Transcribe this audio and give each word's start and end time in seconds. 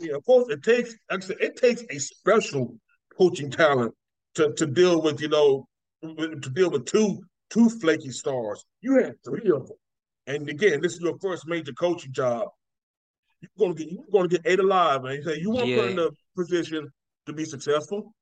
Yeah, 0.00 0.16
of 0.16 0.24
course, 0.24 0.48
it 0.48 0.62
takes. 0.62 0.94
Said, 1.20 1.36
it 1.40 1.56
takes 1.56 1.82
a 1.90 1.98
special 1.98 2.74
coaching 3.18 3.50
talent 3.50 3.94
to 4.34 4.52
to 4.54 4.66
deal 4.66 5.02
with. 5.02 5.20
You 5.20 5.28
know, 5.28 5.66
to 6.02 6.50
deal 6.50 6.70
with 6.70 6.86
two 6.86 7.20
two 7.50 7.68
flaky 7.68 8.10
stars. 8.10 8.64
You 8.80 8.94
had 9.02 9.14
three 9.24 9.50
of 9.50 9.66
them, 9.68 9.76
and 10.26 10.48
again, 10.48 10.80
this 10.80 10.94
is 10.94 11.00
your 11.00 11.18
first 11.18 11.46
major 11.46 11.72
coaching 11.72 12.12
job. 12.12 12.48
You're 13.40 13.50
gonna 13.58 13.74
get 13.74 13.90
you're 13.90 14.04
gonna 14.12 14.28
get 14.28 14.42
eight 14.44 14.60
alive, 14.60 15.02
man. 15.02 15.16
You 15.16 15.22
say 15.22 15.38
you 15.38 15.50
want 15.50 15.66
to 15.66 15.70
Yeah. 15.70 15.82
put 15.82 15.90
in 15.90 15.98
a 15.98 16.08
position 16.36 16.90
to 17.26 17.32
be 17.32 17.44
successful. 17.44 18.14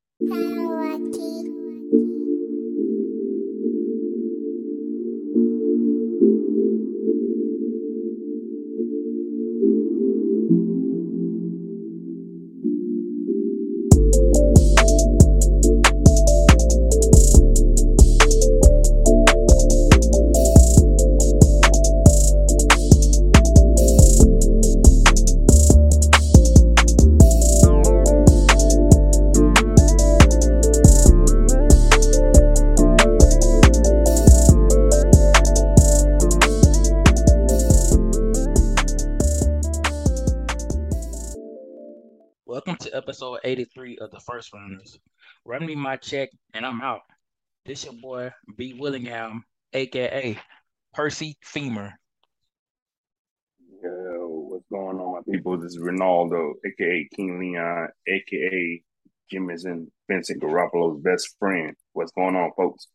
83 44.55 44.61
of 44.61 44.70
Runners. 44.70 44.98
Run 45.45 45.66
me 45.66 45.75
my 45.75 45.96
check 45.96 46.30
and 46.54 46.65
I'm 46.65 46.80
out. 46.80 47.02
This 47.65 47.85
your 47.85 47.95
boy 47.95 48.30
B 48.57 48.74
Willingham, 48.79 49.45
aka 49.73 50.38
Percy 50.95 51.37
Femur. 51.43 51.93
Yo, 53.82 54.46
what's 54.49 54.65
going 54.71 54.99
on, 54.99 55.13
my 55.13 55.32
people? 55.32 55.59
This 55.59 55.74
is 55.74 55.79
Ronaldo, 55.79 56.52
aka 56.65 57.09
King 57.15 57.38
Leon, 57.38 57.88
aka 58.07 58.82
Jimmy's 59.30 59.65
and 59.65 59.88
Vincent 60.09 60.43
Garoppolo's 60.43 61.01
best 61.02 61.37
friend. 61.38 61.74
What's 61.93 62.12
going 62.12 62.35
on, 62.35 62.51
folks? 62.57 62.88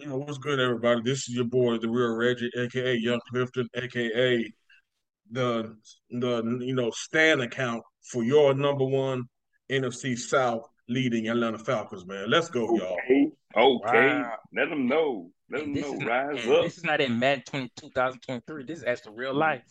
You 0.00 0.08
know 0.08 0.16
what's 0.16 0.38
good, 0.38 0.58
everybody? 0.58 1.02
This 1.02 1.28
is 1.28 1.34
your 1.34 1.44
boy, 1.44 1.78
the 1.78 1.88
real 1.88 2.14
Reggie, 2.14 2.50
aka 2.56 2.96
Young 2.96 3.20
Clifton, 3.30 3.68
aka 3.74 4.52
the 5.30 5.76
the 6.10 6.58
you 6.60 6.74
know 6.74 6.90
stand 6.90 7.40
account 7.40 7.82
for 8.10 8.22
your 8.24 8.54
number 8.54 8.84
one 8.84 9.24
NFC 9.70 10.16
South 10.18 10.66
leading 10.88 11.28
Atlanta 11.28 11.58
Falcons, 11.58 12.04
man. 12.06 12.28
Let's 12.28 12.48
go, 12.48 12.76
y'all. 12.76 12.98
Okay, 13.04 13.30
okay. 13.56 14.18
Wow. 14.20 14.34
Let 14.54 14.68
them 14.68 14.88
know. 14.88 15.30
Let 15.50 15.58
them 15.60 15.68
And 15.68 15.76
this, 15.76 15.82
know. 15.84 15.94
is 15.94 16.00
not, 16.00 16.08
Rise 16.08 16.46
up. 16.48 16.62
this 16.64 16.78
is 16.78 16.84
not 16.84 17.00
in 17.00 17.18
Madden 17.18 17.44
20, 17.46 17.70
2023. 17.76 18.64
This 18.64 18.78
is 18.78 18.84
actually 18.84 19.14
real 19.16 19.34
life. 19.34 19.62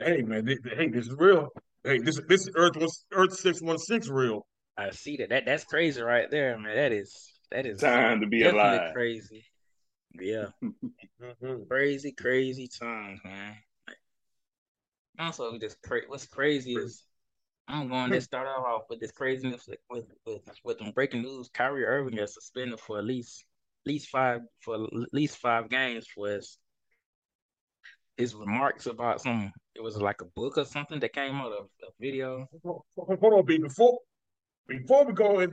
Hey, 0.00 0.22
man, 0.22 0.46
th- 0.46 0.58
hey, 0.76 0.88
this 0.88 1.06
is 1.06 1.14
real. 1.16 1.48
Hey, 1.84 1.98
this 1.98 2.18
this 2.28 2.40
is 2.42 2.50
Earth 2.56 2.76
was 2.76 3.04
Earth 3.12 3.34
six 3.34 3.60
one 3.60 3.78
six 3.78 4.08
real. 4.08 4.46
I 4.76 4.90
see 4.90 5.18
that. 5.18 5.28
That 5.28 5.44
that's 5.44 5.64
crazy 5.64 6.00
right 6.02 6.28
there, 6.30 6.58
man. 6.58 6.74
That 6.74 6.92
is 6.92 7.14
that 7.52 7.66
is 7.66 7.78
Time 7.78 8.20
to 8.22 8.26
be 8.26 8.40
definitely 8.40 8.78
alive. 8.78 8.92
crazy. 8.94 9.44
Yeah, 10.18 10.46
Mhm. 11.42 11.68
crazy, 11.68 12.12
crazy 12.12 12.68
times, 12.80 13.20
man. 13.24 13.56
Also, 15.18 15.58
just 15.58 15.80
cra- 15.82 16.02
what's 16.08 16.26
crazy 16.26 16.74
is 16.74 17.04
I'm 17.68 17.88
going 17.88 18.10
to 18.10 18.20
start 18.20 18.46
off 18.46 18.82
with 18.90 19.00
this 19.00 19.12
craziness 19.12 19.66
with 19.66 19.78
with 19.90 20.04
with, 20.26 20.42
with 20.64 20.78
some 20.78 20.90
breaking 20.90 21.22
news. 21.22 21.48
Kyrie 21.52 21.84
Irving 21.84 22.18
is 22.18 22.34
suspended 22.34 22.80
for 22.80 22.98
at 22.98 23.04
least 23.04 23.44
at 23.86 23.90
least 23.90 24.08
five 24.08 24.40
for 24.60 24.74
at 24.74 25.12
least 25.12 25.38
five 25.38 25.70
games 25.70 26.06
for 26.14 26.28
his 26.28 26.58
his 28.16 28.34
remarks 28.34 28.86
about 28.86 29.20
some. 29.20 29.52
It 29.74 29.82
was 29.82 29.96
like 29.96 30.20
a 30.20 30.26
book 30.36 30.58
or 30.58 30.64
something 30.64 31.00
that 31.00 31.12
came 31.12 31.34
out 31.36 31.52
of 31.52 31.66
a 31.82 31.90
video. 32.00 32.46
Hold 32.62 32.84
on, 33.22 33.44
B. 33.44 33.58
Before 33.58 33.98
before 34.68 35.06
we 35.06 35.12
go 35.12 35.40
in, 35.40 35.52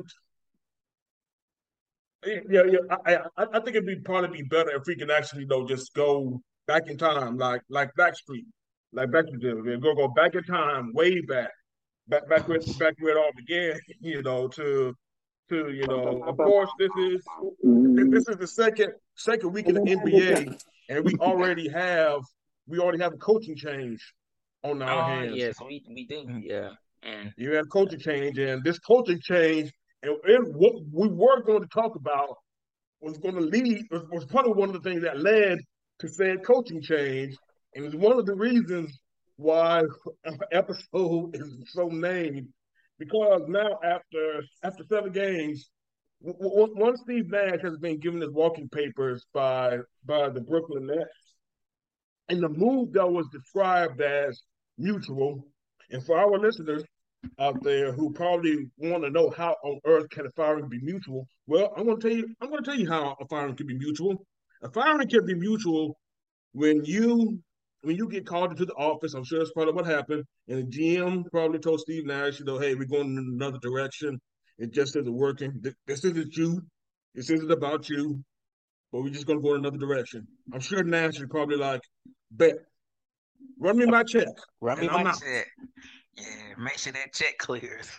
yeah, 2.24 2.64
yeah, 2.70 2.98
I, 3.06 3.16
I, 3.38 3.46
I 3.54 3.60
think 3.60 3.76
it'd 3.76 3.86
be 3.86 3.96
probably 3.98 4.42
be 4.42 4.48
better 4.48 4.72
if 4.72 4.84
we 4.86 4.96
can 4.96 5.10
actually, 5.10 5.46
know, 5.46 5.68
just 5.68 5.94
go 5.94 6.42
back 6.68 6.84
in 6.88 6.98
time, 6.98 7.38
like 7.38 7.62
like 7.70 7.90
Backstreet, 7.98 8.46
like 8.94 9.10
Backstreet 9.10 9.40
did. 9.42 9.56
We're 9.64 9.78
gonna 9.78 9.96
go 9.96 10.08
back 10.10 10.36
in 10.36 10.44
time, 10.44 10.92
way 10.94 11.22
back, 11.22 11.52
back 12.08 12.28
back 12.30 12.48
where 12.48 12.60
back 12.80 12.96
where 13.00 13.18
it 13.18 13.20
all 13.20 13.32
began. 13.36 13.80
You 14.00 14.22
know, 14.22 14.48
to 14.50 14.94
to 15.50 15.72
you 15.72 15.88
know, 15.88 16.24
of 16.24 16.38
course, 16.38 16.70
this 16.80 16.92
is 16.98 17.22
this 17.64 18.28
is 18.28 18.38
the 18.38 18.48
second 18.48 18.94
second 19.16 19.52
week 19.52 19.68
in 19.68 19.76
the 19.76 19.82
NBA, 19.82 20.62
and 20.90 21.06
we 21.06 21.16
already 21.16 21.70
have 21.70 22.22
we 22.68 22.80
already 22.80 23.00
have 23.00 23.14
a 23.14 23.18
coaching 23.18 23.56
change 23.56 24.14
on 24.64 24.82
our 24.82 24.90
Oh 25.02 25.04
hands. 25.08 25.36
yes, 25.36 25.56
we 25.60 25.84
we 25.90 26.06
do. 26.06 26.26
Yeah, 26.42 26.72
and 27.04 27.34
You 27.38 27.54
had 27.56 27.66
a 27.66 27.68
coaching 27.68 28.00
change, 28.00 28.38
and 28.38 28.64
this 28.64 28.80
coaching 28.80 29.20
change, 29.20 29.72
and, 30.04 30.16
and 30.26 30.56
what 30.56 30.74
we 30.92 31.08
were 31.08 31.42
going 31.44 31.62
to 31.62 31.70
talk 31.70 31.96
about 31.96 32.38
was 33.02 33.18
going 33.18 33.34
to 33.36 33.42
lead 33.42 33.86
was, 33.90 34.04
was 34.12 34.26
probably 34.26 34.54
one 34.54 34.70
of 34.70 34.74
the 34.82 34.88
things 34.88 35.02
that 35.02 35.20
led 35.20 35.58
to 36.00 36.08
said 36.08 36.44
coaching 36.46 36.82
change, 36.82 37.36
and 37.74 37.86
it's 37.86 37.96
one 37.96 38.18
of 38.18 38.26
the 38.26 38.36
reasons 38.36 38.98
why 39.38 39.84
episode 40.52 41.36
is 41.36 41.72
so 41.74 41.88
named 41.88 42.48
because 43.02 43.42
now 43.48 43.80
after 43.84 44.44
after 44.64 44.84
seven 44.88 45.12
games, 45.12 45.70
one 46.20 46.98
Steve 46.98 47.32
Nash 47.32 47.62
has 47.64 47.78
been 47.78 48.00
given 48.00 48.22
his 48.22 48.30
walking 48.32 48.70
papers 48.70 49.26
by 49.34 49.80
by 50.06 50.30
the 50.30 50.42
Brooklyn 50.42 50.86
Nets, 50.86 51.34
and 52.30 52.42
the 52.42 52.50
move 52.50 52.94
that 52.94 53.12
was 53.12 53.28
described 53.32 54.00
as 54.02 54.42
mutual. 54.78 55.48
And 55.90 56.06
for 56.06 56.18
our 56.18 56.38
listeners 56.38 56.84
out 57.40 57.62
there 57.64 57.92
who 57.92 58.14
probably 58.14 58.68
want 58.78 59.04
to 59.04 59.10
know 59.10 59.32
how 59.36 59.56
on 59.64 59.80
earth 59.86 60.10
can 60.12 60.28
a 60.28 60.32
firing 60.32 60.70
be 60.70 60.80
mutual, 60.82 61.28
well, 61.48 61.74
I'm 61.76 61.86
going 61.86 62.00
to 62.00 62.08
tell 62.08 62.18
you. 62.18 62.28
I'm 62.40 62.50
going 62.50 62.64
to 62.64 62.70
tell 62.70 62.80
you 62.80 62.88
how 62.88 63.16
a 63.20 63.28
firing 63.28 63.56
can 63.56 63.66
be 63.66 63.78
mutual. 63.78 64.24
A 64.62 64.70
firing 64.70 65.10
can 65.10 65.26
be 65.26 65.34
mutual 65.34 65.98
when 66.54 66.86
you 66.86 67.40
when 67.84 67.96
you 67.96 68.08
get 68.08 68.26
called 68.26 68.52
into 68.52 68.66
the 68.66 68.74
office. 68.74 69.14
I'm 69.14 69.24
sure 69.24 69.40
that's 69.40 69.52
probably 69.52 69.74
what 69.74 69.86
happened. 69.86 70.24
And 70.48 70.60
the 70.60 70.78
GM 70.78 71.30
probably 71.32 71.60
told 71.60 71.80
Steve 71.82 72.06
Nash, 72.06 72.40
you 72.40 72.46
know, 72.46 72.60
hey, 72.60 72.76
we're 72.76 72.86
going 72.86 73.18
in 73.18 73.32
another 73.34 73.60
direction. 73.62 74.20
It 74.58 74.72
just 74.72 74.96
isn't 74.96 75.14
working. 75.14 75.62
This 75.88 76.06
isn't 76.06 76.36
you. 76.36 76.62
This 77.16 77.30
isn't 77.30 77.52
about 77.52 77.90
you. 77.90 78.24
But 78.92 79.02
we're 79.02 79.10
just 79.10 79.26
going 79.26 79.40
to 79.40 79.44
go 79.44 79.56
in 79.56 79.62
another 79.62 79.78
direction. 79.78 80.28
I'm 80.54 80.60
sure 80.60 80.84
Nash 80.84 81.20
is 81.20 81.26
probably 81.30 81.58
like, 81.58 81.82
bet. 82.32 82.56
Run 83.60 83.78
me 83.78 83.86
my 83.86 84.04
check. 84.04 84.28
run 84.60 84.80
me 84.80 84.88
my 84.88 85.04
check. 85.12 85.48
Yeah, 86.16 86.26
make 86.60 86.78
sure 86.78 86.94
that 86.94 87.14
check 87.14 87.38
clears. 87.38 87.90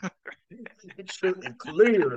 It 0.99 1.11
shit 1.11 1.37
is 1.39 1.55
clear. 1.59 2.17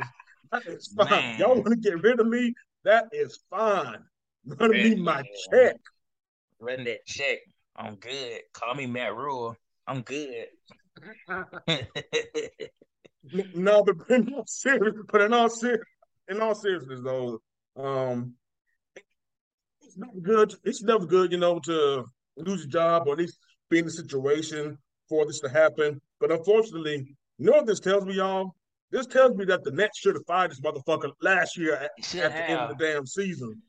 That 0.52 0.68
is 0.68 0.94
fine. 0.96 1.10
Man. 1.10 1.40
Y'all 1.40 1.56
want 1.56 1.68
to 1.68 1.76
get 1.78 2.04
rid 2.04 2.20
of 2.20 2.28
me? 2.28 2.54
That 2.84 3.06
is 3.12 3.40
fine. 3.50 4.04
Run 4.46 4.72
me 4.72 4.96
my 4.96 5.24
check. 5.50 5.78
Run 6.60 6.84
that 6.84 7.06
check. 7.06 7.40
I'm 7.76 7.96
good. 7.96 8.42
Call 8.54 8.74
me 8.76 8.86
Matt 8.86 9.16
Rhule. 9.16 9.56
I'm 9.88 10.02
good. 10.02 10.48
No, 13.56 13.84
but 13.84 13.96
in 14.10 14.34
all 14.34 14.44
serious, 14.46 14.94
but 15.12 15.22
in 15.22 15.34
all 15.34 15.50
ser- 15.50 15.84
in 16.30 16.42
all 16.42 16.54
seriousness 16.54 17.02
though, 17.04 17.42
um, 17.76 18.36
it's 19.82 19.98
never 19.98 20.20
good. 20.22 20.54
It's 20.64 20.84
never 20.84 21.06
good, 21.06 21.32
you 21.32 21.40
know, 21.40 21.60
to 21.62 22.06
lose 22.38 22.66
a 22.66 22.68
job 22.68 23.08
or 23.08 23.14
at 23.14 23.18
least 23.20 23.40
be 23.70 23.80
in 23.80 23.88
a 23.88 23.90
situation 23.90 24.78
for 25.10 25.26
this 25.26 25.40
to 25.40 25.50
happen. 25.50 26.00
But 26.20 26.32
unfortunately, 26.32 27.16
you 27.40 27.46
know 27.46 27.54
what 27.54 27.66
this 27.66 27.80
tells 27.80 28.06
me, 28.06 28.14
y'all? 28.14 28.54
This 28.92 29.08
tells 29.08 29.36
me 29.36 29.46
that 29.46 29.64
the 29.64 29.72
Nets 29.72 29.98
should 30.00 30.16
have 30.16 30.26
fired 30.28 30.52
this 30.52 30.62
motherfucker 30.62 31.12
last 31.22 31.58
year 31.58 31.74
at, 31.76 31.92
at 31.98 32.32
the 32.32 32.50
end 32.50 32.60
of 32.60 32.78
the 32.78 32.86
damn 32.86 33.08
season. 33.08 33.62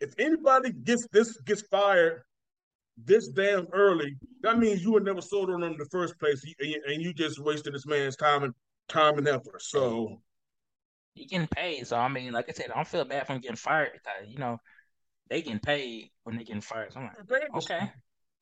If 0.00 0.12
anybody 0.18 0.72
gets 0.72 1.06
this 1.10 1.34
gets 1.38 1.62
fired 1.62 2.22
this 3.04 3.28
damn 3.28 3.66
early, 3.72 4.16
that 4.42 4.58
means 4.58 4.82
you 4.82 4.92
were 4.92 5.00
never 5.00 5.20
sold 5.20 5.50
on 5.50 5.60
them 5.60 5.72
in 5.72 5.78
the 5.78 5.84
first 5.86 6.18
place, 6.18 6.42
and 6.44 6.68
you, 6.70 6.82
and 6.86 7.02
you 7.02 7.12
just 7.12 7.38
wasted 7.38 7.74
this 7.74 7.86
man's 7.86 8.16
time 8.16 8.42
and 8.42 8.54
time 8.88 9.18
and 9.18 9.28
effort. 9.28 9.60
So 9.60 10.20
He 11.14 11.26
getting 11.26 11.48
paid. 11.48 11.86
So 11.86 11.96
I 11.96 12.08
mean, 12.08 12.32
like 12.32 12.46
I 12.48 12.52
said, 12.52 12.70
I 12.70 12.74
don't 12.76 12.88
feel 12.88 13.04
bad 13.04 13.26
for 13.26 13.34
him 13.34 13.40
getting 13.40 13.56
fired 13.56 13.90
because 13.92 14.30
you 14.30 14.38
know 14.38 14.58
they 15.28 15.42
getting 15.42 15.60
paid 15.60 16.10
when 16.24 16.36
they 16.36 16.44
getting 16.44 16.62
fired. 16.62 16.92
So 16.92 17.00
I'm 17.00 17.10
like, 17.30 17.42
okay. 17.56 17.92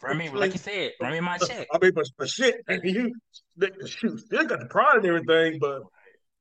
Run 0.02 0.18
me, 0.18 0.28
like 0.28 0.52
you 0.52 0.58
said, 0.58 0.90
run 1.00 1.12
me 1.12 1.20
my 1.20 1.38
check. 1.38 1.66
I 1.72 1.78
mean, 1.78 1.92
but, 1.94 2.04
but 2.18 2.28
shit, 2.28 2.56
and 2.68 2.82
you 2.84 3.14
they, 3.56 3.70
shoot, 3.86 4.20
still 4.20 4.44
got 4.44 4.60
the 4.60 4.66
pride 4.66 4.96
and 4.96 5.06
everything, 5.06 5.58
but 5.58 5.82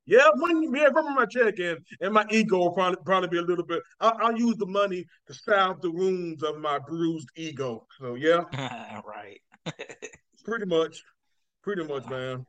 yeah, 0.06 0.28
when 0.34 0.62
yeah, 0.74 0.88
run 0.88 1.06
me 1.06 1.14
my 1.14 1.26
check 1.26 1.58
and 1.58 1.78
and 2.00 2.12
my 2.12 2.26
ego 2.30 2.58
will 2.58 2.72
probably 2.72 2.98
probably 3.04 3.28
be 3.28 3.38
a 3.38 3.42
little 3.42 3.64
bit. 3.64 3.82
I'll, 4.00 4.16
I'll 4.20 4.36
use 4.36 4.56
the 4.56 4.66
money 4.66 5.06
to 5.26 5.34
salve 5.34 5.80
the 5.80 5.90
wounds 5.90 6.42
of 6.42 6.58
my 6.58 6.78
bruised 6.78 7.28
ego. 7.36 7.86
So 7.98 8.14
yeah, 8.14 8.44
right. 9.06 9.40
Pretty 10.44 10.66
much, 10.66 11.02
pretty 11.62 11.84
much, 11.84 12.06
man. 12.10 12.44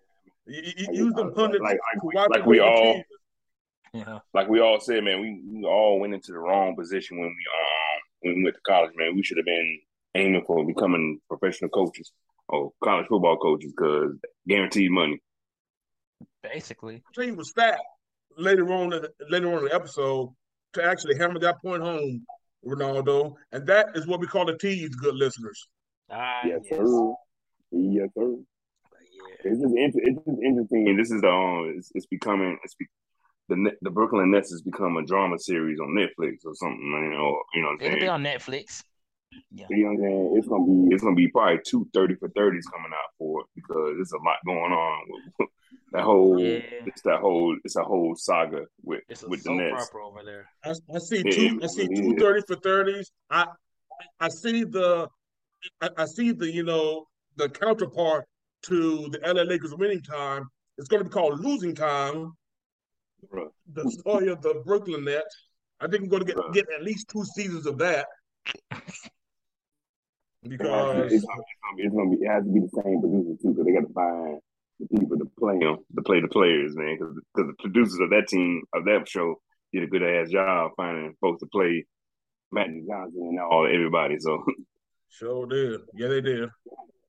You, 0.46 0.62
you 0.76 1.06
use 1.06 1.14
them 1.14 1.34
hundred 1.34 1.62
like, 1.62 1.80
like, 2.14 2.30
like 2.30 2.46
we 2.46 2.60
all, 2.60 3.02
yeah. 3.94 4.20
like 4.34 4.50
we 4.50 4.60
all 4.60 4.82
said, 4.82 5.06
man. 5.06 5.22
We, 5.22 5.42
we 5.50 5.64
all 5.64 6.02
went 6.02 6.14
into 6.14 6.34
the 6.34 6.38
wrong 6.40 6.76
position 6.76 7.18
when 7.18 7.28
we 7.28 7.32
um 7.32 8.02
when 8.20 8.36
we 8.36 8.44
went 8.44 8.56
to 8.58 8.62
college, 8.68 8.92
man. 8.98 9.16
We 9.16 9.24
should 9.24 9.38
have 9.38 9.46
been 9.46 9.80
aiming 10.14 10.44
for 10.46 10.66
becoming 10.66 11.22
professional 11.30 11.70
coaches 11.70 12.12
or 12.50 12.74
college 12.84 13.08
football 13.08 13.38
coaches 13.38 13.72
because 13.76 14.12
guaranteed 14.46 14.92
money. 14.92 15.22
Basically, 16.54 17.04
I'll 17.18 17.36
was 17.36 17.52
fat 17.52 17.80
later 18.38 18.72
on 18.72 18.94
in 18.94 19.02
the, 19.02 19.12
later 19.30 19.52
on 19.52 19.60
in 19.60 19.66
the 19.66 19.76
episode 19.76 20.34
to 20.74 20.84
actually 20.84 21.18
hammer 21.18 21.40
that 21.40 21.62
point 21.62 21.82
home, 21.82 22.26
Ronaldo, 22.66 23.34
and 23.52 23.66
that 23.68 23.88
is 23.96 24.08
what 24.08 24.20
we 24.20 24.28
call 24.28 24.46
the 24.46 24.58
tease, 24.58 24.90
good 24.96 25.16
listeners. 25.16 25.68
Ah, 26.10 26.42
yes, 26.46 26.60
yes. 26.70 26.80
sir. 26.80 27.14
Yes, 27.72 28.10
sir. 28.18 28.36
It's 29.44 29.62
just, 29.62 29.74
it's 29.76 29.96
just 29.96 30.42
interesting, 30.44 30.88
and 30.90 31.00
this 31.00 31.12
is 31.12 31.22
the 31.22 31.30
um, 31.30 31.74
it's, 31.78 31.92
it's 31.94 32.08
becoming 32.08 32.58
it's 32.64 32.76
be, 32.76 32.86
the 33.50 33.72
the 33.82 33.92
Brooklyn 33.92 34.32
Nets 34.32 34.52
has 34.52 34.62
become 34.62 34.98
a 34.98 35.06
drama 35.06 35.38
series 35.38 35.80
on 35.80 35.90
Netflix 35.90 36.46
or 36.46 36.56
something, 36.56 36.92
man, 36.92 37.14
or 37.20 37.44
you 37.54 37.62
know, 37.62 37.70
what 37.70 37.82
I'm 37.82 37.88
it'll 37.88 38.00
be 38.00 38.08
on 38.08 38.24
Netflix. 38.24 38.84
Yeah. 39.52 39.66
You 39.70 39.78
know 39.78 39.90
what 39.90 39.94
I'm 39.94 40.02
saying? 40.02 40.34
It's 40.38 40.48
gonna 40.48 40.66
be 40.66 40.96
it's 40.96 41.04
gonna 41.04 41.16
be 41.16 41.28
probably 41.28 41.60
two 41.66 41.88
30 41.94 42.16
for 42.16 42.30
30s 42.30 42.64
coming 42.72 42.92
out 42.92 43.12
for 43.18 43.42
it 43.42 43.48
because 43.56 43.94
there's 43.96 44.14
a 44.14 44.24
lot 44.24 44.38
going 44.46 44.72
on 44.72 45.08
with 45.40 45.50
that 45.92 46.04
whole 46.04 46.40
yeah. 46.40 46.60
it's 46.86 47.02
that 47.04 47.20
whole 47.20 47.58
it's 47.64 47.76
a 47.76 47.84
whole 47.84 48.16
saga 48.16 48.66
with 48.84 49.02
with 49.28 49.44
the 49.44 49.52
Nets. 49.52 49.90
over 49.94 50.24
there. 50.24 50.50
I, 50.64 50.74
I 50.94 51.00
see 51.00 51.24
two 51.24 51.60
I 51.64 51.68
see 51.68 51.88
two 51.88 52.16
30 52.18 52.42
for 52.48 52.56
30s. 52.58 53.08
I 53.30 53.48
I 54.20 54.30
see 54.30 54.64
the 54.64 55.08
I, 55.82 55.90
I 55.98 56.06
see 56.06 56.32
the 56.32 56.52
you 56.52 56.64
know 56.64 57.06
the 57.38 57.50
counterpart 57.50 58.26
to 58.64 59.10
the 59.10 59.20
LA 59.26 59.44
Lakers 59.44 59.76
winning 59.76 60.02
time. 60.02 60.48
It's 60.78 60.88
going 60.88 61.04
to 61.04 61.10
be 61.10 61.14
called 61.14 61.40
losing 61.40 61.76
time. 61.76 62.34
Right. 63.30 63.48
The 63.74 63.90
story 63.92 64.28
of 64.30 64.42
the 64.42 64.62
Brooklyn 64.66 65.06
Nets. 65.06 65.48
I 65.80 65.88
think 65.88 66.04
we're 66.04 66.20
going 66.20 66.26
to 66.26 66.28
get, 66.28 66.38
right. 66.38 66.54
get 66.54 66.66
at 66.74 66.84
least 66.84 67.10
two 67.10 67.24
seasons 67.24 67.66
of 67.66 67.78
that. 67.80 68.08
because 70.48 71.12
it's, 71.12 71.26
gonna 71.26 71.42
it's 71.78 71.96
gonna 71.96 72.10
be 72.10 72.18
it 72.18 72.30
has 72.30 72.44
to 72.44 72.50
be 72.50 72.60
the 72.60 72.82
same 72.84 73.02
producer 73.02 73.36
too, 73.42 73.50
because 73.50 73.66
they 73.66 73.74
got 73.74 73.88
to 73.88 73.94
find 73.94 74.40
the 74.80 74.88
people 75.00 75.18
to 75.18 75.26
play 75.40 75.58
them, 75.60 75.78
to 75.96 76.02
play 76.02 76.22
the 76.22 76.28
players, 76.28 76.76
man. 76.76 76.98
Because 76.98 77.16
the 77.36 77.54
producers 77.60 78.00
of 78.00 78.10
that 78.10 78.28
team 78.28 78.64
of 78.74 78.86
that 78.86 79.08
show 79.08 79.36
did 79.74 79.84
a 79.84 79.88
good 79.88 80.04
ass 80.04 80.30
job 80.30 80.72
finding 80.78 81.14
folks 81.22 81.42
to 81.42 81.48
play 81.48 81.86
Magic 82.52 82.88
Johnson 82.88 83.28
and 83.30 83.40
all 83.40 83.66
everybody. 83.66 84.18
So 84.20 84.44
sure 85.10 85.46
did, 85.48 85.82
yeah, 85.94 86.08
they 86.08 86.22
did. 86.22 86.50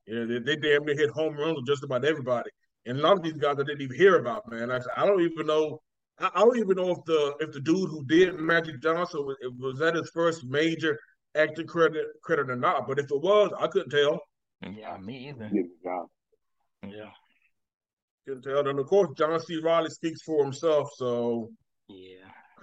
Yeah, 0.06 0.24
they, 0.24 0.38
they 0.38 0.56
damn 0.56 0.84
near 0.84 0.96
hit 0.96 1.10
home 1.10 1.36
runs 1.36 1.56
with 1.56 1.66
just 1.66 1.82
about 1.82 2.04
everybody. 2.04 2.50
And 2.86 2.98
a 2.98 3.02
lot 3.02 3.16
of 3.16 3.22
these 3.22 3.32
guys 3.32 3.56
I 3.58 3.64
didn't 3.64 3.80
even 3.80 3.96
hear 3.96 4.16
about, 4.16 4.48
man. 4.50 4.70
I, 4.70 4.80
I 4.96 5.04
don't 5.04 5.20
even 5.20 5.46
know. 5.46 5.80
I, 6.20 6.30
I 6.34 6.40
don't 6.40 6.58
even 6.58 6.76
know 6.76 6.90
if 6.90 6.98
the 7.04 7.34
if 7.40 7.52
the 7.52 7.60
dude 7.60 7.90
who 7.90 8.04
did 8.04 8.38
Magic 8.38 8.80
Johnson 8.80 9.26
was, 9.26 9.36
was 9.58 9.78
that 9.80 9.96
his 9.96 10.10
first 10.14 10.44
major 10.44 10.98
acting 11.36 11.66
credit 11.66 12.06
credit 12.22 12.48
or 12.48 12.56
not. 12.56 12.86
But 12.86 12.98
if 13.00 13.10
it 13.10 13.20
was, 13.20 13.52
I 13.58 13.66
couldn't 13.66 13.90
tell. 13.90 14.20
Yeah, 14.62 14.96
me 14.98 15.28
either. 15.28 15.50
Yeah. 16.84 17.10
Couldn't 18.26 18.42
tell. 18.42 18.66
And 18.66 18.78
of 18.78 18.86
course, 18.86 19.10
John 19.16 19.38
C. 19.40 19.60
Reilly 19.62 19.90
speaks 19.90 20.22
for 20.22 20.42
himself. 20.42 20.90
So 20.96 21.50
yeah. 21.88 22.26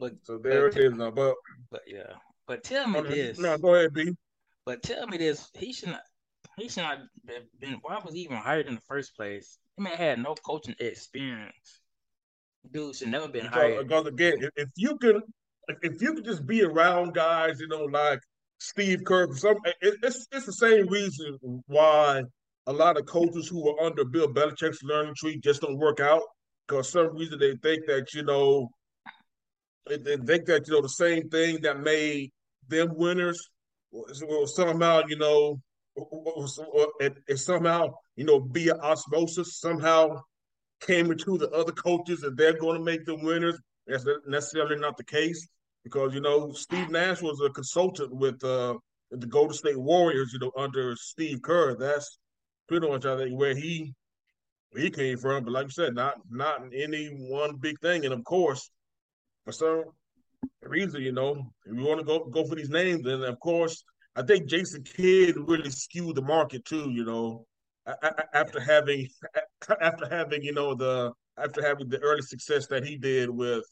but 0.00 0.12
so 0.22 0.38
there 0.38 0.68
but, 0.68 0.78
it 0.78 0.84
is 0.84 0.92
now. 0.94 1.10
But 1.10 1.34
but 1.70 1.82
yeah. 1.86 2.14
But 2.46 2.64
tell 2.64 2.86
me 2.88 3.02
this. 3.02 3.38
No, 3.38 3.58
go 3.58 3.74
ahead, 3.74 3.92
B. 3.92 4.12
But 4.64 4.82
tell 4.82 5.06
me 5.06 5.18
this, 5.18 5.48
he 5.54 5.72
should 5.72 5.90
not 5.90 6.00
he 6.56 6.68
should 6.68 6.82
not 6.82 6.98
have 7.28 7.42
been 7.60 7.78
why 7.82 8.00
was 8.04 8.14
he 8.14 8.20
even 8.20 8.36
hired 8.36 8.66
in 8.66 8.76
the 8.76 8.80
first 8.88 9.14
place? 9.16 9.58
He 9.76 9.82
may 9.82 9.90
have 9.90 9.98
had 9.98 10.18
no 10.22 10.34
coaching 10.34 10.74
experience. 10.78 11.80
Dude 12.72 12.96
should 12.96 13.08
never 13.08 13.28
been 13.28 13.44
because, 13.44 13.54
hired. 13.54 13.88
Because 13.88 14.06
again, 14.06 14.48
if 14.56 14.68
you 14.76 14.96
can 14.98 15.20
if 15.82 16.00
you 16.00 16.14
could 16.14 16.24
just 16.24 16.46
be 16.46 16.62
around 16.62 17.14
guys, 17.14 17.60
you 17.60 17.68
know, 17.68 17.84
like 17.84 18.20
Steve 18.58 19.04
Kerr, 19.04 19.32
some 19.34 19.56
it's 19.82 20.26
it's 20.32 20.46
the 20.46 20.52
same 20.52 20.86
reason 20.88 21.38
why 21.66 22.22
a 22.66 22.72
lot 22.72 22.98
of 22.98 23.06
coaches 23.06 23.48
who 23.48 23.68
are 23.68 23.86
under 23.86 24.04
Bill 24.04 24.32
Belichick's 24.32 24.82
learning 24.82 25.14
tree 25.16 25.38
just 25.42 25.62
don't 25.62 25.78
work 25.78 26.00
out. 26.00 26.22
Because 26.66 26.90
some 26.90 27.14
reason 27.16 27.38
they 27.38 27.54
think 27.56 27.86
that 27.86 28.12
you 28.12 28.24
know 28.24 28.68
they 29.88 30.16
think 30.16 30.46
that 30.46 30.66
you 30.66 30.74
know 30.74 30.82
the 30.82 30.88
same 30.88 31.28
thing 31.28 31.60
that 31.62 31.80
made 31.80 32.30
them 32.68 32.90
winners 32.96 33.48
well, 33.92 34.46
somehow, 34.46 35.02
you 35.08 35.16
know, 35.16 35.60
it, 37.00 37.16
it 37.28 37.38
somehow, 37.38 37.88
you 38.16 38.24
know, 38.24 38.46
via 38.50 38.74
osmosis, 38.76 39.58
somehow 39.58 40.20
came 40.80 41.10
into 41.10 41.38
the 41.38 41.50
other 41.50 41.72
coaches 41.72 42.22
and 42.22 42.36
they're 42.36 42.58
going 42.58 42.78
to 42.78 42.84
make 42.84 43.04
them 43.06 43.22
winners. 43.22 43.58
That's 43.86 44.04
necessarily 44.26 44.78
not 44.78 44.96
the 44.96 45.04
case 45.04 45.46
because, 45.84 46.12
you 46.12 46.20
know, 46.20 46.52
Steve 46.52 46.90
Nash 46.90 47.22
was 47.22 47.40
a 47.40 47.50
consultant 47.50 48.14
with 48.14 48.42
uh, 48.44 48.74
the 49.10 49.26
Golden 49.26 49.54
State 49.54 49.78
Warriors, 49.78 50.32
you 50.32 50.40
know, 50.40 50.52
under 50.56 50.94
Steve 50.96 51.40
Kerr. 51.42 51.76
That's 51.76 52.18
pretty 52.68 52.88
much, 52.88 53.04
I 53.04 53.16
think, 53.16 53.38
where 53.38 53.54
he 53.54 53.94
he 54.76 54.90
came 54.90 55.18
from. 55.18 55.44
But 55.44 55.52
like 55.52 55.66
you 55.66 55.70
said, 55.70 55.94
not 55.94 56.14
not 56.30 56.62
any 56.74 57.06
one 57.06 57.56
big 57.56 57.78
thing. 57.80 58.04
And 58.04 58.14
of 58.14 58.24
course, 58.24 58.70
for 59.44 59.52
some 59.52 59.84
reason, 60.62 61.02
you 61.02 61.12
know, 61.12 61.52
if 61.64 61.76
you 61.76 61.84
want 61.84 62.00
to 62.00 62.06
go 62.06 62.24
go 62.24 62.44
for 62.46 62.54
these 62.54 62.70
names, 62.70 63.02
then 63.02 63.22
of 63.22 63.38
course, 63.40 63.84
I 64.14 64.22
think 64.22 64.48
Jason 64.48 64.82
Kidd 64.82 65.36
really 65.36 65.70
skewed 65.70 66.16
the 66.16 66.22
market 66.22 66.64
too. 66.64 66.90
You 66.90 67.04
know, 67.04 67.46
after 68.34 68.60
having 68.60 69.08
after 69.80 70.08
having 70.08 70.42
you 70.42 70.52
know 70.52 70.74
the 70.74 71.12
after 71.38 71.62
having 71.62 71.88
the 71.88 71.98
early 71.98 72.22
success 72.22 72.66
that 72.68 72.84
he 72.84 72.96
did 72.96 73.30
with 73.30 73.64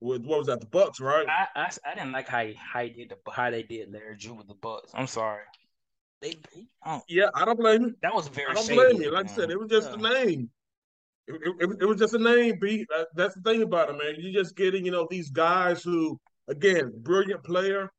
with 0.00 0.22
what 0.22 0.38
was 0.38 0.46
that 0.48 0.60
the 0.60 0.66
Bucks, 0.66 1.00
right? 1.00 1.26
I 1.28 1.46
I, 1.54 1.70
I 1.86 1.94
didn't 1.94 2.12
like 2.12 2.28
how 2.28 2.44
he, 2.44 2.54
how 2.54 2.82
he 2.82 2.90
did 2.90 3.10
the 3.10 3.30
how 3.30 3.50
they 3.50 3.62
did 3.62 3.92
Larry 3.92 4.16
Drew 4.16 4.34
with 4.34 4.48
the 4.48 4.54
Bucks. 4.54 4.90
I'm 4.94 5.06
sorry. 5.06 5.42
They, 6.24 6.38
I 6.82 7.02
yeah, 7.06 7.28
I 7.34 7.44
don't 7.44 7.58
blame 7.58 7.82
you. 7.82 7.96
That 8.00 8.14
was 8.14 8.28
very. 8.28 8.50
I 8.50 8.54
don't 8.54 8.66
blame 8.66 9.02
you. 9.02 9.12
Like 9.12 9.26
man. 9.26 9.32
I 9.32 9.36
said, 9.36 9.50
it 9.50 9.60
was 9.60 9.68
just 9.68 9.90
yeah. 9.90 9.96
a 9.96 10.24
name. 10.24 10.50
It, 11.26 11.34
it, 11.60 11.70
it, 11.82 11.84
was 11.84 11.98
just 11.98 12.14
a 12.14 12.18
name, 12.18 12.58
B. 12.58 12.86
That's 13.14 13.34
the 13.34 13.42
thing 13.42 13.62
about 13.62 13.90
it, 13.90 13.92
man. 13.92 14.14
You're 14.18 14.42
just 14.42 14.56
getting, 14.56 14.86
you 14.86 14.90
know, 14.90 15.06
these 15.10 15.30
guys 15.30 15.82
who, 15.82 16.18
again, 16.48 16.92
brilliant 17.02 17.44
player. 17.44 17.90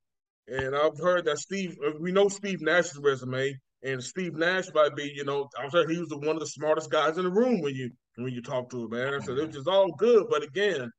And 0.47 0.75
I've 0.75 0.97
heard 0.97 1.25
that 1.25 1.37
Steve, 1.37 1.77
uh, 1.85 1.91
we 1.99 2.11
know 2.11 2.27
Steve 2.27 2.61
Nash's 2.61 2.97
resume, 2.97 3.55
and 3.83 4.03
Steve 4.03 4.33
Nash 4.33 4.65
might 4.73 4.95
be, 4.95 5.11
you 5.15 5.23
know, 5.23 5.47
I'm 5.59 5.69
sure 5.69 5.87
he 5.87 5.99
was 5.99 6.09
the, 6.09 6.17
one 6.17 6.35
of 6.35 6.39
the 6.39 6.47
smartest 6.47 6.89
guys 6.89 7.17
in 7.17 7.25
the 7.25 7.31
room 7.31 7.61
when 7.61 7.75
you 7.75 7.91
when 8.15 8.33
you 8.33 8.41
talk 8.41 8.71
to 8.71 8.85
him, 8.85 8.89
man. 8.89 9.21
So 9.21 9.35
it 9.35 9.53
was 9.55 9.67
all 9.67 9.91
good, 9.91 10.27
but 10.31 10.41
again, 10.41 10.91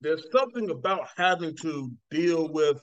there's 0.00 0.24
something 0.32 0.70
about 0.70 1.06
having 1.16 1.56
to 1.58 1.92
deal 2.10 2.48
with 2.48 2.82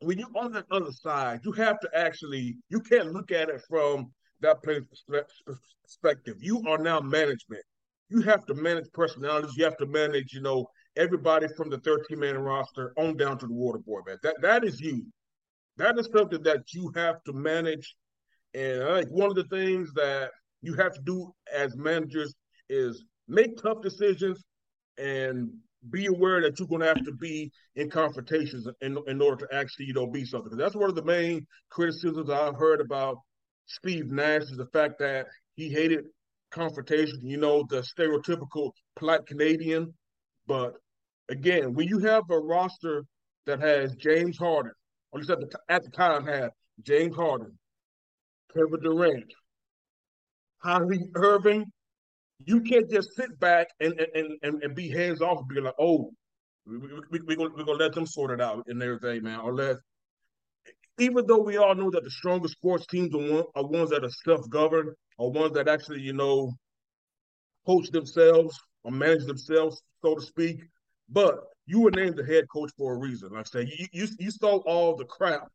when 0.00 0.18
you're 0.18 0.28
on 0.36 0.52
the 0.52 0.64
other 0.70 0.92
side. 0.92 1.40
You 1.44 1.52
have 1.52 1.80
to 1.80 1.88
actually, 1.94 2.56
you 2.68 2.80
can't 2.80 3.12
look 3.12 3.32
at 3.32 3.48
it 3.48 3.62
from 3.68 4.12
that 4.40 4.62
perspective. 4.62 6.36
You 6.40 6.62
are 6.68 6.78
now 6.78 7.00
management. 7.00 7.62
You 8.08 8.22
have 8.22 8.46
to 8.46 8.54
manage 8.54 8.90
personalities. 8.92 9.56
You 9.56 9.64
have 9.64 9.76
to 9.78 9.86
manage, 9.86 10.32
you 10.32 10.40
know, 10.40 10.66
everybody 10.96 11.46
from 11.56 11.70
the 11.70 11.78
13 11.78 12.18
man 12.18 12.38
roster 12.38 12.92
on 12.96 13.16
down 13.16 13.38
to 13.38 13.46
the 13.46 13.52
water 13.52 13.78
boy, 13.78 14.00
man. 14.06 14.18
That 14.22 14.40
that 14.42 14.64
is 14.64 14.80
you. 14.80 15.06
That 15.76 15.98
is 15.98 16.08
something 16.12 16.42
that 16.42 16.72
you 16.72 16.90
have 16.94 17.22
to 17.24 17.32
manage. 17.32 17.94
And 18.54 18.82
I 18.82 19.00
think 19.00 19.10
one 19.10 19.28
of 19.28 19.36
the 19.36 19.44
things 19.44 19.92
that 19.94 20.30
you 20.62 20.74
have 20.74 20.94
to 20.94 21.00
do 21.02 21.32
as 21.54 21.76
managers 21.76 22.34
is 22.68 23.04
make 23.28 23.60
tough 23.60 23.82
decisions 23.82 24.42
and 24.96 25.50
be 25.90 26.06
aware 26.06 26.42
that 26.42 26.58
you're 26.58 26.68
going 26.68 26.80
to 26.80 26.86
have 26.88 27.04
to 27.04 27.12
be 27.12 27.50
in 27.76 27.88
confrontations 27.90 28.66
in, 28.80 28.98
in 29.06 29.20
order 29.22 29.46
to 29.46 29.54
actually, 29.54 29.86
you 29.86 29.94
know, 29.94 30.06
be 30.06 30.24
something. 30.24 30.56
That's 30.56 30.74
one 30.74 30.88
of 30.90 30.96
the 30.96 31.04
main 31.04 31.46
criticisms 31.70 32.30
I've 32.30 32.56
heard 32.56 32.80
about 32.80 33.18
Steve 33.66 34.10
Nash 34.10 34.42
is 34.42 34.56
the 34.56 34.66
fact 34.72 34.98
that 34.98 35.26
he 35.54 35.68
hated 35.68 36.04
confrontation, 36.50 37.20
you 37.22 37.36
know, 37.36 37.64
the 37.68 37.82
stereotypical 37.82 38.72
polite 38.96 39.26
Canadian. 39.26 39.94
But 40.46 40.72
again, 41.28 41.74
when 41.74 41.86
you 41.88 41.98
have 42.00 42.24
a 42.30 42.38
roster 42.38 43.04
that 43.46 43.60
has 43.60 43.94
James 43.96 44.38
Harden, 44.38 44.72
or 45.12 45.20
at 45.20 45.26
least 45.26 45.30
at 45.30 45.40
the, 45.40 45.58
at 45.68 45.84
the 45.84 45.90
time 45.90 46.26
had 46.26 46.50
James 46.82 47.14
Harden, 47.14 47.58
Kevin 48.52 48.80
Durant, 48.82 49.32
Kyrie 50.62 51.10
Irving, 51.14 51.64
you 52.44 52.60
can't 52.60 52.90
just 52.90 53.14
sit 53.14 53.38
back 53.40 53.68
and 53.80 53.98
and, 54.14 54.38
and, 54.42 54.62
and 54.62 54.74
be 54.74 54.88
hands 54.88 55.20
off 55.20 55.38
and 55.38 55.48
be 55.48 55.60
like, 55.60 55.74
oh, 55.78 56.10
we, 56.66 56.78
we, 56.78 56.88
we, 57.10 57.20
we're 57.26 57.36
going 57.36 57.52
we're 57.56 57.64
gonna 57.64 57.78
let 57.78 57.92
them 57.92 58.06
sort 58.06 58.30
it 58.30 58.40
out 58.40 58.64
and 58.68 58.82
everything, 58.82 59.24
man. 59.24 59.40
Or 59.40 59.54
let 59.54 59.76
even 60.98 61.26
though 61.26 61.42
we 61.42 61.56
all 61.56 61.74
know 61.74 61.90
that 61.90 62.04
the 62.04 62.10
strongest 62.10 62.54
sports 62.54 62.86
teams 62.86 63.14
are, 63.14 63.18
one, 63.18 63.44
are 63.54 63.66
ones 63.66 63.90
that 63.90 64.04
are 64.04 64.10
self-governed, 64.10 64.90
or 65.16 65.30
ones 65.30 65.52
that 65.52 65.68
actually, 65.68 66.00
you 66.00 66.12
know, 66.12 66.52
coach 67.66 67.90
themselves 67.90 68.58
or 68.84 68.90
manage 68.90 69.24
themselves, 69.24 69.82
so 70.02 70.14
to 70.14 70.20
speak. 70.20 70.60
But 71.08 71.40
you 71.66 71.80
were 71.80 71.90
named 71.90 72.16
the 72.16 72.24
head 72.24 72.46
coach 72.52 72.70
for 72.76 72.94
a 72.94 72.98
reason. 72.98 73.30
Like 73.30 73.40
I 73.40 73.44
said, 73.44 73.68
you, 73.68 73.86
you, 73.92 74.08
you 74.18 74.30
saw 74.30 74.58
all 74.58 74.96
the 74.96 75.04
crap 75.04 75.48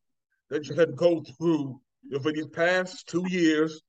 that 0.49 0.67
you 0.67 0.75
had 0.75 0.89
to 0.89 0.93
go 0.93 1.23
through 1.37 1.79
for 2.21 2.31
these 2.31 2.47
past 2.47 3.07
two 3.07 3.25
years, 3.27 3.81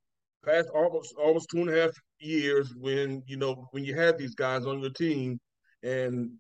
past 0.45 0.69
almost 0.75 1.15
almost 1.17 1.49
two 1.51 1.61
and 1.61 1.71
a 1.71 1.83
half 1.83 1.91
years, 2.19 2.75
when 2.79 3.23
you 3.27 3.37
know 3.37 3.69
when 3.73 3.85
you 3.85 3.95
had 3.95 4.19
these 4.19 4.35
guys 4.35 4.67
on 4.67 4.81
your 4.81 4.91
team, 4.91 5.41
and, 5.83 6.31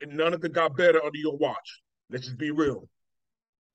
and 0.00 0.16
none 0.16 0.34
of 0.34 0.44
it 0.44 0.52
got 0.52 0.76
better 0.76 1.02
under 1.04 1.18
your 1.18 1.36
watch. 1.36 1.82
Let's 2.10 2.26
just 2.26 2.38
be 2.38 2.50
real. 2.50 2.88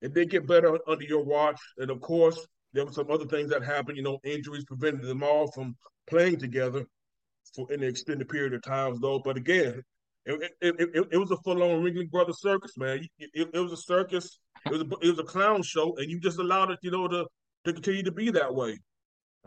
It 0.02 0.14
did 0.14 0.30
get 0.30 0.46
better 0.46 0.78
under 0.88 1.04
your 1.04 1.24
watch, 1.24 1.60
and 1.78 1.90
of 1.90 2.00
course, 2.00 2.38
there 2.72 2.84
were 2.84 2.92
some 2.92 3.10
other 3.10 3.26
things 3.26 3.50
that 3.50 3.62
happened. 3.62 3.96
You 3.96 4.02
know, 4.02 4.18
injuries 4.24 4.64
prevented 4.64 5.02
them 5.02 5.22
all 5.22 5.50
from 5.52 5.76
playing 6.08 6.38
together 6.38 6.84
for 7.54 7.66
an 7.70 7.82
extended 7.82 8.28
period 8.28 8.54
of 8.54 8.62
times, 8.62 9.00
though. 9.00 9.18
But 9.18 9.36
again, 9.36 9.82
it, 10.26 10.52
it, 10.60 10.74
it, 10.78 11.06
it 11.12 11.18
was 11.18 11.30
a 11.30 11.36
full-on 11.38 11.82
Ringling 11.82 12.10
Brothers 12.10 12.40
circus, 12.40 12.76
man. 12.76 13.06
It, 13.18 13.50
it, 13.52 13.60
was 13.60 13.72
a 13.72 13.76
circus. 13.76 14.38
It 14.66 14.72
was 14.72 14.82
a, 14.82 15.06
it 15.06 15.10
was 15.10 15.18
a 15.18 15.24
clown 15.24 15.62
show, 15.62 15.96
and 15.96 16.10
you 16.10 16.20
just 16.20 16.38
allowed 16.38 16.70
it, 16.70 16.78
you 16.82 16.90
know, 16.90 17.08
to 17.08 17.26
to 17.64 17.72
continue 17.72 18.02
to 18.02 18.12
be 18.12 18.30
that 18.30 18.54
way. 18.54 18.78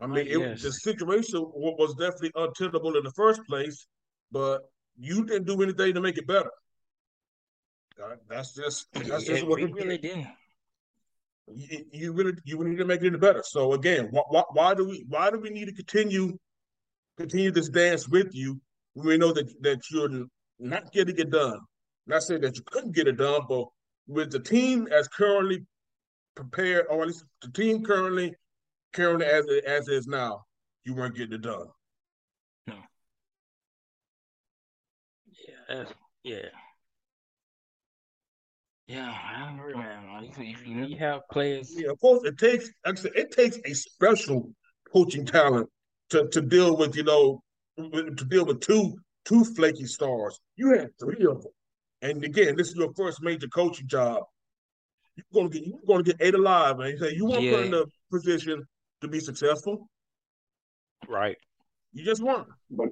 I 0.01 0.07
mean, 0.07 0.27
it, 0.27 0.39
yes. 0.39 0.61
the 0.63 0.71
situation 0.71 1.41
was 1.41 1.93
definitely 1.95 2.31
untenable 2.35 2.97
in 2.97 3.03
the 3.03 3.11
first 3.11 3.41
place, 3.47 3.85
but 4.31 4.61
you 4.97 5.25
didn't 5.25 5.45
do 5.45 5.61
anything 5.61 5.93
to 5.93 6.01
make 6.01 6.17
it 6.17 6.27
better. 6.27 6.49
That's 8.27 8.55
just 8.55 8.87
that's 8.93 9.25
just 9.25 9.45
what 9.45 9.61
we 9.61 9.71
really 9.71 9.97
did. 9.97 10.27
You, 11.47 11.85
you, 11.91 12.13
really 12.13 12.33
you 12.45 12.63
need 12.63 12.77
to 12.77 12.85
make 12.85 13.01
it 13.01 13.07
any 13.07 13.17
better. 13.17 13.43
So 13.45 13.73
again, 13.73 14.09
why, 14.11 14.43
why 14.51 14.73
do 14.73 14.87
we 14.87 15.05
why 15.07 15.29
do 15.29 15.39
we 15.39 15.49
need 15.49 15.65
to 15.65 15.73
continue 15.73 16.37
continue 17.17 17.51
this 17.51 17.69
dance 17.69 18.07
with 18.07 18.33
you 18.33 18.59
when 18.93 19.07
we 19.07 19.17
know 19.17 19.31
that 19.33 19.53
that 19.61 19.81
you're 19.91 20.25
not 20.59 20.91
getting 20.91 21.17
it 21.17 21.29
done? 21.29 21.59
Not 22.07 22.23
saying 22.23 22.41
that 22.41 22.55
you 22.55 22.63
couldn't 22.65 22.95
get 22.95 23.07
it 23.07 23.17
done, 23.17 23.41
but 23.47 23.65
with 24.07 24.31
the 24.31 24.39
team 24.39 24.87
as 24.91 25.07
currently 25.07 25.65
prepared, 26.35 26.87
or 26.89 27.01
at 27.01 27.07
least 27.07 27.25
the 27.41 27.51
team 27.51 27.83
currently 27.83 28.35
currently 28.93 29.25
as 29.25 29.45
it, 29.47 29.65
as 29.65 29.87
is 29.87 30.07
now, 30.07 30.45
you 30.83 30.93
weren't 30.93 31.15
getting 31.15 31.33
it 31.33 31.41
done. 31.41 31.67
No. 32.67 32.75
Yeah, 35.69 35.85
yeah. 36.23 36.49
Yeah, 38.87 39.11
I 39.11 39.53
agree, 39.53 39.73
man. 39.73 40.31
If 40.37 40.67
you, 40.67 40.83
you 40.85 40.97
have 40.97 41.21
players, 41.31 41.73
yeah, 41.73 41.89
of 41.89 41.99
course, 41.99 42.23
it 42.25 42.37
takes. 42.37 42.69
Like 42.85 42.99
I 42.99 43.01
said, 43.01 43.11
it 43.15 43.31
takes 43.31 43.57
a 43.65 43.73
special 43.73 44.51
coaching 44.91 45.25
talent 45.25 45.69
to 46.09 46.27
to 46.27 46.41
deal 46.41 46.75
with, 46.75 46.95
you 46.95 47.03
know, 47.03 47.41
to 47.77 48.25
deal 48.27 48.45
with 48.45 48.59
two 48.59 48.95
two 49.23 49.45
flaky 49.45 49.85
stars. 49.85 50.39
You 50.57 50.77
had 50.77 50.89
three 50.99 51.25
of 51.25 51.43
them, 51.43 51.51
and 52.01 52.23
again, 52.25 52.57
this 52.57 52.69
is 52.69 52.75
your 52.75 52.93
first 52.93 53.21
major 53.21 53.47
coaching 53.47 53.87
job. 53.87 54.23
You're 55.15 55.25
gonna 55.33 55.49
get 55.49 55.65
you're 55.65 55.79
gonna 55.87 56.03
get 56.03 56.17
eight 56.19 56.35
alive, 56.35 56.77
man. 56.77 56.89
You 56.89 56.97
say 56.97 57.13
you 57.15 57.25
want 57.25 57.39
to 57.39 57.47
yeah. 57.47 57.55
put 57.55 57.65
in 57.67 57.73
a 57.73 57.85
position 58.11 58.67
to 59.03 59.09
be 59.09 59.19
successful, 59.19 59.89
right? 61.07 61.37
You 61.93 62.03
just 62.03 62.23
want. 62.23 62.47
But 62.69 62.89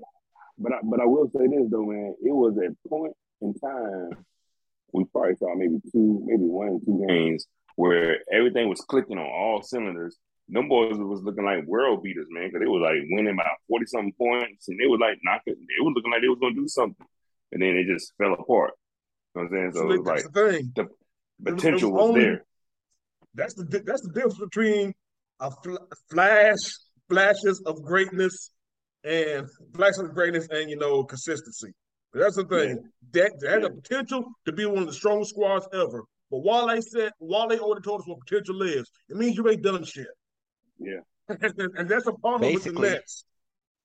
but 0.58 0.74
I, 0.74 0.78
but 0.84 1.02
I 1.02 1.06
will 1.06 1.30
say 1.36 1.48
this 1.48 1.70
though, 1.70 1.86
man. 1.86 2.16
It 2.24 2.32
was 2.32 2.56
a 2.58 2.90
point 2.90 3.14
in 3.42 3.54
time 3.56 4.26
we 4.94 5.06
probably 5.06 5.36
saw 5.36 5.56
maybe 5.56 5.78
two, 5.92 6.24
maybe 6.26 6.44
one 6.44 6.80
two 6.86 7.06
games 7.08 7.46
where 7.76 8.20
everything 8.32 8.70
was 8.70 8.82
clicking 8.82 9.18
on 9.18 9.26
all 9.26 9.62
cylinders. 9.62 10.18
Them 10.50 10.68
boys 10.68 10.98
was 10.98 11.24
looking 11.24 11.46
like 11.46 11.66
world 11.66 12.04
beaters, 12.04 12.28
man, 12.30 12.48
because 12.48 12.60
they 12.60 12.68
was 12.68 12.82
like 12.82 13.08
winning 13.10 13.38
by 13.38 13.46
forty 13.70 13.86
something 13.86 14.14
points, 14.18 14.68
and 14.68 14.80
they 14.80 14.88
was 14.88 15.00
like 15.00 15.18
knocking. 15.24 15.56
They 15.56 15.82
was 15.82 15.94
looking 15.96 16.12
like 16.12 16.22
they 16.22 16.28
was 16.28 16.40
gonna 16.42 16.56
do 16.56 16.68
something, 16.68 17.06
and 17.54 17.62
then 17.62 17.76
it 17.78 17.88
just 17.88 18.14
fell 18.18 18.34
apart. 18.34 18.74
You 19.34 19.44
know 19.44 19.48
what 19.48 19.58
I'm 19.58 19.72
saying? 19.72 19.72
So, 19.74 19.80
so 19.82 19.92
it 19.92 19.98
was 20.00 20.08
like 20.08 20.34
the, 20.34 20.52
thing. 20.52 20.72
the 20.76 21.52
potential 21.52 21.92
was, 21.92 22.02
was, 22.02 22.16
was, 22.16 22.24
there. 22.24 22.46
That's 23.34 23.54
the 23.54 23.64
that's 23.86 24.02
the 24.02 24.12
difference 24.12 24.40
between 24.40 24.94
a 25.42 25.52
fl- 25.64 25.76
flash 26.10 26.58
flashes 27.10 27.62
of 27.66 27.84
greatness 27.84 28.52
and 29.04 29.48
flashes 29.76 30.00
of 30.00 30.14
greatness 30.14 30.48
and 30.50 30.70
you 30.70 30.78
know 30.78 31.04
consistency. 31.04 31.72
But 32.14 32.20
That's 32.20 32.36
the 32.36 32.46
thing. 32.46 32.70
Yeah. 32.70 33.24
That, 33.24 33.32
that 33.40 33.52
had 33.52 33.64
the 33.64 33.70
potential 33.72 34.24
to 34.46 34.52
be 34.52 34.66
one 34.66 34.80
of 34.80 34.88
the 34.88 34.94
strongest 34.94 35.32
squads 35.32 35.68
ever. 35.74 36.04
But 36.30 36.40
while 36.40 36.68
they 36.68 36.82
said, 36.82 37.12
while 37.20 37.48
they 37.48 37.60
already 37.60 37.82
told 37.82 38.02
us 38.02 38.08
what 38.08 38.20
potential 38.26 38.62
is, 38.62 38.90
it 39.10 39.18
means 39.18 39.36
you 39.36 39.50
ain't 39.50 39.64
done 39.64 39.84
shit. 39.84 40.08
Yeah. 40.80 41.02
and, 41.28 41.54
and, 41.78 41.90
that's 41.90 42.08
a 42.08 42.14
problem 42.14 42.54
with 42.54 42.64
the 42.64 42.74
Nets. 42.74 43.26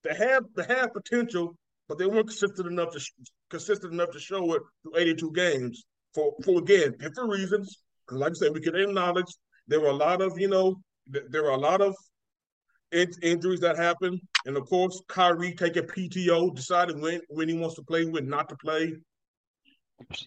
They 0.03 0.15
have 0.15 0.45
they 0.57 0.65
have 0.65 0.93
potential, 0.93 1.57
but 1.89 1.99
they 1.99 2.07
weren't 2.07 2.29
consistent 2.29 2.69
enough 2.69 2.93
to 2.93 3.01
consistent 3.51 3.93
enough 3.93 4.11
to 4.13 4.21
show 4.21 4.55
it 4.55 4.63
through 4.83 4.97
82 4.97 5.33
games 5.33 5.85
for 6.15 6.33
for 6.45 6.59
again 6.59 6.95
different 6.99 7.31
reasons. 7.31 7.83
Because 8.07 8.21
like 8.21 8.31
I 8.31 8.35
said, 8.35 8.55
we 8.55 8.61
can 8.61 8.77
acknowledge 8.77 9.27
there 9.69 9.81
were 9.81 9.89
a 9.89 9.93
lot 9.95 10.23
of 10.23 10.39
you 10.39 10.49
know 10.49 10.77
there 11.07 11.47
are 11.47 11.53
a 11.53 11.59
lot 11.59 11.81
of 11.81 11.95
injuries 12.93 13.61
that 13.61 13.77
happen, 13.77 14.21
and 14.45 14.57
of 14.57 14.67
course, 14.67 15.01
Kyrie 15.09 15.55
taking 15.55 15.85
PTO, 15.85 16.55
deciding 16.55 17.01
when 17.01 17.21
when 17.29 17.49
he 17.49 17.59
wants 17.59 17.77
to 17.77 17.83
play, 17.83 18.05
when 18.05 18.29
not 18.29 18.49
to 18.49 18.57
play. 18.57 18.95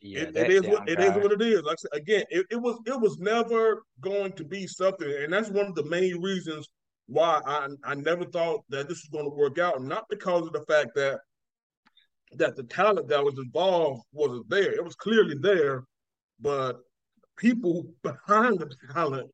Yeah, 0.02 0.22
it, 0.22 0.36
it 0.36 0.52
is 0.52 0.64
what 0.64 0.90
it 0.90 1.00
is 1.00 1.12
what 1.12 1.32
it 1.32 1.42
is. 1.42 1.62
Like 1.62 1.74
I 1.74 1.82
said, 1.82 2.02
again, 2.02 2.24
it, 2.30 2.46
it 2.52 2.56
was 2.56 2.80
it 2.86 3.00
was 3.00 3.18
never 3.20 3.84
going 4.02 4.34
to 4.34 4.44
be 4.44 4.68
something, 4.68 5.12
and 5.24 5.32
that's 5.32 5.50
one 5.50 5.68
of 5.68 5.76
the 5.76 5.86
main 5.86 6.22
reasons 6.22 6.68
why 7.08 7.42
I 7.46 7.68
I 7.84 7.96
never 7.96 8.26
thought 8.26 8.62
that 8.70 8.88
this 8.88 9.04
was 9.04 9.10
going 9.12 9.30
to 9.30 9.36
work 9.36 9.58
out. 9.60 9.82
Not 9.82 10.06
because 10.10 10.48
of 10.48 10.54
the 10.54 10.66
fact 10.68 10.92
that 10.96 11.20
that 12.34 12.56
the 12.56 12.64
talent 12.64 13.08
that 13.10 13.24
was 13.24 13.38
involved 13.38 14.04
wasn't 14.12 14.50
there; 14.50 14.72
it 14.72 14.84
was 14.84 14.96
clearly 14.96 15.36
there, 15.40 15.84
but 16.40 16.80
people 17.38 17.86
behind 18.04 18.60
the 18.60 18.74
talent 18.92 19.30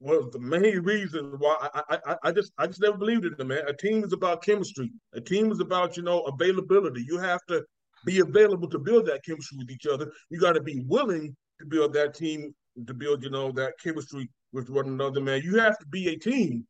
was 0.00 0.30
the 0.32 0.38
main 0.38 0.80
reason 0.80 1.34
why 1.38 1.68
I, 1.74 1.98
I 2.06 2.16
I 2.24 2.32
just 2.32 2.52
I 2.58 2.66
just 2.66 2.82
never 2.82 2.98
believed 2.98 3.24
in 3.24 3.34
it, 3.38 3.46
man. 3.46 3.62
A 3.66 3.72
team 3.72 4.04
is 4.04 4.12
about 4.12 4.42
chemistry. 4.42 4.92
A 5.14 5.20
team 5.20 5.50
is 5.50 5.60
about 5.60 5.96
you 5.96 6.02
know 6.02 6.20
availability. 6.22 7.04
You 7.06 7.18
have 7.18 7.40
to 7.48 7.64
be 8.04 8.20
available 8.20 8.68
to 8.68 8.78
build 8.78 9.06
that 9.06 9.24
chemistry 9.24 9.58
with 9.58 9.70
each 9.70 9.86
other. 9.86 10.12
You 10.30 10.38
got 10.38 10.52
to 10.52 10.62
be 10.62 10.82
willing 10.86 11.34
to 11.60 11.66
build 11.66 11.94
that 11.94 12.14
team 12.14 12.54
to 12.86 12.94
build 12.94 13.22
you 13.22 13.30
know 13.30 13.52
that 13.52 13.74
chemistry 13.82 14.28
with 14.52 14.68
one 14.68 14.86
another, 14.86 15.20
man. 15.20 15.42
You 15.42 15.58
have 15.58 15.78
to 15.78 15.86
be 15.86 16.08
a 16.08 16.18
team. 16.18 16.66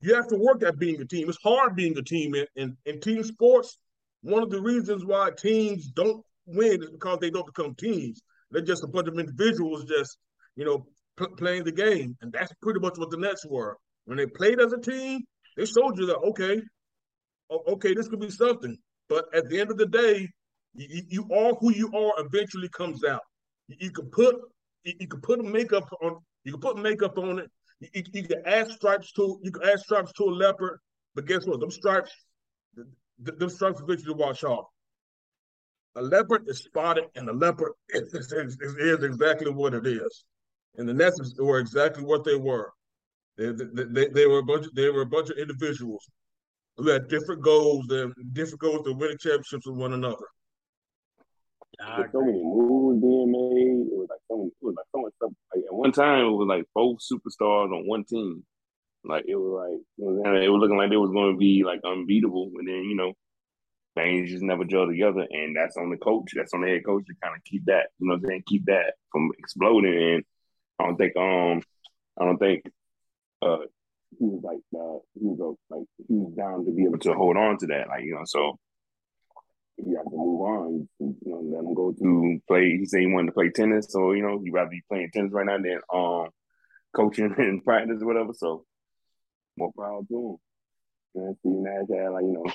You 0.00 0.14
have 0.14 0.28
to 0.28 0.36
work 0.36 0.62
at 0.62 0.78
being 0.78 1.00
a 1.00 1.04
team. 1.06 1.28
It's 1.28 1.38
hard 1.42 1.76
being 1.76 1.96
a 1.98 2.02
team 2.02 2.34
in, 2.34 2.46
in, 2.56 2.76
in 2.86 3.00
team 3.00 3.22
sports. 3.22 3.78
One 4.22 4.42
of 4.42 4.50
the 4.50 4.60
reasons 4.60 5.04
why 5.04 5.30
teams 5.30 5.88
don't 5.88 6.24
win 6.46 6.82
is 6.82 6.90
because 6.90 7.18
they 7.20 7.30
don't 7.30 7.46
become 7.46 7.74
teams. 7.74 8.22
They're 8.50 8.62
just 8.62 8.84
a 8.84 8.88
bunch 8.88 9.08
of 9.08 9.18
individuals 9.18 9.84
just 9.84 10.18
you 10.56 10.64
know 10.64 10.86
playing 11.28 11.64
the 11.64 11.72
game, 11.72 12.16
and 12.20 12.32
that's 12.32 12.52
pretty 12.62 12.80
much 12.80 12.98
what 12.98 13.10
the 13.10 13.16
Nets 13.16 13.44
were. 13.46 13.76
When 14.04 14.16
they 14.16 14.26
played 14.26 14.60
as 14.60 14.72
a 14.72 14.78
team, 14.78 15.20
they 15.56 15.66
showed 15.66 15.98
you 15.98 16.06
that 16.06 16.18
okay, 16.18 16.60
okay, 17.68 17.94
this 17.94 18.08
could 18.08 18.20
be 18.20 18.30
something. 18.30 18.76
But 19.08 19.26
at 19.34 19.48
the 19.48 19.60
end 19.60 19.70
of 19.70 19.76
the 19.76 19.86
day, 19.86 20.28
you, 20.74 21.02
you 21.08 21.28
are 21.34 21.54
who 21.54 21.72
you 21.72 21.90
are. 21.92 22.24
Eventually, 22.24 22.68
comes 22.68 23.04
out. 23.04 23.22
You, 23.68 23.76
you 23.80 23.90
can 23.90 24.06
put 24.10 24.36
you, 24.84 24.94
you, 25.00 25.08
can 25.08 25.20
put 25.20 25.44
makeup 25.44 25.88
on. 26.02 26.18
You 26.44 26.52
can 26.52 26.60
put 26.60 26.78
makeup 26.78 27.18
on 27.18 27.40
it. 27.40 27.50
You, 27.80 28.02
you, 28.12 28.22
can 28.24 28.42
add 28.46 28.70
stripes 28.70 29.12
to 29.12 29.40
you 29.42 29.50
can 29.50 29.68
add 29.68 29.80
stripes 29.80 30.12
to 30.14 30.24
a 30.24 30.32
leopard. 30.32 30.78
But 31.14 31.26
guess 31.26 31.46
what? 31.46 31.60
Them 31.60 31.70
stripes, 31.70 32.12
them 33.18 33.48
stripes 33.48 33.80
eventually 33.80 34.14
wash 34.14 34.44
off. 34.44 34.66
A 35.96 36.02
leopard 36.02 36.44
is 36.46 36.58
spotted, 36.58 37.04
and 37.16 37.28
a 37.28 37.32
leopard 37.32 37.72
is, 37.88 38.14
is, 38.14 38.56
is 38.60 39.02
exactly 39.02 39.50
what 39.50 39.74
it 39.74 39.86
is 39.86 40.24
and 40.76 40.88
the 40.88 40.94
Nets 40.94 41.34
were 41.38 41.58
exactly 41.58 42.04
what 42.04 42.24
they 42.24 42.36
were. 42.36 42.72
They, 43.36 43.52
they, 43.52 44.08
they, 44.08 44.26
were 44.26 44.38
a 44.38 44.42
bunch 44.42 44.66
of, 44.66 44.74
they 44.74 44.90
were 44.90 45.02
a 45.02 45.06
bunch 45.06 45.30
of 45.30 45.38
individuals 45.38 46.06
who 46.76 46.88
had 46.88 47.08
different 47.08 47.42
goals 47.42 47.86
and 47.90 48.12
different 48.32 48.60
goals 48.60 48.84
to 48.84 48.92
winning 48.92 49.18
championships 49.18 49.66
with 49.66 49.76
one 49.76 49.92
another. 49.92 50.26
There's 51.78 52.12
so 52.12 52.20
many 52.20 52.42
moves 52.42 53.00
being 53.00 53.32
made. 53.32 53.92
It 53.92 53.96
was 53.96 54.08
like 54.10 54.20
so 54.28 54.36
many, 54.36 54.48
it 54.48 54.64
was 54.64 54.74
like 54.76 54.86
so 54.92 55.00
much 55.00 55.12
stuff. 55.16 55.30
Like 55.54 55.64
at 55.64 55.74
one 55.74 55.92
time, 55.92 56.26
it 56.26 56.30
was 56.30 56.48
like 56.48 56.64
both 56.74 56.98
superstars 56.98 57.72
on 57.72 57.86
one 57.86 58.04
team. 58.04 58.44
Like 59.02 59.24
it 59.26 59.36
was 59.36 59.64
like 59.64 59.80
it 59.80 60.04
was, 60.04 60.44
it 60.44 60.48
was 60.50 60.60
looking 60.60 60.76
like 60.76 60.90
they 60.90 60.96
was 60.98 61.10
going 61.10 61.32
to 61.32 61.38
be 61.38 61.62
like 61.64 61.80
unbeatable, 61.84 62.50
and 62.58 62.68
then 62.68 62.84
you 62.84 62.94
know 62.94 63.14
things 63.94 64.30
just 64.30 64.42
never 64.42 64.64
gel 64.64 64.86
together, 64.86 65.26
and 65.30 65.56
that's 65.56 65.76
on 65.76 65.90
the 65.90 65.96
coach. 65.96 66.32
That's 66.34 66.52
on 66.54 66.62
the 66.62 66.68
head 66.68 66.84
coach 66.84 67.04
to 67.06 67.14
kind 67.22 67.36
of 67.36 67.42
keep 67.44 67.64
that, 67.66 67.88
you 67.98 68.08
know, 68.08 68.14
what 68.14 68.22
I'm 68.24 68.28
saying, 68.28 68.42
keep 68.46 68.66
that 68.66 68.94
from 69.10 69.30
exploding. 69.38 69.96
And 69.96 70.24
I 70.80 70.86
don't 70.86 70.96
think 70.96 71.16
um 71.16 71.62
I 72.20 72.24
don't 72.24 72.38
think 72.38 72.64
uh 73.42 73.58
he 74.18 74.24
was 74.24 74.42
like 74.42 74.58
uh 74.74 74.98
he 75.14 75.26
was 75.26 75.56
like 75.70 75.86
he 76.08 76.14
was 76.14 76.34
down 76.34 76.64
to 76.64 76.72
be 76.72 76.84
able 76.84 76.98
to 76.98 77.14
hold 77.14 77.36
on 77.36 77.58
to 77.58 77.66
that 77.68 77.88
like 77.88 78.04
you 78.04 78.14
know 78.14 78.24
so 78.24 78.58
you 79.78 79.96
have 79.96 80.04
to 80.04 80.16
move 80.16 80.40
on 80.42 80.88
you 80.98 81.16
know 81.24 81.40
let 81.40 81.64
him 81.64 81.74
go 81.74 81.92
to 81.92 82.40
play 82.46 82.76
he 82.76 82.84
said 82.84 83.00
he 83.00 83.06
wanted 83.06 83.26
to 83.26 83.32
play 83.32 83.50
tennis 83.50 83.86
so 83.88 84.12
you 84.12 84.22
know 84.22 84.40
he'd 84.42 84.52
rather 84.52 84.70
be 84.70 84.82
playing 84.88 85.10
tennis 85.12 85.32
right 85.32 85.46
now 85.46 85.58
than 85.58 85.80
um 85.92 86.28
coaching 86.94 87.34
and 87.38 87.64
practice 87.64 88.02
or 88.02 88.06
whatever 88.06 88.32
so 88.32 88.64
more 89.56 89.72
power 89.76 90.00
to 90.08 90.38
him. 91.14 91.22
And 91.22 91.36
Steve 91.38 91.52
Nash 91.52 91.88
had 91.90 92.10
like 92.10 92.22
you 92.22 92.32
know 92.32 92.52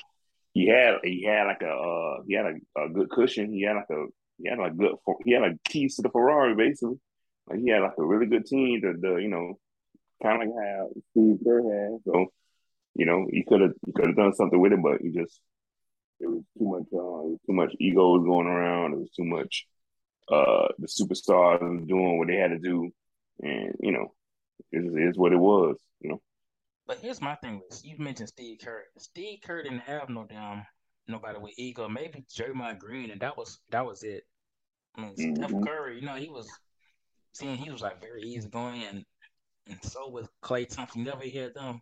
he 0.53 0.67
had 0.67 0.95
he 1.03 1.23
had 1.23 1.43
like 1.45 1.61
a 1.61 1.71
uh 1.71 2.23
he 2.27 2.35
had 2.35 2.45
a, 2.45 2.81
a 2.85 2.89
good 2.89 3.09
cushion 3.09 3.53
he 3.53 3.63
had 3.63 3.75
like 3.75 3.89
a 3.91 4.05
he 4.37 4.49
had 4.49 4.59
like 4.59 4.77
good 4.77 4.95
he 5.25 5.33
had 5.33 5.41
like 5.41 5.63
keys 5.65 5.95
to 5.95 6.01
the 6.01 6.09
Ferrari 6.09 6.55
basically 6.55 6.99
like 7.47 7.59
he 7.59 7.69
had 7.69 7.81
like 7.81 7.97
a 7.97 8.05
really 8.05 8.25
good 8.25 8.45
team 8.45 8.81
to, 8.81 8.93
the 8.99 9.15
you 9.15 9.29
know 9.29 9.57
kind 10.21 10.41
of 10.41 10.47
like 10.47 10.57
how 10.57 10.89
Steve 11.11 11.37
Kerr 11.43 11.61
has. 11.61 12.01
So, 12.05 12.27
you 12.95 13.05
know, 13.05 13.27
he 13.29 13.43
could 13.43 13.61
have 13.61 13.73
he 13.85 13.91
could 13.91 14.07
have 14.07 14.15
done 14.15 14.33
something 14.33 14.59
with 14.59 14.73
it, 14.73 14.81
but 14.81 15.01
he 15.01 15.09
just 15.09 15.39
it 16.19 16.27
was 16.27 16.43
too 16.57 16.65
much 16.65 16.87
uh, 16.93 17.45
too 17.45 17.53
much 17.53 17.75
egos 17.79 18.25
going 18.25 18.47
around. 18.47 18.93
It 18.93 18.99
was 18.99 19.11
too 19.11 19.25
much 19.25 19.67
uh 20.31 20.67
the 20.79 20.87
superstars 20.87 21.87
doing 21.87 22.17
what 22.17 22.27
they 22.27 22.37
had 22.37 22.51
to 22.51 22.59
do, 22.59 22.91
and 23.41 23.73
you 23.79 23.91
know, 23.91 24.13
it 24.71 25.09
is 25.09 25.17
what 25.17 25.33
it 25.33 25.39
was. 25.39 25.77
You 26.01 26.09
know. 26.09 26.21
But 26.87 26.99
here's 26.99 27.21
my 27.21 27.35
thing: 27.35 27.61
you 27.83 27.95
mentioned 27.97 28.29
Steve 28.29 28.59
Kerr. 28.63 28.83
Steve 28.97 29.39
Kerr 29.43 29.63
didn't 29.63 29.79
have 29.79 30.09
no 30.09 30.25
damn 30.27 30.65
nobody 31.07 31.37
with 31.39 31.53
ego. 31.57 31.87
Maybe 31.87 32.25
Draymond 32.35 32.79
Green, 32.79 33.11
and 33.11 33.21
that 33.21 33.37
was 33.37 33.59
that 33.71 33.85
was 33.85 34.03
it. 34.03 34.23
I 34.97 35.01
mean, 35.01 35.15
mm-hmm. 35.15 35.43
Steph 35.43 35.65
Curry, 35.65 35.99
you 35.99 36.05
know, 36.05 36.15
he 36.15 36.29
was 36.29 36.49
seeing 37.35 37.57
he 37.57 37.69
was 37.69 37.81
like 37.81 38.01
very 38.01 38.23
easygoing, 38.23 38.83
and 38.83 39.05
and 39.67 39.83
so 39.83 40.09
was 40.09 40.27
Klay 40.43 40.67
Thompson. 40.67 41.01
You 41.01 41.05
never 41.05 41.23
hear 41.23 41.49
them 41.49 41.81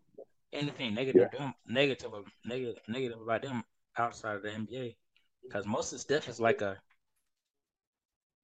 anything 0.52 0.94
negative, 0.94 1.30
yeah. 1.34 1.40
them 1.40 1.54
negative, 1.68 2.12
negative, 2.46 2.76
negative 2.88 3.22
about 3.22 3.44
them 3.44 3.64
outside 3.98 4.36
of 4.38 4.44
the 4.44 4.50
NBA. 4.50 4.96
Because 5.44 5.66
most 5.66 5.94
of 5.94 6.00
Steph 6.00 6.28
is 6.28 6.40
like 6.40 6.62
a. 6.62 6.78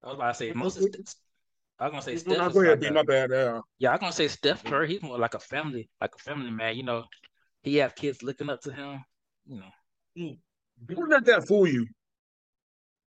I 0.04 0.08
was 0.08 0.16
about 0.16 0.34
to 0.34 0.38
say 0.38 0.51
most 0.54 0.78
of 0.78 0.86
I 1.80 1.86
was 1.86 1.92
gonna 1.92 2.01
say 2.01 2.18
Steph. 2.18 2.38
No, 2.38 2.50
go 2.50 2.62
ahead, 2.62 2.82
like 2.82 2.94
my 2.94 3.04
bad. 3.04 3.32
Yeah. 3.32 3.62
yeah, 3.80 3.89
I 3.89 3.94
was 3.94 4.00
gonna 4.01 4.12
say 4.13 4.28
Steph 4.28 4.63
Curry. 4.63 4.89
He's 4.89 5.01
more 5.01 5.18
like 5.18 5.34
a 5.34 5.39
family, 5.39 5.89
like 6.00 6.13
a 6.13 6.20
family 6.20 6.51
man. 6.51 6.75
You 6.75 6.84
know, 6.84 7.06
he 7.63 7.78
have 7.78 7.96
kids 7.96 8.22
looking 8.22 8.50
up 8.50 8.62
to 8.62 8.72
him. 8.72 9.04
You 9.48 9.60
know. 9.62 9.72
Mm. 10.18 10.38
Don't 10.88 11.10
let 11.10 11.25
that 11.25 11.48
fool 11.48 11.68
you. 11.68 11.88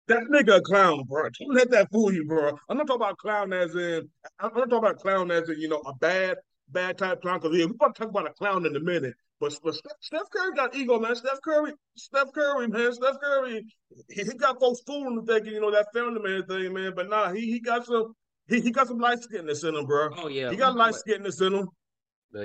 That 0.08 0.24
nigga 0.24 0.56
a 0.56 0.60
clown, 0.62 1.04
bro. 1.04 1.28
Don't 1.38 1.54
let 1.54 1.70
that 1.70 1.90
fool 1.92 2.12
you, 2.12 2.24
bro. 2.24 2.58
I'm 2.68 2.78
not 2.78 2.86
talking 2.86 3.02
about 3.02 3.18
clown 3.18 3.52
as 3.52 3.74
in. 3.74 4.08
I'm 4.40 4.54
not 4.54 4.70
talking 4.70 4.78
about 4.78 4.98
clown 4.98 5.30
as 5.30 5.48
in 5.50 5.60
you 5.60 5.68
know 5.68 5.82
a 5.86 5.94
bad, 5.94 6.38
bad 6.70 6.96
type 6.96 7.20
clown. 7.20 7.40
Because 7.40 7.56
yeah, 7.56 7.66
we're 7.66 7.74
going 7.74 7.92
to 7.92 7.98
talk 7.98 8.08
about 8.08 8.26
a 8.26 8.32
clown 8.32 8.64
in 8.64 8.74
a 8.74 8.80
minute. 8.80 9.14
But, 9.38 9.54
but 9.62 9.74
Steph 10.00 10.30
Curry 10.34 10.54
got 10.56 10.74
ego, 10.74 10.98
man. 10.98 11.14
Steph 11.14 11.40
Curry, 11.44 11.72
Steph 11.96 12.32
Curry, 12.34 12.68
man. 12.68 12.92
Steph 12.92 13.20
Curry, 13.22 13.64
he, 14.08 14.22
he 14.22 14.34
got 14.34 14.58
folks 14.58 14.80
fooling 14.86 15.24
thinking, 15.26 15.52
you 15.52 15.60
know, 15.60 15.70
that 15.70 15.86
family 15.92 16.20
man 16.20 16.42
thing, 16.46 16.72
man. 16.72 16.92
But 16.96 17.10
nah, 17.10 17.30
he 17.32 17.42
he 17.42 17.60
got 17.60 17.86
some 17.86 18.14
he, 18.48 18.60
he 18.60 18.70
got 18.70 18.88
some 18.88 18.98
light 18.98 19.20
skinness 19.20 19.62
in 19.62 19.76
him, 19.76 19.84
bro. 19.84 20.08
Oh 20.16 20.28
yeah, 20.28 20.50
he 20.50 20.56
got 20.56 20.74
light 20.74 20.94
skinness 20.94 21.40
in 21.40 21.54
him. 21.54 21.68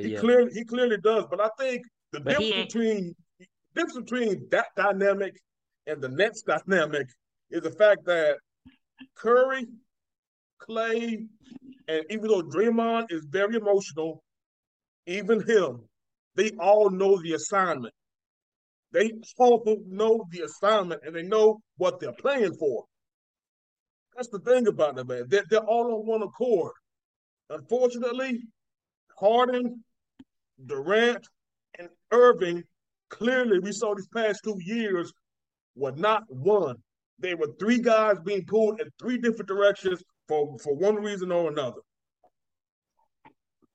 He 0.01 0.17
clearly 0.17 0.51
he 0.53 0.65
clearly 0.65 0.98
does. 0.98 1.25
But 1.29 1.39
I 1.39 1.50
think 1.58 1.84
the 2.12 2.20
but 2.20 2.38
difference 2.38 2.74
between 2.74 3.15
difference 3.74 3.98
between 3.98 4.48
that 4.51 4.67
dynamic 4.75 5.34
and 5.88 6.01
the 6.01 6.10
next 6.10 6.43
dynamic 6.43 7.08
is 7.54 7.62
the 7.62 7.72
fact 7.72 8.04
that 8.06 8.38
Curry, 9.16 9.68
Klay, 10.68 11.28
and 11.88 12.06
even 12.10 12.28
though 12.28 12.42
Draymond 12.42 13.06
is 13.12 13.26
very 13.30 13.56
emotional, 13.56 14.24
even 15.06 15.40
him, 15.48 15.82
they 16.36 16.50
all 16.60 16.90
know 16.90 17.22
the 17.22 17.34
assignment. 17.34 17.94
They 18.92 19.12
all 19.38 19.64
know 19.88 20.26
the 20.32 20.42
assignment 20.42 21.02
and 21.06 21.16
they 21.16 21.24
know 21.24 21.60
what 21.78 22.00
they're 22.00 22.14
playing 22.14 22.56
for. 22.56 22.86
That's 24.16 24.30
the 24.30 24.40
thing 24.40 24.68
about 24.68 24.98
it, 24.98 25.08
man. 25.08 25.26
They're, 25.28 25.44
they're 25.50 25.60
all 25.60 25.94
on 25.94 26.08
one 26.08 26.24
accord. 26.24 26.74
Unfortunately, 27.50 28.42
Harden, 29.20 29.84
Durant, 30.66 31.28
and 31.78 31.90
Irving, 32.12 32.64
clearly 33.10 33.60
we 33.60 33.72
saw 33.72 33.94
these 33.94 34.08
past 34.08 34.42
two 34.44 34.58
years, 34.60 35.12
were 35.76 35.92
not 35.92 36.24
one. 36.30 36.78
They 37.24 37.34
were 37.34 37.50
three 37.60 37.80
guys 37.80 38.18
being 38.24 38.46
pulled 38.46 38.80
in 38.80 38.88
three 39.00 39.18
different 39.18 39.48
directions 39.48 40.03
for, 40.27 40.56
for 40.63 40.75
one 40.75 40.96
reason 40.98 41.32
or 41.32 41.50
another. 41.50 41.82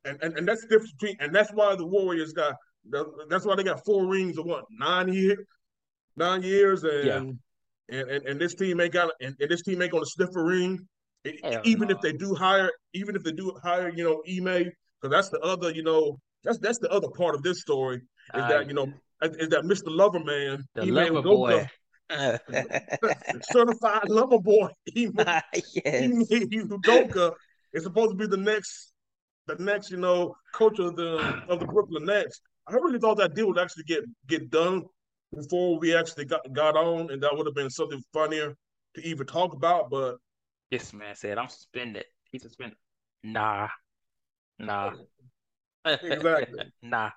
And, 0.05 0.23
and, 0.23 0.39
and 0.39 0.47
that's 0.47 0.63
the 0.63 0.69
difference 0.69 0.93
between, 0.93 1.17
and 1.19 1.35
that's 1.35 1.51
why 1.53 1.75
the 1.75 1.85
Warriors 1.85 2.33
got, 2.33 2.55
that's 3.29 3.45
why 3.45 3.57
they 3.57 3.65
got 3.65 3.85
four 3.85 4.07
rings 4.07 4.39
of 4.39 4.47
what, 4.47 4.65
nine 4.71 5.13
years, 5.13 5.45
nine 6.17 6.43
years, 6.43 6.85
and 6.85 7.05
yeah 7.05 7.33
and, 7.89 8.11
and, 8.11 8.27
and 8.27 8.41
this 8.41 8.55
team 8.55 8.81
ain't 8.81 8.93
got 8.93 9.11
and, 9.21 9.35
and 9.41 9.51
this 9.51 9.63
team 9.63 9.81
ain't 9.83 9.93
gonna 9.93 10.05
sniff 10.07 10.31
a 10.37 10.43
ring. 10.43 10.87
even 11.65 11.91
if 11.91 12.01
they 12.01 12.13
do 12.13 12.35
hire, 12.35 12.71
even 12.95 13.17
if 13.17 13.23
they 13.23 13.33
do 13.33 13.53
hire, 13.63 13.91
you 13.91 14.05
know, 14.05 14.23
Ime, 14.29 14.71
because 15.01 15.11
that's 15.11 15.29
the 15.31 15.41
other, 15.41 15.71
you 15.71 15.83
know, 15.83 16.19
that's 16.45 16.59
that's 16.59 16.79
the 16.79 16.91
other 16.91 17.09
part 17.09 17.35
of 17.35 17.43
this 17.43 17.61
story 17.61 17.97
is 17.97 18.43
uh, 18.43 18.49
that 18.49 18.69
you 18.69 18.75
know 18.75 18.93
is 19.23 19.49
that 19.49 19.63
Mr. 19.65 19.89
Loverman, 19.89 20.63
the 20.75 20.83
Ime 20.83 21.15
lover 21.15 21.23
boy, 21.23 21.69
certified 23.43 24.09
lover 24.09 24.39
boy, 24.39 24.69
Ime, 24.97 25.13
ah, 25.19 25.43
yes. 25.53 26.11
Udoka 26.31 27.33
is 27.73 27.83
supposed 27.83 28.11
to 28.11 28.17
be 28.17 28.27
the 28.27 28.37
next, 28.37 28.93
the 29.47 29.57
next, 29.57 29.91
you 29.91 29.99
know, 29.99 30.35
coach 30.55 30.79
of 30.79 30.97
the 30.97 31.39
of 31.49 31.61
the 31.61 31.67
Brooklyn 31.67 32.05
Nets. 32.05 32.41
I 32.67 32.73
really 32.75 32.99
thought 32.99 33.19
that 33.19 33.35
deal 33.35 33.49
would 33.49 33.59
actually 33.59 33.85
get 33.85 34.05
get 34.27 34.51
done 34.51 34.85
before 35.35 35.79
we 35.79 35.95
actually 35.95 36.25
got 36.25 36.51
got 36.53 36.77
on, 36.77 37.11
and 37.11 37.23
that 37.23 37.37
would 37.37 37.47
have 37.47 37.55
been 37.55 37.71
something 37.71 38.03
funnier 38.13 38.55
to 38.95 39.07
even 39.07 39.27
talk 39.27 39.53
about. 39.53 39.91
But 39.91 40.17
this 40.71 40.93
man 40.93 41.15
said, 41.15 41.39
"I'm 41.39 41.49
suspended." 41.49 42.05
He 42.31 42.39
suspended. 42.39 42.79
Nah, 43.23 43.69
nah, 44.59 44.93
exactly. 45.85 46.73
nah, 46.83 47.11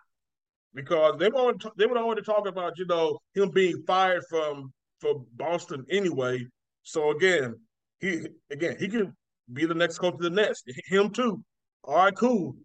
because 0.74 1.18
they 1.20 1.30
want 1.30 1.66
they 1.78 1.86
would 1.86 1.98
already 1.98 2.22
talk 2.22 2.48
about 2.48 2.78
you 2.78 2.86
know 2.86 3.20
him 3.34 3.50
being 3.50 3.84
fired 3.86 4.24
from 4.30 4.72
from 5.02 5.26
Boston 5.36 5.86
anyway. 5.90 6.46
So 6.84 7.12
again, 7.12 7.56
he 8.00 8.28
again 8.52 8.78
he 8.80 8.88
can 8.88 9.14
be 9.52 9.66
the 9.66 9.76
next 9.76 9.98
coach 9.98 10.14
of 10.14 10.20
the 10.20 10.30
Nets. 10.30 10.64
Him 10.86 11.10
too. 11.10 11.44
All 11.84 11.96
right, 11.96 12.16
cool. 12.16 12.56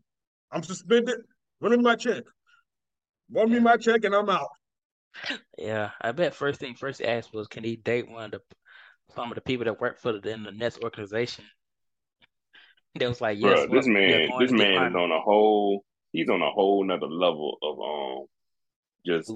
I'm 0.53 0.63
suspended. 0.63 1.17
Run 1.61 1.73
me 1.73 1.79
my 1.79 1.97
check. 1.97 2.23
Run 3.33 3.51
me 3.51 3.59
my 3.59 3.77
check, 3.77 4.05
and 4.05 4.15
I'm 4.15 4.29
out. 4.29 4.49
Yeah, 5.59 5.91
I 6.01 6.13
bet 6.13 6.35
first 6.35 6.61
thing 6.61 6.75
first 6.75 7.01
asked 7.03 7.33
was, 7.33 7.49
can 7.49 7.65
he 7.65 7.77
date 7.77 8.09
one 8.09 8.27
of 8.27 8.31
the 8.33 8.41
some 9.15 9.31
of 9.31 9.35
the 9.35 9.41
people 9.41 9.65
that 9.65 9.81
work 9.81 9.99
for 9.99 10.13
the 10.13 10.31
in 10.31 10.43
the 10.43 10.53
Nets 10.53 10.79
organization? 10.83 11.45
They 12.99 13.07
was 13.07 13.21
like, 13.21 13.39
yes. 13.39 13.67
Bro, 13.67 13.77
this 13.77 13.87
man, 13.87 14.29
this 14.39 14.53
man 14.53 14.91
is 14.91 14.95
on 14.95 15.11
a 15.11 15.21
whole. 15.21 15.85
He's 16.13 16.29
on 16.29 16.41
a 16.41 16.51
whole 16.51 16.85
nother 16.85 17.07
level 17.07 17.59
of 17.63 17.79
um, 17.81 18.27
just 19.07 19.33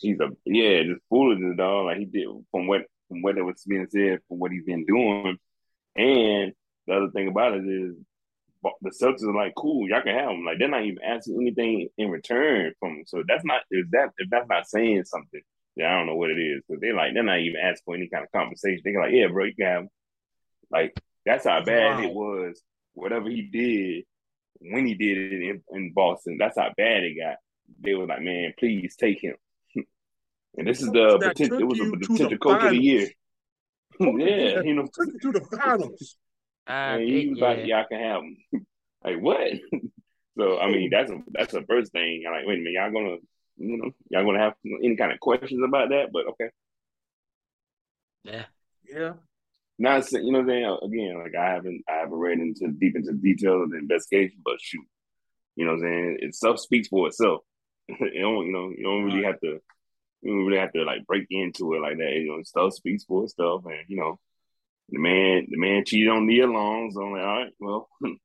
he's 0.00 0.18
a 0.20 0.28
yeah, 0.44 0.82
just 0.82 1.00
foolishness, 1.08 1.56
dog. 1.56 1.86
Like 1.86 1.98
he 1.98 2.04
did 2.04 2.26
from 2.50 2.66
what 2.66 2.82
from 3.08 3.22
what 3.22 3.38
it 3.38 3.42
was 3.42 3.64
being 3.66 3.86
said, 3.90 4.20
from 4.28 4.38
what 4.38 4.52
he's 4.52 4.64
been 4.64 4.84
doing, 4.84 5.38
and 5.96 6.52
the 6.86 6.94
other 6.94 7.10
thing 7.10 7.28
about 7.28 7.54
it 7.54 7.64
is 7.64 7.94
the 8.80 8.90
Celtics 8.90 9.22
are 9.22 9.34
like, 9.34 9.54
cool, 9.56 9.88
y'all 9.88 10.02
can 10.02 10.14
have 10.14 10.28
them. 10.28 10.44
Like 10.44 10.58
they're 10.58 10.68
not 10.68 10.84
even 10.84 11.02
asking 11.02 11.36
anything 11.40 11.88
in 11.98 12.10
return 12.10 12.72
from 12.80 12.96
them. 12.96 13.04
So 13.06 13.22
that's 13.26 13.44
not 13.44 13.62
if 13.70 13.90
that 13.90 14.10
if 14.18 14.30
that's 14.30 14.48
not 14.48 14.68
saying 14.68 15.04
something, 15.04 15.40
yeah, 15.76 15.92
I 15.92 15.98
don't 15.98 16.06
know 16.06 16.16
what 16.16 16.30
it 16.30 16.38
is. 16.40 16.62
Because 16.66 16.80
they're 16.80 16.94
like 16.94 17.14
they're 17.14 17.22
not 17.22 17.40
even 17.40 17.60
asking 17.60 17.82
for 17.84 17.94
any 17.94 18.08
kind 18.08 18.24
of 18.24 18.32
compensation. 18.32 18.80
They're 18.84 19.00
like, 19.00 19.12
yeah, 19.12 19.26
bro, 19.28 19.44
you 19.44 19.54
can 19.54 19.66
have 19.66 19.82
them. 19.82 19.90
Like 20.70 20.98
that's 21.26 21.46
how 21.46 21.62
bad 21.64 21.98
wow. 21.98 22.04
it 22.04 22.14
was. 22.14 22.62
Whatever 22.94 23.28
he 23.28 23.42
did 23.42 24.04
when 24.60 24.86
he 24.86 24.94
did 24.94 25.18
it 25.18 25.32
in, 25.32 25.62
in 25.72 25.92
Boston, 25.92 26.36
that's 26.38 26.58
how 26.58 26.70
bad 26.76 27.04
it 27.04 27.16
got. 27.20 27.36
They 27.80 27.94
were 27.94 28.06
like, 28.06 28.22
man, 28.22 28.54
please 28.58 28.96
take 28.96 29.22
him. 29.22 29.36
and 30.56 30.66
this 30.66 30.80
is 30.80 30.90
the 30.90 31.18
potential. 31.20 31.58
It 31.58 31.66
was 31.66 31.80
a 31.80 31.90
potential 31.90 32.38
coach 32.38 32.60
finals. 32.60 32.64
of 32.64 32.70
the 32.70 32.82
year. 32.82 33.08
yeah, 34.00 34.62
you 34.62 34.74
know, 34.74 34.86
took 34.92 35.08
you 35.12 35.32
to 35.32 35.38
the 35.38 35.56
finals. 35.56 36.16
Uh, 36.68 36.72
and 36.72 37.02
he 37.02 37.28
was 37.28 37.38
yeah. 37.38 37.44
like, 37.44 37.66
"Y'all 37.66 37.84
can 37.88 38.00
have 38.00 38.22
them." 38.22 38.66
like 39.04 39.20
what? 39.20 39.52
so 40.38 40.58
I 40.58 40.66
mean, 40.70 40.90
that's 40.90 41.10
a 41.10 41.22
that's 41.30 41.52
the 41.52 41.62
first 41.62 41.92
thing. 41.92 42.24
I'm 42.26 42.32
like, 42.32 42.46
wait 42.46 42.58
a 42.58 42.62
minute, 42.62 42.72
y'all 42.72 42.92
gonna 42.92 43.16
you 43.56 43.76
know 43.76 43.90
y'all 44.10 44.24
gonna 44.24 44.40
have 44.40 44.54
any 44.82 44.96
kind 44.96 45.12
of 45.12 45.20
questions 45.20 45.62
about 45.64 45.90
that? 45.90 46.10
But 46.12 46.26
okay. 46.28 46.50
Yeah. 48.24 48.44
Yeah. 48.84 49.12
Not 49.78 50.10
you 50.12 50.32
know 50.32 50.40
what 50.40 50.42
I'm 50.42 50.48
saying. 50.48 50.78
Again, 50.82 51.18
like 51.18 51.34
I 51.34 51.50
haven't 51.52 51.84
I 51.88 51.94
haven't 51.94 52.18
read 52.18 52.38
into 52.38 52.68
deep 52.68 52.96
into 52.96 53.12
detail 53.12 53.62
of 53.62 53.70
the 53.70 53.78
investigation, 53.78 54.38
but 54.44 54.60
shoot, 54.60 54.86
you 55.56 55.64
know 55.64 55.72
what 55.72 55.84
I'm 55.84 55.90
saying. 55.90 56.18
It 56.20 56.34
stuff 56.34 56.58
speaks 56.60 56.88
for 56.88 57.08
itself. 57.08 57.42
You 57.88 58.20
don't 58.20 58.46
you 58.46 58.52
know 58.52 58.70
you 58.70 58.84
don't 58.84 59.04
really 59.04 59.24
have 59.24 59.40
to 59.40 59.60
you 60.22 60.30
don't 60.30 60.46
really 60.46 60.60
have 60.60 60.72
to 60.72 60.84
like 60.84 61.06
break 61.06 61.26
into 61.30 61.74
it 61.74 61.80
like 61.80 61.98
that. 61.98 62.12
You 62.12 62.28
know, 62.28 62.42
stuff 62.42 62.74
speaks 62.74 63.04
for 63.04 63.24
itself, 63.24 63.64
and 63.66 63.84
you 63.88 63.96
know 63.96 64.18
the 64.90 64.98
man, 64.98 65.46
the 65.50 65.56
man 65.56 65.84
cheated 65.84 66.08
on 66.08 66.26
Nia 66.26 66.46
Long, 66.46 66.90
so 66.92 67.02
I'm 67.02 67.12
like, 67.12 67.22
all 67.22 67.38
right, 67.38 67.52
well, 67.58 67.88
and, 68.02 68.18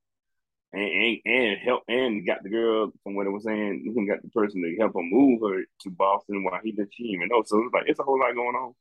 and, 0.73 1.17
and 1.25 1.57
help 1.57 1.83
and 1.87 2.25
got 2.25 2.43
the 2.43 2.49
girl 2.49 2.91
from 3.03 3.15
what 3.15 3.27
it 3.27 3.31
was 3.31 3.43
saying, 3.43 3.93
he 3.95 4.07
got 4.07 4.21
the 4.21 4.29
person 4.29 4.61
to 4.61 4.75
help 4.77 4.95
him 4.95 5.09
move 5.09 5.41
her 5.41 5.63
to 5.81 5.89
Boston 5.89 6.43
while 6.43 6.59
he 6.63 6.71
didn't 6.71 6.91
even 6.99 7.29
know. 7.29 7.43
So 7.45 7.63
it's 7.63 7.73
like 7.73 7.85
it's 7.87 7.99
a 7.99 8.03
whole 8.03 8.19
lot 8.19 8.35
going 8.35 8.55
on, 8.55 8.73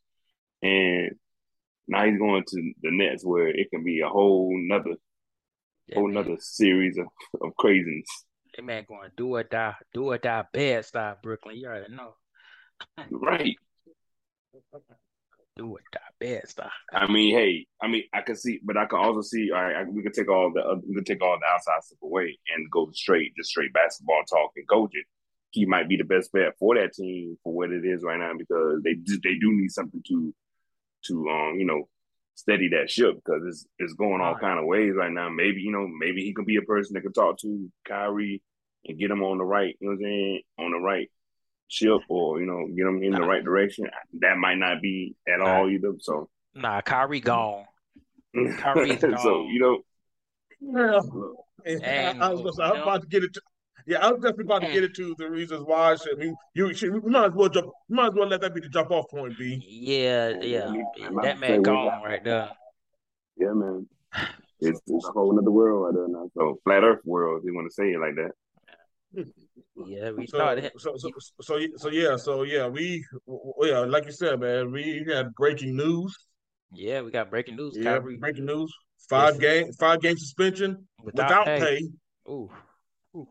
and 0.63 1.11
now 1.87 2.05
he's 2.05 2.19
going 2.19 2.45
to 2.47 2.73
the 2.83 2.91
Nets 2.91 3.25
where 3.25 3.49
it 3.49 3.71
can 3.71 3.85
be 3.85 4.01
a 4.01 4.09
whole 4.09 4.57
nother, 4.57 4.97
yeah, 5.87 5.97
whole 5.97 6.09
man. 6.09 6.15
nother 6.15 6.37
series 6.41 6.99
of, 6.99 7.07
of 7.41 7.57
craziness. 7.57 8.25
That 8.59 8.65
man 8.65 8.85
going 8.89 9.11
do 9.17 9.37
or 9.37 9.45
die, 9.45 9.77
do 9.95 10.07
or 10.07 10.19
die, 10.19 10.43
bad 10.53 10.85
style 10.85 11.17
Brooklyn. 11.23 11.55
You 11.59 11.69
already 11.69 11.95
know, 11.95 12.15
right? 13.09 13.55
do 15.57 15.77
it 15.77 15.85
die 15.93 16.01
bad 16.19 16.49
stuff. 16.49 16.73
I 16.93 17.07
mean, 17.07 17.37
hey, 17.37 17.67
I 17.81 17.87
mean, 17.87 18.03
I 18.13 18.23
can 18.23 18.35
see, 18.35 18.59
but 18.65 18.77
I 18.77 18.87
can 18.87 18.99
also 18.99 19.21
see. 19.21 19.53
All 19.53 19.63
right, 19.63 19.77
I, 19.77 19.85
we 19.85 20.03
can 20.03 20.11
take 20.11 20.29
all 20.29 20.53
the 20.53 20.83
we 20.85 20.93
can 20.97 21.05
take 21.05 21.23
all 21.23 21.39
the 21.39 21.47
outside 21.47 21.85
stuff 21.85 21.99
away 22.03 22.37
and 22.53 22.69
go 22.69 22.91
straight, 22.93 23.33
just 23.37 23.51
straight 23.51 23.73
basketball 23.73 24.25
talk 24.29 24.51
and 24.57 24.69
coach 24.69 24.91
it. 24.95 25.07
He 25.51 25.65
might 25.65 25.89
be 25.89 25.97
the 25.97 26.03
best 26.03 26.33
bet 26.33 26.59
for 26.59 26.75
that 26.75 26.95
team 26.95 27.39
for 27.45 27.53
what 27.53 27.71
it 27.71 27.85
is 27.85 28.03
right 28.03 28.19
now 28.19 28.33
because 28.37 28.83
they 28.83 28.95
they 29.23 29.39
do 29.39 29.53
need 29.53 29.71
something 29.71 30.03
to 30.09 30.35
to 31.07 31.29
um 31.29 31.61
you 31.61 31.65
know 31.65 31.89
steady 32.35 32.71
that 32.71 32.91
ship 32.91 33.15
because 33.25 33.45
it's 33.47 33.67
it's 33.79 33.95
going 33.95 34.21
all 34.21 34.37
kind 34.37 34.59
of 34.59 34.67
ways 34.67 34.95
right 34.97 35.13
now. 35.13 35.29
Maybe 35.29 35.61
you 35.61 35.71
know 35.71 35.87
maybe 35.87 36.25
he 36.25 36.35
can 36.35 36.45
be 36.45 36.57
a 36.57 36.63
person 36.63 36.95
that 36.95 37.03
can 37.03 37.13
talk 37.13 37.39
to 37.43 37.71
Kyrie 37.87 38.43
and 38.85 38.99
get 38.99 39.09
them 39.09 39.23
on 39.23 39.39
the 39.39 39.45
right, 39.45 39.77
you 39.81 39.89
know 39.89 39.93
what 39.93 39.99
I'm 39.99 40.05
saying, 40.05 40.43
on 40.59 40.71
the 40.73 40.79
right 40.79 41.11
ship 41.69 42.01
or 42.09 42.41
you 42.41 42.47
know 42.47 42.67
get 42.75 42.85
them 42.85 43.03
in 43.03 43.13
the 43.13 43.23
right 43.23 43.45
direction. 43.45 43.87
That 44.21 44.37
might 44.39 44.59
not 44.59 44.81
be 44.83 45.15
at 45.29 45.41
all 45.41 45.69
either. 45.69 45.95
So 46.01 46.29
nah, 46.55 46.81
Kyrie 46.81 47.21
gone. 47.21 47.65
Kyrie's 48.59 49.01
gone. 49.01 49.19
so 49.19 49.45
you 49.45 49.61
know. 49.61 49.79
Yeah, 50.61 51.01
and, 51.65 52.23
I, 52.23 52.31
I, 52.31 52.31
was, 52.31 52.59
I 52.59 52.73
was 52.73 52.83
about 52.83 53.03
to 53.03 53.07
get 53.07 53.23
it. 53.23 53.33
To, 53.35 53.41
yeah, 53.87 54.05
I 54.05 54.11
was 54.11 54.21
definitely 54.21 54.45
about 54.45 54.63
to 54.63 54.73
get 54.73 54.85
into 54.85 55.15
the 55.19 55.31
reasons 55.31 55.65
why. 55.65 55.93
I 55.93 55.95
said, 55.95 56.13
I 56.17 56.19
mean, 56.19 56.37
you 56.55 56.75
should, 56.75 57.03
we 57.03 57.11
might 57.11 57.27
as 57.27 57.33
well 57.33 57.49
jump. 57.49 57.69
We 57.89 57.97
might 57.97 58.09
as 58.09 58.15
well 58.15 58.29
let 58.29 58.41
that 58.41 58.55
be 58.55 58.61
the 58.61 58.69
jump 58.69 58.91
off 58.91 59.09
point. 59.09 59.39
B. 59.39 59.63
Yeah, 59.67 60.41
yeah, 60.41 60.73
that 61.23 61.39
man 61.39 61.63
gone 61.63 62.03
right 62.03 62.23
there. 62.23 62.51
Yeah, 63.37 63.53
man. 63.53 63.87
It's, 64.61 64.81
it's 64.89 65.07
a 65.07 65.13
whole 65.13 65.39
other 65.39 65.53
world 65.53 65.85
right 65.85 65.95
there 65.95 66.09
now. 66.09 66.29
So 66.35 66.59
flat 66.65 66.83
Earth 66.83 66.99
world, 67.05 67.39
if 67.39 67.47
you 67.47 67.55
want 67.55 67.71
to 67.71 67.73
say 67.73 67.93
it 67.93 68.01
like 68.01 68.17
that. 68.17 68.33
Yeah, 69.87 70.11
we 70.11 70.27
so, 70.27 70.39
started. 70.39 70.73
So, 70.77 70.97
so, 70.97 71.11
so, 71.41 71.61
so, 71.77 71.89
yeah, 71.91 72.17
so 72.17 72.43
yeah, 72.43 72.67
we, 72.67 73.05
oh, 73.29 73.55
yeah, 73.63 73.81
like 73.81 74.07
you 74.07 74.13
said, 74.13 74.41
man, 74.41 74.73
we 74.73 75.05
had 75.09 75.35
breaking 75.35 75.77
news. 75.77 76.17
Yeah, 76.73 77.03
we 77.03 77.11
got 77.11 77.31
breaking 77.31 77.57
news. 77.57 77.75
Yeah, 77.77 77.99
Kyrie. 77.99 78.17
breaking 78.17 78.47
news. 78.47 78.75
Five 79.09 79.35
yes. 79.35 79.41
game, 79.41 79.73
five 79.75 80.01
game 80.01 80.19
suspension 80.19 80.87
without, 81.03 81.29
without 81.29 81.47
pay. 81.47 81.61
pay. 81.61 81.89
Ooh. 82.29 82.51
Ooh. 83.15 83.29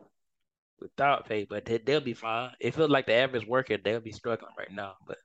without 0.80 1.28
pay, 1.28 1.44
but 1.44 1.64
they, 1.64 1.78
they'll 1.78 2.00
be 2.00 2.14
fine. 2.14 2.50
It 2.60 2.74
feels 2.74 2.90
like 2.90 3.06
the 3.06 3.14
average 3.14 3.46
worker 3.46 3.76
they'll 3.76 4.00
be 4.00 4.12
struggling 4.12 4.52
right 4.58 4.72
now, 4.72 4.94
but 5.06 5.18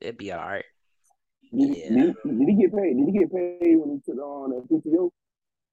they'll 0.00 0.12
be 0.12 0.30
all 0.30 0.46
right. 0.46 0.64
Did, 1.52 1.76
yeah. 1.76 1.88
did, 1.88 2.14
did 2.24 2.48
he 2.48 2.54
get 2.54 2.76
paid? 2.76 2.96
Did 2.96 3.06
he 3.06 3.18
get 3.18 3.32
paid 3.32 3.76
when 3.76 3.90
he 3.90 4.12
took 4.12 4.22
on 4.22 4.52
uh, 4.52 4.56
a 4.56 4.62
PTO? 4.62 5.10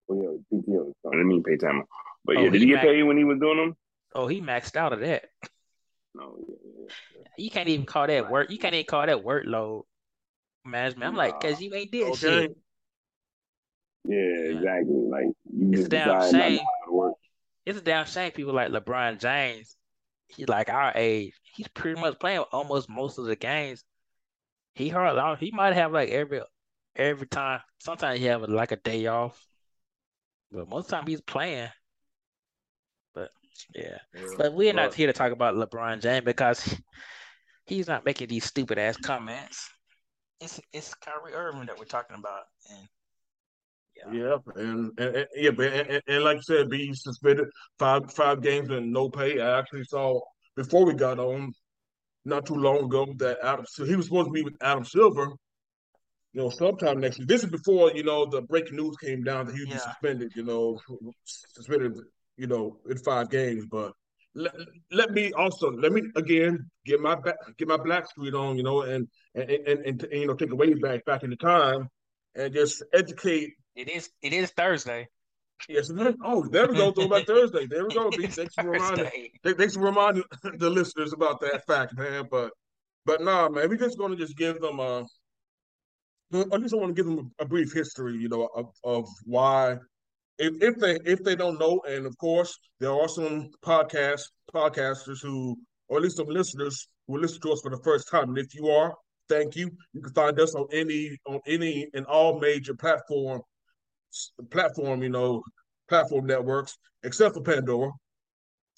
Oh 0.10 0.22
yeah, 0.22 0.58
PTO. 0.58 0.94
I 1.06 1.10
didn't 1.12 1.28
mean 1.28 1.44
pay 1.44 1.58
time, 1.58 1.84
but 2.24 2.38
oh, 2.38 2.42
yeah, 2.42 2.50
did 2.50 2.62
he, 2.62 2.68
he 2.68 2.74
get 2.74 2.82
paid 2.82 3.04
when 3.04 3.18
he 3.18 3.26
was 3.26 3.40
doing 3.40 3.58
them? 3.58 3.76
Oh, 4.16 4.28
he 4.28 4.42
maxed 4.42 4.78
out 4.78 4.94
of 4.94 5.02
that. 5.02 5.26
No, 6.16 6.38
yeah, 6.48 6.56
yeah. 6.80 7.24
You 7.38 7.50
can't 7.50 7.68
even 7.68 7.86
call 7.86 8.08
that 8.08 8.32
work. 8.32 8.50
You 8.50 8.58
can't 8.58 8.74
even 8.74 8.86
call 8.86 9.06
that 9.06 9.24
workload 9.24 9.84
management. 10.64 11.10
I'm 11.10 11.18
like, 11.18 11.40
cause 11.42 11.60
you 11.60 11.74
ain't 11.76 11.92
did 11.92 12.08
okay. 12.08 12.16
shit. 12.16 12.58
Yeah, 14.08 14.56
exactly. 14.56 14.96
Like 14.96 15.26
it's 15.72 15.88
a 15.88 15.90
damn 15.90 16.32
shame. 16.32 16.60
It's 17.66 17.80
a 17.80 17.82
damn 17.82 18.06
shame. 18.06 18.32
People 18.32 18.54
like 18.54 18.70
LeBron 18.70 19.20
James, 19.20 19.76
he's 20.30 20.48
like 20.48 20.70
our 20.70 20.94
age. 20.96 21.34
He's 21.54 21.68
pretty 21.68 22.00
much 22.00 22.18
playing 22.18 22.46
almost 22.54 22.90
most 22.90 23.18
of 23.18 23.26
the 23.26 23.36
games. 23.36 23.84
He 24.76 24.88
hard. 24.88 25.40
He 25.40 25.52
might 25.52 25.74
have 25.74 25.92
like 25.92 26.10
every 26.10 26.42
every 26.96 27.28
time. 27.28 27.60
Sometimes 27.80 28.20
he 28.20 28.26
have 28.28 28.44
like 28.44 28.72
a 28.72 28.78
day 28.78 29.08
off, 29.08 29.44
but 30.52 30.70
most 30.70 30.90
time 30.90 31.06
he's 31.06 31.22
playing. 31.22 31.70
Yeah. 33.74 33.98
yeah. 34.14 34.22
But 34.38 34.54
we're 34.54 34.74
not 34.74 34.94
here 34.94 35.08
to 35.08 35.14
talk 35.14 35.32
about 35.32 35.56
LeBron 35.56 36.02
James 36.02 36.26
because 36.26 36.78
he's 37.66 37.88
not 37.88 38.06
making 38.06 38.28
these 38.28 38.46
stupid 38.46 38.78
ass 38.78 38.98
comments. 38.98 39.70
It's 40.42 40.60
it's 40.74 40.94
Kyrie 40.96 41.34
Irving 41.34 41.66
that 41.68 41.80
we're 41.80 41.86
talking 41.86 42.18
about, 42.18 42.44
and 42.70 42.88
yeah, 43.96 44.20
yeah 44.22 44.38
and, 44.56 44.92
and, 44.98 45.16
and 45.16 45.28
yeah, 45.36 45.52
but 45.52 45.72
and, 45.72 46.02
and, 46.08 46.24
like 46.24 46.38
I 46.38 46.42
said, 46.42 46.70
be 46.70 46.94
suspended 46.94 47.46
five 47.80 48.12
five 48.14 48.42
games 48.42 48.70
and 48.70 48.92
no 48.92 49.10
pay. 49.10 49.40
I 49.40 49.60
actually 49.60 49.86
saw 49.86 50.20
before 50.56 50.86
we 50.86 50.94
got 50.94 51.20
on, 51.20 51.54
not 52.26 52.46
too 52.46 52.56
long 52.56 52.86
ago, 52.86 53.08
that 53.18 53.38
Adam 53.44 53.66
so 53.68 53.86
he 53.86 53.96
was 53.96 54.08
supposed 54.08 54.28
to 54.28 54.34
be 54.34 54.44
with 54.44 54.56
Adam 54.62 54.84
Silver, 54.84 55.28
you 56.34 56.42
know, 56.42 56.50
sometime 56.50 57.00
next 57.00 57.20
week. 57.20 57.30
This 57.30 57.44
is 57.44 57.50
before 57.50 57.92
you 57.94 58.04
know 58.04 58.26
the 58.26 58.42
breaking 58.42 58.76
news 58.76 58.98
came 58.98 59.24
down 59.24 59.48
that 59.48 59.56
he 59.56 59.62
would 59.62 59.70
yeah. 59.70 59.76
be 59.76 59.80
suspended. 59.80 60.34
You 60.36 60.44
know, 60.44 60.80
suspended 61.24 61.94
you 62.38 62.48
know, 62.48 62.78
in 62.90 62.98
five 62.98 63.30
games. 63.30 63.66
But 63.70 63.94
let, 64.34 64.54
let 64.92 65.12
me 65.12 65.32
also 65.34 65.72
let 65.72 65.92
me 65.92 66.04
again 66.16 66.70
get 66.86 67.00
my 67.00 67.16
back, 67.16 67.36
get 67.58 67.68
my 67.68 67.78
black 67.78 68.08
street 68.08 68.34
on, 68.34 68.58
you 68.58 68.64
know, 68.64 68.82
and 68.82 69.08
and 69.34 69.50
and, 69.50 69.80
and, 69.86 70.04
and 70.04 70.22
you 70.22 70.28
know 70.28 70.36
take 70.36 70.52
a 70.52 70.56
way 70.56 70.74
back 70.74 71.06
back 71.06 71.24
in 71.24 71.30
the 71.30 71.38
time 71.38 71.90
and 72.36 72.54
just 72.54 72.84
educate. 72.94 73.54
It 73.76 73.90
is 73.90 74.10
it 74.22 74.34
is 74.34 74.52
Thursday. 74.52 75.08
Yes, 75.70 75.90
oh, 76.24 76.46
there 76.48 76.68
we 76.68 76.76
go. 76.76 76.92
Throwback 76.92 77.26
Thursday. 77.28 77.66
There 77.66 77.86
we 77.86 77.94
go. 77.94 78.12
Thanks 78.12 78.54
for 78.54 78.70
reminding. 78.70 79.10
Thanks 79.44 79.76
for 79.76 79.82
reminding 79.82 80.24
the 80.58 80.70
listeners 80.70 81.14
about 81.14 81.40
that 81.42 81.66
fact, 81.66 81.98
man. 81.98 82.28
But, 82.30 82.52
but 83.06 83.22
nah, 83.22 83.50
man, 83.50 83.70
we 83.70 83.78
just 83.78 83.98
gonna 83.98 84.16
just 84.16 84.38
give 84.38 84.60
them 84.60 84.80
a. 84.80 85.06
I 86.34 86.58
just 86.58 86.76
want 86.76 86.88
to 86.88 86.94
give 86.94 87.06
them 87.06 87.32
a 87.40 87.46
brief 87.46 87.72
history, 87.72 88.18
you 88.18 88.28
know, 88.28 88.50
of, 88.54 88.66
of 88.84 89.08
why 89.24 89.78
if, 90.38 90.54
if 90.62 90.80
they 90.80 91.00
if 91.06 91.24
they 91.24 91.36
don't 91.36 91.60
know, 91.60 91.82
and 91.88 92.06
of 92.06 92.18
course 92.18 92.58
there 92.80 92.92
are 92.92 93.08
some 93.08 93.50
podcast 93.64 94.24
podcasters 94.54 95.22
who, 95.22 95.58
or 95.88 95.98
at 95.98 96.04
least 96.04 96.18
some 96.18 96.28
listeners 96.28 96.88
who 97.08 97.18
listen 97.18 97.42
to 97.42 97.52
us 97.52 97.62
for 97.62 97.72
the 97.72 97.82
first 97.84 98.10
time. 98.10 98.30
And 98.30 98.38
if 98.38 98.54
you 98.54 98.68
are, 98.68 98.94
thank 99.30 99.56
you. 99.56 99.72
You 99.94 100.02
can 100.02 100.14
find 100.14 100.40
us 100.40 100.56
on 100.56 100.68
any 100.72 101.18
on 101.26 101.40
any 101.48 101.88
and 101.94 102.06
all 102.06 102.40
major 102.40 102.74
platform 102.74 103.42
platform 104.50 105.04
you 105.04 105.10
know 105.10 105.44
platform 105.90 106.26
networks 106.26 106.78
except 107.04 107.36
for 107.36 107.42
Pandora, 107.42 107.92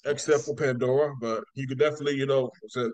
except 0.04 0.44
for 0.44 0.54
Pandora. 0.54 1.14
But 1.20 1.44
you 1.54 1.66
can 1.66 1.78
definitely 1.78 2.16
you 2.16 2.26
know 2.26 2.50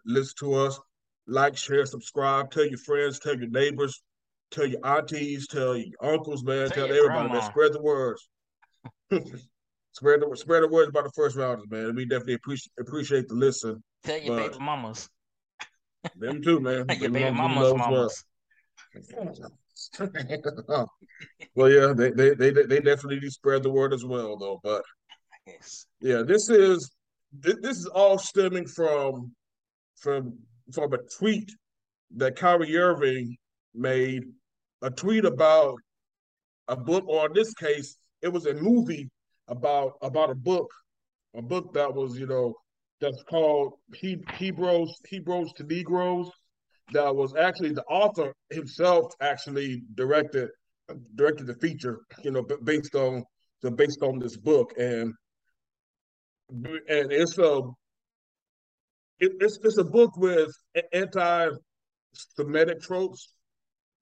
listen 0.07 0.35
to 0.41 0.55
us, 0.55 0.79
like, 1.27 1.57
share, 1.57 1.85
subscribe, 1.87 2.51
tell 2.51 2.67
your 2.67 2.79
friends, 2.79 3.19
tell 3.19 3.37
your 3.37 3.51
neighbors, 3.51 4.03
tell 4.51 4.67
your 4.67 4.85
aunties, 4.87 5.49
tell 5.49 5.77
your 5.77 5.89
uncles, 6.01 6.45
man, 6.45 6.71
tell, 6.71 6.87
tell 6.87 6.97
everybody, 6.97 7.29
man, 7.29 7.43
spread 7.43 7.73
the 7.73 7.83
words. 7.83 8.29
spread 9.93 10.21
the 10.21 10.37
spread 10.37 10.63
the 10.63 10.69
words 10.69 10.89
about 10.89 11.05
the 11.05 11.13
first 11.15 11.37
rounders, 11.37 11.67
man. 11.71 11.95
We 11.95 12.05
definitely 12.05 12.35
appreciate 12.35 12.73
appreciate 12.79 13.29
the 13.29 13.35
listen. 13.35 13.83
Tell 14.05 14.19
your 14.19 14.37
baby 14.37 14.59
mamas. 14.59 15.09
Them 16.17 16.43
too, 16.43 16.61
man. 16.61 16.87
your 16.99 17.11
baby, 17.11 17.31
mamas, 17.31 17.75
mamas. 17.75 18.25
well, 21.55 21.71
yeah, 21.71 21.93
they, 21.95 22.11
they 22.11 22.35
they 22.35 22.51
they 22.51 22.81
definitely 22.81 23.29
spread 23.31 23.63
the 23.63 23.71
word 23.71 23.93
as 23.93 24.05
well, 24.05 24.37
though. 24.37 24.61
But 24.63 24.83
yes. 25.47 25.87
yeah, 26.01 26.23
this 26.23 26.49
is 26.51 26.91
this, 27.33 27.57
this 27.61 27.79
is 27.79 27.87
all 27.87 28.19
stemming 28.19 28.67
from 28.67 29.33
from 29.97 30.39
from 30.73 30.93
a 30.93 30.99
tweet 31.19 31.51
that 32.17 32.37
Kyrie 32.37 32.77
Irving 32.77 33.37
made, 33.75 34.25
a 34.83 34.91
tweet 34.91 35.25
about 35.25 35.77
a 36.69 36.77
book, 36.77 37.05
or 37.07 37.27
in 37.27 37.33
this 37.33 37.53
case, 37.55 37.97
it 38.25 38.33
was 38.33 38.47
a 38.47 38.55
movie 38.55 39.11
about 39.49 39.93
about 40.01 40.31
a 40.31 40.35
book, 40.35 40.71
a 41.37 41.43
book 41.43 41.75
that 41.75 41.95
was 41.95 42.19
you 42.19 42.27
know 42.27 42.55
that's 43.01 43.23
called 43.29 43.75
he, 43.95 44.17
Hebrews 44.39 44.99
Hebrews 45.07 45.53
to 45.57 45.65
Negroes. 45.65 46.31
That 46.93 47.15
was 47.15 47.35
actually 47.35 47.73
the 47.73 47.85
author 47.85 48.35
himself 48.51 49.13
actually 49.21 49.83
directed 49.95 50.49
directed 51.15 51.47
the 51.47 51.55
feature, 51.55 52.01
you 52.23 52.31
know, 52.31 52.43
based 52.65 52.95
on 52.95 53.25
the 53.63 53.71
based 53.71 54.03
on 54.03 54.19
this 54.19 54.37
book, 54.39 54.73
and 54.79 55.13
and 56.51 57.13
it's 57.13 57.39
a 57.39 57.61
it, 59.21 59.33
it's 59.41 59.59
it's 59.63 59.79
a 59.79 59.85
book 59.85 60.17
with 60.17 60.51
anti-Semitic 60.93 62.81
tropes 62.81 63.34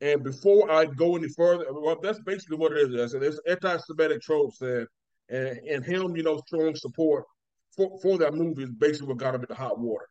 and 0.02 0.24
before 0.24 0.68
I 0.68 0.84
go 0.84 1.14
any 1.14 1.28
further, 1.28 1.66
well, 1.70 1.96
that's 2.02 2.18
basically 2.18 2.56
what 2.56 2.72
it 2.72 2.92
is. 2.92 3.14
It's 3.14 3.40
anti-Semitic 3.48 4.20
tropes, 4.20 4.60
and, 4.60 4.86
and 5.30 5.58
and 5.58 5.84
him, 5.84 6.16
you 6.16 6.24
know, 6.24 6.42
showing 6.50 6.74
support 6.74 7.24
for, 7.76 7.98
for 8.02 8.18
that 8.18 8.34
movie 8.34 8.64
is 8.64 8.70
basically 8.72 9.06
what 9.08 9.18
got 9.18 9.36
him 9.36 9.42
in 9.42 9.46
the 9.48 9.54
hot 9.54 9.78
water. 9.78 10.08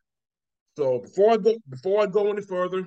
So 0.78 1.00
before 1.00 1.32
I 1.32 1.36
go 1.36 1.54
before 1.68 2.02
I 2.02 2.06
go 2.06 2.30
any 2.30 2.40
further, 2.40 2.86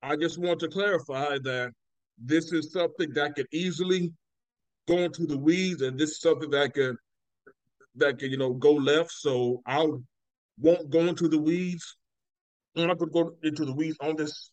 I 0.00 0.14
just 0.14 0.38
want 0.38 0.60
to 0.60 0.68
clarify 0.68 1.38
that 1.42 1.72
this 2.18 2.52
is 2.52 2.72
something 2.72 3.12
that 3.14 3.34
could 3.34 3.48
easily 3.52 4.12
go 4.86 4.98
into 4.98 5.26
the 5.26 5.36
weeds, 5.36 5.82
and 5.82 5.98
this 5.98 6.10
is 6.10 6.20
something 6.20 6.50
that 6.50 6.72
could 6.72 6.94
that 7.96 8.20
could 8.20 8.30
you 8.30 8.38
know 8.38 8.52
go 8.52 8.74
left. 8.74 9.10
So 9.10 9.60
I 9.66 9.88
won't 10.60 10.90
go 10.90 11.00
into 11.00 11.26
the 11.26 11.38
weeds. 11.38 11.96
I'm 12.76 12.86
not 12.86 12.98
going 12.98 13.10
to 13.10 13.24
go 13.24 13.36
into 13.42 13.64
the 13.64 13.74
weeds 13.74 13.96
on 14.00 14.14
this 14.14 14.50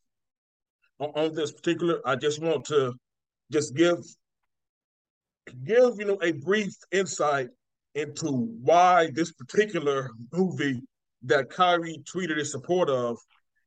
on, 1.02 1.12
on 1.16 1.36
this 1.36 1.52
particular, 1.52 2.00
I 2.06 2.16
just 2.16 2.42
want 2.42 2.66
to 2.66 2.94
just 3.52 3.76
give 3.76 4.00
give 5.66 5.96
you 5.98 6.06
know 6.06 6.20
a 6.22 6.32
brief 6.32 6.74
insight 6.92 7.50
into 7.96 8.28
why 8.62 9.10
this 9.14 9.32
particular 9.34 10.12
movie 10.32 10.82
that 11.24 11.50
Kyrie 11.50 12.02
tweeted 12.12 12.40
in 12.40 12.46
support 12.46 12.90
of 12.90 13.18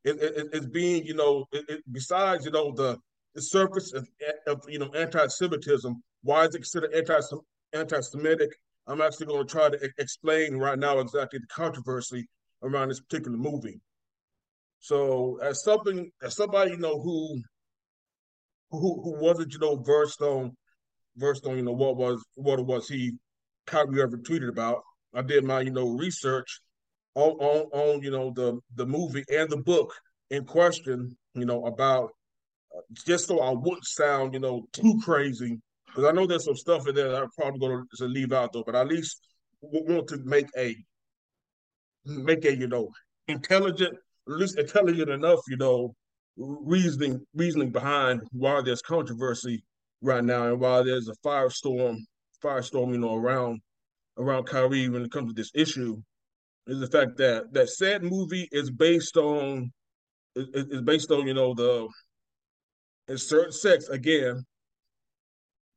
is, 0.04 0.66
being 0.66 1.04
you 1.04 1.14
know 1.14 1.46
it, 1.52 1.82
besides 1.92 2.44
you 2.44 2.52
know 2.52 2.72
the 2.72 2.98
the 3.34 3.42
surface 3.42 3.92
of, 3.92 4.08
of 4.46 4.62
you 4.68 4.78
know 4.78 4.90
anti-Semitism. 4.94 6.02
Why 6.22 6.44
is 6.44 6.54
it 6.54 6.60
considered 6.60 6.94
anti 6.94 7.20
anti-Semitic? 7.72 8.50
I'm 8.86 9.00
actually 9.00 9.26
going 9.26 9.46
to 9.46 9.50
try 9.50 9.70
to 9.70 9.90
explain 9.98 10.56
right 10.56 10.78
now 10.78 10.98
exactly 10.98 11.38
the 11.38 11.46
controversy 11.46 12.28
around 12.62 12.88
this 12.88 13.00
particular 13.00 13.36
movie. 13.36 13.80
So, 14.84 15.38
as 15.42 15.64
something, 15.64 16.10
as 16.22 16.36
somebody 16.36 16.72
you 16.72 16.76
know 16.76 17.00
who 17.00 17.40
who 18.70 19.00
who 19.02 19.18
wasn't 19.18 19.54
you 19.54 19.58
know 19.58 19.76
versed 19.76 20.20
on 20.20 20.54
versed 21.16 21.46
on 21.46 21.56
you 21.56 21.62
know 21.62 21.72
what 21.72 21.96
was 21.96 22.22
what 22.34 22.58
it 22.58 22.66
was 22.66 22.86
he 22.86 23.12
Kyrie 23.66 24.02
ever 24.02 24.18
tweeted 24.18 24.50
about. 24.50 24.82
I 25.14 25.22
did 25.22 25.42
my 25.42 25.62
you 25.62 25.70
know 25.70 25.88
research 25.88 26.60
on 27.14 27.30
on 27.30 27.66
on 27.72 28.02
you 28.02 28.10
know 28.10 28.30
the 28.36 28.60
the 28.74 28.84
movie 28.84 29.24
and 29.30 29.48
the 29.48 29.56
book 29.56 29.90
in 30.28 30.44
question. 30.44 31.16
You 31.32 31.46
know 31.46 31.64
about 31.64 32.10
uh, 32.76 32.82
just 33.06 33.26
so 33.26 33.40
I 33.40 33.52
wouldn't 33.52 33.86
sound 33.86 34.34
you 34.34 34.40
know 34.40 34.66
too 34.74 35.00
crazy 35.02 35.62
because 35.86 36.04
I 36.04 36.12
know 36.12 36.26
there's 36.26 36.44
some 36.44 36.56
stuff 36.56 36.86
in 36.86 36.94
there 36.94 37.10
that 37.10 37.22
I'm 37.22 37.30
probably 37.38 37.58
going 37.58 37.86
to 37.96 38.04
leave 38.04 38.34
out 38.34 38.52
though. 38.52 38.64
But 38.66 38.76
at 38.76 38.88
least 38.88 39.18
want 39.62 40.08
to 40.08 40.18
make 40.26 40.48
a 40.58 40.76
make 42.04 42.44
a 42.44 42.54
you 42.54 42.68
know 42.68 42.90
intelligent, 43.28 43.96
at 44.28 44.34
least 44.34 44.58
intelligent 44.58 45.10
enough 45.10 45.40
you 45.48 45.56
know 45.56 45.94
reasoning 46.36 47.20
reasoning 47.34 47.70
behind 47.70 48.20
why 48.32 48.60
there's 48.60 48.82
controversy 48.82 49.62
right 50.02 50.24
now 50.24 50.48
and 50.48 50.60
why 50.60 50.82
there's 50.82 51.08
a 51.08 51.14
firestorm 51.26 51.96
firestorm 52.42 52.90
you 52.92 52.98
know 52.98 53.14
around 53.14 53.60
around 54.18 54.44
Kyrie 54.44 54.88
when 54.88 55.02
it 55.02 55.10
comes 55.10 55.32
to 55.32 55.34
this 55.34 55.50
issue 55.54 56.00
is 56.66 56.80
the 56.80 56.86
fact 56.86 57.16
that 57.16 57.52
that 57.52 57.68
said 57.68 58.02
movie 58.02 58.48
is 58.52 58.70
based 58.70 59.16
on 59.16 59.70
is, 60.36 60.82
based 60.82 61.10
on 61.10 61.26
you 61.26 61.34
know 61.34 61.54
the 61.54 61.88
certain 63.16 63.52
sects 63.52 63.88
again 63.88 64.44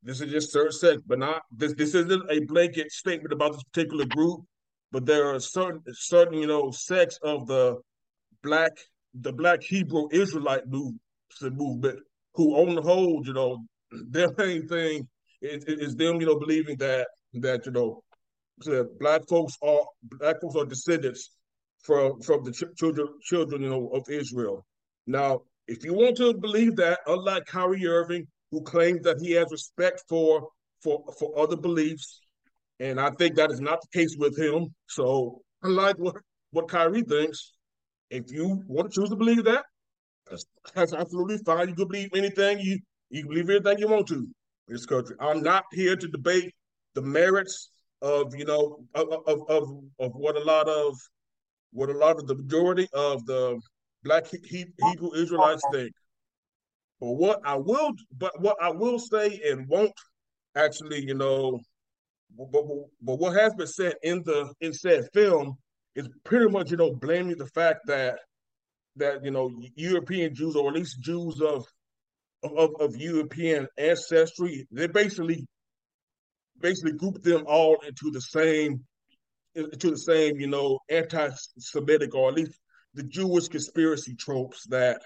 this 0.04 0.22
is 0.22 0.32
just 0.32 0.52
certain 0.52 0.72
sects 0.72 1.04
but 1.06 1.20
not 1.20 1.42
this 1.52 1.74
this 1.74 1.94
isn't 1.94 2.32
a 2.32 2.40
blanket 2.46 2.92
statement 2.92 3.34
about 3.34 3.54
this 3.54 3.64
particular 3.64 4.06
group 4.06 4.42
but 4.92 5.06
there 5.06 5.28
are 5.28 5.40
certain 5.40 5.82
certain 5.94 6.40
you 6.40 6.48
know 6.48 6.72
sects 6.72 7.20
of 7.22 7.46
the 7.48 7.78
black 8.48 8.72
the 9.14 9.34
black 9.34 9.62
Hebrew 9.62 10.08
Israelite 10.12 10.68
movement, 10.68 12.00
who 12.36 12.56
on 12.56 12.76
the 12.76 12.82
whole, 12.82 13.22
you 13.26 13.34
know, 13.34 13.66
their 13.92 14.30
main 14.38 14.68
thing 14.68 15.08
is, 15.42 15.64
is 15.66 15.96
them, 15.96 16.20
you 16.22 16.28
know, 16.28 16.40
believing 16.40 16.78
that 16.78 17.08
that 17.34 17.66
you 17.66 17.72
know, 17.72 18.04
that 18.66 19.00
black 19.00 19.22
folks 19.28 19.54
are 19.62 19.82
black 20.04 20.36
folks 20.42 20.56
are 20.56 20.66
descendants 20.66 21.32
from 21.84 22.20
from 22.22 22.44
the 22.44 22.52
ch- 22.52 22.76
children 22.78 23.08
children 23.22 23.62
you 23.62 23.70
know 23.70 23.90
of 23.94 24.04
Israel. 24.10 24.66
Now, 25.06 25.42
if 25.68 25.84
you 25.84 25.94
want 25.94 26.18
to 26.18 26.34
believe 26.34 26.76
that, 26.78 27.00
unlike 27.08 27.46
Kyrie 27.46 27.88
Irving, 27.88 28.28
who 28.52 28.62
claims 28.62 29.02
that 29.04 29.20
he 29.22 29.32
has 29.32 29.48
respect 29.52 30.04
for 30.08 30.50
for 30.84 31.04
for 31.20 31.38
other 31.40 31.58
beliefs, 31.58 32.22
and 32.80 33.00
I 33.00 33.10
think 33.12 33.36
that 33.36 33.52
is 33.52 33.62
not 33.62 33.80
the 33.82 34.00
case 34.00 34.16
with 34.18 34.38
him. 34.38 34.74
So, 34.88 35.42
unlike 35.64 35.98
what 35.98 36.16
what 36.52 36.68
Kyrie 36.68 37.04
thinks, 37.04 37.54
if 38.10 38.32
you 38.32 38.64
want 38.68 38.92
to 38.92 39.00
choose 39.00 39.10
to 39.10 39.16
believe 39.16 39.44
that, 39.46 39.66
that's, 40.30 40.46
that's 40.74 40.94
absolutely 40.94 41.38
fine. 41.46 41.70
You 41.70 41.76
can 41.76 41.88
believe 41.88 42.10
anything 42.16 42.60
you 42.60 42.80
you 43.10 43.24
can 43.24 43.30
believe 43.30 43.50
anything 43.50 43.80
you 43.80 43.88
want 43.88 44.08
to 44.08 44.16
in 44.16 44.30
this 44.68 44.86
country. 44.86 45.16
I'm 45.20 45.42
not 45.42 45.66
here 45.72 45.96
to 45.96 46.08
debate 46.08 46.54
the 46.96 47.02
merits 47.02 47.70
of 48.02 48.36
you 48.36 48.46
know 48.46 48.80
of 48.96 49.08
of 49.28 49.50
of, 49.50 49.64
of 50.00 50.12
what 50.16 50.36
a 50.36 50.44
lot 50.44 50.68
of 50.68 50.96
what 51.72 51.90
a 51.90 51.98
lot 51.98 52.18
of 52.18 52.28
the 52.28 52.36
majority 52.36 52.88
of 52.94 53.26
the 53.26 53.60
black 54.04 54.26
Hebrew 54.28 55.14
Israelites 55.16 55.64
think. 55.72 55.92
But 57.00 57.12
what 57.14 57.42
I 57.46 57.56
will, 57.56 57.92
but 58.18 58.40
what 58.42 58.58
I 58.62 58.72
will 58.72 58.98
say 58.98 59.40
and 59.48 59.68
won't 59.68 59.94
actually, 60.56 61.06
you 61.06 61.14
know, 61.14 61.60
but, 62.36 62.52
but, 62.52 62.64
but 63.02 63.20
what 63.20 63.40
has 63.40 63.54
been 63.54 63.68
said 63.68 63.94
in 64.02 64.24
the 64.24 64.52
in 64.62 64.74
said 64.74 65.08
film 65.14 65.58
is 65.98 66.08
pretty 66.24 66.48
much 66.50 66.72
you 66.72 66.78
know 66.78 66.94
blaming 66.94 67.38
the 67.38 67.48
fact 67.48 67.80
that 67.88 68.20
that 68.96 69.24
you 69.26 69.32
know 69.32 69.52
European 69.76 70.34
Jews 70.34 70.56
or 70.56 70.70
at 70.70 70.76
least 70.76 71.02
Jews 71.02 71.42
of 71.42 71.66
of, 72.44 72.70
of 72.80 72.96
European 72.96 73.68
ancestry 73.78 74.68
they 74.72 74.88
basically 74.88 75.46
basically 76.60 76.94
group 76.94 77.22
them 77.24 77.44
all 77.48 77.78
into 77.86 78.12
the 78.12 78.22
same 78.22 78.86
into 79.56 79.90
the 79.90 79.98
same 79.98 80.40
you 80.40 80.48
know 80.48 80.80
anti-Semitic 80.90 82.14
or 82.14 82.30
at 82.30 82.36
least 82.36 82.60
the 82.94 83.04
Jewish 83.04 83.48
conspiracy 83.48 84.16
tropes 84.16 84.66
that 84.68 85.02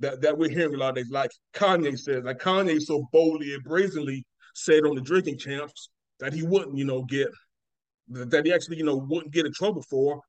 that 0.00 0.20
that 0.20 0.36
we're 0.36 0.50
hearing 0.50 0.74
a 0.74 0.78
lot 0.78 0.90
of 0.90 0.96
days. 0.96 1.10
Like 1.10 1.30
Kanye 1.54 1.98
says, 1.98 2.24
like 2.24 2.38
Kanye 2.38 2.80
so 2.80 3.06
boldly 3.10 3.54
and 3.54 3.64
brazenly 3.64 4.24
said 4.54 4.84
on 4.84 4.94
the 4.96 5.00
Drinking 5.00 5.38
Champs 5.38 5.88
that 6.20 6.34
he 6.34 6.42
wouldn't 6.42 6.76
you 6.76 6.84
know 6.84 7.02
get 7.02 7.28
that 8.08 8.46
he 8.46 8.52
actually, 8.52 8.78
you 8.78 8.84
know, 8.84 8.96
wouldn't 8.96 9.32
get 9.32 9.46
in 9.46 9.52
trouble 9.52 9.82
for. 9.82 10.20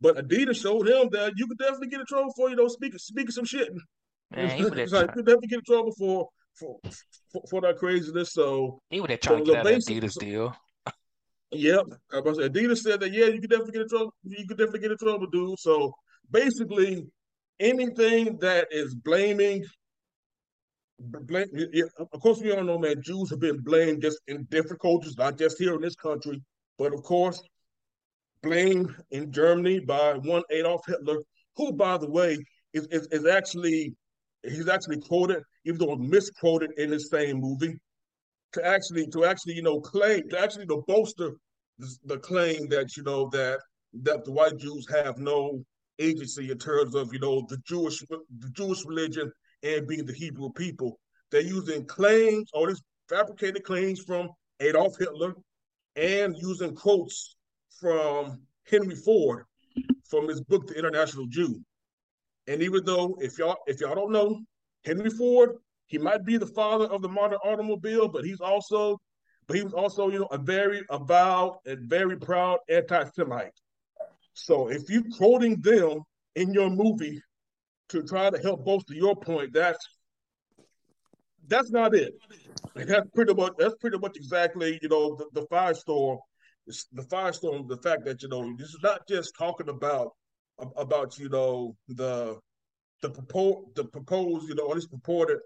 But 0.00 0.16
Adidas 0.16 0.60
showed 0.60 0.88
him 0.88 1.08
that 1.12 1.32
you 1.36 1.46
could 1.46 1.58
definitely 1.58 1.88
get 1.88 2.00
in 2.00 2.06
trouble 2.06 2.32
for, 2.36 2.50
you 2.50 2.56
know, 2.56 2.68
speaking 2.68 2.98
speaking 2.98 3.30
some 3.30 3.44
shit. 3.44 3.68
Man, 4.34 4.56
he 4.56 4.64
like, 4.64 5.12
could 5.12 5.26
definitely 5.26 5.48
get 5.48 5.58
in 5.58 5.64
trouble 5.64 5.92
for 5.98 6.28
for, 6.54 6.78
for, 7.32 7.42
for 7.48 7.60
that 7.62 7.76
craziness. 7.78 8.32
So 8.32 8.80
he 8.90 9.00
would 9.00 9.10
have 9.10 9.20
tried 9.20 9.38
so 9.38 9.44
to 9.44 9.52
get 9.52 9.66
out 9.66 9.66
Adidas 9.66 10.12
so, 10.12 10.20
deal. 10.20 10.56
Yep, 11.52 11.86
Adidas 12.12 12.78
said 12.78 13.00
that. 13.00 13.12
Yeah, 13.12 13.26
you 13.26 13.40
could 13.40 13.50
definitely 13.50 13.72
get 13.72 13.82
in 13.82 13.88
trouble. 13.88 14.14
You 14.24 14.46
could 14.46 14.58
definitely 14.58 14.80
get 14.80 14.90
in 14.92 14.98
trouble, 14.98 15.26
dude. 15.26 15.58
So 15.58 15.92
basically, 16.30 17.06
anything 17.60 18.38
that 18.40 18.68
is 18.70 18.94
blaming, 18.94 19.64
blame. 20.98 21.46
Yeah, 21.72 21.84
of 22.12 22.20
course, 22.20 22.40
we 22.40 22.52
all 22.52 22.64
know, 22.64 22.78
man. 22.78 23.02
Jews 23.02 23.30
have 23.30 23.40
been 23.40 23.58
blamed 23.58 24.02
just 24.02 24.18
in 24.26 24.46
different 24.50 24.82
cultures, 24.82 25.16
not 25.16 25.38
just 25.38 25.58
here 25.58 25.74
in 25.74 25.80
this 25.80 25.96
country. 25.96 26.42
But 26.78 26.92
of 26.92 27.02
course, 27.02 27.42
blamed 28.42 28.94
in 29.10 29.32
Germany 29.32 29.80
by 29.80 30.14
one 30.14 30.42
Adolf 30.50 30.82
Hitler, 30.86 31.18
who, 31.56 31.72
by 31.72 31.96
the 31.98 32.10
way, 32.10 32.36
is, 32.72 32.86
is, 32.90 33.06
is 33.10 33.26
actually 33.26 33.94
he's 34.42 34.68
actually 34.68 35.00
quoted, 35.00 35.42
even 35.64 35.78
though 35.78 35.96
misquoted 35.96 36.70
in 36.76 36.90
the 36.90 37.00
same 37.00 37.40
movie, 37.40 37.78
to 38.52 38.64
actually 38.64 39.06
to 39.08 39.24
actually 39.24 39.54
you 39.54 39.62
know 39.62 39.80
claim 39.80 40.28
to 40.28 40.40
actually 40.40 40.66
to 40.66 40.82
bolster 40.86 41.32
the, 41.78 41.96
the 42.04 42.18
claim 42.18 42.68
that 42.68 42.96
you 42.96 43.02
know 43.02 43.28
that 43.30 43.58
that 44.02 44.24
the 44.24 44.32
white 44.32 44.56
Jews 44.58 44.86
have 44.90 45.18
no 45.18 45.64
agency 45.98 46.50
in 46.50 46.58
terms 46.58 46.94
of 46.94 47.12
you 47.12 47.18
know 47.18 47.46
the 47.48 47.58
Jewish 47.66 48.00
the 48.00 48.50
Jewish 48.52 48.84
religion 48.84 49.30
and 49.62 49.86
being 49.86 50.04
the 50.04 50.12
Hebrew 50.12 50.50
people. 50.52 50.98
They're 51.30 51.40
using 51.40 51.86
claims, 51.86 52.50
all 52.52 52.66
these 52.66 52.82
fabricated 53.08 53.64
claims 53.64 54.00
from 54.00 54.28
Adolf 54.60 54.96
Hitler, 54.98 55.34
and 55.96 56.36
using 56.38 56.74
quotes 56.74 57.36
from 57.80 58.40
Henry 58.70 58.94
Ford 58.94 59.44
from 60.08 60.28
his 60.28 60.40
book, 60.42 60.66
The 60.66 60.78
International 60.78 61.26
Jew. 61.26 61.60
And 62.46 62.62
even 62.62 62.84
though 62.84 63.16
if 63.20 63.38
y'all 63.38 63.56
if 63.66 63.80
y'all 63.80 63.94
don't 63.94 64.12
know, 64.12 64.40
Henry 64.84 65.10
Ford, 65.10 65.56
he 65.86 65.98
might 65.98 66.24
be 66.24 66.36
the 66.36 66.46
father 66.46 66.86
of 66.86 67.02
the 67.02 67.08
modern 67.08 67.38
automobile, 67.44 68.08
but 68.08 68.24
he's 68.24 68.40
also 68.40 68.98
but 69.46 69.56
he 69.56 69.62
was 69.62 69.74
also, 69.74 70.08
you 70.08 70.18
know, 70.18 70.28
a 70.32 70.38
very 70.38 70.82
avowed 70.90 71.58
and 71.66 71.88
very 71.88 72.16
proud 72.16 72.58
anti-Semite. 72.68 73.52
So 74.32 74.68
if 74.68 74.90
you're 74.90 75.04
quoting 75.16 75.60
them 75.60 76.00
in 76.34 76.52
your 76.52 76.68
movie 76.68 77.20
to 77.90 78.02
try 78.02 78.28
to 78.28 78.38
help 78.38 78.64
bolster 78.64 78.94
your 78.94 79.14
point, 79.14 79.52
that's 79.52 79.78
that's 81.46 81.70
not 81.70 81.94
it. 81.94 82.14
And 82.76 82.88
that's 82.88 83.08
pretty 83.14 83.34
much 83.34 83.52
that's 83.58 83.74
pretty 83.76 83.98
much 83.98 84.16
exactly 84.16 84.78
you 84.82 84.88
know 84.88 85.16
the, 85.16 85.26
the 85.32 85.46
firestorm, 85.46 86.18
the 86.66 87.02
firestorm. 87.02 87.68
The 87.68 87.78
fact 87.78 88.04
that 88.04 88.22
you 88.22 88.28
know 88.28 88.54
this 88.58 88.68
is 88.68 88.80
not 88.82 89.08
just 89.08 89.32
talking 89.38 89.68
about 89.68 90.10
about 90.76 91.18
you 91.18 91.28
know 91.30 91.74
the 91.88 92.38
the 93.02 93.10
proposed 93.10 93.74
the 93.76 93.84
proposed 93.84 94.48
you 94.48 94.54
know 94.54 94.64
all 94.64 94.74
these 94.74 94.86
purported 94.86 95.38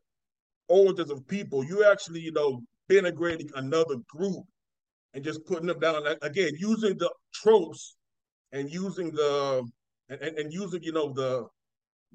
orders 0.69 1.11
of 1.11 1.27
people. 1.29 1.65
You 1.65 1.85
actually 1.85 2.21
you 2.21 2.33
know 2.33 2.63
denigrating 2.91 3.51
another 3.55 3.97
group 4.09 4.45
and 5.15 5.23
just 5.23 5.45
putting 5.47 5.67
them 5.67 5.79
down 5.79 6.03
again 6.23 6.51
using 6.59 6.99
the 6.99 7.13
tropes 7.33 7.97
and 8.53 8.69
using 8.71 9.13
the 9.13 9.65
and, 10.09 10.21
and 10.21 10.53
using 10.53 10.83
you 10.83 10.93
know 10.93 11.13
the 11.13 11.47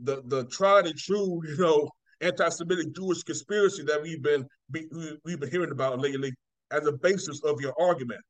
the 0.04 0.22
the 0.26 0.46
tried 0.48 0.88
and 0.88 0.98
true 0.98 1.42
you 1.48 1.58
know 1.58 1.90
anti-Semitic 2.22 2.96
Jewish 2.96 3.24
conspiracy 3.24 3.84
that 3.84 4.02
we've 4.02 4.22
been 4.22 4.48
be, 4.72 4.88
we've 5.24 5.40
been 5.40 5.52
hearing 5.52 5.72
about 5.72 6.00
lately 6.00 6.34
as 6.72 6.86
a 6.88 6.92
basis 6.92 7.44
of 7.44 7.62
your 7.62 7.74
argument. 7.80 8.22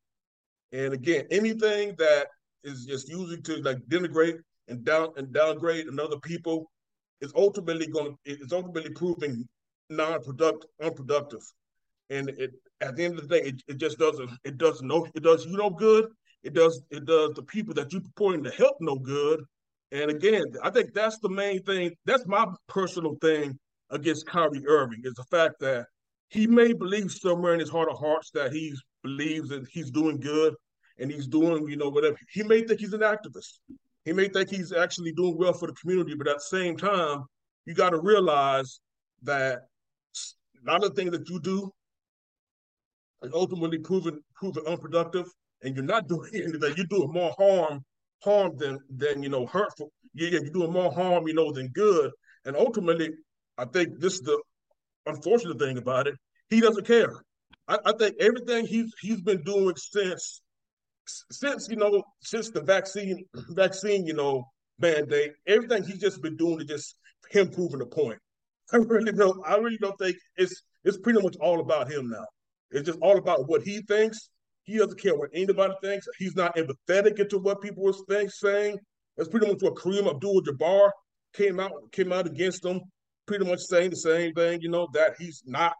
And 0.72 0.92
again, 0.92 1.26
anything 1.30 1.94
that 1.98 2.26
is 2.64 2.84
just 2.84 3.08
using 3.08 3.42
to 3.42 3.56
like 3.62 3.78
denigrate 3.88 4.38
and 4.68 4.84
down 4.84 5.10
and 5.16 5.32
downgrade 5.32 5.86
another 5.86 6.18
people 6.20 6.70
is 7.20 7.32
ultimately 7.36 7.86
going 7.86 8.16
it's 8.24 8.52
ultimately 8.52 8.90
proving 8.90 9.46
non-productive, 9.88 10.68
unproductive. 10.82 11.42
And 12.10 12.28
it 12.30 12.52
at 12.80 12.96
the 12.96 13.04
end 13.04 13.18
of 13.18 13.28
the 13.28 13.40
day, 13.40 13.46
it, 13.48 13.62
it 13.68 13.78
just 13.78 13.98
doesn't 13.98 14.30
it 14.44 14.58
does 14.58 14.82
no 14.82 15.06
it 15.14 15.22
does 15.22 15.46
you 15.46 15.56
no 15.56 15.70
good. 15.70 16.08
It 16.42 16.54
does 16.54 16.82
it 16.90 17.04
does 17.04 17.32
the 17.34 17.42
people 17.42 17.74
that 17.74 17.92
you're 17.92 18.02
purporting 18.02 18.44
to 18.44 18.50
help 18.50 18.76
no 18.80 18.96
good. 18.96 19.44
And 19.92 20.10
again, 20.10 20.44
I 20.62 20.70
think 20.70 20.92
that's 20.92 21.18
the 21.20 21.28
main 21.28 21.62
thing. 21.62 21.94
That's 22.04 22.26
my 22.26 22.46
personal 22.68 23.16
thing 23.22 23.58
against 23.90 24.26
Kyrie 24.26 24.66
Irving 24.66 25.00
is 25.04 25.14
the 25.14 25.24
fact 25.24 25.60
that 25.60 25.86
he 26.28 26.46
may 26.46 26.72
believe 26.72 27.10
somewhere 27.12 27.54
in 27.54 27.60
his 27.60 27.70
heart 27.70 27.88
of 27.88 27.98
hearts 27.98 28.30
that 28.32 28.52
he 28.52 28.74
believes 29.02 29.48
that 29.48 29.66
he's 29.70 29.90
doing 29.90 30.18
good 30.18 30.54
and 30.98 31.10
he's 31.10 31.26
doing, 31.26 31.68
you 31.68 31.76
know, 31.76 31.88
whatever. 31.88 32.16
He 32.30 32.42
may 32.42 32.62
think 32.62 32.80
he's 32.80 32.92
an 32.92 33.00
activist. 33.00 33.58
He 34.04 34.12
may 34.12 34.28
think 34.28 34.48
he's 34.48 34.72
actually 34.72 35.12
doing 35.12 35.36
well 35.36 35.52
for 35.52 35.66
the 35.66 35.74
community, 35.74 36.14
but 36.14 36.28
at 36.28 36.36
the 36.36 36.40
same 36.40 36.76
time, 36.76 37.24
you 37.64 37.74
got 37.74 37.90
to 37.90 38.00
realize 38.00 38.80
that 39.22 39.62
a 40.66 40.70
lot 40.70 40.84
of 40.84 40.94
things 40.94 41.10
that 41.10 41.28
you 41.28 41.40
do 41.40 41.70
is 43.22 43.32
ultimately 43.34 43.78
proven 43.78 44.20
proven 44.34 44.64
unproductive, 44.66 45.26
and 45.62 45.74
you're 45.74 45.84
not 45.84 46.08
doing 46.08 46.30
anything. 46.34 46.74
You're 46.76 46.86
doing 46.86 47.12
more 47.12 47.34
harm 47.38 47.84
harm 48.22 48.56
than 48.56 48.78
than 48.96 49.22
you 49.22 49.28
know 49.28 49.46
hurtful. 49.46 49.90
Yeah, 50.14 50.28
you're 50.28 50.50
doing 50.50 50.72
more 50.72 50.92
harm, 50.92 51.26
you 51.26 51.34
know, 51.34 51.52
than 51.52 51.68
good. 51.68 52.10
And 52.44 52.56
ultimately, 52.56 53.10
I 53.58 53.64
think 53.64 54.00
this 54.00 54.14
is 54.14 54.20
the 54.20 54.40
unfortunate 55.06 55.58
thing 55.58 55.78
about 55.78 56.06
it. 56.06 56.16
He 56.50 56.60
doesn't 56.60 56.86
care. 56.86 57.12
I, 57.68 57.78
I 57.84 57.92
think 57.92 58.16
everything 58.20 58.66
he's 58.66 58.92
he's 59.00 59.20
been 59.20 59.42
doing 59.42 59.74
since 59.76 60.42
since 61.30 61.68
you 61.68 61.76
know 61.76 62.02
since 62.20 62.50
the 62.50 62.60
vaccine 62.60 63.24
vaccine 63.50 64.06
you 64.06 64.14
know 64.14 64.44
mandate, 64.78 65.32
everything 65.46 65.84
he's 65.84 66.00
just 66.00 66.22
been 66.22 66.36
doing 66.36 66.60
is 66.60 66.66
just 66.66 66.96
him 67.30 67.50
proving 67.50 67.80
a 67.80 67.86
point. 67.86 68.18
I 68.72 68.78
really 68.78 69.12
don't. 69.12 69.40
I 69.46 69.56
really 69.56 69.78
don't 69.78 69.98
think 69.98 70.16
it's 70.36 70.62
it's 70.84 70.98
pretty 70.98 71.22
much 71.22 71.36
all 71.40 71.60
about 71.60 71.90
him 71.90 72.08
now. 72.08 72.26
It's 72.70 72.86
just 72.86 72.98
all 73.00 73.18
about 73.18 73.48
what 73.48 73.62
he 73.62 73.80
thinks. 73.82 74.30
He 74.64 74.78
doesn't 74.78 75.00
care 75.00 75.16
what 75.16 75.30
anybody 75.32 75.74
thinks. 75.82 76.06
He's 76.18 76.34
not 76.34 76.56
empathetic 76.56 77.20
into 77.20 77.38
what 77.38 77.62
people 77.62 77.84
were 77.84 77.92
think, 78.08 78.32
saying. 78.32 78.78
That's 79.16 79.28
pretty 79.28 79.46
much 79.46 79.62
what 79.62 79.76
Kareem 79.76 80.10
Abdul-Jabbar 80.10 80.90
came 81.32 81.60
out 81.60 81.72
came 81.92 82.12
out 82.12 82.26
against 82.26 82.64
him, 82.64 82.80
pretty 83.26 83.44
much 83.44 83.60
saying 83.60 83.90
the 83.90 83.96
same 83.96 84.32
thing. 84.32 84.60
You 84.60 84.70
know 84.70 84.88
that 84.92 85.14
he's 85.18 85.42
not 85.46 85.74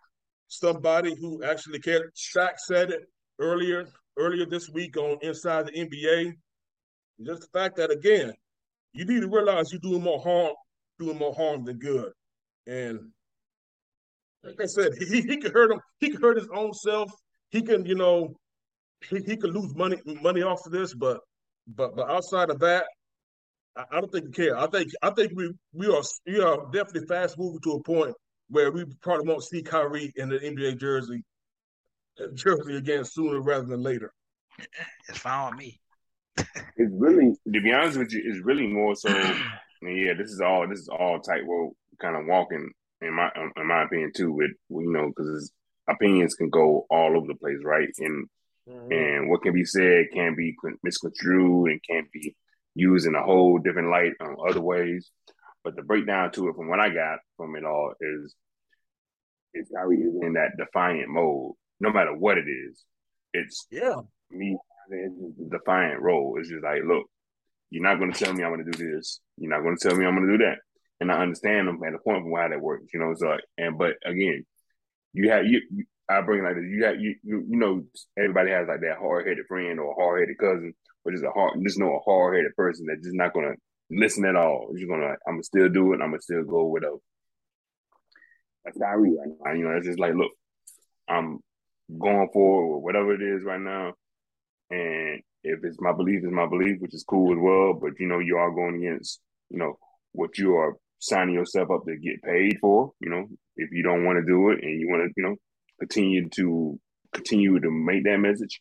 somebody 0.49 1.15
who 1.15 1.43
actually 1.43 1.81
cared. 1.81 2.13
Shaq 2.15 2.59
said 2.59 2.91
it 2.91 3.03
earlier 3.41 3.87
earlier 4.19 4.47
this 4.47 4.71
week 4.71 4.97
on 4.97 5.19
Inside 5.23 5.67
the 5.67 5.73
NBA. 5.73 6.33
Just 7.25 7.43
the 7.43 7.59
fact 7.59 7.77
that 7.77 7.91
again, 7.91 8.33
you 8.93 9.05
need 9.05 9.21
to 9.21 9.29
realize 9.29 9.73
you're 9.73 9.81
doing 9.81 10.03
more 10.03 10.21
harm, 10.21 10.55
doing 10.99 11.19
more 11.19 11.35
harm 11.35 11.65
than 11.65 11.79
good. 11.79 12.13
And 12.67 13.11
like 14.43 14.61
I 14.61 14.67
said, 14.67 14.93
he, 14.99 15.23
he 15.23 15.37
could 15.39 15.53
hurt 15.53 15.71
him. 15.71 15.81
He 16.01 16.11
could 16.11 16.21
hurt 16.21 16.39
his 16.39 16.49
own 16.55 16.73
self. 16.73 17.11
He 17.51 17.63
can, 17.63 17.85
you 17.85 17.95
know, 17.95 18.35
he, 19.09 19.19
he 19.19 19.37
could 19.37 19.55
lose 19.55 19.75
money 19.75 20.01
money 20.23 20.43
off 20.43 20.65
of 20.67 20.73
this. 20.73 20.95
But 20.95 21.21
but 21.67 21.97
but 21.97 22.09
outside 22.11 22.51
of 22.51 22.59
that, 22.61 22.87
I, 23.77 23.85
I 23.91 24.01
don't 24.01 24.13
think 24.13 24.27
he 24.27 24.33
care. 24.33 24.59
I 24.59 24.67
think 24.67 24.91
I 25.03 25.11
think 25.11 25.33
we 25.35 25.53
we 25.73 25.87
are 25.87 26.03
we 26.27 26.41
are 26.41 26.65
definitely 26.73 27.07
fast 27.07 27.39
moving 27.39 27.61
to 27.61 27.73
a 27.73 27.83
point 27.83 28.15
where 28.49 28.71
we 28.71 28.85
probably 29.03 29.27
won't 29.27 29.45
see 29.45 29.63
Kyrie 29.63 30.13
in 30.17 30.29
the 30.29 30.39
NBA 30.39 30.79
jersey 30.79 31.23
jersey 32.35 32.77
again 32.77 33.05
sooner 33.05 33.41
rather 33.41 33.67
than 33.67 33.83
later. 33.83 34.13
It's 35.09 35.19
fine 35.19 35.51
with 35.51 35.59
me. 35.59 35.81
it's 36.77 36.93
really, 36.93 37.35
to 37.53 37.61
be 37.61 37.73
honest 37.73 37.99
with 37.99 38.13
you, 38.13 38.23
it's 38.25 38.45
really 38.45 38.67
more 38.67 38.95
so. 38.95 39.11
I 39.11 39.37
mean, 39.83 40.07
yeah, 40.07 40.15
this 40.15 40.31
is 40.31 40.41
all 40.41 40.69
this 40.69 40.81
is 40.81 40.89
all 40.89 41.21
tightrope 41.21 41.77
kind 42.01 42.17
of 42.17 42.27
walking 42.27 42.71
in 43.01 43.15
my 43.15 43.31
in 43.57 43.67
my 43.67 43.85
opinion 43.85 44.13
too. 44.15 44.33
With 44.33 44.53
you 44.69 44.93
know, 44.93 45.09
because 45.09 45.53
opinions 45.89 46.35
can 46.35 46.51
go 46.51 46.87
all 46.91 47.17
over 47.17 47.27
the 47.27 47.35
place, 47.35 47.59
right? 47.63 47.89
And 47.99 48.29
mm-hmm. 48.69 48.93
and 48.93 49.31
what 49.31 49.43
can 49.43 49.53
be 49.53 49.65
said 49.65 50.07
can 50.13 50.35
be 50.35 50.55
misconstrued 50.83 51.71
and 51.71 51.81
can 51.83 52.09
be 52.13 52.35
used 52.77 53.07
in 53.07 53.15
a 53.15 53.23
whole 53.23 53.59
different 53.59 53.91
light 53.91 54.13
on 54.21 54.37
other 54.49 54.61
ways. 54.61 55.11
But 55.65 55.75
the 55.75 55.83
breakdown 55.83 56.31
to 56.33 56.49
it, 56.49 56.55
from 56.55 56.69
what 56.69 56.79
I 56.79 56.91
got 56.91 57.19
from 57.37 57.57
it 57.57 57.65
all, 57.65 57.93
is 58.01 58.35
is 59.55 59.73
how 59.75 59.91
he 59.91 59.97
is 59.97 60.15
in 60.23 60.35
that 60.35 60.57
defiant 60.59 61.09
mode, 61.09 61.55
no 61.81 61.91
matter 61.91 62.15
what 62.15 62.39
it 62.39 62.45
is. 62.47 62.85
It's 63.33 63.67
yeah, 63.71 64.01
me 64.31 64.57
in 64.93 65.35
the 65.39 65.59
defiant 65.59 66.01
role. 66.01 66.37
It's 66.39 66.51
just 66.51 66.63
like, 66.63 66.83
look, 66.87 67.07
you're 67.71 67.83
not 67.83 67.99
going 67.99 68.13
to 68.13 68.25
tell 68.25 68.33
me 68.33 68.45
I'm 68.45 68.53
going 68.53 68.65
to 68.65 68.71
do 68.71 68.95
this. 68.95 69.21
You're 69.39 69.51
not 69.51 69.63
going 69.63 69.77
to 69.77 69.89
tell 69.89 69.97
me 69.97 70.05
I'm 70.05 70.15
going 70.15 70.29
to 70.29 70.39
do 70.39 70.45
that. 70.45 70.59
And 71.01 71.11
I 71.11 71.21
understand 71.21 71.69
them 71.69 71.81
at 71.85 71.93
the 71.93 71.99
point 71.99 72.19
of 72.19 72.25
why 72.27 72.49
that 72.49 72.61
works. 72.61 72.87
You 72.95 73.01
know, 73.01 73.15
so 73.17 73.27
like, 73.27 73.41
and 73.59 73.77
but 73.77 73.95
again, 74.05 74.47
you 75.13 75.31
have 75.31 75.47
you. 75.47 75.63
you 75.71 75.85
I 76.09 76.21
bring 76.21 76.45
like 76.45 76.55
this. 76.55 76.65
You 76.69 76.85
have 76.85 77.01
you, 77.01 77.17
you 77.25 77.45
you 77.49 77.57
know 77.57 77.83
everybody 78.17 78.53
has 78.53 78.69
like 78.69 78.81
that 78.83 78.99
hard 78.99 79.27
headed 79.27 79.47
friend 79.49 79.81
or 79.81 79.95
hard 79.99 80.21
headed 80.21 80.39
cousin, 80.39 80.73
but 81.07 81.13
just 81.13 81.25
a 81.25 81.31
hard 81.31 81.53
just 81.63 81.79
know 81.79 81.97
a 81.97 82.01
hard 82.01 82.37
headed 82.37 82.55
person 82.57 82.87
that's 82.87 83.05
just 83.05 83.15
not 83.15 83.33
gonna 83.33 83.55
listen 83.91 84.25
at 84.25 84.35
all. 84.35 84.73
You're 84.75 84.89
gonna 84.89 85.15
I'm 85.27 85.35
gonna 85.35 85.45
still 85.45 85.69
do 85.69 85.93
it. 85.93 86.01
I'm 86.03 86.11
gonna 86.11 86.21
still 86.21 86.43
go 86.43 86.67
with 86.67 86.83
a. 86.83 86.99
That's 88.65 88.77
Kyrie 88.77 89.15
right 89.17 89.29
now. 89.45 89.53
You 89.53 89.65
know, 89.65 89.77
it's 89.77 89.87
just 89.87 90.01
like 90.01 90.15
look, 90.15 90.33
I'm 91.09 91.39
going 91.97 92.29
for 92.33 92.83
whatever 92.83 93.15
it 93.15 93.23
is 93.23 93.45
right 93.45 93.61
now. 93.61 93.95
And 94.71 95.23
if 95.45 95.61
it's 95.63 95.81
my 95.81 95.93
belief, 95.93 96.23
it's 96.25 96.33
my 96.33 96.49
belief, 96.49 96.81
which 96.81 96.95
is 96.95 97.05
cool 97.09 97.33
as 97.33 97.39
well. 97.41 97.75
But 97.75 98.01
you 98.01 98.09
know, 98.09 98.19
you 98.19 98.37
are 98.37 98.51
going 98.51 98.83
against, 98.83 99.21
you 99.49 99.59
know, 99.59 99.79
what 100.11 100.37
you 100.39 100.57
are 100.57 100.75
signing 100.99 101.35
yourself 101.35 101.71
up 101.71 101.85
to 101.87 101.97
get 101.97 102.21
paid 102.23 102.59
for. 102.61 102.91
You 102.99 103.11
know, 103.11 103.27
if 103.55 103.71
you 103.71 103.85
don't 103.85 104.05
want 104.05 104.19
to 104.19 104.27
do 104.27 104.51
it 104.51 104.65
and 104.65 104.81
you 104.81 104.89
want 104.89 105.05
to, 105.05 105.13
you 105.17 105.23
know, 105.23 105.37
continue 105.79 106.29
to 106.31 106.81
continue 107.13 107.61
to 107.61 107.71
make 107.71 108.03
that 108.05 108.19
message, 108.19 108.61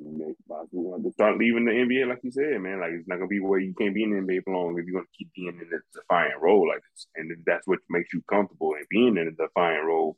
want 0.00 1.04
to 1.04 1.12
start 1.12 1.38
leaving 1.38 1.64
the 1.64 1.72
NBA, 1.72 2.08
like 2.08 2.20
you 2.22 2.30
said, 2.30 2.60
man. 2.60 2.80
Like 2.80 2.92
it's 2.92 3.08
not 3.08 3.16
gonna 3.16 3.28
be 3.28 3.40
where 3.40 3.58
you 3.58 3.74
can't 3.74 3.94
be 3.94 4.02
in 4.02 4.10
the 4.10 4.16
NBA 4.16 4.44
for 4.44 4.54
long 4.54 4.78
if 4.78 4.86
you're 4.86 5.00
gonna 5.00 5.06
keep 5.16 5.32
being 5.34 5.48
in 5.48 5.60
a 5.60 5.98
defiant 5.98 6.40
role 6.40 6.68
like 6.68 6.82
this. 6.92 7.06
And 7.16 7.30
if 7.30 7.38
that's 7.44 7.66
what 7.66 7.78
makes 7.88 8.12
you 8.12 8.22
comfortable 8.28 8.74
in 8.74 8.84
being 8.90 9.16
in 9.16 9.28
a 9.28 9.30
defiant 9.32 9.84
role, 9.84 10.16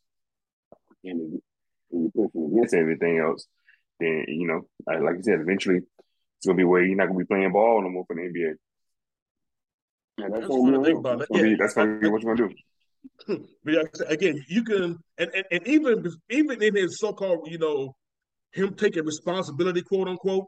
and 1.05 1.41
you're 1.91 2.11
pushing 2.11 2.53
against 2.53 2.75
everything 2.75 3.19
else, 3.19 3.47
then 4.01 4.25
you 4.29 4.47
know, 4.47 4.67
like 4.87 5.17
you 5.17 5.23
said, 5.23 5.41
eventually 5.41 5.77
it's 5.79 6.47
gonna 6.47 6.57
be 6.57 6.65
where 6.65 6.83
you're 6.83 6.97
not 6.97 7.07
gonna 7.07 7.19
be 7.19 7.25
playing 7.25 7.53
ball 7.53 7.83
no 7.83 7.89
more 7.89 8.05
for 8.07 8.17
the 8.17 8.23
NBA. 8.23 8.55
And 10.19 10.35
that's, 10.35 10.41
that's 10.41 10.49
gonna 10.49 10.81
be, 10.81 10.93
that's, 10.93 11.29
gonna 11.29 11.43
be, 11.43 11.55
that's 11.57 11.75
gonna 11.75 11.99
be 11.99 12.09
what 12.09 12.23
you're 12.23 12.37
gonna 12.37 12.49
do. 12.49 12.55
But 13.65 14.01
again, 14.07 14.45
you 14.47 14.63
can, 14.63 14.99
and, 15.19 15.31
and, 15.35 15.45
and 15.51 15.67
even 15.67 16.13
even 16.31 16.63
in 16.63 16.77
his 16.77 17.01
so-called, 17.01 17.49
you 17.51 17.59
know, 17.59 17.97
him 18.53 18.75
taking 18.75 19.05
responsibility, 19.05 19.83
quote 19.83 20.09
unquote, 20.09 20.47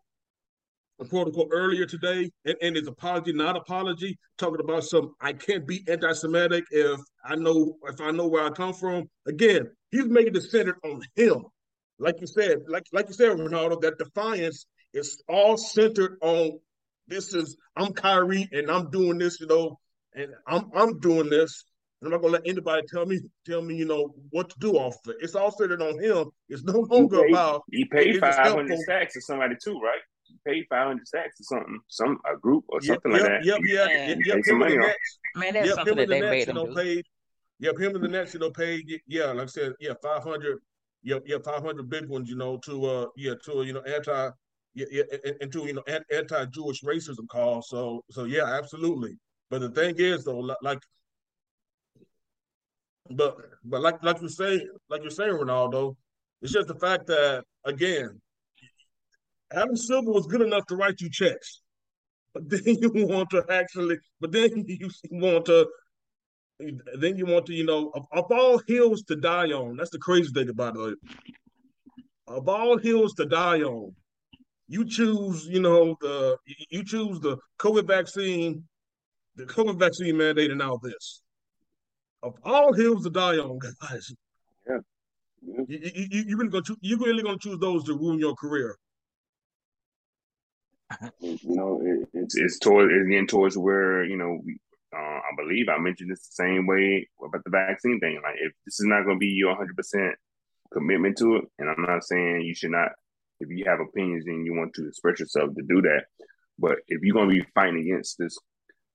quote 1.10 1.26
unquote, 1.26 1.48
earlier 1.52 1.86
today, 1.86 2.30
and, 2.44 2.56
and 2.62 2.76
his 2.76 2.86
apology, 2.86 3.32
not 3.32 3.56
apology, 3.56 4.16
talking 4.38 4.60
about 4.60 4.84
some, 4.84 5.14
I 5.20 5.32
can't 5.32 5.66
be 5.66 5.84
anti-Semitic 5.88 6.64
if 6.70 7.00
I 7.24 7.36
know 7.36 7.76
if 7.84 8.00
I 8.00 8.10
know 8.10 8.26
where 8.28 8.44
I 8.44 8.50
come 8.50 8.74
from. 8.74 9.04
Again, 9.26 9.70
he's 9.90 10.06
making 10.06 10.36
it 10.36 10.42
centered 10.42 10.76
on 10.84 11.00
him 11.16 11.44
like 11.98 12.20
you 12.20 12.26
said, 12.26 12.58
like 12.68 12.84
like 12.92 13.08
you 13.08 13.14
said, 13.14 13.30
Ronaldo, 13.30 13.80
that 13.82 13.98
defiance 13.98 14.66
is 14.92 15.22
all 15.28 15.56
centered 15.56 16.18
on 16.22 16.58
this 17.06 17.34
is 17.34 17.56
I'm 17.76 17.92
Kyrie 17.92 18.48
and 18.52 18.70
I'm 18.70 18.90
doing 18.90 19.18
this, 19.18 19.40
you 19.40 19.46
know, 19.46 19.78
and 20.14 20.32
I'm 20.46 20.70
I'm 20.74 20.98
doing 21.00 21.30
this. 21.30 21.64
I'm 22.04 22.12
not 22.12 22.20
gonna 22.20 22.34
let 22.34 22.46
anybody 22.46 22.82
tell 22.92 23.06
me 23.06 23.20
tell 23.46 23.62
me, 23.62 23.76
you 23.76 23.84
know, 23.84 24.14
what 24.30 24.50
to 24.50 24.56
do 24.58 24.72
off 24.74 24.96
of 25.04 25.12
it. 25.12 25.16
It's 25.20 25.34
all 25.34 25.50
centered 25.50 25.82
on 25.82 25.98
him. 26.02 26.30
It's 26.48 26.64
no 26.64 26.80
longer 26.80 27.18
he 27.18 27.22
paid, 27.22 27.32
about 27.32 27.62
he 27.70 27.84
paid 27.86 28.20
five 28.20 28.52
hundred 28.52 28.78
stacks 28.80 29.14
to 29.14 29.20
somebody 29.20 29.54
too, 29.62 29.78
right? 29.80 30.00
He 30.26 30.36
paid 30.46 30.66
five 30.68 30.86
hundred 30.88 31.06
stacks 31.06 31.36
to 31.38 31.44
something, 31.44 31.78
some 31.88 32.18
a 32.32 32.36
group 32.36 32.64
or 32.68 32.80
something 32.80 33.12
yep, 33.12 33.20
like 33.20 33.30
that. 33.30 33.44
Yep, 33.44 33.58
yeah, 33.64 34.06
yep, 34.08 34.18
yep, 34.24 34.46
him 34.46 34.62
and 34.62 34.72
the 34.72 34.76
Nets. 34.76 35.18
Man, 35.36 35.54
that's 35.54 35.66
yep, 35.66 35.76
something 35.76 35.96
that 35.96 36.08
the 36.08 36.14
they 36.14 36.20
Nets, 36.20 36.30
made 36.30 36.48
you 36.48 36.54
know, 36.54 36.66
do. 36.66 36.74
paid. 36.74 37.04
Yep, 37.60 37.78
him 37.78 37.94
and 37.94 38.04
the 38.04 38.08
Nets, 38.08 38.34
you 38.34 38.40
know, 38.40 38.50
paid. 38.50 39.00
Yeah, 39.06 39.26
like 39.26 39.44
I 39.44 39.46
said, 39.46 39.72
yeah, 39.80 39.92
five 40.02 40.22
hundred 40.22 40.58
yeah, 41.04 41.18
yeah, 41.26 41.36
500 41.44 41.88
big 41.88 42.08
ones, 42.08 42.28
you 42.28 42.36
know, 42.36 42.56
to 42.64 42.84
uh, 42.86 43.06
yeah, 43.16 43.34
to 43.44 43.62
you 43.62 43.74
know, 43.74 43.82
anti, 43.82 44.30
yeah, 44.74 44.86
yeah, 44.90 45.02
and, 45.40 45.52
to 45.52 45.66
you 45.66 45.74
know, 45.74 45.82
anti-Jewish 45.86 46.82
racism 46.82 47.28
call. 47.28 47.62
So, 47.62 48.02
so 48.10 48.24
yeah, 48.24 48.44
absolutely. 48.44 49.16
But 49.50 49.60
the 49.60 49.68
thing 49.68 49.94
is, 49.98 50.24
though, 50.24 50.56
like, 50.62 50.80
but 53.10 53.36
but 53.64 53.80
like 53.80 54.02
like 54.02 54.20
you 54.20 54.28
say, 54.28 54.60
like 54.88 55.02
you're 55.02 55.10
saying, 55.10 55.32
Ronaldo, 55.32 55.96
it's 56.42 56.52
just 56.52 56.68
the 56.68 56.74
fact 56.74 57.06
that 57.06 57.44
again, 57.64 58.20
Adam 59.52 59.76
Silver 59.76 60.10
was 60.10 60.26
good 60.26 60.42
enough 60.42 60.66
to 60.66 60.76
write 60.76 61.00
you 61.00 61.10
checks, 61.10 61.60
but 62.32 62.42
then 62.48 62.62
you 62.66 62.90
want 62.94 63.30
to 63.30 63.44
actually, 63.50 63.98
but 64.20 64.32
then 64.32 64.50
you 64.66 64.90
want 65.10 65.46
to 65.46 65.68
then 66.98 67.16
you 67.16 67.26
want 67.26 67.46
to, 67.46 67.52
you 67.52 67.64
know, 67.64 67.90
of, 67.94 68.06
of, 68.12 68.30
all 68.30 68.60
hills 68.68 69.02
to 69.02 69.16
die 69.16 69.48
on. 69.48 69.76
That's 69.76 69.90
the 69.90 69.98
crazy 69.98 70.30
thing 70.32 70.48
about 70.48 70.76
it. 70.76 70.96
Of 72.28 72.48
all 72.48 72.78
hills 72.78 73.12
to 73.14 73.26
die 73.26 73.62
on, 73.62 73.92
you 74.68 74.84
choose, 74.84 75.46
you 75.46 75.60
know, 75.60 75.96
the 76.00 76.36
you 76.70 76.84
choose 76.84 77.18
the 77.20 77.38
COVID 77.58 77.86
vaccine, 77.86 78.64
the 79.34 79.44
COVID 79.44 79.78
vaccine 79.78 80.16
mandate, 80.16 80.50
and 80.50 80.60
now 80.60 80.78
this. 80.80 81.23
Of 82.24 82.36
all 82.42 82.72
hills 82.72 83.04
to 83.04 83.10
die 83.10 83.36
on, 83.36 83.58
guys. 83.58 84.14
Yeah. 84.66 84.78
yeah. 85.42 85.64
You, 85.68 85.78
you, 85.94 86.24
you 86.28 86.36
really 86.38 86.48
gonna 86.48 86.64
choose, 86.64 86.78
you 86.80 86.96
really 86.96 87.22
gonna 87.22 87.36
choose 87.38 87.58
those 87.58 87.84
to 87.84 87.92
ruin 87.92 88.18
your 88.18 88.34
career. 88.34 88.78
You 91.20 91.38
know, 91.44 91.82
it, 91.84 92.08
it's 92.14 92.34
it's 92.36 92.58
towards 92.58 92.90
it's 92.94 93.08
getting 93.08 93.26
towards 93.26 93.58
where 93.58 94.04
you 94.04 94.16
know 94.16 94.40
we, 94.42 94.58
uh, 94.96 94.98
I 94.98 95.30
believe 95.36 95.68
I 95.68 95.76
mentioned 95.76 96.10
this 96.10 96.26
the 96.28 96.44
same 96.44 96.66
way 96.66 97.06
about 97.22 97.44
the 97.44 97.50
vaccine 97.50 98.00
thing. 98.00 98.18
Like, 98.22 98.36
if 98.40 98.52
this 98.64 98.80
is 98.80 98.86
not 98.86 99.04
going 99.04 99.16
to 99.16 99.20
be 99.20 99.26
your 99.26 99.50
100 99.50 99.76
percent 99.76 100.14
commitment 100.72 101.18
to 101.18 101.36
it, 101.36 101.44
and 101.58 101.68
I'm 101.68 101.82
not 101.82 102.04
saying 102.04 102.40
you 102.40 102.54
should 102.54 102.70
not. 102.70 102.92
If 103.38 103.50
you 103.50 103.64
have 103.66 103.80
opinions 103.80 104.24
and 104.26 104.46
you 104.46 104.54
want 104.54 104.72
to 104.74 104.88
express 104.88 105.20
yourself 105.20 105.54
to 105.54 105.62
do 105.68 105.82
that, 105.82 106.04
but 106.58 106.76
if 106.88 107.02
you're 107.02 107.14
going 107.14 107.28
to 107.28 107.34
be 107.34 107.46
fighting 107.54 107.80
against 107.80 108.16
this 108.16 108.38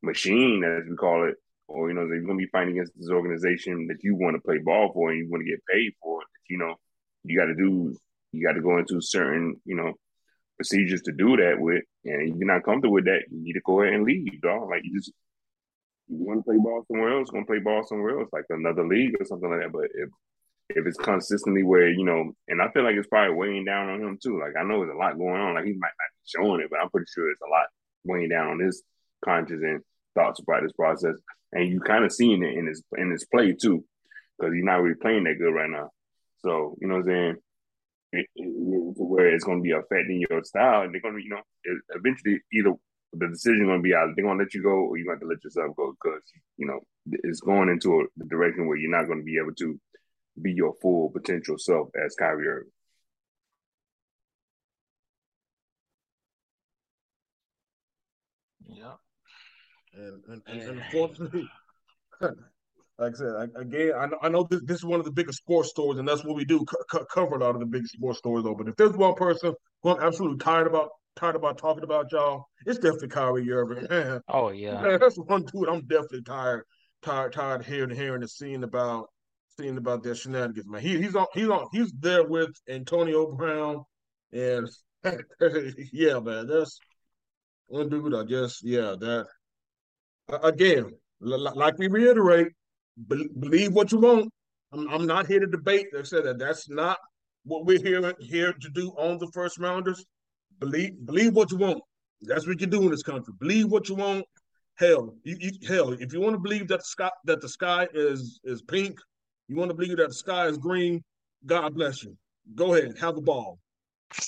machine, 0.01 0.63
as 0.63 0.89
we 0.89 0.95
call 0.95 1.27
it, 1.27 1.35
or 1.69 1.89
you 1.89 1.95
know, 1.95 2.01
you're 2.01 2.21
going 2.21 2.37
to 2.37 2.45
be 2.45 2.51
fighting 2.51 2.73
against 2.73 2.93
this 2.97 3.09
organization 3.09 3.87
that 3.87 4.03
you 4.03 4.15
want 4.15 4.35
to 4.35 4.41
play 4.41 4.57
ball 4.57 4.91
for 4.93 5.11
and 5.11 5.19
you 5.19 5.29
want 5.29 5.43
to 5.43 5.49
get 5.49 5.63
paid 5.71 5.93
for, 6.01 6.21
you 6.49 6.57
know, 6.57 6.75
you 7.23 7.37
got 7.37 7.45
to 7.45 7.55
do, 7.55 7.95
you 8.31 8.45
got 8.45 8.53
to 8.53 8.61
go 8.61 8.77
into 8.77 8.99
certain, 9.01 9.55
you 9.65 9.75
know, 9.75 9.93
procedures 10.57 11.01
to 11.03 11.11
do 11.11 11.37
that 11.37 11.55
with, 11.59 11.83
and 12.03 12.37
you're 12.37 12.51
not 12.51 12.63
comfortable 12.63 12.95
with 12.95 13.05
that, 13.05 13.21
you 13.31 13.43
need 13.43 13.53
to 13.53 13.61
go 13.65 13.81
ahead 13.81 13.93
and 13.93 14.03
leave, 14.03 14.41
dog. 14.41 14.69
Like 14.69 14.81
you 14.83 14.97
just 14.97 15.11
you 16.07 16.25
want 16.25 16.39
to 16.39 16.43
play 16.43 16.57
ball 16.57 16.83
somewhere 16.87 17.17
else, 17.17 17.29
to 17.29 17.45
play 17.45 17.59
ball 17.59 17.83
somewhere 17.85 18.19
else, 18.19 18.29
like 18.33 18.45
another 18.49 18.85
league 18.85 19.15
or 19.19 19.25
something 19.25 19.49
like 19.49 19.61
that. 19.61 19.71
But 19.71 19.89
if 19.93 20.09
if 20.69 20.85
it's 20.85 20.97
consistently 20.97 21.63
where 21.63 21.89
you 21.89 22.03
know, 22.03 22.31
and 22.47 22.61
I 22.61 22.69
feel 22.71 22.83
like 22.83 22.95
it's 22.95 23.07
probably 23.07 23.35
weighing 23.35 23.65
down 23.65 23.89
on 23.89 24.01
him 24.01 24.19
too. 24.21 24.39
Like 24.39 24.53
I 24.59 24.63
know 24.63 24.79
there's 24.79 24.93
a 24.93 24.97
lot 24.97 25.17
going 25.17 25.39
on. 25.39 25.55
Like 25.55 25.65
he 25.65 25.73
might 25.73 25.87
not 25.87 26.11
be 26.11 26.25
showing 26.25 26.61
it, 26.61 26.67
but 26.69 26.79
I'm 26.79 26.89
pretty 26.89 27.07
sure 27.13 27.29
it's 27.29 27.41
a 27.41 27.49
lot 27.49 27.67
weighing 28.03 28.29
down 28.29 28.47
on 28.47 28.59
his 28.59 28.83
conscience 29.23 29.61
and 29.63 29.81
thoughts 30.15 30.39
about 30.39 30.63
this 30.63 30.73
process. 30.73 31.15
And 31.51 31.67
you 31.67 31.79
kind 31.79 32.05
of 32.05 32.11
seeing 32.11 32.43
it 32.43 32.57
in 32.57 32.67
his 32.67 32.83
in 32.97 33.11
his 33.11 33.25
play 33.25 33.53
too, 33.53 33.83
because 34.37 34.53
he's 34.53 34.63
not 34.63 34.81
really 34.81 34.95
playing 34.95 35.23
that 35.23 35.39
good 35.39 35.53
right 35.53 35.69
now. 35.69 35.89
So 36.39 36.77
you 36.79 36.87
know 36.87 36.95
what 36.95 37.01
I'm 37.01 37.07
saying. 37.07 37.35
It, 38.11 38.25
it, 38.35 38.47
it, 38.47 38.93
where 38.97 39.29
it's 39.29 39.43
going 39.43 39.59
to 39.59 39.63
be 39.63 39.71
affecting 39.71 40.25
your 40.27 40.43
style, 40.43 40.81
and 40.81 40.91
they're 40.91 41.01
going 41.01 41.15
to, 41.15 41.23
you 41.23 41.29
know, 41.29 41.41
eventually 41.93 42.39
either 42.51 42.73
the 43.13 43.27
decision 43.27 43.65
going 43.65 43.79
to 43.79 43.83
be 43.83 43.93
either 43.93 44.13
they're 44.15 44.25
going 44.25 44.37
to 44.37 44.43
let 44.43 44.53
you 44.53 44.63
go 44.63 44.69
or 44.69 44.97
you're 44.97 45.07
going 45.07 45.19
to 45.19 45.27
let 45.27 45.43
yourself 45.43 45.75
go 45.75 45.93
because 46.01 46.21
you 46.57 46.67
know 46.67 46.79
it's 47.23 47.41
going 47.41 47.69
into 47.69 48.01
a, 48.01 48.25
direction 48.25 48.67
where 48.67 48.77
you're 48.77 48.91
not 48.91 49.07
going 49.07 49.19
to 49.19 49.25
be 49.25 49.37
able 49.41 49.53
to 49.53 49.79
be 50.41 50.53
your 50.53 50.73
full 50.81 51.09
potential 51.09 51.57
self 51.57 51.89
as 52.03 52.15
Kyrie 52.15 52.47
Irving. 52.47 52.71
And 59.99 60.23
and, 60.27 60.41
and, 60.47 60.61
and 60.61 60.79
unfortunately, 60.79 61.49
like 62.21 62.33
I 62.99 63.11
said, 63.13 63.49
again, 63.55 63.91
I 63.97 64.05
know, 64.05 64.17
I 64.21 64.29
know 64.29 64.47
this, 64.49 64.61
this 64.63 64.77
is 64.77 64.85
one 64.85 64.99
of 64.99 65.05
the 65.05 65.11
biggest 65.11 65.39
sports 65.39 65.69
stories, 65.69 65.99
and 65.99 66.07
that's 66.07 66.23
what 66.23 66.35
we 66.35 66.45
do 66.45 66.65
co- 66.65 67.05
cover 67.05 67.35
a 67.35 67.39
lot 67.39 67.55
of 67.55 67.59
the 67.59 67.65
big 67.65 67.85
sports 67.85 68.19
stories. 68.19 68.43
Though, 68.43 68.55
but 68.55 68.69
if 68.69 68.75
there's 68.77 68.95
one 68.95 69.15
person 69.15 69.53
who 69.83 69.89
I'm 69.89 70.01
absolutely 70.01 70.37
tired 70.37 70.67
about 70.67 70.89
tired 71.15 71.35
about 71.35 71.57
talking 71.57 71.83
about 71.83 72.11
y'all, 72.11 72.45
it's 72.65 72.79
definitely 72.79 73.09
Kyrie 73.09 73.51
Irving. 73.51 73.87
Man. 73.89 74.21
Oh 74.29 74.49
yeah, 74.49 74.81
man, 74.81 74.99
that's 75.01 75.17
one 75.17 75.43
dude 75.43 75.67
I'm 75.67 75.81
definitely 75.81 76.23
tired, 76.23 76.63
tired, 77.01 77.33
tired 77.33 77.61
of 77.61 77.67
hearing, 77.67 77.95
hearing 77.95 78.21
and 78.21 78.31
seeing 78.31 78.63
about 78.63 79.07
seeing 79.57 79.77
about 79.77 80.03
their 80.03 80.15
shenanigans, 80.15 80.67
man. 80.67 80.81
He, 80.81 80.97
he's 81.01 81.15
on 81.15 81.27
he's 81.33 81.49
on 81.49 81.67
he's 81.73 81.91
there 81.99 82.25
with 82.25 82.51
Antonio 82.69 83.35
Brown 83.35 83.83
and 84.31 84.69
yeah, 85.91 86.19
man, 86.19 86.47
that's 86.47 86.79
one 87.67 87.89
dude. 87.89 88.15
I 88.15 88.23
guess 88.23 88.61
yeah, 88.63 88.95
that 88.99 89.27
again, 90.43 90.91
like 91.21 91.77
we 91.77 91.87
reiterate, 91.87 92.47
believe 93.07 93.73
what 93.73 93.91
you 93.91 93.99
want. 93.99 94.31
I'm, 94.71 95.05
not 95.05 95.27
here 95.27 95.39
to 95.39 95.47
debate. 95.47 95.87
I 95.97 96.03
said 96.03 96.25
that 96.25 96.37
that's 96.37 96.69
not 96.69 96.97
what 97.43 97.65
we're 97.65 97.81
here 97.81 98.13
here 98.19 98.53
to 98.53 98.69
do 98.69 98.91
on 98.97 99.17
the 99.17 99.27
first 99.33 99.57
rounders. 99.57 100.05
Believe 100.59 100.93
believe 101.05 101.33
what 101.33 101.51
you 101.51 101.57
want. 101.57 101.81
That's 102.21 102.45
what 102.47 102.61
you 102.61 102.67
do 102.67 102.83
in 102.83 102.91
this 102.91 103.03
country. 103.03 103.33
Believe 103.39 103.71
what 103.71 103.89
you 103.89 103.95
want. 103.95 104.25
Hell, 104.75 105.15
you, 105.23 105.37
you 105.39 105.51
hell, 105.67 105.91
if 105.93 106.13
you 106.13 106.21
want 106.21 106.35
to 106.35 106.39
believe 106.39 106.67
that 106.67 106.79
the 106.79 106.85
sky 106.85 107.09
that 107.25 107.41
the 107.41 107.49
sky 107.49 107.87
is 107.93 108.39
is 108.43 108.61
pink, 108.61 108.99
you 109.47 109.55
want 109.55 109.71
to 109.71 109.75
believe 109.75 109.97
that 109.97 110.09
the 110.09 110.13
sky 110.13 110.45
is 110.47 110.57
green, 110.57 111.03
God 111.45 111.73
bless 111.73 112.03
you. 112.03 112.15
Go 112.55 112.75
ahead, 112.75 112.97
have 112.99 113.17
a 113.17 113.21
ball. 113.21 113.57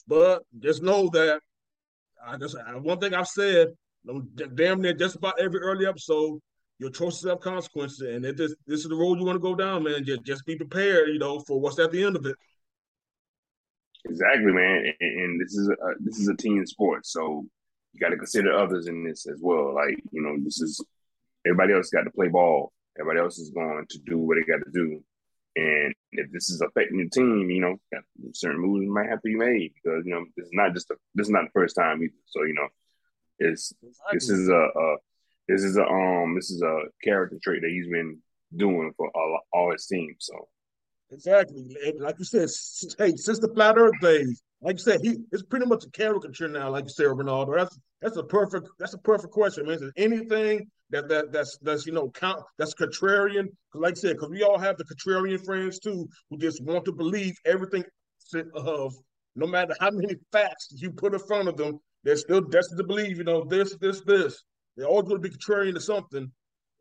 But 0.08 0.44
just 0.60 0.82
know 0.82 1.10
that 1.10 1.40
I 2.26 2.38
just 2.38 2.56
one 2.82 3.00
thing 3.00 3.14
I've 3.14 3.28
said, 3.28 3.70
damn 4.56 4.82
near 4.82 4.94
just 4.94 5.16
about 5.16 5.40
every 5.40 5.60
early 5.60 5.86
episode, 5.86 6.40
your 6.80 6.90
choices 6.90 7.30
have 7.30 7.40
consequences, 7.40 8.02
and 8.02 8.26
this 8.26 8.56
is 8.68 8.84
the 8.86 8.96
road 8.96 9.20
you 9.20 9.26
want 9.26 9.36
to 9.36 9.40
go 9.40 9.56
down, 9.56 9.84
man. 9.84 10.04
Just 10.04 10.24
just 10.24 10.46
be 10.46 10.56
prepared, 10.56 11.10
you 11.10 11.20
know, 11.20 11.40
for 11.42 11.60
what's 11.60 11.78
at 11.80 11.92
the 11.92 12.04
end 12.04 12.16
of 12.16 12.26
it. 12.26 12.36
Exactly, 14.06 14.52
man. 14.52 14.92
And, 15.00 15.20
and 15.22 15.42
this 15.42 15.54
is 15.54 15.70
a 15.70 15.76
this 16.00 16.18
is 16.18 16.28
a 16.28 16.36
team 16.36 16.66
sport, 16.66 17.06
so 17.06 17.46
you 17.94 18.00
got 18.00 18.10
to 18.10 18.18
consider 18.18 18.58
others 18.58 18.88
in 18.88 19.04
this 19.04 19.28
as 19.28 19.40
well. 19.42 19.76
Like 19.76 19.96
you 20.12 20.22
know, 20.22 20.38
this 20.44 20.60
is 20.60 20.84
everybody 21.46 21.74
else 21.74 21.90
got 21.90 22.04
to 22.04 22.12
play 22.12 22.30
ball. 22.30 22.74
Everybody 23.00 23.20
else 23.24 23.38
is 23.38 23.52
going 23.52 23.86
to 23.88 24.00
do 24.00 24.18
what 24.18 24.38
they 24.38 24.52
got 24.52 24.66
to 24.66 24.72
do. 24.72 25.04
And 25.56 25.94
if 26.14 26.32
this 26.32 26.50
is 26.50 26.62
affecting 26.62 26.98
the 26.98 27.10
team, 27.10 27.50
you 27.50 27.62
know, 27.62 27.76
certain 28.34 28.62
moves 28.62 28.88
might 28.88 29.10
have 29.10 29.22
to 29.22 29.28
be 29.28 29.36
made 29.36 29.74
because 29.76 30.04
you 30.06 30.14
know 30.14 30.26
this 30.36 30.48
is 30.48 30.54
not 30.54 30.74
just 30.74 30.90
a, 30.90 30.96
this 31.14 31.28
is 31.28 31.32
not 31.32 31.44
the 31.44 31.52
first 31.54 31.76
time 31.76 32.02
either. 32.02 32.14
So 32.26 32.44
you 32.44 32.54
know, 32.54 32.68
it's 33.42 33.74
exactly. 33.82 34.18
this 34.18 34.30
is 34.30 34.50
a, 34.50 34.54
a, 34.54 34.96
this 35.48 35.64
is 35.64 35.78
a 35.78 35.86
um 35.86 36.36
this 36.36 36.50
is 36.52 36.62
a 36.62 36.84
character 37.04 37.38
trait 37.44 37.62
that 37.62 37.72
he's 37.72 37.88
been 37.88 38.20
doing 38.56 38.92
for 38.98 39.10
all, 39.16 39.40
all 39.54 39.72
his 39.72 39.86
teams. 39.88 40.18
So 40.20 40.48
exactly, 41.12 41.76
like 42.00 42.16
you 42.20 42.26
said, 42.26 42.50
hey, 42.98 43.16
since 43.16 43.40
the 43.40 43.52
flat 43.54 43.78
Earth 43.78 44.00
days, 44.02 44.42
like 44.62 44.76
you 44.76 44.84
said, 44.84 45.02
he 45.02 45.18
it's 45.32 45.44
pretty 45.44 45.66
much 45.66 45.86
a 45.86 45.90
caricature 45.92 46.48
now. 46.48 46.70
Like 46.70 46.86
you 46.86 46.90
said, 46.90 47.08
Ronaldo, 47.08 47.56
that's 47.56 47.78
that's 48.02 48.18
a 48.18 48.24
perfect 48.24 48.68
that's 48.80 48.94
a 48.94 49.00
perfect 49.00 49.34
question, 49.34 49.66
man. 49.66 49.76
Is 49.76 49.82
there 49.82 49.92
anything 49.98 50.68
that 50.92 51.08
that 51.10 51.32
that's 51.32 51.58
that's 51.62 51.86
you 51.86 51.94
know 51.94 52.10
count 52.10 52.44
that's 52.58 52.76
contrarian. 52.76 53.48
Like 53.74 53.94
I 53.94 53.96
said, 53.96 54.16
because 54.16 54.30
we 54.30 54.44
all 54.44 54.60
have 54.60 54.78
the 54.78 54.86
contrarian 54.86 55.44
friends 55.44 55.80
too, 55.80 56.08
who 56.30 56.38
just 56.38 56.64
want 56.64 56.86
to 56.86 56.92
believe 56.92 57.34
everything 57.46 57.84
of 58.56 58.94
no 59.36 59.48
matter 59.48 59.74
how 59.80 59.92
many 59.92 60.16
facts 60.32 60.70
you 60.72 60.92
put 60.92 61.14
in 61.14 61.20
front 61.20 61.48
of 61.48 61.58
them, 61.58 61.80
they're 62.04 62.18
still 62.18 62.42
destined 62.42 62.80
to 62.80 62.84
believe. 62.84 63.18
You 63.18 63.24
know 63.24 63.44
this, 63.44 63.76
this, 63.78 64.02
this. 64.02 64.44
They're 64.76 64.88
always 64.88 65.08
going 65.08 65.22
to 65.22 65.30
be 65.30 65.36
contrarian 65.36 65.74
to 65.74 65.82
something. 65.82 66.32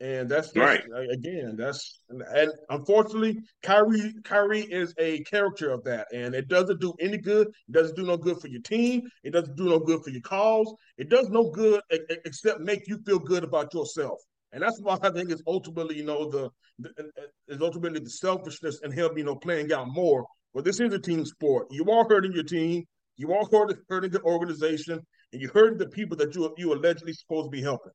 And 0.01 0.31
that's, 0.31 0.51
that's 0.53 0.87
right. 0.89 1.11
again, 1.13 1.57
that's 1.59 2.01
and, 2.09 2.23
and, 2.23 2.51
unfortunately, 2.71 3.39
Kyrie 3.63 4.15
Kyrie 4.25 4.63
is 4.63 4.95
a 4.99 5.21
character 5.25 5.71
of 5.71 5.85
that, 5.85 6.07
and 6.11 6.35
it 6.35 6.49
doesn't 6.49 6.81
do 6.81 6.95
any 7.01 7.19
good. 7.19 7.49
It 7.49 7.73
doesn't 7.73 7.97
do 7.97 8.05
no 8.05 8.17
good 8.17 8.41
for 8.41 8.49
your 8.49 8.63
team. 8.63 9.03
It 9.25 9.35
doesn't 9.35 9.57
do 9.57 9.69
no 9.69 9.79
good 9.79 10.03
for 10.03 10.09
your 10.09 10.23
cause. 10.23 10.75
It 10.97 11.11
does 11.11 11.29
no 11.29 11.51
good 11.51 11.83
except 11.91 12.61
make 12.61 12.89
you 12.89 12.99
feel 13.05 13.19
good 13.19 13.45
about 13.45 13.75
yourself. 13.75 14.19
And 14.53 14.63
that's 14.63 14.81
why 14.81 14.97
I 15.03 15.11
think 15.11 15.31
it's 15.31 15.43
ultimately, 15.47 15.97
you 15.99 16.05
know, 16.05 16.31
the, 16.31 16.51
the 16.79 17.11
is 17.49 17.61
ultimately 17.61 18.01
the 18.01 18.09
selfishness 18.09 18.81
and 18.83 18.95
him, 18.95 19.19
you 19.19 19.25
know, 19.25 19.37
playing 19.37 19.71
out 19.71 19.89
more. 19.89 20.25
But 20.55 20.65
this 20.65 20.81
is 20.81 20.95
a 20.95 20.99
team 20.99 21.27
sport. 21.27 21.67
You 21.71 21.85
are 21.91 22.07
hurting 22.09 22.33
your 22.33 22.45
team. 22.45 22.85
You 23.21 23.35
are 23.35 23.45
hurting, 23.53 23.77
hurting 23.91 24.13
the 24.13 24.23
organization, 24.23 24.99
and 25.35 25.43
you're 25.43 25.53
hurting 25.53 25.77
the 25.77 25.91
people 25.91 26.17
that 26.17 26.35
you 26.35 26.55
you 26.57 26.73
allegedly 26.73 27.13
supposed 27.13 27.49
to 27.49 27.51
be 27.51 27.61
helping. 27.61 27.93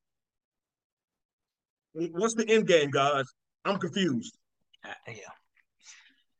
What's 1.93 2.35
the 2.35 2.47
end 2.47 2.67
game, 2.67 2.91
guys? 2.91 3.25
I'm 3.65 3.79
confused. 3.79 4.37
Uh, 4.85 4.91
yeah. 5.07 5.33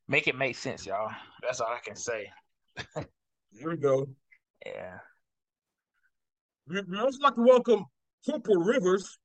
Make 0.08 0.28
it 0.28 0.38
make 0.38 0.56
sense, 0.56 0.86
y'all. 0.86 1.10
That's 1.42 1.62
all 1.62 1.70
I 1.70 1.80
can 1.84 1.96
say. 1.96 2.30
Here 3.58 3.72
we 3.72 3.78
go. 3.78 4.06
Yeah. 4.64 4.98
We, 6.68 6.82
we 6.88 7.00
also 7.00 7.18
like 7.24 7.34
to 7.34 7.42
welcome 7.42 7.86
Corporal 8.24 8.58
Rivers 8.58 9.18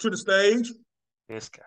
to 0.00 0.10
the 0.10 0.16
stage. 0.16 0.72
This 1.28 1.48
guy. 1.48 1.62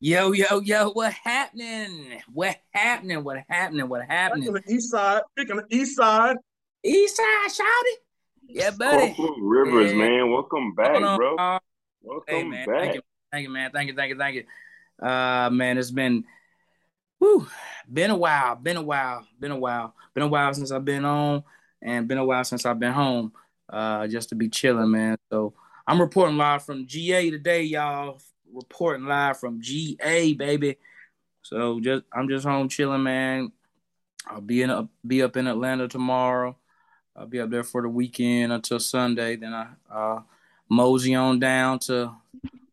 Yo, 0.00 0.32
yo, 0.32 0.60
yo, 0.60 0.90
what 0.90 1.14
happening? 1.14 2.20
What 2.30 2.58
happening? 2.72 3.24
What 3.24 3.38
happening? 3.48 3.88
What 3.88 4.02
happening? 4.06 4.52
Back 4.52 4.56
on 4.56 4.62
the 4.66 4.74
east 4.74 4.90
side. 4.90 5.22
Back 5.34 5.50
on 5.50 5.56
the 5.56 5.74
east 5.74 5.96
side. 5.96 6.36
East 6.88 7.16
side, 7.16 7.48
shouty. 7.50 7.94
Yeah, 8.48 8.70
buddy. 8.70 9.14
Corporal 9.14 9.40
Rivers, 9.40 9.92
yeah. 9.92 9.98
man. 9.98 10.30
Welcome 10.30 10.74
back, 10.74 10.98
bro. 11.16 11.36
Uh, 11.36 11.58
Welcome 12.02 12.24
hey, 12.34 12.44
man, 12.44 12.66
back. 12.66 12.80
Thank 12.80 12.94
you. 12.94 13.00
Thank 13.30 13.42
you, 13.42 13.50
man. 13.50 13.70
Thank 13.72 13.88
you, 13.88 13.94
thank 13.94 14.10
you, 14.10 14.18
thank 14.18 14.34
you. 14.36 14.44
Uh 15.06 15.50
man, 15.52 15.78
it's 15.78 15.90
been 15.90 16.24
whew, 17.18 17.46
been 17.92 18.10
a 18.10 18.16
while, 18.16 18.56
been 18.56 18.76
a 18.76 18.82
while, 18.82 19.26
been 19.38 19.52
a 19.52 19.58
while, 19.58 19.94
been 20.14 20.24
a 20.24 20.28
while 20.28 20.52
since 20.54 20.72
I've 20.72 20.84
been 20.84 21.04
on 21.04 21.44
and 21.82 22.08
been 22.08 22.18
a 22.18 22.24
while 22.24 22.42
since 22.42 22.66
I've 22.66 22.80
been 22.80 22.92
home. 22.92 23.32
Uh 23.68 24.06
just 24.08 24.30
to 24.30 24.34
be 24.34 24.48
chilling, 24.48 24.90
man. 24.90 25.18
So 25.30 25.54
I'm 25.86 26.00
reporting 26.00 26.36
live 26.36 26.64
from 26.64 26.86
GA 26.86 27.30
today, 27.30 27.62
y'all. 27.62 28.18
Reporting 28.52 29.06
live 29.06 29.38
from 29.38 29.60
GA, 29.60 30.32
baby. 30.34 30.78
So 31.42 31.80
just 31.80 32.04
I'm 32.12 32.28
just 32.28 32.46
home 32.46 32.68
chilling, 32.68 33.02
man. 33.02 33.52
I'll 34.26 34.40
be 34.40 34.62
in 34.62 34.70
a, 34.70 34.88
be 35.06 35.22
up 35.22 35.36
in 35.36 35.46
Atlanta 35.46 35.86
tomorrow. 35.86 36.56
I'll 37.18 37.26
be 37.26 37.40
up 37.40 37.50
there 37.50 37.64
for 37.64 37.82
the 37.82 37.88
weekend 37.88 38.52
until 38.52 38.78
Sunday. 38.78 39.36
Then 39.36 39.52
I 39.52 39.68
uh 39.90 40.20
mosey 40.68 41.14
on 41.14 41.38
down 41.38 41.78
to 41.80 42.12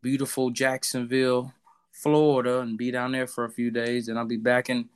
beautiful 0.02 0.52
Jacksonville, 0.52 1.54
Florida, 1.92 2.60
and 2.60 2.78
be 2.78 2.92
down 2.92 3.12
there 3.12 3.28
for 3.28 3.46
a 3.46 3.50
few 3.50 3.72
days. 3.72 4.08
And 4.08 4.20
I'll 4.20 4.26
be 4.26 4.38
back 4.38 4.70
in 4.70 4.90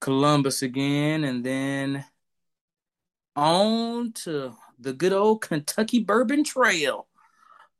Columbus 0.00 0.62
again, 0.62 1.24
and 1.24 1.44
then 1.44 2.04
on 3.36 4.12
to 4.12 4.54
the 4.78 4.92
good 4.92 5.12
old 5.12 5.40
Kentucky 5.42 6.00
Bourbon 6.00 6.44
Trail. 6.44 7.06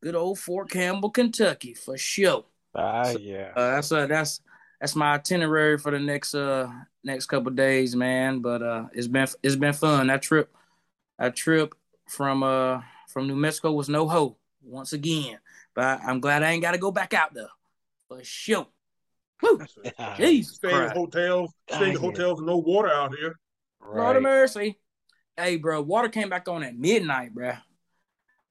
Good 0.03 0.15
old 0.15 0.39
Fort 0.39 0.71
Campbell, 0.71 1.11
Kentucky, 1.11 1.75
for 1.75 1.99
sure. 1.99 2.45
Ah, 2.75 3.05
so, 3.05 3.19
yeah. 3.19 3.53
Uh, 3.55 3.75
that's 3.75 3.93
uh, 3.93 4.07
that's 4.07 4.41
that's 4.81 4.97
my 4.97 5.15
itinerary 5.15 5.79
for 5.79 5.91
the 5.93 5.99
next 5.99 6.35
uh 6.35 6.71
next 7.05 7.27
couple 7.27 7.53
days, 7.53 7.95
man. 7.95 8.41
But 8.41 8.63
uh, 8.63 8.87
it's 8.93 9.07
been 9.07 9.29
it's 9.43 9.57
been 9.57 9.75
fun. 9.75 10.07
That 10.07 10.23
trip, 10.23 10.53
that 11.19 11.37
trip 11.37 11.75
from 12.09 12.43
uh 12.43 12.81
from 13.09 13.27
New 13.27 13.37
Mexico 13.37 13.73
was 13.73 13.89
no 13.89 14.09
ho 14.09 14.37
once 14.63 14.93
again. 14.93 15.39
But 15.75 16.01
I, 16.01 16.11
am 16.11 16.21
glad 16.21 16.43
I 16.43 16.51
ain't 16.51 16.63
got 16.63 16.73
to 16.73 16.79
go 16.79 16.91
back 16.91 17.15
out 17.15 17.35
there 17.35 17.49
for 18.09 18.23
sure. 18.23 18.67
Woo! 19.43 19.61
Jesus 20.17 20.57
stay 20.57 20.85
in 20.85 20.91
hotels, 20.91 21.53
stay 21.71 21.91
in 21.91 21.97
hotels, 21.97 22.41
no 22.41 22.59
water 22.59 22.91
out 22.91 23.15
here. 23.17 23.39
Right. 23.81 24.03
Lord 24.03 24.17
of 24.17 24.23
mercy. 24.23 24.79
Hey, 25.37 25.57
bro, 25.57 25.81
water 25.83 26.09
came 26.09 26.29
back 26.29 26.49
on 26.49 26.63
at 26.63 26.77
midnight, 26.77 27.35
bro. 27.35 27.53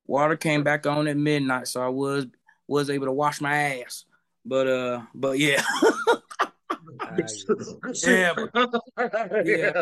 Water 0.08 0.36
came 0.36 0.64
back 0.64 0.86
on 0.88 1.08
at 1.08 1.16
midnight, 1.16 1.68
so 1.68 1.82
I 1.82 1.88
was 1.88 2.26
was 2.68 2.90
able 2.90 3.06
to 3.06 3.14
wash 3.14 3.40
my 3.40 3.82
ass. 3.82 4.06
But 4.46 4.68
uh, 4.68 5.02
but 5.14 5.40
yeah. 5.40 5.64
yeah, 8.06 8.34
but, 8.36 9.46
yeah. 9.46 9.82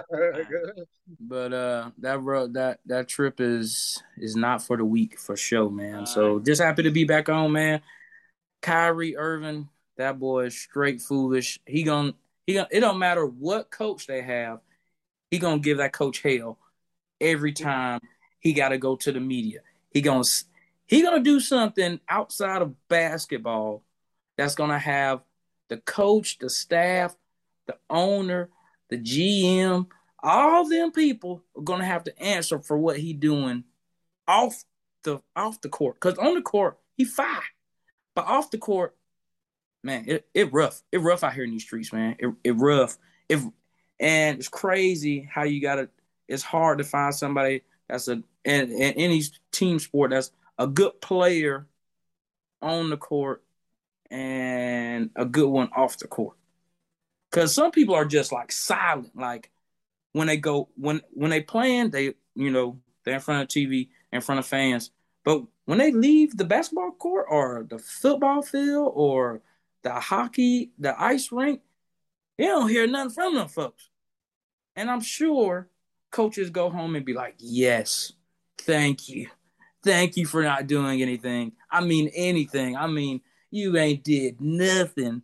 But 1.20 1.54
uh, 1.54 1.92
that 2.00 2.22
road 2.22 2.54
that 2.54 2.80
that 2.86 3.08
trip 3.08 3.40
is 3.40 4.02
is 4.18 4.36
not 4.36 4.62
for 4.62 4.78
the 4.78 4.86
weak 4.86 5.20
for 5.20 5.36
sure, 5.36 5.70
man. 5.70 6.06
So 6.06 6.40
just 6.40 6.62
happy 6.62 6.84
to 6.84 6.92
be 6.92 7.04
back 7.04 7.30
on, 7.30 7.52
man. 7.52 7.82
Kyrie 8.62 9.18
Irving, 9.18 9.70
that 9.98 10.20
boy 10.20 10.46
is 10.46 10.58
straight 10.58 11.02
foolish. 11.02 11.60
He 11.66 11.84
gonna 11.84 12.14
he 12.46 12.54
gonna 12.56 12.68
it 12.72 12.80
don't 12.80 13.00
matter 13.00 13.26
what 13.26 13.70
coach 13.70 14.08
they 14.08 14.22
have, 14.22 14.60
he 15.32 15.40
gonna 15.40 15.60
give 15.60 15.78
that 15.78 15.94
coach 15.94 16.22
hell 16.22 16.58
every 17.22 17.54
time 17.54 18.00
he 18.40 18.54
got 18.54 18.70
to 18.70 18.78
go 18.78 18.96
to 18.96 19.12
the 19.12 19.20
media. 19.20 19.60
He 19.92 20.02
gonna 20.02 20.24
he 20.86 21.02
gonna 21.02 21.20
do 21.20 21.40
something 21.40 22.00
outside 22.10 22.62
of 22.62 22.76
basketball 22.88 23.84
that's 24.38 24.56
gonna 24.56 24.80
have 24.80 25.22
the 25.70 25.78
coach, 25.78 26.40
the 26.40 26.50
staff, 26.50 27.16
the 27.70 27.78
owner, 27.90 28.50
the 28.90 28.98
GM, 28.98 29.86
all 30.22 30.68
them 30.68 30.92
people 30.92 31.44
are 31.56 31.62
gonna 31.62 31.86
have 31.86 32.04
to 32.06 32.22
answer 32.22 32.60
for 32.60 32.78
what 32.78 32.98
he 32.98 33.14
doing 33.14 33.64
off 34.28 34.64
the 35.04 35.22
off 35.36 35.62
the 35.62 35.70
court. 35.70 36.00
Cause 36.00 36.18
on 36.18 36.34
the 36.34 36.42
court 36.42 36.78
he 36.98 37.06
fine, 37.06 37.42
but 38.16 38.26
off 38.26 38.50
the 38.50 38.58
court, 38.58 38.96
man, 39.84 40.06
it, 40.08 40.28
it 40.34 40.52
rough. 40.52 40.82
It 40.92 40.98
rough 40.98 41.24
out 41.24 41.34
here 41.34 41.44
in 41.44 41.52
these 41.52 41.64
streets, 41.64 41.94
man. 41.94 42.16
It 42.18 42.34
it 42.44 42.58
rough. 42.58 42.98
If 43.30 43.44
and 44.00 44.40
it's 44.40 44.50
crazy 44.50 45.30
how 45.32 45.44
you 45.44 45.62
gotta. 45.62 45.90
It's 46.28 46.44
hard 46.44 46.80
to 46.80 46.84
find 46.84 47.14
somebody 47.14 47.62
that's 47.88 48.08
a 48.08 48.24
and, 48.46 48.72
in 48.72 48.94
any 48.94 49.22
team 49.52 49.80
sport 49.80 50.12
that's 50.12 50.32
a 50.58 50.68
good 50.68 51.00
player 51.02 51.68
on 52.62 52.90
the 52.90 52.98
court 52.98 53.44
and 54.12 55.12
a 55.16 55.26
good 55.26 55.50
one 55.50 55.70
off 55.76 55.98
the 55.98 56.08
court. 56.08 56.36
Cause 57.32 57.54
some 57.54 57.72
people 57.72 57.94
are 57.94 58.06
just 58.06 58.32
like 58.32 58.52
silent, 58.52 59.16
like 59.16 59.52
when 60.14 60.28
they 60.28 60.38
go 60.38 60.70
when 60.76 61.02
when 61.12 61.30
they 61.30 61.42
playing, 61.42 61.92
they 61.92 62.16
you 62.36 62.50
know 62.50 62.80
they're 63.04 63.16
in 63.16 63.20
front 63.20 63.44
of 63.44 63.48
TV, 63.48 63.90
in 64.12 64.22
front 64.22 64.40
of 64.40 64.46
fans, 64.46 64.92
but 65.24 65.44
when 65.66 65.78
they 65.78 65.92
leave 65.92 66.36
the 66.36 66.46
basketball 66.46 66.92
court 66.92 67.28
or 67.30 67.66
the 67.70 67.78
football 67.78 68.42
field 68.42 68.92
or 68.96 69.42
the 69.84 69.94
hockey, 69.94 70.72
the 70.80 71.00
ice 71.00 71.32
rink, 71.32 71.62
they 72.38 72.46
don't 72.46 72.70
hear 72.70 72.88
nothing 72.88 73.12
from 73.12 73.36
them 73.36 73.48
folks. 73.48 73.90
And 74.76 74.90
I'm 74.90 75.02
sure 75.02 75.70
coaches 76.12 76.50
go 76.50 76.70
home 76.72 76.96
and 76.96 77.06
be 77.06 77.14
like, 77.14 77.36
"Yes, 77.38 78.14
thank 78.58 79.08
you, 79.08 79.30
thank 79.84 80.18
you 80.18 80.26
for 80.26 80.42
not 80.42 80.66
doing 80.68 81.02
anything. 81.02 81.52
I 81.70 81.82
mean 81.82 82.10
anything. 82.16 82.76
I 82.76 82.88
mean 82.88 83.22
you 83.52 83.78
ain't 83.78 84.04
did 84.04 84.42
nothing 84.42 85.22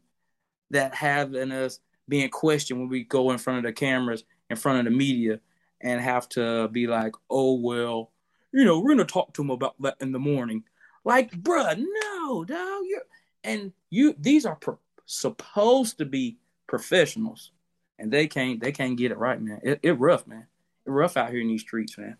that 0.71 0.95
having 0.95 1.51
us 1.51 1.79
being 2.07 2.29
questioned 2.29 2.79
when 2.79 2.89
we 2.89 3.03
go 3.03 3.31
in 3.31 3.37
front 3.37 3.59
of 3.59 3.63
the 3.65 3.73
cameras, 3.73 4.23
in 4.49 4.57
front 4.57 4.79
of 4.79 4.85
the 4.85 4.97
media, 4.97 5.39
and 5.81 6.01
have 6.01 6.27
to 6.29 6.67
be 6.69 6.87
like, 6.87 7.13
oh 7.29 7.59
well, 7.59 8.11
you 8.51 8.65
know, 8.65 8.79
we're 8.79 8.91
gonna 8.95 9.05
talk 9.05 9.33
to 9.33 9.41
him 9.41 9.49
about 9.49 9.75
that 9.81 9.97
in 9.99 10.11
the 10.11 10.19
morning. 10.19 10.63
Like, 11.03 11.31
bruh, 11.31 11.77
no, 11.77 12.43
dog, 12.43 12.83
you're 12.87 13.01
and 13.43 13.71
you 13.89 14.15
these 14.19 14.45
are 14.45 14.55
pro- 14.55 14.79
supposed 15.05 15.97
to 15.99 16.05
be 16.05 16.37
professionals, 16.67 17.51
and 17.99 18.11
they 18.11 18.27
can't 18.27 18.59
they 18.59 18.71
can't 18.71 18.97
get 18.97 19.11
it 19.11 19.17
right, 19.17 19.41
man. 19.41 19.59
It, 19.63 19.79
it 19.83 19.99
rough, 19.99 20.27
man. 20.27 20.47
It 20.85 20.89
rough 20.89 21.17
out 21.17 21.31
here 21.31 21.41
in 21.41 21.47
these 21.47 21.61
streets, 21.61 21.97
man. 21.97 22.17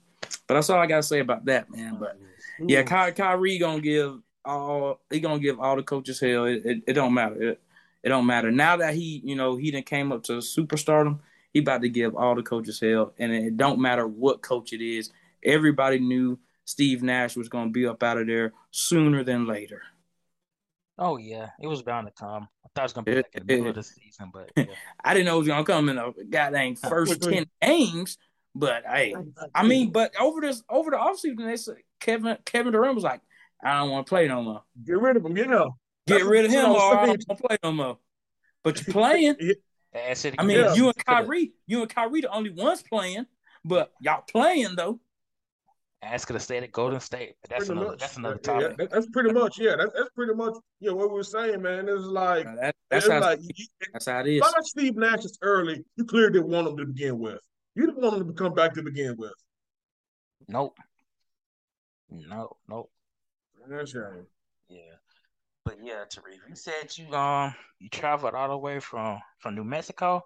But 0.48 0.56
that's 0.56 0.70
all 0.70 0.80
I 0.80 0.86
gotta 0.86 1.04
say 1.04 1.20
about 1.20 1.46
that, 1.46 1.72
man. 1.72 1.98
But 2.00 2.20
yeah, 2.60 2.84
Ky- 2.84 3.14
Kyrie 3.14 3.58
gonna 3.58 3.82
give 3.82 4.20
all 4.46 5.02
he 5.10 5.20
gonna 5.20 5.40
give 5.40 5.60
all 5.60 5.76
the 5.76 5.84
coaches 5.84 6.20
hell. 6.20 6.46
It, 6.46 6.66
it, 6.66 6.84
it 6.88 6.94
don't 6.94 7.14
matter. 7.14 7.52
It, 7.52 7.62
it 8.06 8.10
don't 8.10 8.28
matter. 8.28 8.52
Now 8.52 8.78
that 8.78 8.94
he, 8.94 9.20
you 9.24 9.36
know, 9.36 9.56
he 9.56 9.72
didn't 9.72 9.88
came 9.88 10.12
up 10.12 10.24
to 10.26 10.34
superstardom, 10.34 11.20
he 11.52 11.60
about 11.60 11.82
to 11.82 11.90
give 11.90 12.16
all 12.16 12.36
the 12.36 12.44
coaches 12.44 12.80
hell. 12.80 13.14
And 13.18 13.34
it 13.34 13.58
don't 13.58 13.80
matter 13.80 14.08
what 14.08 14.44
coach 14.44 14.74
it 14.74 14.82
is. 14.82 15.10
Everybody 15.44 15.98
knew 15.98 16.38
Steve 16.66 17.02
Nash 17.02 17.36
was 17.36 17.50
gonna 17.50 17.72
be 17.72 17.88
up 17.88 18.04
out 18.04 18.20
of 18.20 18.28
there 18.28 18.54
sooner 18.70 19.24
than 19.24 19.48
later. 19.48 19.82
Oh 21.00 21.18
yeah, 21.18 21.50
it 21.60 21.66
was 21.66 21.82
bound 21.82 22.06
to 22.08 22.14
come. 22.14 22.48
I 22.64 22.70
thought 22.76 22.82
it 22.82 22.84
was 22.84 22.94
gonna 22.94 23.06
be 23.06 23.16
like 23.16 23.26
in 23.34 23.48
the 23.48 23.54
middle 23.54 23.70
of 23.70 23.76
the 23.76 23.84
season, 23.84 24.32
but 24.32 24.52
yeah. 24.56 24.66
I 25.04 25.14
didn't 25.16 25.26
know 25.26 25.38
it 25.38 25.40
was 25.40 25.48
gonna 25.48 25.64
come 25.64 25.90
in 25.90 25.96
the 25.96 26.14
goddamn 26.30 26.76
first 26.76 27.24
ten 27.24 27.48
games. 27.62 28.20
But 28.54 28.84
hey, 28.86 29.16
I 29.54 29.66
mean, 29.66 29.92
but 29.92 30.14
over 30.20 30.42
this 30.42 30.64
over 30.70 30.92
the 30.92 30.98
offseason, 30.98 31.46
they 31.46 31.58
said 31.58 31.78
Kevin 32.00 32.38
Kevin 32.46 32.72
Durant 32.72 32.96
was 32.96 33.04
like, 33.04 33.22
I 33.64 33.80
don't 33.80 33.90
want 33.90 34.06
to 34.06 34.10
play 34.10 34.28
no 34.28 34.44
more. 34.44 34.64
Get 34.86 35.00
rid 35.00 35.18
of 35.18 35.26
him, 35.26 35.36
you 35.36 35.48
know. 35.48 35.76
Get 36.08 36.20
That's 36.20 36.26
rid 36.26 36.46
of 36.46 36.52
him, 36.52 36.72
or 36.72 36.98
I 36.98 37.06
don't 37.08 37.40
play 37.40 37.58
no 37.64 37.72
more. 37.72 37.98
But 38.64 38.86
you're 38.86 38.94
playing. 38.94 39.38
I 39.96 40.44
mean, 40.44 40.60
yeah. 40.60 40.74
you 40.76 40.88
and 40.88 41.06
Kyrie, 41.06 41.54
you 41.68 41.82
and 41.82 41.90
Kyrie, 41.90 42.22
the 42.22 42.32
only 42.32 42.50
ones 42.50 42.84
playing, 42.84 43.26
but 43.64 43.92
y'all 44.02 44.24
playing 44.30 44.76
though. 44.76 45.00
Ask 46.04 46.28
her 46.28 46.34
to 46.34 46.40
stay 46.40 46.58
at 46.58 46.72
Golden 46.72 47.00
State. 47.00 47.36
But 47.42 47.50
that's 47.50 47.70
another. 47.70 47.92
Much. 47.92 48.00
That's 48.00 48.18
another 48.18 48.38
topic. 48.38 48.76
Yeah, 48.78 48.86
that's 48.92 49.08
pretty 49.08 49.32
much. 49.32 49.58
Yeah, 49.58 49.76
that's, 49.78 49.92
that's 49.96 50.10
pretty 50.14 50.34
much. 50.34 50.54
You 50.80 50.90
know 50.90 50.98
what 50.98 51.12
we 51.12 51.20
are 51.20 51.24
saying, 51.24 51.62
man. 51.62 51.88
It's 51.90 52.04
like 52.04 52.46
that, 52.58 52.76
that's 52.92 53.08
how. 53.08 53.22
Like, 53.22 53.40
that's 53.94 54.06
how 54.06 54.20
it 54.20 54.28
is. 54.28 54.42
Not 54.42 54.66
Steve 54.66 54.98
Nash 54.98 55.26
is 55.26 55.40
early. 55.42 55.84
You 55.96 56.06
clearly 56.06 56.34
didn't 56.34 56.50
want 56.50 56.68
him 56.68 56.78
to 56.78 56.86
begin 56.86 57.18
with. 57.18 57.40
You 57.74 57.88
didn't 57.88 58.02
want 58.02 58.22
him 58.22 58.28
to 58.28 58.34
come 58.34 58.54
back 58.54 58.74
to 58.76 58.84
begin 58.84 59.16
with. 59.18 59.34
Nope. 60.48 60.78
No, 62.12 62.58
nope. 62.70 62.92
That's 63.68 63.96
right. 63.96 64.24
Yeah. 64.70 64.82
But 65.66 65.80
yeah, 65.84 66.04
Tariq, 66.08 66.48
you 66.48 66.56
said 66.56 66.96
you 66.96 67.12
um 67.14 67.54
you 67.80 67.90
traveled 67.90 68.36
all 68.36 68.50
the 68.50 68.58
way 68.58 68.80
from 68.80 69.20
from 69.40 69.56
New 69.56 69.64
Mexico. 69.64 70.24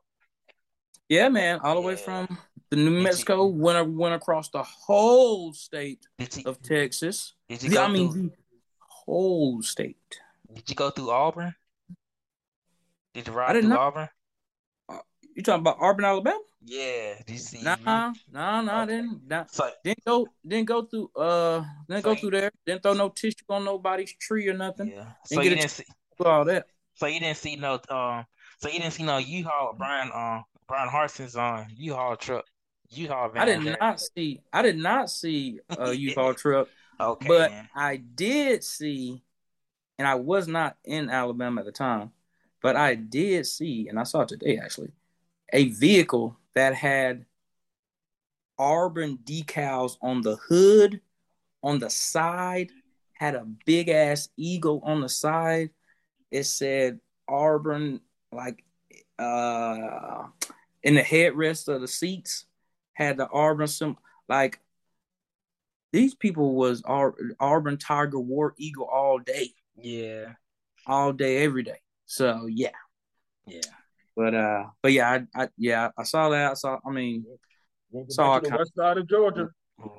Yeah, 1.08 1.30
man, 1.30 1.62
all 1.64 1.76
the 1.76 1.82
yeah. 1.82 1.88
way 1.88 1.96
from 1.96 2.38
the 2.70 2.76
New 2.76 2.92
did 2.92 3.04
Mexico. 3.04 3.48
You, 3.48 3.54
went 3.54 3.90
went 3.90 4.14
across 4.14 4.50
the 4.50 4.64
whole 4.64 5.54
state 5.54 6.06
you, 6.18 6.28
of 6.46 6.62
Texas. 6.62 7.34
Did 7.48 7.64
you? 7.64 7.70
The, 7.70 7.80
I 7.80 7.88
mean, 7.88 8.12
through, 8.12 8.24
the 8.24 8.32
whole 8.82 9.62
state. 9.62 10.20
Did 10.54 10.70
you 10.70 10.76
go 10.76 10.90
through 10.90 11.10
Auburn? 11.10 11.56
Did 13.14 13.28
you 13.28 13.34
ride 13.34 13.54
through 13.58 13.70
not, 13.70 13.80
Auburn? 13.80 14.10
Uh, 15.40 15.42
you 15.42 15.44
talking 15.44 15.62
about 15.62 15.78
Auburn, 15.80 16.06
Alabama? 16.06 16.40
Yeah, 16.66 17.16
DC. 17.26 17.64
Nah, 17.64 17.78
nah, 18.32 18.62
nah. 18.62 18.84
Okay. 18.84 18.92
Didn't 18.98 19.28
nah, 19.28 19.46
so, 19.50 19.70
didn't 19.84 20.04
go 20.06 20.28
didn't 20.46 20.68
go 20.68 20.84
through 20.84 21.10
uh 21.16 21.64
didn't 21.88 22.04
so 22.04 22.14
go 22.14 22.20
through 22.20 22.32
there. 22.32 22.52
Didn't 22.66 22.84
throw 22.84 22.94
no 22.94 23.10
tissue 23.10 23.46
on 23.50 23.64
nobody's 23.64 24.14
tree 24.20 24.48
or 24.50 24.54
nothing. 24.54 24.90
Yeah. 24.90 24.96
Didn't 24.96 25.16
so 25.26 25.42
you 25.42 25.50
didn't 25.50 25.70
see 25.70 25.86
all 26.26 26.44
that. 26.46 26.66
So 26.96 27.06
you 27.08 27.20
didn't 27.22 27.38
see 27.38 27.56
no 27.56 27.80
um. 27.90 28.26
So 28.58 28.68
you 28.68 28.80
didn't 28.80 28.92
see 28.92 29.04
no 29.04 29.20
U-Haul 29.20 29.76
Brian 29.78 30.12
um 30.14 30.44
Bryan 30.68 30.90
Harsin's 30.90 31.38
on 31.38 31.60
uh, 31.60 31.66
U-Haul 31.74 32.18
truck. 32.18 32.46
U-Haul 32.90 33.30
van. 33.30 33.42
I 33.42 33.46
did 33.46 33.80
not 33.80 34.02
see. 34.02 34.42
I 34.52 34.62
did 34.62 34.78
not 34.78 35.10
see 35.10 35.60
a 35.70 35.94
U-Haul 35.94 36.34
truck. 36.34 36.68
Okay. 37.00 37.28
But 37.28 37.52
man. 37.52 37.70
I 37.74 37.96
did 37.96 38.66
see, 38.66 39.24
and 39.98 40.06
I 40.06 40.16
was 40.16 40.50
not 40.50 40.76
in 40.84 41.10
Alabama 41.10 41.62
at 41.62 41.66
the 41.66 41.72
time, 41.72 42.12
but 42.62 42.76
I 42.76 42.96
did 42.96 43.48
see, 43.48 43.88
and 43.88 43.98
I 43.98 44.04
saw 44.04 44.22
it 44.22 44.28
today 44.28 44.60
actually, 44.62 44.92
a 45.54 45.70
vehicle 45.70 46.38
that 46.56 46.76
had 46.76 47.26
Auburn 48.58 49.18
decals 49.24 49.98
on 50.02 50.22
the 50.22 50.36
hood, 50.36 51.02
on 51.64 51.80
the 51.80 51.90
side, 51.90 52.72
had 53.14 53.36
a 53.36 53.46
big 53.66 53.90
ass 53.90 54.30
eagle 54.38 54.82
on 54.84 55.02
the 55.02 55.10
side. 55.10 55.70
It 56.32 56.44
said 56.44 57.00
Auburn, 57.28 58.02
like 58.32 58.64
uh 59.18 60.28
in 60.84 60.96
the 60.96 61.02
headrest 61.02 61.68
of 61.68 61.82
the 61.82 61.88
seats, 61.88 62.46
had 62.94 63.18
the 63.18 63.30
Auburn 63.30 63.68
some 63.68 63.98
like 64.28 64.60
these 65.92 66.14
people 66.14 66.56
was 66.56 66.82
Ar- 66.84 67.16
Auburn 67.40 67.78
Tiger 67.78 68.20
War 68.20 68.54
Eagle 68.58 68.86
all 68.86 69.18
day. 69.18 69.54
Yeah. 69.76 70.34
All 70.86 71.14
day, 71.14 71.44
every 71.44 71.64
day. 71.64 71.80
So 72.06 72.46
yeah. 72.48 72.70
Yeah. 73.46 73.62
But 74.20 74.36
uh, 74.36 74.66
but 74.84 74.92
yeah, 74.92 75.20
I, 75.34 75.44
I 75.44 75.48
yeah, 75.58 75.92
I 75.98 76.04
saw 76.04 76.28
that. 76.28 76.52
I 76.52 76.54
saw. 76.56 76.78
I 76.86 76.92
mean, 76.92 77.24
saw 78.10 78.36
back 78.36 78.44
to 78.44 78.50
the 78.50 78.58
west 78.58 78.76
side 78.76 78.98
of 78.98 79.08
Georgia. 79.08 79.48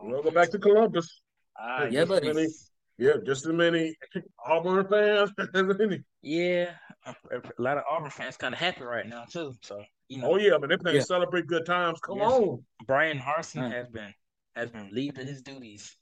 We'll 0.03 0.23
go 0.23 0.31
back 0.31 0.51
to 0.51 0.59
Columbus. 0.59 1.23
Uh, 1.59 1.87
yeah, 1.91 2.05
buddy. 2.05 2.47
Yeah, 2.99 3.12
just 3.25 3.47
as 3.47 3.53
many 3.55 3.97
Auburn 4.45 4.87
fans 4.89 5.31
as 5.55 5.81
any. 5.81 6.03
Yeah, 6.21 6.73
a, 7.07 7.14
a 7.35 7.62
lot 7.62 7.79
of 7.79 7.85
Auburn 7.91 8.11
fans 8.11 8.37
kind 8.37 8.53
of 8.53 8.61
happy 8.61 8.85
right 8.85 9.09
now 9.09 9.25
too. 9.25 9.55
So 9.62 9.83
you 10.09 10.18
know. 10.18 10.33
Oh 10.33 10.37
yeah, 10.37 10.59
but 10.61 10.68
they're 10.68 10.77
playing 10.77 10.99
yeah. 10.99 11.05
celebrate 11.05 11.47
good 11.47 11.64
times. 11.64 11.99
Come 12.01 12.18
yes. 12.18 12.31
on. 12.31 12.62
Bryan 12.87 13.18
Harsin 13.18 13.73
has 13.73 13.89
been 13.89 14.12
has 14.55 14.68
been 14.68 14.89
relieved 14.89 15.18
of 15.18 15.27
his 15.27 15.41
duties. 15.41 15.97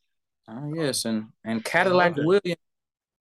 Oh 0.48 0.72
yes, 0.74 1.04
and 1.04 1.26
and 1.44 1.64
Cadillac 1.64 2.16
Williams 2.16 2.56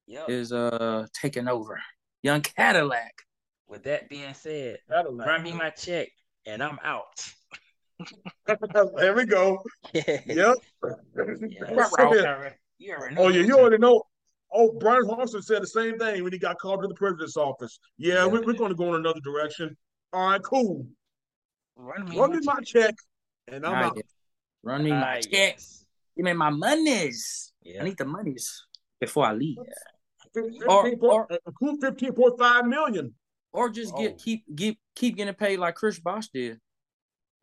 yep. 0.08 0.28
is 0.28 0.52
uh 0.52 1.06
taking 1.14 1.48
over. 1.48 1.80
Young 2.24 2.42
Cadillac. 2.42 3.27
With 3.68 3.84
that 3.84 4.10
being 4.10 4.34
said, 4.34 4.80
Cadillac. 4.90 5.28
run 5.28 5.44
me 5.44 5.54
my 5.54 5.70
check 5.70 6.10
and 6.46 6.64
I'm 6.64 6.80
out. 6.84 7.24
there 8.96 9.14
we 9.14 9.26
go. 9.26 9.62
Yep. 9.94 10.24
Yeah. 10.28 10.54
oh 13.18 13.30
yeah, 13.30 13.42
you 13.42 13.58
already 13.58 13.80
know. 13.80 14.04
Oh, 14.54 14.72
Bryan 14.72 15.04
Harsin 15.04 15.44
said 15.44 15.62
the 15.62 15.68
same 15.68 15.98
thing 15.98 16.24
when 16.24 16.32
he 16.32 16.40
got 16.40 16.60
called 16.60 16.82
to 16.82 16.88
the 16.88 16.94
president's 16.94 17.36
office. 17.36 17.80
Yeah, 17.98 18.14
yeah 18.14 18.26
we're, 18.26 18.46
we're 18.46 18.54
going 18.54 18.70
to 18.70 18.76
go 18.76 18.90
in 18.90 18.96
another 18.96 19.20
direction. 19.20 19.76
All 20.14 20.30
right, 20.30 20.42
cool. 20.42 20.88
Run 21.76 22.10
me, 22.10 22.18
Run 22.18 22.32
me 22.32 22.40
my 22.44 22.60
check, 22.64 22.96
and 23.48 23.66
I'm 23.66 23.74
out. 23.74 24.00
Run 24.64 24.84
me 24.84 24.92
ah, 24.92 25.00
my 25.00 25.22
check. 25.22 25.60
Give 26.16 26.26
me 26.26 26.34
my 26.34 26.50
monies. 26.50 27.52
Yeah. 27.64 27.82
I 27.82 27.86
need 27.86 27.98
the 27.98 28.06
monies 28.06 28.66
before 29.00 29.26
I 29.26 29.34
leave. 29.34 29.58
Yeah. 29.58 29.74
15, 30.34 31.00
or, 31.02 31.32
uh, 31.32 31.38
or, 31.62 31.76
fifteen 31.82 32.14
point 32.14 32.38
five 32.38 32.66
million. 32.66 33.14
Or 33.54 33.70
just 33.70 33.94
oh. 33.96 34.02
get 34.02 34.18
keep 34.18 34.44
keep 34.56 34.80
keep 34.96 35.16
getting 35.16 35.34
paid 35.34 35.58
like 35.58 35.76
Chris 35.76 36.00
Bosh 36.00 36.28
did. 36.30 36.60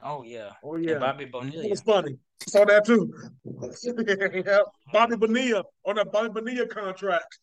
Oh 0.03 0.23
yeah. 0.23 0.51
Oh 0.63 0.77
yeah. 0.77 0.93
And 0.93 1.01
Bobby 1.01 1.25
Bonilla. 1.25 1.65
It's 1.65 1.81
funny. 1.81 2.19
Saw 2.47 2.65
that 2.67 2.85
too. 2.85 3.13
yeah. 4.47 4.59
Bobby 4.93 5.17
Bonilla 5.17 5.65
on 5.87 5.97
that 5.97 6.13
Bobby 6.13 6.29
Bonilla 6.29 6.67
contract. 6.67 7.39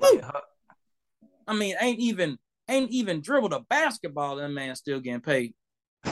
I 0.00 1.54
mean, 1.54 1.74
ain't 1.80 1.98
even 1.98 2.38
ain't 2.68 2.90
even 2.90 3.20
dribbled 3.20 3.52
a 3.52 3.60
basketball, 3.60 4.38
and 4.38 4.54
man 4.54 4.76
still 4.76 5.00
getting 5.00 5.20
paid. 5.20 5.54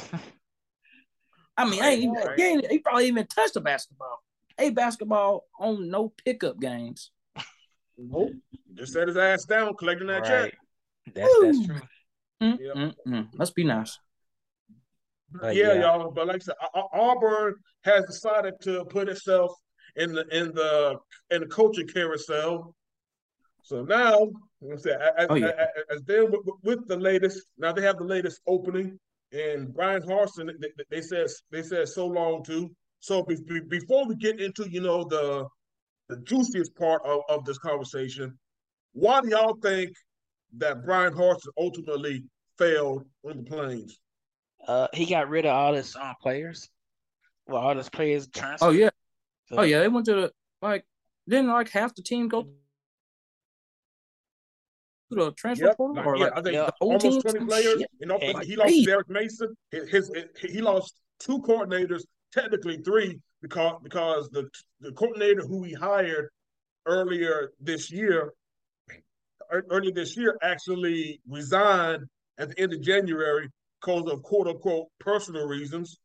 I 1.58 1.64
mean, 1.64 1.82
ain't 1.82 2.02
even, 2.02 2.16
he, 2.36 2.42
ain't, 2.42 2.70
he 2.70 2.78
probably 2.80 3.06
even 3.06 3.26
touched 3.26 3.56
a 3.56 3.60
basketball. 3.60 4.22
A 4.58 4.70
basketball 4.70 5.44
on 5.58 5.88
no 5.88 6.12
pickup 6.24 6.60
games. 6.60 7.10
Nope. 7.96 8.32
Just 8.74 8.92
set 8.92 9.08
his 9.08 9.16
ass 9.16 9.44
down, 9.44 9.74
collecting 9.74 10.08
that 10.08 10.22
right. 10.22 10.50
check. 10.52 10.58
That's 11.14 11.34
that's 11.42 11.66
true. 11.66 11.80
Mm, 12.42 12.58
yep. 12.60 12.74
mm, 12.74 12.94
mm. 13.06 13.38
Must 13.38 13.54
be 13.54 13.64
nice. 13.64 13.98
Uh, 15.42 15.48
yeah, 15.48 15.74
yeah, 15.74 15.80
y'all. 15.80 16.10
But 16.10 16.26
like 16.26 16.36
I 16.36 16.38
said, 16.38 16.54
Auburn 16.92 17.54
has 17.84 18.04
decided 18.04 18.54
to 18.62 18.84
put 18.86 19.08
itself 19.08 19.52
in 19.96 20.12
the 20.12 20.26
in 20.36 20.52
the 20.54 20.96
in 21.30 21.40
the 21.40 21.46
coaching 21.46 21.88
carousel. 21.88 22.74
So 23.62 23.82
now, 23.82 24.28
as, 24.72 24.86
as, 24.86 25.26
oh, 25.28 25.34
yeah. 25.34 25.48
as, 25.58 25.96
as 25.96 26.02
they're 26.04 26.24
with, 26.24 26.40
with, 26.62 26.86
the 26.86 26.96
latest, 26.96 27.46
now 27.58 27.72
they 27.72 27.82
have 27.82 27.98
the 27.98 28.04
latest 28.04 28.40
opening, 28.46 28.96
and 29.32 29.74
Bryan 29.74 30.02
Harsin, 30.02 30.52
they, 30.60 30.84
they 30.88 31.00
said 31.00 31.26
they 31.50 31.62
said 31.62 31.88
so 31.88 32.06
long 32.06 32.44
too. 32.44 32.70
So 33.00 33.22
be, 33.24 33.36
be, 33.48 33.60
before 33.60 34.06
we 34.06 34.14
get 34.16 34.40
into 34.40 34.68
you 34.70 34.80
know 34.80 35.04
the 35.04 35.46
the 36.08 36.18
juiciest 36.18 36.76
part 36.76 37.02
of, 37.04 37.22
of 37.28 37.44
this 37.44 37.58
conversation, 37.58 38.38
why 38.92 39.20
do 39.20 39.30
y'all 39.30 39.56
think 39.60 39.90
that 40.58 40.84
Bryan 40.84 41.12
Harsin 41.14 41.48
ultimately 41.58 42.24
failed 42.58 43.04
on 43.24 43.38
the 43.38 43.42
plains? 43.42 43.98
Uh, 44.66 44.88
he 44.92 45.06
got 45.06 45.28
rid 45.28 45.46
of 45.46 45.54
all 45.54 45.74
his 45.74 45.94
um, 45.96 46.14
players. 46.20 46.68
Well, 47.46 47.62
all 47.62 47.76
his 47.76 47.88
players 47.88 48.26
transferred. 48.28 48.66
Oh 48.66 48.70
yeah, 48.70 48.90
so, 49.48 49.58
oh 49.58 49.62
yeah. 49.62 49.80
They 49.80 49.88
went 49.88 50.06
to 50.06 50.14
the 50.14 50.32
like 50.62 50.84
didn't 51.28 51.48
like 51.48 51.70
half 51.70 51.94
the 51.94 52.02
team 52.02 52.28
go 52.28 52.42
to 52.42 52.48
the 55.10 55.32
transfer 55.32 55.66
yep. 55.66 55.76
portal 55.76 56.02
or 56.04 56.16
yeah, 56.16 56.24
like 56.24 56.32
I 56.32 56.42
think 56.42 56.56
the 56.56 56.72
almost 56.80 57.04
team? 57.04 57.22
twenty 57.22 57.46
players. 57.46 57.84
You 58.00 58.06
know, 58.06 58.18
and 58.18 58.42
he 58.42 58.56
lost 58.56 58.84
Derek 58.84 59.08
Mason. 59.08 59.56
His, 59.70 59.88
his, 59.88 60.10
he 60.40 60.60
lost 60.60 60.94
two 61.20 61.40
coordinators, 61.42 62.02
technically 62.32 62.78
three, 62.78 63.20
because 63.42 63.78
because 63.82 64.28
the 64.30 64.48
the 64.80 64.92
coordinator 64.92 65.42
who 65.42 65.62
he 65.62 65.72
hired 65.72 66.28
earlier 66.86 67.52
this 67.60 67.90
year, 67.90 68.32
earlier 69.50 69.92
this 69.92 70.16
year, 70.16 70.36
actually 70.42 71.20
resigned 71.28 72.04
at 72.38 72.50
the 72.50 72.60
end 72.60 72.72
of 72.72 72.80
January 72.82 73.48
because 73.80 74.10
of 74.10 74.22
quote 74.22 74.48
unquote 74.48 74.86
personal 75.00 75.46
reasons. 75.46 75.98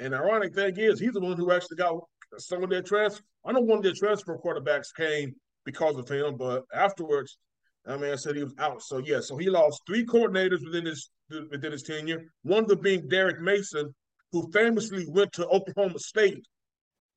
And 0.00 0.12
the 0.12 0.18
ironic 0.18 0.54
thing 0.54 0.76
is, 0.76 1.00
he's 1.00 1.12
the 1.12 1.20
one 1.20 1.36
who 1.36 1.50
actually 1.52 1.76
got 1.76 2.00
some 2.38 2.62
of 2.62 2.70
their 2.70 2.82
transfer. 2.82 3.22
I 3.44 3.52
know 3.52 3.60
one 3.60 3.78
of 3.78 3.84
their 3.84 3.94
transfer 3.94 4.38
quarterbacks 4.38 4.94
came 4.96 5.34
because 5.64 5.96
of 5.96 6.08
him, 6.08 6.36
but 6.36 6.64
afterwards, 6.72 7.38
I 7.86 7.96
mean, 7.96 8.12
I 8.12 8.16
said 8.16 8.36
he 8.36 8.44
was 8.44 8.54
out. 8.58 8.82
So 8.82 8.98
yeah, 8.98 9.20
so 9.20 9.36
he 9.36 9.48
lost 9.48 9.82
three 9.86 10.04
coordinators 10.04 10.64
within 10.64 10.84
his 10.84 11.10
within 11.50 11.72
his 11.72 11.82
tenure. 11.82 12.22
One 12.42 12.64
of 12.64 12.68
them 12.68 12.80
being 12.80 13.08
Derek 13.08 13.40
Mason, 13.40 13.94
who 14.32 14.50
famously 14.52 15.06
went 15.08 15.32
to 15.32 15.46
Oklahoma 15.48 15.98
State, 15.98 16.46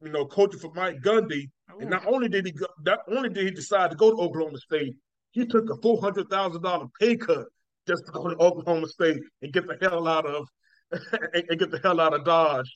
you 0.01 0.11
know, 0.11 0.25
coaching 0.25 0.59
for 0.59 0.71
Mike 0.73 1.01
Gundy. 1.01 1.49
Oh. 1.71 1.79
And 1.79 1.89
not 1.89 2.05
only 2.05 2.29
did 2.29 2.45
he 2.45 2.51
go, 2.51 2.67
not 2.85 2.99
only 3.09 3.29
did 3.29 3.45
he 3.45 3.51
decide 3.51 3.91
to 3.91 3.97
go 3.97 4.11
to 4.11 4.21
Oklahoma 4.21 4.57
State, 4.57 4.95
he 5.31 5.45
took 5.45 5.69
a 5.69 5.75
four 5.81 5.99
hundred 6.01 6.29
thousand 6.29 6.61
dollar 6.61 6.87
pay 6.99 7.15
cut 7.17 7.45
just 7.87 8.05
to 8.05 8.11
go 8.11 8.29
to 8.29 8.35
Oklahoma 8.37 8.87
State 8.87 9.21
and 9.41 9.53
get 9.53 9.67
the 9.67 9.77
hell 9.81 10.07
out 10.07 10.25
of 10.25 10.47
and, 10.91 11.43
and, 11.49 11.59
get 11.59 11.71
the 11.71 11.79
hell 11.83 11.99
out 11.99 12.13
of 12.13 12.25
Dodge 12.25 12.69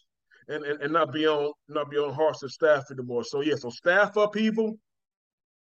and, 0.47 0.64
and, 0.64 0.82
and 0.82 0.93
not 0.93 1.12
be 1.12 1.28
on 1.28 1.51
not 1.68 1.89
be 1.89 1.97
on 1.97 2.14
Harsin's 2.14 2.53
staff 2.53 2.84
anymore. 2.91 3.24
So 3.24 3.41
yeah, 3.41 3.56
so 3.56 3.70
staff 3.70 4.16
upheaval, 4.16 4.78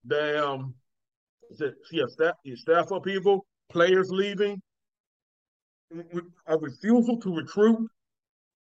damn 0.06 0.74
yeah, 1.92 2.04
staff 2.08 2.34
yeah, 2.44 2.54
staff 2.56 2.90
upheaval, 2.90 3.46
players 3.70 4.08
leaving, 4.10 4.60
a 6.46 6.58
refusal 6.58 7.18
to 7.20 7.34
recruit. 7.34 7.88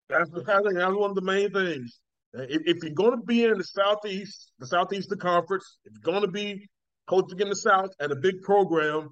That's 0.10 0.30
that's 0.30 0.66
one 0.66 1.10
of 1.10 1.16
the 1.16 1.22
main 1.22 1.52
things. 1.52 2.00
If, 2.34 2.62
if 2.66 2.84
you're 2.84 2.94
going 2.94 3.20
to 3.20 3.26
be 3.26 3.46
in 3.46 3.58
the 3.58 3.64
southeast, 3.64 4.52
the 4.60 4.68
southeastern 4.68 5.20
conference, 5.20 5.78
if 5.86 5.94
you're 5.94 6.14
going 6.14 6.26
to 6.26 6.32
be 6.32 6.68
coaching 7.08 7.40
in 7.40 7.50
the 7.50 7.56
south 7.56 7.90
at 8.00 8.12
a 8.12 8.16
big 8.16 8.42
program, 8.42 9.10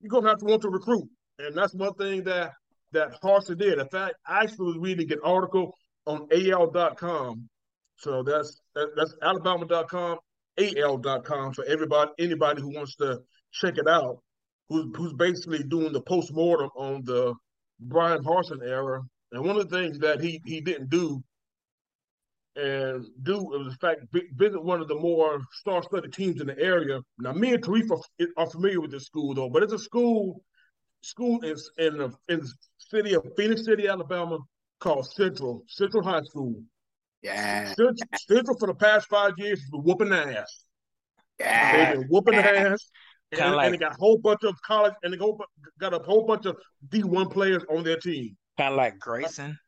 you're 0.00 0.10
gonna 0.10 0.28
have 0.28 0.38
to 0.38 0.44
want 0.44 0.62
to 0.62 0.70
recruit, 0.70 1.08
and 1.38 1.56
that's 1.56 1.74
one 1.74 1.94
thing 1.94 2.24
that 2.24 2.52
that 2.92 3.20
Harsin 3.22 3.58
did. 3.58 3.78
In 3.78 3.88
fact, 3.88 4.14
I 4.26 4.42
actually 4.42 4.66
was 4.66 4.78
reading 4.78 5.10
an 5.12 5.20
article 5.24 5.74
on 6.06 6.28
AL.com. 6.30 7.48
So 7.96 8.22
that's 8.22 8.60
that, 8.74 8.88
that's 8.96 9.14
Alabama.com, 9.22 10.18
AL.com 10.58 11.52
for 11.54 11.64
everybody, 11.64 12.10
anybody 12.18 12.60
who 12.60 12.74
wants 12.74 12.96
to 12.96 13.20
check 13.52 13.78
it 13.78 13.88
out, 13.88 14.18
who's 14.68 14.86
who's 14.96 15.12
basically 15.14 15.62
doing 15.62 15.92
the 15.92 16.02
post 16.02 16.32
mortem 16.32 16.70
on 16.76 17.02
the 17.04 17.34
Bryan 17.80 18.22
Harsin 18.24 18.62
era. 18.62 19.02
And 19.32 19.44
one 19.46 19.56
of 19.56 19.68
the 19.68 19.76
things 19.76 19.98
that 20.00 20.20
he 20.20 20.40
he 20.44 20.60
didn't 20.60 20.90
do 20.90 21.22
and 22.56 23.06
do 23.22 23.54
in 23.54 23.70
fact 23.72 24.00
visit 24.34 24.62
one 24.62 24.80
of 24.80 24.88
the 24.88 24.94
more 24.94 25.40
star-studded 25.52 26.12
teams 26.12 26.40
in 26.40 26.46
the 26.48 26.58
area. 26.58 27.00
Now, 27.18 27.32
me 27.32 27.54
and 27.54 27.62
Tarif 27.62 27.90
are, 27.90 28.26
are 28.36 28.50
familiar 28.50 28.80
with 28.80 28.90
this 28.90 29.06
school 29.06 29.34
though, 29.34 29.48
but 29.48 29.62
it's 29.62 29.72
a 29.72 29.78
school 29.78 30.42
school 31.02 31.40
in 31.42 31.56
in 31.78 31.98
the, 31.98 32.12
in 32.28 32.40
the 32.40 32.52
city 32.78 33.14
of 33.14 33.26
Phenix 33.36 33.64
City, 33.64 33.88
Alabama, 33.88 34.38
called 34.80 35.06
Central 35.06 35.64
Central 35.66 36.02
High 36.02 36.22
School. 36.22 36.62
Yeah, 37.22 37.66
Central, 37.66 37.94
Central 38.28 38.58
for 38.58 38.66
the 38.66 38.74
past 38.74 39.08
five 39.08 39.32
years 39.38 39.60
has 39.60 39.70
been 39.70 39.82
whooping 39.82 40.12
ass. 40.12 40.64
Yeah, 41.38 41.90
they've 41.90 42.00
been 42.00 42.08
whooping 42.08 42.34
yeah. 42.34 42.72
ass. 42.72 42.90
And, 43.32 43.54
like, 43.56 43.64
and, 43.64 43.74
they 43.74 43.78
got 43.78 43.92
a 43.92 43.96
whole 43.96 44.18
bunch 44.18 44.44
of 44.44 44.60
college, 44.60 44.92
and 45.02 45.10
they 45.10 45.16
got 45.16 45.94
a 45.94 46.02
whole 46.04 46.26
bunch 46.26 46.44
of 46.44 46.56
D 46.90 47.02
one 47.02 47.30
players 47.30 47.64
on 47.70 47.82
their 47.82 47.96
team. 47.96 48.36
Kind 48.58 48.72
of 48.72 48.76
like 48.76 48.98
Grayson. 48.98 49.58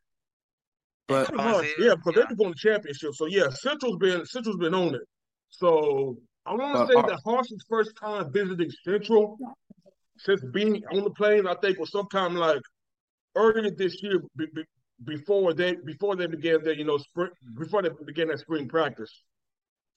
But 1.07 1.33
much, 1.35 1.65
yeah, 1.77 1.95
because 1.95 2.13
yeah. 2.15 2.25
they've 2.27 2.37
been 2.37 2.49
the 2.49 2.55
championship. 2.55 3.13
So 3.13 3.27
yeah, 3.27 3.49
Central's 3.49 3.97
been 3.97 4.25
Central's 4.25 4.57
been 4.57 4.73
on 4.73 4.95
it. 4.95 5.01
So 5.49 6.17
I 6.45 6.53
want 6.55 6.89
to 6.89 6.93
say 6.93 6.99
uh, 6.99 7.05
that 7.05 7.19
Harsin's 7.23 7.63
first 7.69 7.91
time 8.01 8.31
visiting 8.31 8.71
Central 8.83 9.37
since 10.17 10.41
being 10.51 10.81
on 10.91 11.03
the 11.03 11.11
plane, 11.11 11.47
I 11.47 11.55
think 11.55 11.77
was 11.77 11.91
sometime 11.91 12.35
like 12.35 12.61
earlier 13.35 13.69
this 13.69 14.01
year, 14.01 14.21
be, 14.35 14.47
be, 14.53 14.63
before 15.03 15.53
they 15.53 15.75
before 15.85 16.15
they 16.15 16.25
began 16.25 16.63
their 16.63 16.73
you 16.73 16.85
know 16.85 16.97
spring 16.97 17.31
before 17.57 17.83
they 17.83 17.89
began 18.05 18.27
their 18.27 18.37
spring 18.37 18.67
practice. 18.67 19.11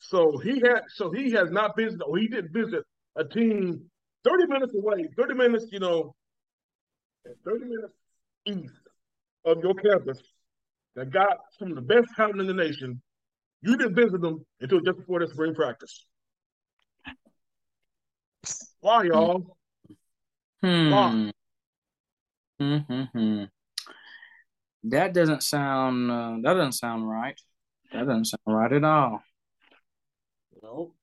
So 0.01 0.37
he 0.39 0.61
had 0.61 0.83
so 0.89 1.11
he 1.11 1.31
has 1.33 1.51
not 1.51 1.77
visited 1.77 2.03
or 2.03 2.19
he 2.19 2.29
didn't 2.29 2.53
visit 2.53 2.85
a 3.17 3.25
team 3.25 3.91
thirty 4.25 4.47
minutes 4.47 4.75
away, 4.75 5.09
thirty 5.17 5.35
minutes 5.35 5.67
you 5.71 5.81
know, 5.81 6.15
thirty 7.45 7.65
minutes 7.65 7.95
east 8.47 8.75
of 9.45 9.63
your 9.63 9.75
campus 9.75 10.21
that 10.99 11.11
got 11.11 11.39
some 11.59 11.69
of 11.69 11.77
the 11.77 11.83
best 11.83 12.09
talent 12.17 12.41
in 12.41 12.47
the 12.49 12.55
nation, 12.55 13.01
you 13.63 13.77
didn't 13.77 13.95
visit 13.95 14.21
them 14.21 14.45
until 14.61 14.81
just 14.81 14.99
before 14.99 15.21
their 15.21 15.29
spring 15.29 15.55
practice. 15.55 16.07
Why, 18.81 19.05
y'all? 19.05 19.57
Hmm. 20.61 20.91
Why? 20.91 21.33
Hmm. 22.61 23.45
That 24.85 25.13
doesn't 25.15 25.43
sound. 25.45 26.11
Uh, 26.11 26.37
that 26.43 26.55
doesn't 26.55 26.73
sound 26.73 27.09
right. 27.09 27.41
That 27.93 28.07
doesn't 28.07 28.27
sound 28.27 28.41
right 28.47 28.73
at 28.73 28.85
all. 28.85 29.23
No. 30.63 30.95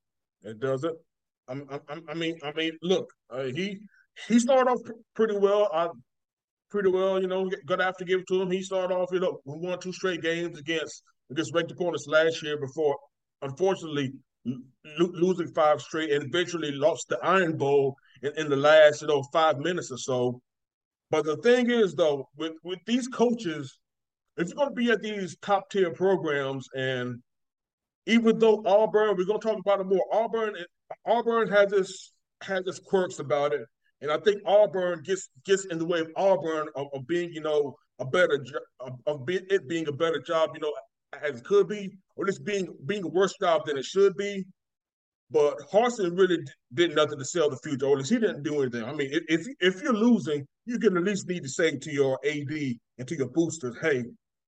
It 0.44 0.60
doesn't. 0.60 0.98
I, 1.48 1.54
I, 1.54 2.00
I 2.10 2.14
mean, 2.14 2.38
I 2.44 2.52
mean, 2.52 2.78
look, 2.82 3.12
uh, 3.30 3.44
he 3.46 3.80
he 4.28 4.40
started 4.40 4.70
off 4.70 4.82
pretty 5.16 5.38
well. 5.38 5.70
I 5.74 5.88
pretty 6.76 6.90
well, 6.90 7.22
you 7.22 7.28
know, 7.28 7.50
got 7.68 7.80
have 7.80 7.96
to 7.96 8.04
give 8.04 8.20
it 8.20 8.28
to 8.28 8.42
him. 8.42 8.52
He 8.52 8.62
started 8.62 8.94
off, 8.94 9.08
you 9.14 9.22
know, 9.22 9.40
won 9.46 9.80
two 9.80 9.94
straight 9.94 10.22
games 10.22 10.60
against 10.60 11.04
against 11.32 11.54
ranked 11.56 11.72
opponents 11.72 12.06
last 12.06 12.44
year 12.44 12.60
before, 12.60 12.98
unfortunately, 13.42 14.12
lo- 14.46 15.12
losing 15.14 15.48
five 15.54 15.82
straight 15.82 16.12
and 16.12 16.26
eventually 16.26 16.74
lost 16.74 17.08
the 17.08 17.18
Iron 17.24 17.56
Bowl 17.56 17.96
in, 18.24 18.34
in 18.36 18.50
the 18.50 18.58
last, 18.58 19.02
you 19.02 19.08
know, 19.08 19.24
five 19.32 19.58
minutes 19.60 19.90
or 19.90 19.98
so. 19.98 20.42
But 21.12 21.24
the 21.24 21.38
thing 21.38 21.70
is, 21.70 21.96
though, 21.96 22.28
with 22.36 22.54
with 22.66 22.80
these 22.86 23.08
coaches, 23.08 23.80
if 24.36 24.50
you're 24.50 24.58
going 24.58 24.70
to 24.70 24.76
be 24.76 24.92
at 24.92 25.02
these 25.02 25.38
top 25.42 25.70
tier 25.70 25.92
programs, 25.92 26.68
and 26.76 27.22
even 28.06 28.38
though 28.38 28.62
Auburn, 28.66 29.16
we're 29.18 29.24
going 29.24 29.40
to 29.40 29.48
talk 29.48 29.60
about 29.60 29.80
it 29.80 29.86
more. 29.86 30.06
Auburn, 30.12 30.56
Auburn 31.08 31.48
has 31.48 31.72
this 31.72 32.12
has 32.42 32.68
its 32.68 32.80
quirks 32.80 33.20
about 33.20 33.54
it, 33.54 33.62
and 34.06 34.12
I 34.12 34.20
think 34.24 34.44
Auburn 34.46 35.02
gets 35.02 35.30
gets 35.46 35.66
in 35.66 35.80
the 35.80 35.86
way 35.86 36.00
of 36.00 36.12
Auburn 36.16 36.68
of, 36.76 36.88
of 36.94 37.08
being, 37.08 37.34
you 37.34 37.42
know, 37.42 37.76
a 38.00 38.06
better 38.06 38.46
of, 38.80 39.00
of 39.08 39.26
be, 39.26 39.40
it 39.50 39.68
being 39.68 39.88
a 39.88 39.92
better 39.92 40.20
job, 40.20 40.52
you 40.54 40.62
know, 40.62 40.72
as 41.24 41.40
it 41.40 41.44
could 41.44 41.68
be, 41.68 41.90
or 42.16 42.28
just 42.28 42.46
being 42.46 42.68
being 42.86 43.04
a 43.04 43.08
worse 43.08 43.34
job 43.42 43.66
than 43.66 43.78
it 43.78 43.86
should 43.86 44.16
be. 44.16 44.46
But 45.32 45.58
Harsin 45.72 46.16
really 46.16 46.38
did 46.76 46.96
nothing 46.96 47.18
to 47.18 47.26
sell 47.26 47.50
the 47.50 47.58
future, 47.58 47.88
or 47.88 47.98
he 47.98 48.20
didn't 48.20 48.44
do 48.44 48.62
anything. 48.62 48.84
I 48.84 48.94
mean, 48.94 49.10
if 49.12 49.48
if 49.60 49.82
you're 49.82 49.92
losing, 49.92 50.46
you 50.68 50.78
can 50.78 50.96
at 50.98 51.04
least 51.04 51.28
need 51.28 51.42
to 51.42 51.50
say 51.50 51.76
to 51.76 51.92
your 51.92 52.20
AD 52.24 52.54
and 53.00 53.08
to 53.08 53.16
your 53.16 53.30
boosters, 53.30 53.76
"Hey, 53.82 54.04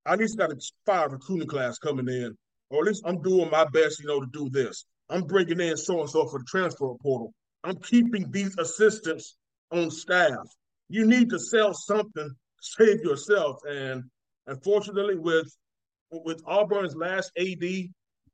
I 0.06 0.14
at 0.14 0.20
least 0.20 0.38
got 0.38 0.52
a 0.52 0.58
five 0.86 1.14
recruiting 1.14 1.48
class 1.48 1.80
coming 1.80 2.08
in, 2.08 2.38
or 2.70 2.82
at 2.82 2.90
least 2.90 3.02
I'm 3.08 3.24
doing 3.24 3.50
my 3.50 3.66
best, 3.66 4.00
you 4.02 4.06
know, 4.06 4.20
to 4.20 4.28
do 4.32 4.50
this. 4.52 4.86
I'm 5.10 5.24
bringing 5.24 5.60
in 5.60 5.78
so 5.78 6.02
and 6.02 6.10
so 6.10 6.28
for 6.28 6.38
the 6.38 6.46
transfer 6.46 6.94
portal. 7.02 7.34
I'm 7.64 7.78
keeping 7.78 8.30
these 8.30 8.56
assistants 8.60 9.36
on 9.72 9.92
staff. 9.92 10.48
You 10.90 11.06
need 11.06 11.30
to 11.30 11.40
sell 11.40 11.74
something, 11.74 12.30
save 12.62 13.02
yourself. 13.02 13.58
And 13.68 14.04
unfortunately, 14.48 15.18
with 15.18 15.48
with 16.12 16.42
Auburn's 16.48 16.96
last 16.96 17.32
AD, 17.38 17.64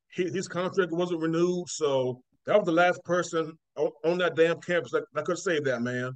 his 0.10 0.48
contract 0.48 0.92
wasn't 0.92 1.22
renewed, 1.22 1.68
so 1.70 2.22
that 2.46 2.58
was 2.58 2.66
the 2.66 2.72
last 2.72 3.04
person 3.04 3.58
on 3.78 4.18
that 4.20 4.36
damn 4.36 4.62
campus 4.62 4.92
that, 4.92 5.04
that 5.14 5.26
could 5.26 5.40
save 5.40 5.64
that 5.66 5.82
man. 5.82 6.12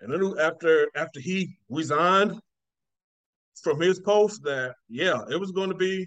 And 0.00 0.12
then 0.12 0.34
after 0.40 0.88
after 0.94 1.20
he 1.20 1.56
resigned 1.68 2.38
from 3.62 3.80
his 3.80 3.98
post, 4.00 4.42
that 4.44 4.74
yeah, 4.88 5.22
it 5.30 5.40
was 5.40 5.50
going 5.50 5.70
to 5.70 5.76
be 5.76 6.06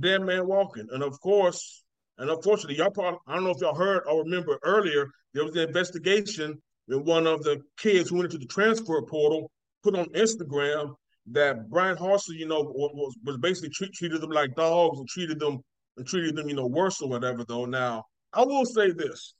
dead 0.00 0.22
man 0.22 0.46
walking. 0.46 0.86
And 0.90 1.02
of 1.02 1.20
course, 1.20 1.84
and 2.18 2.30
unfortunately, 2.30 2.76
y'all 2.76 2.90
probably 2.90 3.18
I 3.26 3.34
don't 3.34 3.44
know 3.44 3.50
if 3.50 3.60
y'all 3.60 3.74
heard 3.74 4.04
or 4.08 4.22
remember 4.22 4.58
earlier 4.62 5.08
there 5.34 5.44
was 5.44 5.56
an 5.56 5.68
investigation 5.68 6.62
and 6.88 7.04
one 7.04 7.26
of 7.26 7.42
the 7.42 7.60
kids 7.78 8.10
who 8.10 8.16
went 8.16 8.32
into 8.32 8.38
the 8.38 8.52
transfer 8.52 9.00
portal 9.02 9.50
put 9.82 9.96
on 9.96 10.06
Instagram 10.06 10.94
that 11.32 11.70
Bryan 11.70 11.96
Harsin, 11.96 12.36
you 12.36 12.46
know, 12.46 12.60
was 12.60 13.16
was 13.24 13.38
basically 13.38 13.70
treat, 13.70 13.92
treated 13.92 14.20
them 14.20 14.30
like 14.30 14.54
dogs 14.54 14.98
and 14.98 15.08
treated 15.08 15.38
them 15.38 15.60
and 15.96 16.06
treated 16.06 16.36
them, 16.36 16.48
you 16.48 16.54
know, 16.54 16.66
worse 16.66 17.00
or 17.00 17.08
whatever. 17.08 17.44
Though 17.44 17.64
now, 17.64 18.04
I 18.32 18.44
will 18.44 18.66
say 18.66 18.90
this 18.90 19.34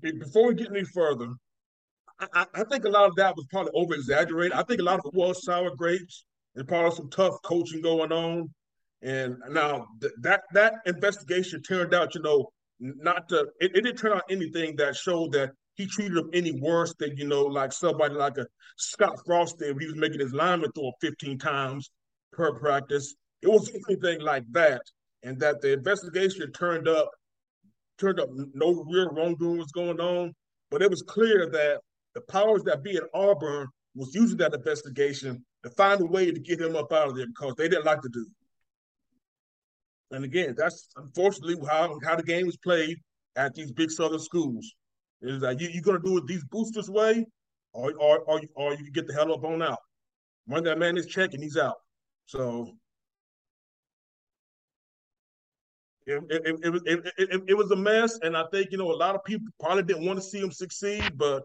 before 0.00 0.48
we 0.48 0.54
get 0.54 0.70
any 0.70 0.84
further, 0.84 1.28
I, 2.18 2.46
I 2.54 2.64
think 2.64 2.84
a 2.84 2.88
lot 2.88 3.08
of 3.08 3.14
that 3.16 3.36
was 3.36 3.46
probably 3.50 3.72
over 3.74 3.94
exaggerated. 3.94 4.52
I 4.52 4.62
think 4.62 4.80
a 4.80 4.84
lot 4.84 4.98
of 4.98 5.06
it 5.06 5.14
was 5.14 5.44
sour 5.44 5.70
grapes 5.76 6.24
and 6.54 6.66
probably 6.66 6.96
some 6.96 7.10
tough 7.10 7.34
coaching 7.42 7.82
going 7.82 8.12
on. 8.12 8.48
And 9.02 9.36
now 9.50 9.86
th- 10.00 10.14
that 10.22 10.42
that 10.54 10.74
investigation 10.86 11.62
turned 11.62 11.94
out, 11.94 12.14
you 12.14 12.22
know, 12.22 12.48
not 12.80 13.28
to 13.28 13.40
it, 13.60 13.76
it 13.76 13.82
didn't 13.82 13.98
turn 13.98 14.12
out 14.12 14.24
anything 14.30 14.76
that 14.76 14.96
showed 14.96 15.32
that 15.32 15.52
he 15.76 15.86
treated 15.86 16.16
him 16.16 16.30
any 16.32 16.52
worse 16.52 16.94
than, 16.98 17.16
you 17.16 17.26
know, 17.26 17.44
like 17.44 17.72
somebody 17.72 18.14
like 18.14 18.38
a 18.38 18.46
Scott 18.76 19.18
Frost 19.26 19.58
did. 19.58 19.76
He 19.78 19.86
was 19.86 19.96
making 19.96 20.20
his 20.20 20.32
lineman 20.32 20.72
throw 20.72 20.92
15 21.00 21.38
times 21.38 21.90
per 22.32 22.58
practice. 22.58 23.14
It 23.42 23.48
was 23.48 23.70
anything 23.88 24.20
like 24.20 24.44
that. 24.52 24.82
And 25.22 25.38
that 25.40 25.60
the 25.60 25.74
investigation 25.74 26.50
turned 26.52 26.88
up, 26.88 27.10
turned 27.98 28.20
up 28.20 28.28
no 28.32 28.84
real 28.88 29.10
wrongdoing 29.10 29.58
was 29.58 29.72
going 29.72 30.00
on. 30.00 30.34
But 30.70 30.82
it 30.82 30.90
was 30.90 31.02
clear 31.02 31.48
that 31.50 31.80
the 32.14 32.22
powers 32.22 32.62
that 32.64 32.82
be 32.82 32.96
at 32.96 33.04
Auburn 33.14 33.68
was 33.94 34.14
using 34.14 34.38
that 34.38 34.54
investigation 34.54 35.44
to 35.62 35.70
find 35.70 36.00
a 36.00 36.06
way 36.06 36.30
to 36.30 36.40
get 36.40 36.60
him 36.60 36.76
up 36.76 36.92
out 36.92 37.08
of 37.08 37.16
there 37.16 37.26
because 37.26 37.54
they 37.56 37.68
didn't 37.68 37.86
like 37.86 38.00
to 38.02 38.08
do. 38.08 38.26
And 40.10 40.24
again, 40.24 40.54
that's 40.56 40.88
unfortunately 40.96 41.56
how, 41.68 41.98
how 42.04 42.16
the 42.16 42.22
game 42.22 42.48
is 42.48 42.56
played 42.56 42.98
at 43.36 43.54
these 43.54 43.72
big 43.72 43.90
southern 43.90 44.20
schools. 44.20 44.72
Is 45.22 45.40
that 45.40 45.60
you, 45.60 45.68
you're 45.68 45.82
going 45.82 46.00
to 46.00 46.06
do 46.06 46.18
it 46.18 46.26
these 46.26 46.44
boosters 46.44 46.90
way, 46.90 47.26
or, 47.72 47.92
or, 47.98 48.18
or, 48.20 48.40
or 48.54 48.72
you 48.72 48.84
can 48.84 48.92
get 48.92 49.06
the 49.06 49.14
hell 49.14 49.32
up 49.32 49.44
on 49.44 49.62
out. 49.62 49.78
Run 50.48 50.64
that 50.64 50.78
man 50.78 50.96
is 50.96 51.06
checking, 51.06 51.42
he's 51.42 51.56
out. 51.56 51.76
So 52.26 52.72
it, 56.06 56.22
it, 56.30 56.42
it, 56.62 56.82
it, 56.86 57.12
it, 57.18 57.42
it, 57.48 57.56
was 57.56 57.70
a 57.72 57.76
mess, 57.76 58.18
and 58.22 58.36
I 58.36 58.44
think 58.52 58.68
you 58.70 58.78
know 58.78 58.92
a 58.92 58.94
lot 58.94 59.14
of 59.14 59.24
people 59.24 59.46
probably 59.58 59.82
didn't 59.82 60.06
want 60.06 60.18
to 60.18 60.24
see 60.24 60.38
him 60.38 60.52
succeed, 60.52 61.16
but 61.16 61.42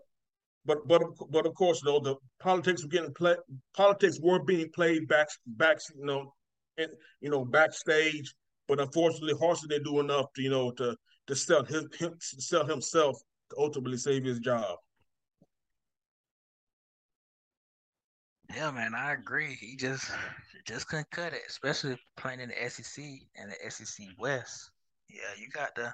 but 0.65 0.87
but 0.87 1.01
but 1.29 1.45
of 1.47 1.55
course, 1.55 1.81
though 1.83 1.99
the 1.99 2.15
politics 2.39 2.83
were 2.83 2.89
getting 2.89 3.13
play, 3.13 3.35
politics 3.75 4.19
were 4.21 4.43
being 4.43 4.69
played 4.73 5.07
back 5.07 5.29
back 5.47 5.79
you 5.97 6.05
know, 6.05 6.33
and 6.77 6.91
you 7.21 7.29
know 7.29 7.43
backstage. 7.43 8.35
But 8.67 8.79
unfortunately, 8.79 9.33
Harsin 9.33 9.69
didn't 9.69 9.85
do 9.85 9.99
enough 9.99 10.27
to 10.35 10.41
you 10.43 10.51
know 10.51 10.71
to 10.73 10.95
to 11.27 11.35
sell 11.35 11.65
his 11.65 11.87
him, 11.97 12.13
sell 12.19 12.65
himself 12.65 13.17
ultimately 13.57 13.97
save 13.97 14.23
his 14.23 14.39
job. 14.39 14.77
Yeah, 18.55 18.71
man, 18.71 18.93
I 18.95 19.13
agree. 19.13 19.53
He 19.59 19.75
just 19.75 20.11
just 20.65 20.87
couldn't 20.87 21.09
cut 21.11 21.33
it, 21.33 21.41
especially 21.47 21.97
playing 22.17 22.41
in 22.41 22.49
the 22.49 22.69
SEC 22.69 23.03
and 23.37 23.51
the 23.51 23.71
SEC 23.71 24.07
West. 24.17 24.71
Yeah, 25.09 25.21
you 25.39 25.47
got 25.49 25.73
the. 25.75 25.93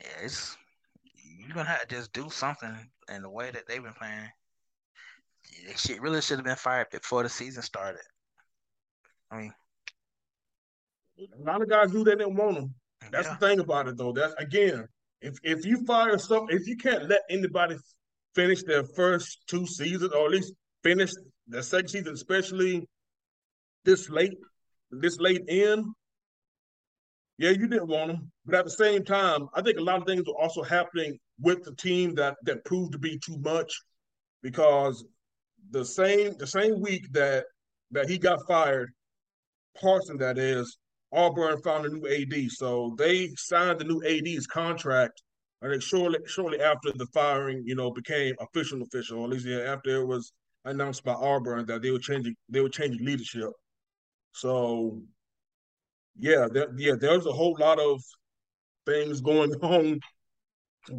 Yeah, 0.00 0.24
it's 0.24 0.56
you're 1.38 1.54
gonna 1.54 1.68
have 1.68 1.86
to 1.86 1.94
just 1.94 2.12
do 2.12 2.28
something 2.30 2.74
in 3.14 3.22
the 3.22 3.30
way 3.30 3.50
that 3.50 3.66
they've 3.66 3.82
been 3.82 3.94
playing. 3.94 4.28
Shit 5.76 6.00
really 6.00 6.20
should 6.20 6.38
have 6.38 6.44
been 6.44 6.56
fired 6.56 6.90
before 6.90 7.22
the 7.22 7.28
season 7.28 7.62
started. 7.62 8.02
I 9.30 9.38
mean, 9.38 9.54
a 11.18 11.42
lot 11.42 11.62
of 11.62 11.68
guys 11.68 11.92
do 11.92 12.04
that 12.04 12.18
didn't 12.18 12.36
want 12.36 12.56
them. 12.56 12.74
That's 13.10 13.26
yeah. 13.26 13.36
the 13.38 13.46
thing 13.46 13.60
about 13.60 13.88
it, 13.88 13.96
though. 13.96 14.12
That's 14.12 14.34
again, 14.34 14.88
if 15.24 15.38
if 15.42 15.64
you 15.64 15.84
fire 15.86 16.18
some, 16.18 16.46
if 16.50 16.66
you 16.68 16.76
can't 16.76 17.08
let 17.08 17.22
anybody 17.30 17.76
finish 18.34 18.62
their 18.62 18.84
first 18.84 19.38
two 19.46 19.66
seasons, 19.66 20.12
or 20.12 20.26
at 20.26 20.32
least 20.32 20.52
finish 20.82 21.10
the 21.48 21.62
second 21.62 21.88
season, 21.88 22.12
especially 22.12 22.86
this 23.84 24.10
late, 24.10 24.34
this 24.90 25.18
late 25.18 25.42
in, 25.48 25.92
yeah, 27.38 27.50
you 27.50 27.66
didn't 27.66 27.88
want 27.88 28.08
them. 28.08 28.30
But 28.44 28.56
at 28.56 28.64
the 28.64 28.70
same 28.70 29.02
time, 29.04 29.48
I 29.54 29.62
think 29.62 29.78
a 29.78 29.82
lot 29.82 30.00
of 30.00 30.06
things 30.06 30.24
were 30.26 30.40
also 30.40 30.62
happening 30.62 31.18
with 31.40 31.64
the 31.64 31.74
team 31.74 32.14
that 32.16 32.36
that 32.42 32.64
proved 32.64 32.92
to 32.92 32.98
be 32.98 33.18
too 33.18 33.38
much, 33.38 33.72
because 34.42 35.04
the 35.70 35.84
same 35.84 36.34
the 36.38 36.46
same 36.46 36.80
week 36.82 37.10
that 37.12 37.46
that 37.92 38.10
he 38.10 38.18
got 38.18 38.46
fired, 38.46 38.90
Parson 39.80 40.18
that 40.18 40.36
is, 40.36 40.76
Auburn 41.14 41.60
found 41.62 41.86
a 41.86 41.90
new 41.90 42.06
AD, 42.06 42.50
so 42.50 42.94
they 42.98 43.30
signed 43.36 43.80
the 43.80 43.84
new 43.84 44.02
AD's 44.04 44.46
contract. 44.46 45.22
I 45.62 45.68
think 45.68 45.82
shortly 45.82 46.18
shortly 46.26 46.60
after 46.60 46.92
the 46.94 47.06
firing, 47.14 47.62
you 47.64 47.74
know, 47.74 47.90
became 47.90 48.34
official 48.40 48.82
official. 48.82 49.20
Or 49.20 49.24
at 49.24 49.30
least 49.30 49.46
yeah, 49.46 49.60
after 49.60 50.02
it 50.02 50.06
was 50.06 50.32
announced 50.64 51.04
by 51.04 51.12
Auburn 51.12 51.66
that 51.66 51.82
they 51.82 51.90
were 51.90 51.98
changing 51.98 52.34
they 52.48 52.60
were 52.60 52.68
changing 52.68 53.04
leadership. 53.04 53.50
So 54.32 55.02
yeah, 56.18 56.48
there, 56.52 56.68
yeah, 56.76 56.94
there's 56.98 57.26
a 57.26 57.32
whole 57.32 57.56
lot 57.58 57.78
of 57.78 58.00
things 58.86 59.20
going 59.20 59.52
on 59.62 60.00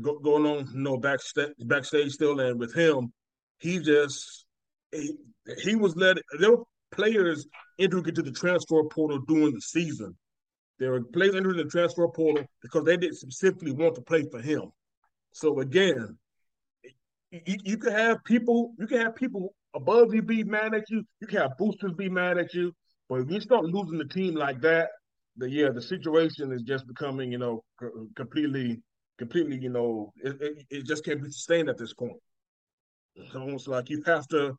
go, 0.01 0.19
going 0.19 0.45
on, 0.45 0.69
you 0.73 0.81
know, 0.81 0.97
backstage 0.97 1.53
backstage 1.59 2.11
still 2.13 2.39
and 2.39 2.59
with 2.59 2.73
him, 2.73 3.11
he 3.59 3.79
just 3.79 4.45
he, 4.91 5.11
he 5.63 5.75
was 5.75 5.95
led 5.95 6.19
there 6.39 6.51
were 6.51 6.63
players 6.91 7.47
entering 7.79 8.07
into 8.07 8.21
the 8.21 8.31
transfer 8.31 8.83
portal 8.83 9.19
during 9.27 9.53
the 9.53 9.61
season. 9.61 10.15
There 10.79 10.91
were 10.91 11.03
players 11.03 11.35
entering 11.35 11.57
the 11.57 11.65
transfer 11.65 12.07
portal 12.07 12.45
because 12.61 12.83
they 12.83 12.97
didn't 12.97 13.17
specifically 13.17 13.71
want 13.71 13.95
to 13.95 14.01
play 14.01 14.25
for 14.29 14.41
him. 14.41 14.71
So 15.31 15.59
again, 15.59 16.17
you, 17.31 17.57
you 17.63 17.77
can 17.77 17.91
have 17.91 18.23
people, 18.23 18.73
you 18.77 18.87
can 18.87 18.99
have 18.99 19.15
people 19.15 19.53
above 19.73 20.13
you 20.13 20.21
be 20.21 20.43
mad 20.43 20.73
at 20.73 20.89
you. 20.89 21.03
You 21.19 21.27
can 21.27 21.41
have 21.41 21.57
boosters 21.57 21.93
be 21.93 22.09
mad 22.09 22.37
at 22.37 22.53
you. 22.53 22.73
But 23.09 23.21
if 23.21 23.31
you 23.31 23.39
start 23.39 23.65
losing 23.65 23.97
the 23.97 24.05
team 24.05 24.35
like 24.35 24.61
that, 24.61 24.89
the 25.37 25.49
yeah, 25.49 25.69
the 25.69 25.81
situation 25.81 26.51
is 26.51 26.61
just 26.61 26.87
becoming, 26.87 27.31
you 27.31 27.37
know, 27.37 27.63
completely, 28.15 28.81
completely, 29.17 29.57
you 29.57 29.69
know, 29.69 30.13
it, 30.23 30.41
it, 30.41 30.65
it 30.69 30.85
just 30.85 31.03
can't 31.03 31.21
be 31.21 31.29
sustained 31.29 31.69
at 31.69 31.77
this 31.77 31.93
point. 31.93 32.17
It's 33.15 33.35
almost 33.35 33.67
like 33.67 33.89
you 33.89 34.01
have 34.05 34.27
to 34.29 34.55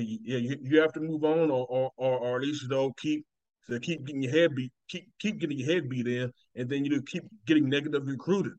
you, 0.00 0.38
you, 0.38 0.56
you 0.62 0.80
have 0.80 0.92
to 0.94 1.00
move 1.00 1.24
on, 1.24 1.50
or, 1.50 1.66
or, 1.66 1.90
or, 1.96 2.18
or 2.18 2.36
at 2.36 2.42
least 2.42 2.62
you 2.62 2.68
know 2.68 2.92
keep 3.00 3.24
to 3.68 3.80
keep 3.80 4.04
getting 4.04 4.22
your 4.22 4.32
head 4.32 4.54
beat, 4.54 4.72
keep 4.88 5.08
keep 5.18 5.38
getting 5.38 5.58
your 5.58 5.72
head 5.72 5.88
beat 5.88 6.06
in, 6.06 6.32
and 6.54 6.68
then 6.68 6.84
you 6.84 7.02
keep 7.02 7.24
getting 7.46 7.68
negative 7.68 8.06
recruited. 8.06 8.52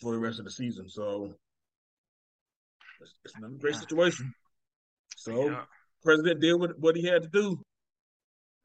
for 0.00 0.12
the 0.12 0.18
rest 0.18 0.38
of 0.38 0.44
the 0.44 0.50
season. 0.50 0.88
So 0.88 1.34
it's, 3.00 3.14
it's 3.24 3.38
not 3.38 3.52
a 3.52 3.54
great 3.54 3.74
yeah. 3.74 3.80
situation. 3.80 4.34
So 5.16 5.50
yeah. 5.50 5.64
president 6.04 6.40
did 6.40 6.54
what, 6.54 6.78
what 6.78 6.96
he 6.96 7.06
had 7.06 7.22
to 7.22 7.28
do. 7.28 7.60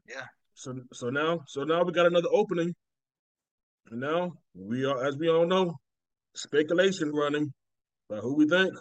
Yeah. 0.08 0.24
So 0.54 0.74
so 0.92 1.10
now 1.10 1.40
so 1.46 1.62
now 1.64 1.84
we 1.84 1.92
got 1.92 2.06
another 2.06 2.28
opening. 2.32 2.74
And 3.90 4.00
now 4.00 4.32
we 4.54 4.84
are 4.84 5.06
as 5.06 5.16
we 5.16 5.28
all 5.28 5.46
know, 5.46 5.74
speculation 6.34 7.12
running 7.12 7.52
about 8.10 8.22
who 8.22 8.34
we 8.36 8.48
think 8.48 8.72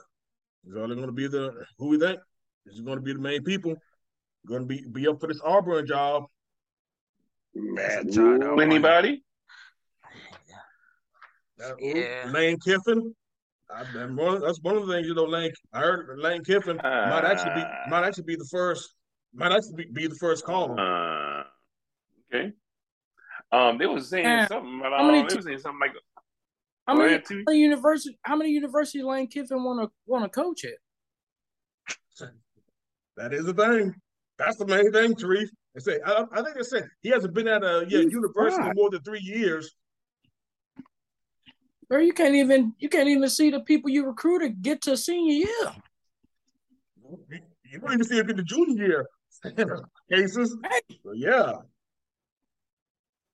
is 0.66 0.76
only 0.76 0.96
going 0.96 1.08
to 1.08 1.14
be 1.14 1.28
the 1.28 1.52
who 1.78 1.90
we 1.90 2.00
think 2.00 2.20
is 2.74 2.82
going 2.82 2.98
to 2.98 3.04
be 3.04 3.14
the 3.14 3.20
main 3.20 3.44
people 3.44 3.76
going 4.48 4.62
to 4.62 4.66
be 4.66 4.84
be 4.90 5.08
up 5.08 5.20
for 5.20 5.28
this 5.28 5.42
Auburn 5.44 5.86
job. 5.86 6.26
Man, 7.54 8.10
anybody? 8.62 9.24
yeah. 11.80 12.30
Lane 12.32 12.58
Kiffin. 12.60 13.14
I, 13.70 13.84
one, 14.06 14.42
that's 14.42 14.62
one 14.62 14.78
of 14.78 14.88
the 14.88 14.94
things 14.94 15.08
you 15.08 15.14
know. 15.14 15.26
Lane, 15.26 15.52
I 15.74 15.80
heard 15.80 16.18
Lane 16.20 16.44
Kiffin 16.44 16.80
uh, 16.80 17.08
might 17.10 17.26
actually 17.26 17.56
be 17.56 17.64
might 17.90 18.06
actually 18.06 18.24
be 18.24 18.36
the 18.36 18.48
first 18.50 18.96
might 19.34 19.52
actually 19.52 19.86
be, 19.86 19.92
be 19.92 20.08
the 20.08 20.16
first 20.16 20.46
call. 20.46 20.80
Uh, 20.80 21.44
okay. 22.34 22.54
Um, 23.52 23.78
they 23.78 23.86
was 23.86 24.10
saying 24.10 24.26
uh, 24.26 24.48
something. 24.48 24.80
About, 24.80 25.00
how 25.00 25.08
many 25.08 25.28
they 25.28 25.36
was 25.36 25.46
saying 25.46 25.60
something 25.60 25.80
like. 25.80 25.92
How 26.88 26.96
many, 26.96 27.16
how 27.16 27.36
many 27.48 27.60
university? 27.60 28.18
How 28.22 28.38
many 28.38 28.52
university 28.52 29.04
Lane 29.04 29.28
Kiffin 29.28 29.62
want 29.64 29.82
to 29.82 29.92
want 30.06 30.24
to 30.24 30.30
coach 30.30 30.64
at? 30.64 32.32
That 33.18 33.34
is 33.34 33.46
the 33.46 33.54
thing. 33.54 33.96
That's 34.38 34.58
the 34.58 34.66
main 34.66 34.92
thing, 34.92 35.16
Tarif. 35.16 35.50
They 35.74 35.82
say 35.82 36.00
I, 36.06 36.24
I, 36.32 36.44
think 36.44 36.56
they 36.56 36.64
said 36.64 36.88
he 37.02 37.10
hasn't 37.10 37.34
been 37.34 37.48
at 37.48 37.64
a 37.64 37.86
yeah, 37.90 38.00
university 38.00 38.64
for 38.64 38.74
more 38.76 38.90
than 38.92 39.02
three 39.02 39.20
years. 39.20 39.76
Bro, 41.90 42.00
you 42.00 42.14
can't 42.14 42.36
even 42.36 42.74
you 42.78 42.90
can't 42.90 43.08
even 43.10 43.30
see 43.30 43.50
the 43.50 43.62
people 43.62 43.90
you 43.90 44.06
recruited 44.06 44.62
get 44.62 44.82
to 44.84 44.96
senior 44.96 45.34
year. 45.34 45.74
You, 47.04 47.40
you 47.66 47.80
don't 47.80 47.94
even 47.94 48.04
see 48.04 48.18
them 48.18 48.30
in 48.30 48.38
the 48.38 48.44
junior 48.44 48.86
year 48.86 49.08
cases. 50.12 50.56
So, 51.04 51.14
yeah. 51.14 51.54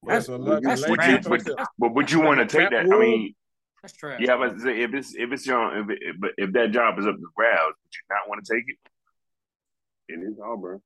That's, 0.05 0.27
yeah, 0.27 0.59
that's 0.61 0.87
would, 0.87 1.01
you, 1.01 1.19
but, 1.21 1.67
but 1.79 1.93
would 1.93 2.11
you 2.11 2.19
want 2.19 2.39
to 2.39 2.45
take 2.45 2.69
that? 2.71 2.85
I 2.91 2.99
mean, 2.99 3.33
that's 3.81 3.93
trash. 3.93 4.19
Yeah, 4.19 4.35
but 4.35 4.55
if 4.67 4.93
it's 4.93 5.15
if 5.15 5.31
it's 5.31 5.47
your 5.47 5.77
if 5.79 5.89
it, 5.89 5.99
if 6.37 6.51
that 6.53 6.71
job 6.71 6.99
is 6.99 7.05
up 7.05 7.15
to 7.15 7.27
grabs, 7.35 7.75
would 7.83 7.93
you 7.93 8.01
not 8.09 8.27
want 8.27 8.43
to 8.43 8.53
take 8.53 8.65
it? 8.67 8.77
It 10.07 10.19
is 10.19 10.37
Auburn. 10.43 10.81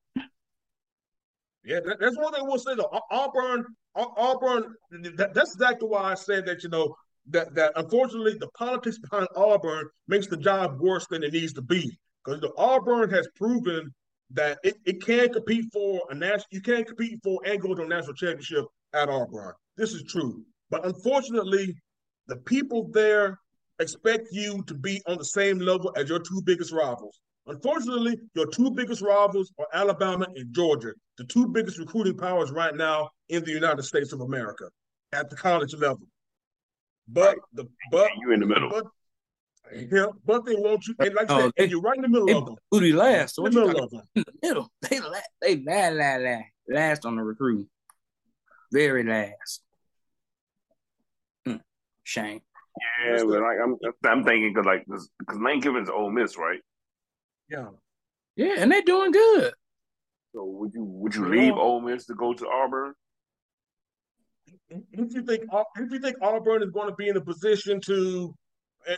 Yeah, 1.63 1.81
that, 1.85 1.99
that's 1.99 2.17
one 2.17 2.33
thing 2.33 2.47
we'll 2.47 2.59
say 2.59 2.75
though. 2.75 2.89
Auburn, 3.11 3.65
Auburn. 3.95 4.73
That, 5.15 5.33
that's 5.33 5.53
exactly 5.53 5.87
why 5.87 6.03
I 6.03 6.13
said 6.13 6.45
that. 6.45 6.63
You 6.63 6.69
know 6.69 6.95
that 7.29 7.53
that 7.55 7.73
unfortunately 7.75 8.37
the 8.39 8.47
politics 8.57 8.99
behind 9.09 9.27
Auburn 9.35 9.89
makes 10.07 10.27
the 10.27 10.37
job 10.37 10.79
worse 10.79 11.05
than 11.07 11.23
it 11.23 11.33
needs 11.33 11.53
to 11.53 11.61
be 11.61 11.97
because 12.23 12.41
the 12.41 12.53
Auburn 12.57 13.09
has 13.09 13.27
proven 13.35 13.93
that 14.31 14.59
it, 14.63 14.75
it 14.85 15.03
can 15.03 15.31
compete 15.33 15.65
for 15.73 16.01
a 16.09 16.15
national. 16.15 16.45
You 16.51 16.61
can't 16.61 16.87
compete 16.87 17.19
for 17.23 17.41
and 17.45 17.61
go 17.61 17.73
to 17.73 17.83
a 17.83 17.87
national 17.87 18.13
championship 18.13 18.65
at 18.93 19.09
Auburn. 19.09 19.53
This 19.75 19.93
is 19.93 20.03
true, 20.03 20.43
but 20.69 20.85
unfortunately, 20.85 21.75
the 22.27 22.37
people 22.37 22.89
there 22.93 23.39
expect 23.79 24.27
you 24.31 24.63
to 24.63 24.73
be 24.73 25.01
on 25.05 25.17
the 25.17 25.25
same 25.25 25.59
level 25.59 25.93
as 25.95 26.09
your 26.09 26.19
two 26.19 26.41
biggest 26.43 26.71
rivals. 26.71 27.19
Unfortunately, 27.47 28.19
your 28.35 28.47
two 28.47 28.69
biggest 28.71 29.01
rivals 29.01 29.51
are 29.57 29.67
Alabama 29.73 30.27
and 30.35 30.53
Georgia, 30.53 30.91
the 31.17 31.23
two 31.23 31.47
biggest 31.47 31.79
recruiting 31.79 32.17
powers 32.17 32.51
right 32.51 32.75
now 32.75 33.09
in 33.29 33.43
the 33.45 33.51
United 33.51 33.83
States 33.83 34.11
of 34.11 34.19
America 34.19 34.65
at 35.13 35.29
the 35.29 35.35
college 35.35 35.73
level. 35.73 36.05
But 37.07 37.37
the 37.53 37.65
but 37.89 38.09
you 38.19 38.31
in 38.31 38.41
the 38.41 38.45
middle. 38.45 38.69
But, 38.69 38.85
yeah, 39.73 40.07
but 40.25 40.45
they 40.45 40.55
want 40.55 40.87
you, 40.87 40.95
and 40.99 41.13
like 41.15 41.31
I 41.31 41.35
said, 41.39 41.45
oh, 41.45 41.51
they, 41.57 41.67
you're 41.67 41.81
right 41.81 41.95
in 41.95 42.01
the 42.01 42.09
middle 42.09 42.27
they 42.27 42.33
of 42.33 42.45
them. 42.45 42.55
Booty 42.69 42.91
last, 42.91 43.35
so 43.35 43.45
in 43.45 43.53
the 43.53 43.65
middle 43.65 43.83
of 43.83 43.91
them. 43.91 44.01
In 44.15 44.23
the 44.23 44.47
middle, 44.47 44.71
they 44.81 44.99
la- 44.99 45.19
they 45.41 45.55
last, 45.63 45.93
last, 45.95 46.21
last, 46.21 46.45
last 46.69 47.05
on 47.05 47.15
the 47.15 47.23
recruit, 47.23 47.67
very 48.71 49.03
last. 49.03 49.61
Mm, 51.47 51.61
shame. 52.03 52.41
Yeah, 53.05 53.23
but 53.23 53.41
like 53.41 53.57
I'm, 53.63 53.77
I'm 54.05 54.23
thinking 54.23 54.53
because 54.53 54.65
like 54.65 54.85
because 54.85 55.39
Lane 55.41 55.61
Kiffin's 55.61 55.89
Ole 55.89 56.11
Miss, 56.11 56.37
right? 56.37 56.59
Yeah. 57.49 57.69
Yeah, 58.35 58.55
and 58.57 58.71
they're 58.71 58.81
doing 58.81 59.11
good. 59.11 59.53
So 60.33 60.45
would 60.45 60.71
you 60.73 60.83
would 60.83 61.15
you 61.15 61.27
leave 61.27 61.53
Ole 61.53 61.81
Miss 61.81 62.05
to 62.05 62.13
go 62.13 62.33
to 62.33 62.47
Auburn? 62.47 62.93
If 64.69 65.13
you 65.13 65.23
think 65.23 65.45
if 65.77 65.91
you 65.91 65.99
think 65.99 66.17
Auburn 66.21 66.61
is 66.61 66.69
going 66.69 66.89
to 66.89 66.95
be 66.95 67.07
in 67.07 67.17
a 67.17 67.21
position 67.21 67.81
to 67.81 68.35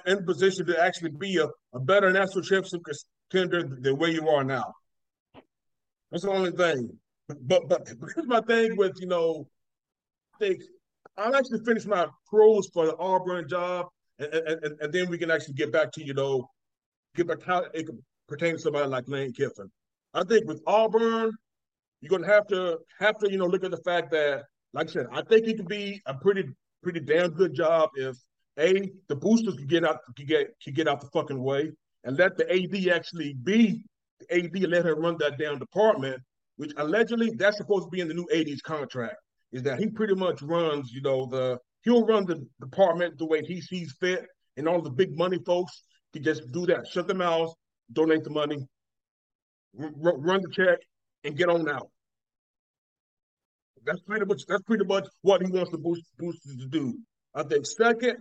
in 0.06 0.26
position 0.26 0.66
to 0.66 0.84
actually 0.84 1.12
be 1.12 1.38
a, 1.38 1.48
a 1.74 1.80
better 1.80 2.12
national 2.12 2.44
championship 2.44 2.82
contender 3.32 3.78
the 3.80 3.96
way 3.96 4.12
you 4.12 4.28
are 4.28 4.44
now. 4.44 4.74
That's 6.12 6.24
the 6.24 6.32
only 6.32 6.52
thing. 6.52 6.98
But 7.28 7.70
but 7.70 7.88
here's 7.88 8.28
my 8.28 8.42
thing 8.42 8.76
with 8.76 8.98
you 9.00 9.08
know, 9.08 9.48
I 10.36 10.38
think 10.40 10.62
I'll 11.18 11.36
actually 11.36 11.64
finish 11.64 11.86
my 11.86 12.08
pros 12.28 12.68
for 12.74 12.88
the 12.88 12.98
Auburn 12.98 13.48
job, 13.48 13.88
and, 14.18 14.34
and, 14.34 14.82
and 14.82 14.94
then 14.94 15.10
we 15.10 15.18
can 15.18 15.30
actually 15.32 15.54
get 15.54 15.72
back 15.72 15.92
to 15.94 16.04
you 16.04 16.14
know, 16.14 16.50
get 17.16 17.28
back 17.28 17.44
how 17.46 17.66
it 17.74 17.86
could 17.86 18.00
pertaining 18.30 18.56
to 18.56 18.62
somebody 18.62 18.88
like 18.88 19.08
Lane 19.08 19.34
Kiffin. 19.34 19.70
I 20.14 20.24
think 20.24 20.48
with 20.48 20.62
Auburn, 20.66 21.32
you're 22.02 22.10
gonna 22.10 22.32
have 22.32 22.48
to 22.48 22.80
have 23.00 23.18
to 23.20 23.32
you 23.32 23.38
know 23.38 23.46
look 23.46 23.64
at 23.64 23.72
the 23.72 23.78
fact 23.78 24.12
that, 24.12 24.44
like 24.74 24.90
I 24.90 24.92
said, 24.92 25.08
I 25.12 25.22
think 25.24 25.48
it 25.48 25.58
could 25.58 25.68
be 25.68 26.02
a 26.06 26.14
pretty 26.14 26.46
pretty 26.82 27.02
damn 27.02 27.32
good 27.32 27.54
job 27.54 27.90
if 27.96 28.16
a 28.58 28.92
the 29.08 29.16
boosters 29.16 29.56
can 29.56 29.68
get 29.68 29.84
out 29.84 30.00
can 30.16 30.26
get 30.26 30.54
can 30.64 30.74
get 30.74 30.88
out 30.88 31.02
the 31.02 31.08
fucking 31.08 31.42
way 31.42 31.72
and 32.04 32.18
let 32.18 32.38
the 32.38 32.50
AD 32.50 32.96
actually 32.96 33.34
be 33.44 33.84
the 34.20 34.36
AD 34.36 34.56
and 34.56 34.72
let 34.72 34.86
her 34.86 34.96
run 34.96 35.18
that 35.20 35.38
damn 35.38 35.60
department, 35.60 36.22
which 36.58 36.72
allegedly 36.78 37.32
that's 37.36 37.58
supposed 37.58 37.86
to 37.86 37.90
be 37.90 38.02
in 38.02 38.08
the 38.08 38.14
new 38.14 38.28
AD's 38.34 38.62
contract. 38.62 39.16
Is 39.52 39.64
that 39.64 39.80
he 39.80 39.88
pretty 39.88 40.16
much 40.16 40.42
runs, 40.42 40.92
you 40.92 41.02
know, 41.02 41.26
the 41.26 41.58
he'll 41.84 42.06
run 42.06 42.26
the 42.26 42.46
department 42.60 43.18
the 43.18 43.26
way 43.26 43.42
he 43.44 43.62
sees 43.62 43.96
fit, 44.00 44.26
and 44.58 44.68
all 44.68 44.82
the 44.82 44.90
big 44.90 45.18
money 45.18 45.40
folks 45.46 45.84
can 46.14 46.24
just 46.24 46.52
do 46.52 46.66
that, 46.68 46.88
shut 46.88 47.08
their 47.08 47.16
mouths, 47.16 47.54
donate 47.92 48.24
the 48.24 48.30
money, 48.30 48.68
r- 49.80 50.18
run 50.18 50.42
the 50.42 50.50
check, 50.50 50.80
and 51.24 51.38
get 51.38 51.50
on 51.50 51.68
out. 51.70 51.90
That's 53.86 54.02
pretty 54.02 54.26
much 54.26 54.44
that's 54.48 54.64
pretty 54.64 54.86
much 54.86 55.08
what 55.22 55.42
he 55.42 55.52
wants 55.52 55.72
the 55.72 55.78
boost, 55.78 56.04
boosters 56.18 56.58
to 56.58 56.68
do. 56.68 56.98
I 57.34 57.44
think 57.44 57.66
second, 57.66 58.18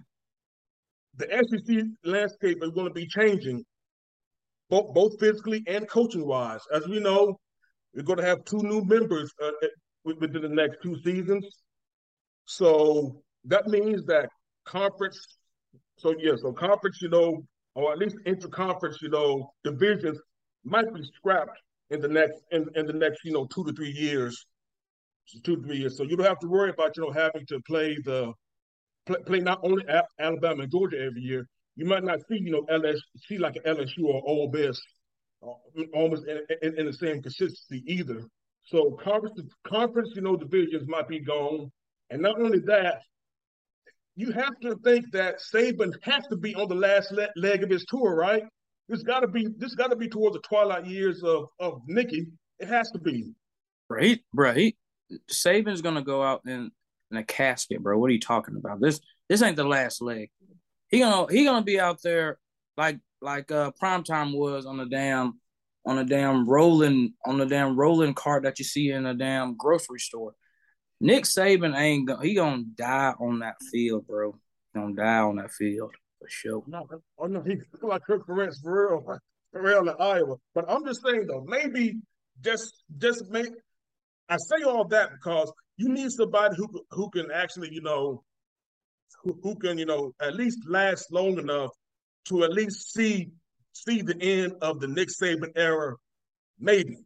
the 1.16 1.26
SEC 1.26 1.84
landscape 2.04 2.58
is 2.62 2.70
going 2.70 2.86
to 2.86 2.92
be 2.92 3.06
changing, 3.06 3.64
both 4.70 4.94
both 4.94 5.18
physically 5.18 5.64
and 5.66 5.88
coaching 5.88 6.26
wise. 6.26 6.60
As 6.72 6.86
we 6.86 7.00
know, 7.00 7.38
we're 7.94 8.02
going 8.04 8.18
to 8.18 8.24
have 8.24 8.44
two 8.44 8.62
new 8.62 8.84
members 8.84 9.30
uh, 9.42 9.50
within 10.04 10.42
the 10.42 10.48
next 10.48 10.78
two 10.82 10.96
seasons. 11.02 11.44
So 12.44 13.22
that 13.44 13.66
means 13.66 14.04
that 14.06 14.28
conference. 14.64 15.18
So 15.98 16.14
yeah, 16.18 16.34
so 16.40 16.52
conference, 16.52 17.02
you 17.02 17.08
know, 17.08 17.42
or 17.78 17.92
at 17.92 17.98
least 17.98 18.16
interconference, 18.26 19.00
you 19.00 19.08
know, 19.08 19.52
divisions 19.62 20.18
might 20.64 20.92
be 20.92 21.00
scrapped 21.16 21.56
in 21.90 22.00
the 22.00 22.08
next 22.08 22.40
in, 22.50 22.66
in 22.74 22.86
the 22.86 22.92
next, 22.92 23.24
you 23.24 23.32
know, 23.32 23.46
two 23.46 23.64
to 23.64 23.72
three 23.72 23.92
years. 23.92 24.46
Two 25.44 25.56
to 25.56 25.62
three 25.62 25.76
years. 25.76 25.96
So 25.96 26.02
you 26.02 26.16
don't 26.16 26.26
have 26.26 26.40
to 26.40 26.48
worry 26.48 26.70
about, 26.70 26.96
you 26.96 27.04
know, 27.04 27.12
having 27.12 27.46
to 27.46 27.60
play 27.68 27.96
the 28.04 28.32
play, 29.06 29.18
play 29.26 29.40
not 29.40 29.60
only 29.62 29.84
Alabama 30.18 30.64
and 30.64 30.72
Georgia 30.72 30.98
every 30.98 31.20
year. 31.20 31.46
You 31.76 31.84
might 31.84 32.02
not 32.02 32.18
see, 32.28 32.40
you 32.40 32.50
know, 32.50 32.62
LSU 32.62 32.98
see 33.28 33.38
like 33.38 33.54
an 33.56 33.76
LSU 33.76 34.04
or 34.06 34.22
Ole 34.26 34.50
Miss 34.52 34.80
uh, 35.46 35.52
almost 35.94 36.26
in, 36.26 36.40
in, 36.62 36.80
in, 36.80 36.86
the 36.86 36.92
same 36.92 37.22
consistency 37.22 37.84
either. 37.86 38.24
So 38.64 38.98
conference 39.04 39.40
conference, 39.64 40.10
you 40.16 40.22
know, 40.22 40.34
divisions 40.34 40.88
might 40.88 41.06
be 41.06 41.20
gone. 41.20 41.70
And 42.10 42.22
not 42.22 42.40
only 42.40 42.58
that, 42.66 43.02
you 44.18 44.32
have 44.32 44.58
to 44.62 44.74
think 44.82 45.12
that 45.12 45.36
Saban 45.38 45.92
has 46.02 46.26
to 46.26 46.36
be 46.36 46.52
on 46.56 46.68
the 46.68 46.74
last 46.74 47.12
le- 47.12 47.28
leg 47.36 47.62
of 47.62 47.70
his 47.70 47.84
tour, 47.84 48.16
right? 48.16 48.42
This 48.88 49.04
got 49.04 49.20
to 49.20 49.28
be 49.28 49.46
this 49.58 49.76
got 49.76 49.90
to 49.90 49.96
be 49.96 50.08
towards 50.08 50.34
the 50.34 50.42
twilight 50.42 50.86
years 50.86 51.22
of 51.22 51.48
of 51.60 51.82
Nicky. 51.86 52.26
It 52.58 52.66
has 52.66 52.90
to 52.90 52.98
be. 52.98 53.32
Right, 53.88 54.20
right. 54.34 54.76
Saban's 55.30 55.82
gonna 55.82 56.02
go 56.02 56.20
out 56.20 56.42
in 56.46 56.72
in 57.12 57.16
a 57.16 57.22
casket, 57.22 57.80
bro. 57.80 57.96
What 57.96 58.10
are 58.10 58.12
you 58.12 58.18
talking 58.18 58.56
about? 58.56 58.80
This 58.80 59.00
this 59.28 59.40
ain't 59.40 59.56
the 59.56 59.62
last 59.62 60.02
leg. 60.02 60.30
He 60.88 60.98
gonna 60.98 61.32
he 61.32 61.44
gonna 61.44 61.64
be 61.64 61.78
out 61.78 62.02
there 62.02 62.38
like 62.76 62.98
like 63.22 63.52
uh 63.52 63.70
primetime 63.80 64.36
was 64.36 64.66
on 64.66 64.78
the 64.78 64.86
damn 64.86 65.38
on 65.86 65.94
the 65.94 66.04
damn 66.04 66.44
rolling 66.48 67.14
on 67.24 67.38
the 67.38 67.46
damn 67.46 67.76
rolling 67.76 68.14
cart 68.14 68.42
that 68.42 68.58
you 68.58 68.64
see 68.64 68.90
in 68.90 69.06
a 69.06 69.14
damn 69.14 69.56
grocery 69.56 70.00
store. 70.00 70.34
Nick 71.00 71.24
Saban 71.24 71.78
ain't 71.78 72.08
gonna 72.08 72.24
he 72.24 72.34
gonna 72.34 72.64
die 72.74 73.14
on 73.20 73.38
that 73.40 73.56
field, 73.70 74.06
bro. 74.06 74.32
He 74.74 74.80
gonna 74.80 74.94
die 74.94 75.18
on 75.18 75.36
that 75.36 75.52
field 75.52 75.92
for 76.18 76.28
sure. 76.28 76.62
No, 76.66 76.86
oh 77.18 77.26
no, 77.26 77.42
he 77.42 77.56
like 77.82 78.02
Kirk 78.04 78.26
Ferentz 78.26 78.60
for 78.62 78.90
real, 78.90 79.02
for 79.02 79.62
real 79.62 79.88
in 79.88 79.94
Iowa. 80.00 80.36
But 80.54 80.64
I'm 80.68 80.84
just 80.84 81.02
saying 81.04 81.26
though, 81.28 81.44
maybe 81.46 82.00
just 82.42 82.84
just 82.98 83.30
make. 83.30 83.50
I 84.28 84.36
say 84.36 84.64
all 84.64 84.84
that 84.88 85.10
because 85.12 85.52
you 85.76 85.88
need 85.88 86.10
somebody 86.10 86.56
who 86.56 86.68
who 86.90 87.10
can 87.10 87.30
actually, 87.30 87.72
you 87.72 87.80
know, 87.80 88.24
who, 89.22 89.38
who 89.42 89.54
can, 89.54 89.78
you 89.78 89.86
know, 89.86 90.12
at 90.20 90.34
least 90.34 90.58
last 90.66 91.12
long 91.12 91.38
enough 91.38 91.70
to 92.26 92.44
at 92.44 92.52
least 92.52 92.92
see 92.92 93.30
see 93.72 94.02
the 94.02 94.20
end 94.20 94.54
of 94.60 94.80
the 94.80 94.88
Nick 94.88 95.08
Saban 95.08 95.52
era, 95.56 95.94
maybe. 96.58 96.96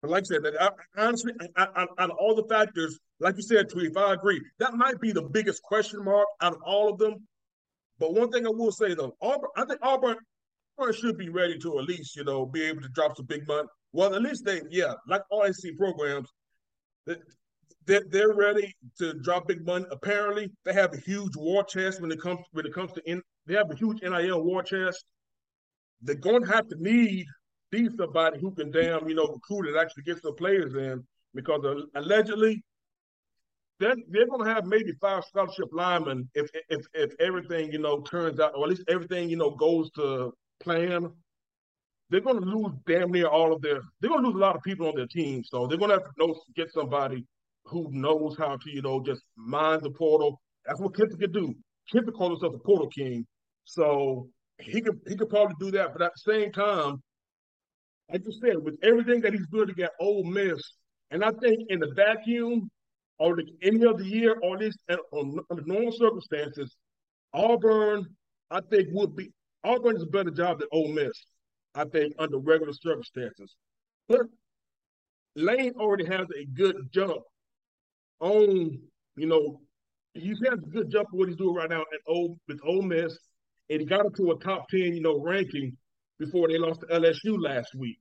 But 0.00 0.10
like 0.10 0.24
I 0.24 0.36
said, 0.36 0.42
I, 0.58 0.70
honestly, 0.96 1.32
out 1.56 1.88
of 1.98 2.10
all 2.18 2.34
the 2.34 2.46
factors, 2.48 2.98
like 3.20 3.36
you 3.36 3.42
said, 3.42 3.68
Tweet, 3.68 3.96
I 3.96 4.14
agree, 4.14 4.40
that 4.58 4.74
might 4.74 5.00
be 5.00 5.12
the 5.12 5.22
biggest 5.22 5.62
question 5.62 6.04
mark 6.04 6.26
out 6.40 6.54
of 6.54 6.62
all 6.62 6.92
of 6.92 6.98
them. 6.98 7.14
But 7.98 8.14
one 8.14 8.30
thing 8.30 8.46
I 8.46 8.50
will 8.50 8.72
say 8.72 8.94
though, 8.94 9.16
Auburn, 9.20 9.50
I 9.56 9.64
think 9.64 9.80
Auburn, 9.82 10.16
Auburn 10.78 10.94
should 10.94 11.18
be 11.18 11.28
ready 11.28 11.58
to 11.58 11.78
at 11.78 11.84
least, 11.84 12.16
you 12.16 12.24
know, 12.24 12.46
be 12.46 12.62
able 12.62 12.82
to 12.82 12.88
drop 12.90 13.16
some 13.16 13.26
big 13.26 13.46
money. 13.48 13.66
Well, 13.92 14.14
at 14.14 14.22
least 14.22 14.44
they, 14.44 14.62
yeah, 14.70 14.94
like 15.08 15.22
all 15.30 15.52
SEC 15.52 15.76
programs, 15.76 16.28
they're, 17.88 18.04
they're 18.10 18.34
ready 18.34 18.74
to 18.98 19.14
drop 19.14 19.48
big 19.48 19.64
money. 19.64 19.86
Apparently, 19.90 20.50
they 20.64 20.74
have 20.74 20.92
a 20.92 20.98
huge 20.98 21.34
war 21.36 21.64
chest 21.64 22.00
when 22.00 22.12
it 22.12 22.20
comes 22.20 22.40
when 22.52 22.66
it 22.66 22.74
comes 22.74 22.92
to 22.92 23.10
in. 23.10 23.22
They 23.46 23.54
have 23.54 23.70
a 23.70 23.74
huge 23.74 24.02
NIL 24.02 24.44
war 24.44 24.62
chest. 24.62 25.04
They're 26.02 26.14
going 26.14 26.44
to 26.44 26.52
have 26.52 26.68
to 26.68 26.76
need 26.78 27.26
be 27.70 27.88
somebody 27.96 28.38
who 28.38 28.50
can 28.52 28.70
damn 28.70 29.08
you 29.08 29.14
know 29.14 29.26
recruit 29.26 29.68
and 29.68 29.76
actually 29.76 30.02
get 30.02 30.22
some 30.22 30.36
players 30.36 30.74
in 30.74 31.02
because 31.34 31.64
uh, 31.64 32.00
allegedly 32.00 32.62
they're, 33.80 33.96
they're 34.08 34.26
going 34.26 34.44
to 34.44 34.52
have 34.52 34.64
maybe 34.64 34.92
five 35.00 35.24
scholarship 35.24 35.68
linemen 35.72 36.28
if 36.34 36.50
if 36.68 36.86
if 36.94 37.12
everything 37.20 37.72
you 37.72 37.78
know 37.78 38.00
turns 38.00 38.40
out 38.40 38.52
or 38.54 38.64
at 38.64 38.70
least 38.70 38.84
everything 38.88 39.28
you 39.28 39.36
know 39.36 39.50
goes 39.50 39.90
to 39.92 40.32
plan 40.60 41.10
they're 42.10 42.20
going 42.20 42.40
to 42.40 42.46
lose 42.46 42.72
damn 42.86 43.10
near 43.10 43.26
all 43.26 43.52
of 43.52 43.60
their. 43.60 43.80
They're 44.00 44.10
going 44.10 44.22
to 44.22 44.28
lose 44.28 44.36
a 44.36 44.40
lot 44.40 44.56
of 44.56 44.62
people 44.62 44.88
on 44.88 44.96
their 44.96 45.06
team. 45.06 45.42
So 45.44 45.66
they're 45.66 45.78
going 45.78 45.90
to 45.90 45.96
have 45.96 46.04
to 46.04 46.12
know, 46.16 46.34
get 46.56 46.72
somebody 46.72 47.24
who 47.64 47.88
knows 47.90 48.36
how 48.38 48.56
to, 48.56 48.70
you 48.70 48.82
know, 48.82 49.02
just 49.02 49.22
mind 49.36 49.82
the 49.82 49.90
portal. 49.90 50.40
That's 50.64 50.80
what 50.80 50.96
Kiffin 50.96 51.18
could 51.18 51.32
do. 51.32 51.54
Kiffin 51.92 52.12
called 52.12 52.32
himself 52.32 52.54
a 52.54 52.58
portal 52.58 52.88
king, 52.88 53.26
so 53.64 54.28
he 54.58 54.80
could 54.80 55.00
he 55.06 55.16
could 55.16 55.28
probably 55.28 55.54
do 55.58 55.70
that. 55.72 55.92
But 55.92 56.02
at 56.02 56.12
the 56.14 56.32
same 56.32 56.52
time, 56.52 57.02
like 58.10 58.22
you 58.24 58.32
said, 58.32 58.62
with 58.62 58.76
everything 58.82 59.20
that 59.22 59.32
he's 59.32 59.46
to 59.50 59.74
get 59.74 59.90
Ole 60.00 60.24
Miss, 60.24 60.60
and 61.10 61.24
I 61.24 61.30
think 61.30 61.60
in 61.68 61.78
the 61.78 61.92
vacuum 61.94 62.70
or 63.18 63.36
the, 63.36 63.44
any 63.62 63.84
other 63.84 64.04
year, 64.04 64.36
or 64.42 64.56
at 64.56 64.60
least 64.60 64.78
under 64.88 65.62
normal 65.66 65.92
circumstances, 65.92 66.76
Auburn, 67.32 68.06
I 68.50 68.60
think 68.70 68.88
would 68.92 69.16
be 69.16 69.30
Auburn 69.64 69.96
is 69.96 70.02
a 70.02 70.06
better 70.06 70.30
job 70.30 70.60
than 70.60 70.68
Ole 70.72 70.92
Miss. 70.92 71.12
I 71.74 71.84
think, 71.84 72.14
under 72.18 72.38
regular 72.38 72.72
circumstances. 72.72 73.54
But 74.08 74.22
Lane 75.36 75.74
already 75.78 76.06
has 76.06 76.26
a 76.36 76.44
good 76.46 76.76
jump 76.92 77.22
on, 78.20 78.80
you 79.16 79.26
know, 79.26 79.60
he 80.14 80.28
has 80.30 80.38
a 80.54 80.70
good 80.70 80.90
jump 80.90 81.08
for 81.10 81.18
what 81.18 81.28
he's 81.28 81.36
doing 81.36 81.54
right 81.54 81.70
now 81.70 81.82
at 81.82 82.00
Ole 82.06 82.36
with 82.48 82.58
Ole 82.66 82.82
Miss, 82.82 83.16
and 83.70 83.80
he 83.80 83.86
got 83.86 84.06
up 84.06 84.14
to 84.16 84.32
a 84.32 84.38
top 84.38 84.68
ten, 84.68 84.94
you 84.94 85.00
know, 85.00 85.20
ranking 85.20 85.76
before 86.18 86.48
they 86.48 86.58
lost 86.58 86.80
to 86.80 86.86
LSU 86.86 87.40
last 87.40 87.74
week, 87.76 88.00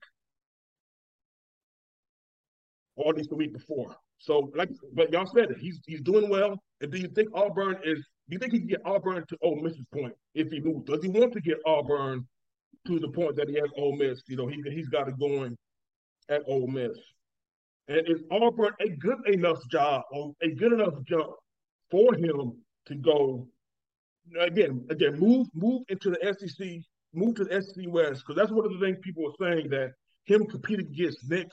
or 2.96 3.12
at 3.12 3.18
least 3.18 3.30
the 3.30 3.36
week 3.36 3.54
before. 3.54 3.96
So, 4.20 4.52
like, 4.56 4.70
but 4.94 5.12
y'all 5.12 5.28
said 5.28 5.52
it. 5.52 5.58
He's 5.60 5.80
he's 5.86 6.02
doing 6.02 6.30
well. 6.30 6.58
And 6.82 6.92
do 6.92 6.98
you 6.98 7.08
think 7.08 7.30
Auburn 7.34 7.78
is? 7.84 8.00
Do 8.30 8.34
you 8.34 8.40
think 8.40 8.54
he 8.54 8.60
can 8.60 8.68
get 8.68 8.82
Auburn 8.86 9.26
to 9.28 9.38
Ole 9.42 9.62
Miss's 9.62 9.86
point 9.94 10.14
if 10.34 10.50
he 10.50 10.60
moves? 10.60 10.86
Does 10.86 11.04
he 11.04 11.10
want 11.10 11.34
to 11.34 11.42
get 11.42 11.58
Auburn 11.66 12.28
to 12.88 13.00
the 13.00 13.10
point 13.10 13.36
that 13.36 13.50
he 13.50 13.56
has 13.56 13.70
Ole 13.78 13.96
Miss. 13.96 14.22
You 14.28 14.38
know, 14.38 14.48
he 14.48 14.62
he's 14.72 14.88
got 14.90 15.08
it 15.08 15.20
going 15.20 15.58
at 16.30 16.42
Ole 16.48 16.68
Miss. 16.68 16.98
And 17.88 18.02
is 18.08 18.24
Auburn 18.32 18.74
a 18.82 18.90
good 18.90 19.20
enough 19.28 19.60
job 19.70 20.04
or 20.12 20.34
a 20.42 20.50
good 20.50 20.74
enough 20.74 20.94
jump 21.08 21.32
for 21.92 22.14
him 22.16 22.54
to 22.88 22.96
go 22.96 23.48
again, 24.40 24.86
again, 24.90 25.18
move 25.20 25.48
move 25.54 25.84
into 25.90 26.10
the 26.10 26.36
SEC, 26.40 26.68
move 27.14 27.36
to 27.36 27.46
the 27.46 27.62
SEC 27.62 27.86
West, 27.88 28.24
because 28.26 28.36
that's 28.36 28.52
one 28.52 28.66
of 28.66 28.72
the 28.72 28.86
things 28.86 28.98
people 29.02 29.24
are 29.28 29.52
saying 29.52 29.70
that 29.70 29.92
him 30.26 30.46
competing 30.46 30.88
against 30.88 31.30
Nick 31.30 31.50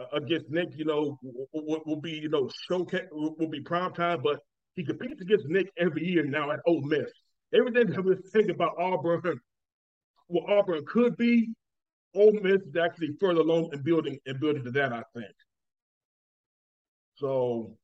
Uh, 0.00 0.04
against 0.16 0.48
Nick, 0.50 0.68
you 0.76 0.84
know, 0.84 1.18
will, 1.52 1.82
will, 1.84 2.00
be, 2.00 2.12
you 2.12 2.28
know, 2.28 2.48
showcase 2.68 3.06
will 3.12 3.48
be 3.48 3.60
prime 3.60 3.92
time, 3.92 4.20
but 4.22 4.38
he 4.76 4.84
competes 4.84 5.20
against 5.20 5.46
Nick 5.46 5.70
every 5.78 6.04
year 6.04 6.24
now 6.24 6.50
at 6.50 6.60
Ole 6.66 6.80
Miss. 6.82 7.10
Everything 7.54 7.88
that 7.88 8.04
we're 8.04 8.16
thinking 8.32 8.54
about 8.54 8.78
Auburn 8.78 9.40
what 10.28 10.48
Auburn 10.48 10.84
could 10.86 11.16
be, 11.16 11.50
Ole 12.14 12.32
Miss 12.40 12.62
is 12.62 12.76
actually 12.80 13.16
further 13.20 13.40
along 13.40 13.70
in 13.72 13.82
building 13.82 14.18
and 14.26 14.40
building 14.40 14.64
to 14.64 14.70
that, 14.70 14.92
I 14.92 15.02
think. 15.14 15.32
So 17.16 17.76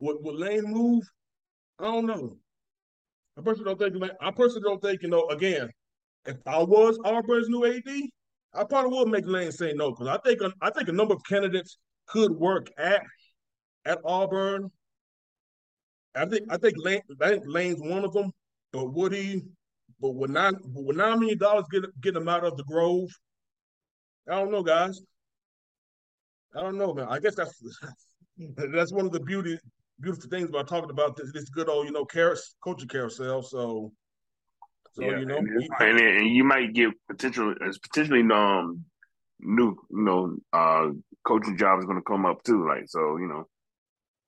would, 0.00 0.18
would 0.20 0.36
Lane 0.36 0.64
move? 0.64 1.02
I 1.80 1.84
don't 1.84 2.06
know. 2.06 2.36
I 3.36 3.40
personally 3.40 3.74
don't 3.74 3.92
think 3.92 4.12
I 4.20 4.30
personally 4.30 4.62
don't 4.64 4.82
think, 4.82 5.02
you 5.02 5.08
know, 5.08 5.26
again, 5.28 5.70
if 6.26 6.36
I 6.46 6.62
was 6.62 6.98
Auburn's 7.04 7.48
new 7.48 7.64
AD, 7.64 7.82
I 8.54 8.64
probably 8.64 8.98
would 8.98 9.08
make 9.08 9.26
Lane 9.26 9.52
say 9.52 9.72
no, 9.74 9.90
because 9.90 10.08
I 10.08 10.18
think 10.18 10.40
I 10.60 10.70
think 10.70 10.88
a 10.88 10.92
number 10.92 11.14
of 11.14 11.24
candidates 11.28 11.78
could 12.06 12.32
work 12.32 12.68
at 12.78 13.02
at 13.84 13.98
Auburn. 14.04 14.70
I 16.14 16.26
think 16.26 16.46
I 16.50 16.56
think 16.56 16.74
Lane, 16.78 17.02
I 17.20 17.30
think 17.30 17.44
Lane's 17.46 17.80
one 17.80 18.04
of 18.04 18.12
them, 18.12 18.30
but 18.72 18.92
would 18.92 19.12
he 19.12 19.42
but 20.00 20.14
would 20.14 20.30
nine 20.30 20.54
would 20.64 20.96
nine 20.96 21.20
million 21.20 21.38
dollars 21.38 21.64
get 21.70 21.84
get 22.00 22.14
them 22.14 22.28
out 22.28 22.44
of 22.44 22.56
the 22.56 22.64
Grove? 22.64 23.10
I 24.28 24.36
don't 24.36 24.52
know, 24.52 24.62
guys. 24.62 25.00
I 26.56 26.60
don't 26.60 26.78
know, 26.78 26.94
man. 26.94 27.08
I 27.08 27.18
guess 27.18 27.34
that's 27.34 27.60
that's 28.56 28.92
one 28.92 29.06
of 29.06 29.12
the 29.12 29.20
beauty 29.20 29.58
beautiful 30.00 30.28
things 30.28 30.48
about 30.48 30.68
talking 30.68 30.90
about 30.90 31.16
this 31.16 31.32
this 31.32 31.48
good 31.50 31.68
old 31.68 31.86
you 31.86 31.92
know 31.92 32.04
carousel, 32.04 32.44
coaching 32.62 32.88
carousel. 32.88 33.42
So, 33.42 33.92
so 34.94 35.02
yeah, 35.02 35.18
you 35.18 35.26
know, 35.26 35.38
and, 35.38 35.70
and, 35.80 36.00
and 36.00 36.36
you 36.36 36.44
might 36.44 36.72
get 36.72 36.90
potential 37.08 37.54
as 37.66 37.78
potentially 37.78 38.22
um 38.32 38.84
new 39.40 39.76
you 39.90 40.02
know 40.02 40.36
uh 40.52 40.90
coaching 41.26 41.56
jobs 41.56 41.84
going 41.84 41.98
to 41.98 42.02
come 42.02 42.24
up 42.24 42.42
too. 42.44 42.66
Like 42.66 42.84
so, 42.86 43.16
you 43.16 43.26
know, 43.26 43.48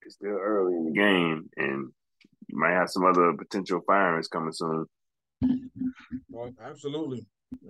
it's 0.03 0.17
still 0.17 0.31
early 0.31 0.75
in 0.75 0.87
the 0.87 0.93
game, 0.93 1.49
and 1.57 1.93
you 2.49 2.59
might 2.59 2.73
have 2.73 2.91
some 2.91 3.05
other 3.05 3.33
potential 3.35 3.81
firings 3.87 4.29
coming 4.29 4.53
soon. 4.53 4.87
Well, 6.29 6.51
absolutely, 6.61 7.27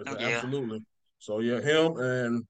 oh, 0.06 0.16
yeah. 0.18 0.28
absolutely. 0.28 0.82
So 1.18 1.40
yeah, 1.40 1.60
him 1.60 1.98
and 1.98 2.44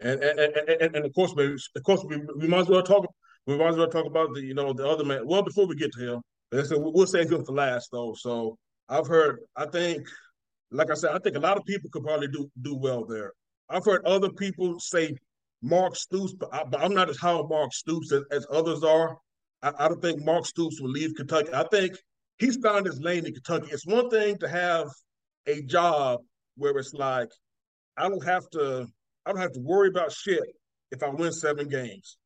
and 0.00 0.22
and, 0.22 0.40
and, 0.40 0.96
and 0.96 1.04
of 1.04 1.14
course, 1.14 1.32
maybe, 1.36 1.54
of 1.76 1.82
course, 1.84 2.04
we, 2.04 2.20
we 2.36 2.48
might 2.48 2.60
as 2.60 2.68
well 2.68 2.82
talk. 2.82 3.06
We 3.46 3.56
might 3.56 3.68
as 3.68 3.76
well 3.76 3.88
talk 3.88 4.06
about 4.06 4.34
the 4.34 4.40
you 4.40 4.54
know 4.54 4.72
the 4.72 4.88
other 4.88 5.04
man. 5.04 5.26
Well, 5.26 5.42
before 5.42 5.66
we 5.66 5.76
get 5.76 5.92
to 5.92 6.14
him, 6.14 6.22
I 6.52 6.62
said, 6.64 6.78
we'll 6.80 7.06
save 7.06 7.30
him 7.30 7.44
for 7.44 7.52
last 7.52 7.90
though. 7.92 8.14
So 8.14 8.58
I've 8.92 9.06
heard. 9.06 9.40
I 9.56 9.66
think, 9.66 10.06
like 10.70 10.90
I 10.90 10.94
said, 10.94 11.12
I 11.14 11.18
think 11.18 11.36
a 11.36 11.40
lot 11.40 11.56
of 11.56 11.64
people 11.64 11.88
could 11.90 12.04
probably 12.04 12.28
do 12.28 12.50
do 12.60 12.76
well 12.76 13.06
there. 13.06 13.32
I've 13.70 13.84
heard 13.84 14.04
other 14.04 14.28
people 14.30 14.78
say 14.80 15.16
Mark 15.62 15.96
Stoops, 15.96 16.34
but, 16.34 16.52
I, 16.52 16.84
am 16.84 16.92
not 16.92 17.08
as 17.08 17.16
high 17.16 17.32
on 17.32 17.48
Mark 17.48 17.72
Stoops 17.72 18.12
as, 18.12 18.22
as 18.30 18.46
others 18.50 18.84
are. 18.84 19.16
I, 19.62 19.72
I, 19.78 19.88
don't 19.88 20.02
think 20.02 20.22
Mark 20.22 20.44
Stoops 20.44 20.78
will 20.80 20.90
leave 20.90 21.14
Kentucky. 21.16 21.48
I 21.54 21.64
think 21.70 21.96
he's 22.38 22.56
found 22.56 22.84
his 22.84 23.00
lane 23.00 23.24
in 23.24 23.32
Kentucky. 23.32 23.68
It's 23.72 23.86
one 23.86 24.10
thing 24.10 24.36
to 24.38 24.48
have 24.48 24.88
a 25.46 25.62
job 25.62 26.20
where 26.56 26.76
it's 26.76 26.92
like 26.92 27.30
I 27.96 28.10
don't 28.10 28.24
have 28.24 28.48
to 28.50 28.86
I 29.24 29.32
don't 29.32 29.40
have 29.40 29.52
to 29.52 29.60
worry 29.60 29.88
about 29.88 30.12
shit 30.12 30.42
if 30.90 31.02
I 31.02 31.08
win 31.08 31.32
seven 31.32 31.68
games. 31.68 32.18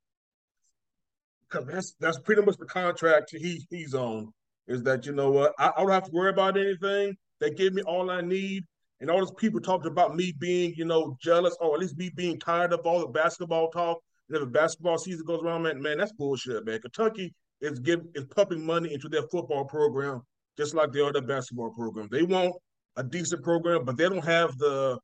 Because 1.48 1.68
that's 1.68 1.94
that's 2.00 2.18
pretty 2.18 2.42
much 2.42 2.56
the 2.56 2.66
contract 2.66 3.30
he 3.30 3.64
he's 3.70 3.94
on. 3.94 4.32
Is 4.68 4.82
that 4.82 5.06
you 5.06 5.12
know 5.12 5.30
what 5.30 5.54
I, 5.58 5.70
I 5.76 5.80
don't 5.80 5.90
have 5.90 6.04
to 6.04 6.12
worry 6.12 6.30
about 6.30 6.56
anything. 6.56 7.16
They 7.40 7.50
give 7.50 7.72
me 7.72 7.82
all 7.82 8.10
I 8.10 8.20
need. 8.20 8.64
And 9.00 9.10
all 9.10 9.18
those 9.18 9.32
people 9.32 9.60
talking 9.60 9.90
about 9.90 10.16
me 10.16 10.32
being, 10.38 10.72
you 10.74 10.86
know, 10.86 11.16
jealous 11.20 11.54
or 11.60 11.74
at 11.74 11.80
least 11.80 11.98
me 11.98 12.10
being 12.16 12.38
tired 12.38 12.72
of 12.72 12.80
all 12.86 13.00
the 13.00 13.06
basketball 13.08 13.68
talk. 13.70 13.98
And 14.28 14.36
if 14.36 14.40
the 14.42 14.50
basketball 14.50 14.96
season 14.96 15.26
goes 15.26 15.42
around, 15.42 15.64
man, 15.64 15.82
man, 15.82 15.98
that's 15.98 16.12
bullshit, 16.12 16.64
man. 16.64 16.80
Kentucky 16.80 17.34
is 17.60 17.78
giving 17.78 18.08
is 18.14 18.24
pumping 18.24 18.64
money 18.64 18.92
into 18.92 19.08
their 19.08 19.22
football 19.30 19.64
program 19.64 20.22
just 20.56 20.74
like 20.74 20.92
they 20.92 21.00
are 21.00 21.12
their 21.12 21.22
basketball 21.22 21.70
program. 21.70 22.08
They 22.10 22.22
want 22.22 22.54
a 22.96 23.02
decent 23.02 23.42
program, 23.42 23.84
but 23.84 23.96
they 23.96 24.08
don't 24.08 24.24
have 24.24 24.56
the 24.58 24.98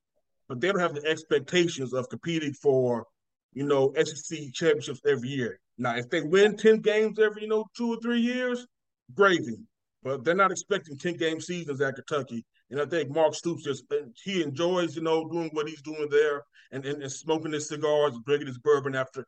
but 0.48 0.60
they 0.60 0.68
don't 0.68 0.80
have 0.80 0.94
the 0.94 1.06
expectations 1.06 1.92
of 1.92 2.08
competing 2.08 2.52
for, 2.52 3.06
you 3.52 3.64
know, 3.64 3.92
SEC 3.96 4.52
championships 4.52 5.00
every 5.06 5.28
year. 5.28 5.58
Now, 5.78 5.96
if 5.96 6.10
they 6.10 6.20
win 6.20 6.56
10 6.56 6.80
games 6.80 7.18
every, 7.18 7.42
you 7.42 7.48
know, 7.48 7.64
two 7.76 7.94
or 7.94 7.96
three 8.02 8.20
years, 8.20 8.66
gravy. 9.14 9.56
But 10.02 10.24
they're 10.24 10.34
not 10.34 10.50
expecting 10.50 10.98
10 10.98 11.14
game 11.16 11.40
seasons 11.40 11.80
at 11.80 11.94
Kentucky. 11.94 12.44
And 12.70 12.80
I 12.80 12.86
think 12.86 13.10
Mark 13.10 13.34
Stoops 13.34 13.62
just 13.62 13.84
uh, 13.92 14.06
he 14.24 14.42
enjoys, 14.42 14.96
you 14.96 15.02
know, 15.02 15.28
doing 15.28 15.50
what 15.52 15.68
he's 15.68 15.82
doing 15.82 16.08
there 16.10 16.42
and, 16.72 16.84
and, 16.84 17.02
and 17.02 17.12
smoking 17.12 17.52
his 17.52 17.68
cigars 17.68 18.14
and 18.14 18.24
drinking 18.24 18.48
his 18.48 18.58
bourbon 18.58 18.94
after 18.96 19.26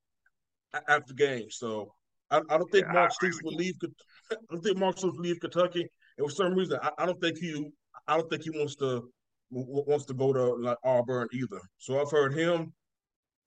after 0.88 1.14
games. 1.14 1.56
So 1.58 1.92
I, 2.30 2.40
I 2.50 2.58
don't 2.58 2.70
think 2.72 2.86
yeah, 2.86 2.92
Mark 2.92 3.12
Stoops 3.12 3.40
will 3.44 3.54
leave. 3.54 3.74
I 4.32 4.36
don't 4.50 4.62
think 4.62 4.78
Mark 4.78 4.98
Stoops 4.98 5.16
will 5.16 5.24
leave 5.24 5.40
Kentucky. 5.40 5.86
And 6.18 6.26
for 6.26 6.34
some 6.34 6.54
reason, 6.54 6.78
I, 6.82 6.90
I, 6.98 7.06
don't 7.06 7.20
think 7.20 7.38
he. 7.38 7.70
I 8.08 8.16
don't 8.16 8.28
think 8.30 8.42
he 8.42 8.50
wants 8.50 8.76
to 8.76 9.08
wants 9.50 10.06
to 10.06 10.14
go 10.14 10.32
to 10.32 10.54
like 10.54 10.78
Auburn 10.84 11.28
either. 11.32 11.60
So 11.78 12.00
I've 12.00 12.10
heard 12.10 12.34
him. 12.34 12.72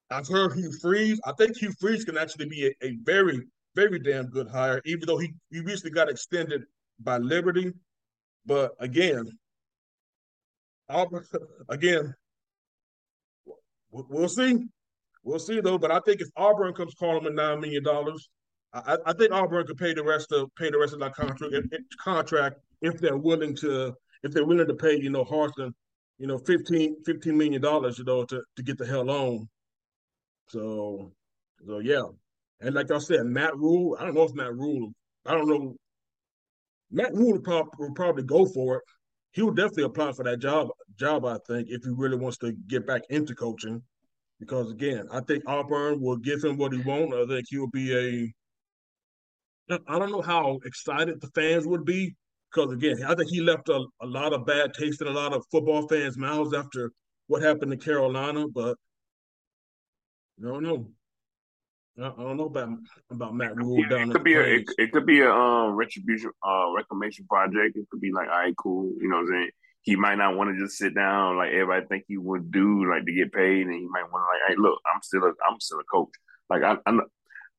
I've 0.09 0.27
heard 0.27 0.53
Hugh 0.53 0.71
Freeze. 0.81 1.19
I 1.25 1.33
think 1.33 1.57
Hugh 1.57 1.73
Freeze 1.79 2.05
can 2.05 2.17
actually 2.17 2.47
be 2.47 2.67
a, 2.67 2.85
a 2.85 2.97
very, 3.03 3.41
very 3.78 3.99
damn 3.99 4.25
good 4.25 4.47
hire, 4.49 4.82
even 4.86 5.05
though 5.05 5.19
he, 5.19 5.32
he 5.51 5.59
recently 5.59 5.91
got 5.91 6.09
extended 6.09 6.63
by 6.99 7.17
Liberty. 7.17 7.71
But 8.43 8.71
again, 8.80 9.30
Auburn 10.89 11.23
again, 11.69 12.15
we'll 13.91 14.30
see. 14.30 14.65
We'll 15.23 15.38
see 15.38 15.61
though. 15.61 15.78
But 15.78 15.91
I 15.91 15.99
think 15.99 16.21
if 16.21 16.30
Auburn 16.36 16.73
comes 16.73 16.95
calling 16.95 17.23
them 17.23 17.36
nine 17.36 17.61
million 17.61 17.84
dollars, 17.84 18.30
I, 18.73 18.97
I, 19.05 19.13
think 19.13 19.32
Auburn 19.32 19.67
could 19.67 19.78
pay 19.78 19.93
the 19.93 20.03
rest 20.03 20.32
of 20.32 20.49
pay 20.55 20.71
the 20.71 20.80
rest 20.80 20.93
of 20.93 20.99
that 21.01 21.13
contract 21.13 21.53
contract 22.03 22.55
if 22.82 22.99
they're 22.99 23.17
willing 23.17 23.55
to 23.57 23.93
if 24.23 24.32
they're 24.32 24.45
willing 24.45 24.67
to 24.67 24.73
pay 24.73 24.99
you 24.99 25.11
know 25.11 25.23
Harsin, 25.23 25.71
you 26.17 26.25
know 26.25 26.39
15, 26.39 27.03
15 27.05 27.38
million 27.38 27.61
dollars 27.61 27.99
you 27.99 28.05
know 28.05 28.25
to 28.25 28.41
to 28.55 28.63
get 28.63 28.80
the 28.80 28.88
hell 28.88 29.11
on. 29.11 29.47
So 30.49 31.11
so 31.67 31.80
yeah, 31.80 32.03
and 32.61 32.75
like 32.75 32.91
I 32.91 32.97
said, 32.97 33.25
Matt 33.25 33.55
Rhule, 33.55 33.97
I 33.99 34.05
don't 34.05 34.15
know 34.15 34.23
if 34.23 34.33
Matt 34.33 34.53
Rhule, 34.53 34.91
I 35.25 35.33
don't 35.33 35.47
know. 35.47 35.75
Matt 36.91 37.13
Rhule 37.13 37.39
probably, 37.39 37.71
would 37.79 37.95
probably 37.95 38.23
go 38.23 38.45
for 38.45 38.77
it. 38.77 38.83
He 39.31 39.41
would 39.41 39.55
definitely 39.55 39.83
apply 39.83 40.13
for 40.13 40.23
that 40.23 40.39
job. 40.39 40.69
Job, 40.95 41.25
I 41.25 41.37
think, 41.47 41.67
if 41.69 41.83
he 41.83 41.91
really 41.91 42.17
wants 42.17 42.37
to 42.39 42.53
get 42.67 42.87
back 42.87 43.01
into 43.09 43.35
coaching, 43.35 43.83
because 44.39 44.71
again, 44.71 45.07
I 45.11 45.19
think 45.21 45.43
Auburn 45.45 46.01
will 46.01 46.17
give 46.17 46.43
him 46.43 46.57
what 46.57 46.73
he 46.73 46.81
wants. 46.81 47.15
I 47.15 47.25
think 47.27 47.45
he'll 47.49 47.67
be 47.67 47.95
a 47.95 48.33
I 49.69 49.99
don't 49.99 50.11
know 50.11 50.21
how 50.21 50.59
excited 50.65 51.19
the 51.19 51.27
fans 51.35 51.67
would 51.67 51.83
be 51.83 52.15
because 52.51 52.71
again, 52.71 53.03
I 53.05 53.15
think 53.15 53.29
he 53.29 53.41
left 53.41 53.67
a, 53.69 53.85
a 54.01 54.05
lot 54.05 54.33
of 54.33 54.45
bad 54.45 54.73
taste 54.73 55.01
in 55.01 55.07
a 55.07 55.11
lot 55.11 55.33
of 55.33 55.45
football 55.51 55.87
fans' 55.87 56.17
mouths 56.17 56.53
after 56.53 56.91
what 57.27 57.41
happened 57.41 57.71
to 57.71 57.77
Carolina. 57.77 58.47
But 58.47 58.77
I 60.39 60.47
don't 60.47 60.63
know. 60.63 60.87
I 61.99 62.09
don't 62.09 62.37
know 62.37 62.45
about 62.45 62.69
about 63.09 63.35
Matt 63.35 63.55
Rhule 63.55 63.79
yeah, 63.79 63.89
down. 63.89 64.09
It 64.09 64.13
could 64.13 64.23
be 64.23 64.35
a 64.35 64.43
it, 64.43 64.65
it, 64.77 64.91
could 64.91 65.05
be 65.05 65.21
a 65.21 65.31
um, 65.31 65.75
retribution 65.75 66.31
uh 66.47 66.71
reclamation 66.75 67.25
project. 67.27 67.75
It 67.75 67.89
could 67.89 68.01
be 68.01 68.11
like, 68.11 68.27
all 68.27 68.37
right, 68.37 68.53
cool. 68.57 68.91
You 68.99 69.09
know 69.09 69.17
what 69.17 69.21
I'm 69.23 69.27
saying? 69.29 69.49
He 69.81 69.95
might 69.95 70.17
not 70.17 70.35
want 70.35 70.49
to 70.53 70.63
just 70.63 70.77
sit 70.77 70.93
down 70.93 71.37
like 71.37 71.51
everybody 71.51 71.85
think 71.87 72.03
he 72.07 72.17
would 72.17 72.51
do, 72.51 72.89
like 72.89 73.05
to 73.05 73.13
get 73.13 73.31
paid, 73.31 73.65
and 73.65 73.73
he 73.73 73.87
might 73.87 74.11
want 74.11 74.23
to 74.23 74.45
like, 74.45 74.49
hey, 74.49 74.55
look, 74.57 74.79
I'm 74.93 75.01
still 75.01 75.23
a 75.23 75.33
I'm 75.49 75.59
still 75.59 75.79
a 75.79 75.83
coach. 75.83 76.09
Like 76.49 76.63
I 76.63 76.77
I, 76.85 76.99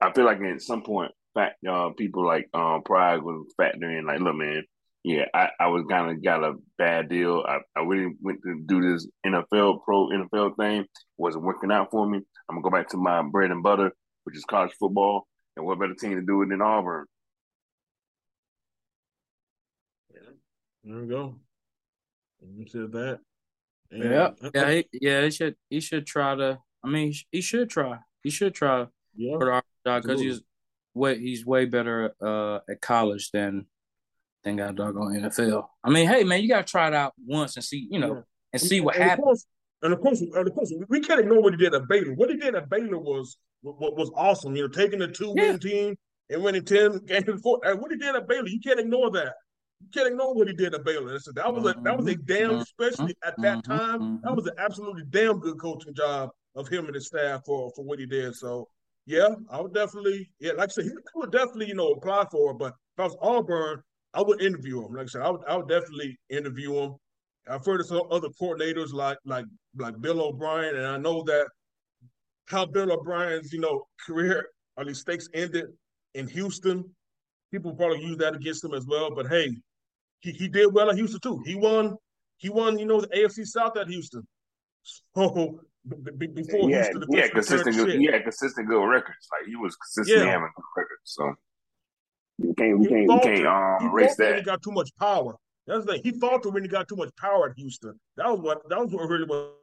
I 0.00 0.12
feel 0.12 0.24
like 0.24 0.40
at 0.40 0.62
some 0.62 0.82
point 0.82 1.12
fact, 1.38 1.64
uh, 1.64 1.90
people 1.90 2.26
like 2.26 2.48
um, 2.54 2.82
Pride 2.82 3.22
would 3.22 3.46
factor 3.56 3.90
in 3.90 4.06
like, 4.06 4.20
look, 4.20 4.34
man, 4.34 4.64
yeah, 5.04 5.24
I, 5.32 5.50
I 5.60 5.66
was 5.68 5.84
kind 5.88 6.10
of 6.10 6.22
got 6.22 6.44
a 6.44 6.54
bad 6.76 7.08
deal. 7.08 7.44
I, 7.46 7.58
I 7.76 7.82
really 7.82 8.14
went 8.20 8.42
to 8.42 8.60
do 8.66 8.80
this 8.80 9.06
NFL 9.24 9.84
pro 9.84 10.08
NFL 10.08 10.56
thing. 10.56 10.80
It 10.82 10.88
wasn't 11.16 11.44
working 11.44 11.72
out 11.72 11.90
for 11.90 12.08
me. 12.08 12.18
I'm 12.48 12.56
gonna 12.56 12.62
go 12.62 12.70
back 12.70 12.88
to 12.90 12.96
my 12.96 13.22
bread 13.22 13.50
and 13.50 13.62
butter, 13.62 13.92
which 14.28 14.36
is 14.36 14.44
college 14.44 14.74
football. 14.78 15.26
And 15.56 15.64
what 15.64 15.78
better 15.78 15.94
team 15.94 16.16
to 16.16 16.20
do 16.20 16.42
it 16.42 16.50
than 16.50 16.60
Auburn? 16.60 17.06
There 20.84 21.00
we 21.00 21.06
go. 21.06 21.36
You 22.42 22.66
said 22.68 22.92
that. 22.92 23.20
And 23.90 24.04
yeah, 24.04 24.30
yeah, 24.54 24.70
he, 24.70 24.86
yeah. 24.92 25.22
He 25.22 25.30
should, 25.30 25.56
he 25.70 25.80
should 25.80 26.06
try 26.06 26.34
to. 26.34 26.58
I 26.84 26.88
mean, 26.88 27.14
he 27.32 27.40
should 27.40 27.70
try. 27.70 28.00
He 28.22 28.28
should 28.28 28.54
try 28.54 28.86
yeah. 29.16 29.38
for 29.38 29.46
the 29.46 29.62
job 29.90 30.02
because 30.02 30.20
he's 30.20 30.42
way 30.92 31.18
he's 31.18 31.46
way 31.46 31.64
better 31.64 32.14
uh, 32.20 32.58
at 32.70 32.82
college 32.82 33.30
than 33.30 33.64
than 34.44 34.56
got 34.56 34.74
doggone 34.74 35.14
NFL. 35.14 35.68
I 35.82 35.88
mean, 35.88 36.06
hey 36.06 36.22
man, 36.22 36.42
you 36.42 36.48
gotta 36.50 36.64
try 36.64 36.88
it 36.88 36.94
out 36.94 37.14
once 37.26 37.56
and 37.56 37.64
see, 37.64 37.88
you 37.90 37.98
know, 37.98 38.14
yeah. 38.14 38.20
and 38.52 38.60
see 38.60 38.82
what 38.82 38.96
and 38.96 39.04
happens. 39.04 39.20
Of 39.20 39.24
course, 39.24 39.46
and 39.82 39.92
of 39.92 40.00
course, 40.00 40.20
and 40.20 40.46
of 40.48 40.54
course, 40.54 40.72
we 40.88 41.00
can't 41.00 41.20
ignore 41.20 41.40
what 41.40 41.54
he 41.54 41.56
did 41.56 41.74
at 41.74 41.88
Baylor. 41.88 42.12
What 42.12 42.28
he 42.28 42.36
did 42.36 42.54
at 42.54 42.68
Baylor 42.68 42.98
was 42.98 43.38
what 43.62 43.96
was 43.96 44.10
awesome. 44.14 44.56
You 44.56 44.62
know, 44.62 44.68
taking 44.68 44.98
the 44.98 45.08
two 45.08 45.30
win 45.30 45.36
yeah. 45.52 45.56
team 45.56 45.96
and 46.30 46.42
winning 46.42 46.64
ten 46.64 46.98
games. 47.06 47.40
Four, 47.42 47.60
what 47.76 47.90
he 47.90 47.96
did 47.96 48.14
at 48.14 48.28
Baylor, 48.28 48.48
you 48.48 48.60
can't 48.60 48.80
ignore 48.80 49.10
that. 49.12 49.34
You 49.80 49.88
can't 49.92 50.08
ignore 50.08 50.34
what 50.34 50.48
he 50.48 50.54
did 50.54 50.74
at 50.74 50.84
Baylor. 50.84 51.18
So 51.18 51.32
that 51.32 51.52
was 51.52 51.64
a 51.64 51.80
that 51.82 51.96
was 51.96 52.06
a 52.06 52.14
mm-hmm. 52.14 52.26
damn, 52.26 52.50
mm-hmm. 52.50 52.60
especially 52.60 53.14
at 53.24 53.34
that 53.42 53.58
mm-hmm. 53.58 53.72
time, 53.72 54.20
that 54.24 54.34
was 54.34 54.46
an 54.46 54.54
absolutely 54.58 55.04
damn 55.10 55.38
good 55.38 55.58
coaching 55.60 55.94
job 55.94 56.30
of 56.54 56.68
him 56.68 56.86
and 56.86 56.94
his 56.94 57.06
staff 57.06 57.42
for 57.44 57.70
for 57.74 57.84
what 57.84 57.98
he 57.98 58.06
did. 58.06 58.34
So 58.34 58.68
yeah, 59.06 59.28
I 59.50 59.60
would 59.60 59.72
definitely, 59.72 60.30
yeah, 60.38 60.52
like 60.52 60.68
I 60.68 60.72
said, 60.72 60.84
he 60.84 60.90
would 61.14 61.32
definitely, 61.32 61.68
you 61.68 61.74
know, 61.74 61.92
apply 61.92 62.26
for 62.30 62.50
it. 62.50 62.58
But 62.58 62.74
if 62.96 63.00
I 63.00 63.04
was 63.04 63.16
Auburn, 63.22 63.82
I 64.12 64.20
would 64.20 64.42
interview 64.42 64.84
him. 64.84 64.94
Like 64.94 65.04
I 65.04 65.08
said, 65.08 65.22
I 65.22 65.30
would, 65.30 65.40
I 65.48 65.56
would 65.56 65.68
definitely 65.68 66.18
interview 66.28 66.74
him. 66.74 66.96
I've 67.48 67.64
heard 67.64 67.80
of 67.80 67.86
some 67.86 68.02
other 68.10 68.28
coordinators 68.40 68.92
like 68.92 69.16
like 69.24 69.46
like 69.78 69.98
Bill 70.00 70.20
O'Brien, 70.20 70.76
and 70.76 70.86
I 70.86 70.98
know 70.98 71.22
that 71.22 71.48
how 72.48 72.66
Bill 72.66 72.92
O'Brien's, 72.92 73.52
you 73.52 73.60
know, 73.60 73.86
career 74.06 74.48
or 74.76 74.84
these 74.84 75.00
stakes 75.00 75.28
ended 75.34 75.66
in 76.14 76.26
Houston. 76.28 76.84
People 77.52 77.74
probably 77.74 78.02
use 78.02 78.16
that 78.18 78.34
against 78.34 78.64
him 78.64 78.74
as 78.74 78.86
well. 78.86 79.14
But 79.14 79.28
hey, 79.28 79.50
he, 80.20 80.32
he 80.32 80.48
did 80.48 80.72
well 80.72 80.90
at 80.90 80.96
Houston 80.96 81.20
too. 81.20 81.42
He 81.44 81.54
won, 81.54 81.96
he 82.38 82.48
won, 82.48 82.78
you 82.78 82.86
know, 82.86 83.00
the 83.00 83.08
AFC 83.08 83.46
South 83.46 83.76
at 83.76 83.88
Houston. 83.88 84.26
So 85.14 85.60
before 85.84 86.70
yeah, 86.70 86.84
Houston, 86.84 87.04
yeah, 87.10 87.28
consistent, 87.28 87.76
good, 87.76 88.02
yeah, 88.02 88.18
consistent 88.20 88.68
good 88.68 88.84
records. 88.84 89.28
Like 89.32 89.48
he 89.48 89.56
was 89.56 89.76
consistently 89.76 90.26
yeah. 90.26 90.32
having 90.32 90.48
good 90.54 90.64
records. 90.76 91.02
So 91.04 91.34
we 92.38 92.54
can't, 92.54 92.78
we 92.78 92.86
he 92.86 92.90
can't, 92.90 93.08
we 93.08 93.20
can't 93.20 93.46
um, 93.46 93.90
erase 93.90 94.16
that. 94.16 94.36
He 94.36 94.42
got 94.42 94.62
too 94.62 94.72
much 94.72 94.90
power. 94.98 95.36
That's 95.66 95.84
the 95.84 95.92
thing. 95.92 96.00
he 96.02 96.12
faltered 96.12 96.54
when 96.54 96.62
he 96.62 96.68
got 96.68 96.88
too 96.88 96.96
much 96.96 97.10
power 97.16 97.50
at 97.50 97.56
Houston. 97.56 97.98
That 98.16 98.30
was 98.30 98.40
what 98.40 98.66
that 98.70 98.78
was 98.78 98.90
what 98.90 99.08
really 99.08 99.24
what 99.24 99.54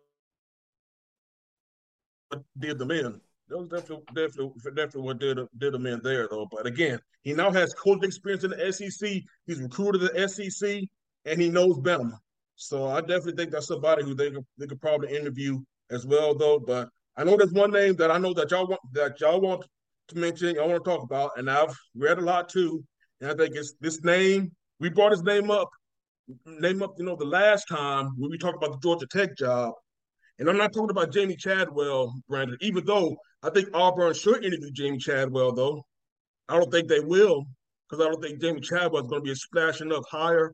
did 2.57 2.77
them 2.77 2.91
in. 2.91 3.19
That 3.49 3.59
was 3.59 3.67
definitely 3.69 4.05
definitely 4.15 4.53
definitely 4.75 5.01
what 5.01 5.19
did 5.19 5.39
did 5.57 5.73
the 5.73 5.79
men 5.79 6.01
there 6.03 6.27
though. 6.27 6.47
But 6.49 6.65
again, 6.65 6.99
he 7.21 7.33
now 7.33 7.51
has 7.51 7.73
coaching 7.73 8.05
experience 8.05 8.43
in 8.43 8.51
the 8.51 8.71
SEC. 8.71 9.21
He's 9.45 9.61
recruited 9.61 10.01
the 10.01 10.27
SEC, 10.27 10.81
and 11.25 11.41
he 11.41 11.49
knows 11.49 11.77
Bama. 11.79 12.17
So 12.55 12.87
I 12.87 13.01
definitely 13.01 13.33
think 13.33 13.51
that's 13.51 13.67
somebody 13.67 14.03
who 14.03 14.15
they 14.15 14.31
could, 14.31 14.45
they 14.57 14.67
could 14.67 14.81
probably 14.81 15.15
interview 15.15 15.59
as 15.91 16.05
well, 16.05 16.33
though. 16.33 16.59
But 16.59 16.89
I 17.17 17.23
know 17.23 17.37
there's 17.37 17.51
one 17.51 17.71
name 17.71 17.95
that 17.97 18.11
I 18.11 18.17
know 18.17 18.33
that 18.33 18.51
y'all 18.51 18.67
want 18.67 18.81
that 18.93 19.19
y'all 19.19 19.41
want 19.41 19.65
to 20.07 20.17
mention. 20.17 20.57
I 20.57 20.65
want 20.65 20.83
to 20.83 20.89
talk 20.89 21.03
about, 21.03 21.37
and 21.37 21.49
I've 21.49 21.75
read 21.95 22.17
a 22.17 22.21
lot 22.21 22.49
too. 22.49 22.83
And 23.21 23.29
I 23.29 23.35
think 23.35 23.55
it's 23.55 23.73
this 23.79 24.03
name. 24.03 24.51
We 24.79 24.89
brought 24.89 25.11
his 25.11 25.23
name 25.23 25.51
up, 25.51 25.69
name 26.45 26.81
up. 26.81 26.95
You 26.97 27.05
know, 27.05 27.15
the 27.15 27.25
last 27.25 27.65
time 27.65 28.11
when 28.17 28.31
we 28.31 28.37
talked 28.37 28.57
about 28.57 28.71
the 28.73 28.87
Georgia 28.87 29.07
Tech 29.07 29.37
job, 29.37 29.73
and 30.39 30.49
I'm 30.49 30.57
not 30.57 30.73
talking 30.73 30.89
about 30.89 31.11
Jamey 31.11 31.37
Chadwell, 31.37 32.13
Brandon. 32.27 32.57
Even 32.61 32.85
though 32.85 33.15
I 33.43 33.49
think 33.49 33.69
Auburn 33.73 34.13
should 34.13 34.43
interview 34.43 34.71
Jamey 34.71 34.99
Chadwell, 34.99 35.53
though 35.53 35.85
I 36.49 36.57
don't 36.59 36.71
think 36.71 36.87
they 36.87 36.99
will 36.99 37.45
because 37.89 38.05
I 38.05 38.09
don't 38.09 38.21
think 38.21 38.41
Jamey 38.41 38.63
Chadwell 38.63 39.03
is 39.03 39.09
going 39.09 39.21
to 39.21 39.25
be 39.25 39.31
a 39.31 39.35
splashing 39.35 39.91
up 39.91 40.03
higher 40.09 40.53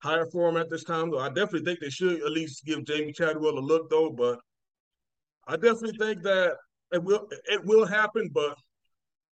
higher 0.00 0.26
for 0.30 0.48
him 0.48 0.56
at 0.56 0.70
this 0.70 0.84
time. 0.84 1.10
Though 1.10 1.18
I 1.18 1.28
definitely 1.28 1.64
think 1.64 1.80
they 1.80 1.90
should 1.90 2.22
at 2.22 2.30
least 2.30 2.64
give 2.64 2.80
Jamey 2.80 3.14
Chadwell 3.14 3.58
a 3.58 3.60
look, 3.60 3.90
though. 3.90 4.10
But 4.10 4.38
I 5.46 5.56
definitely 5.56 5.96
think 5.98 6.22
that 6.22 6.54
it 6.92 7.02
will 7.02 7.28
it 7.46 7.64
will 7.64 7.86
happen, 7.86 8.30
but 8.32 8.56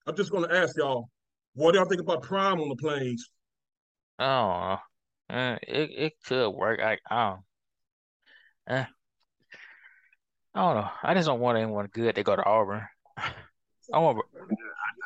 I'm 0.05 0.15
just 0.15 0.31
going 0.31 0.47
to 0.47 0.55
ask 0.55 0.77
y'all, 0.77 1.09
what 1.53 1.71
do 1.71 1.79
y'all 1.79 1.87
think 1.87 2.01
about 2.01 2.23
Prime 2.23 2.59
on 2.59 2.69
the 2.69 2.75
plains? 2.75 3.29
Oh, 4.19 4.77
uh, 5.29 5.57
it 5.67 5.91
it 5.91 6.13
could 6.25 6.49
work. 6.49 6.79
I 6.79 6.97
I 7.09 7.29
don't, 8.67 8.79
uh, 8.79 8.85
I 10.57 10.61
don't 10.61 10.81
know. 10.81 10.89
I 11.03 11.13
just 11.13 11.27
don't 11.27 11.39
want 11.39 11.59
anyone 11.59 11.87
good 11.93 12.15
to 12.15 12.23
go 12.23 12.35
to 12.35 12.43
Auburn. 12.43 12.81
I 13.93 13.99
want. 13.99 14.17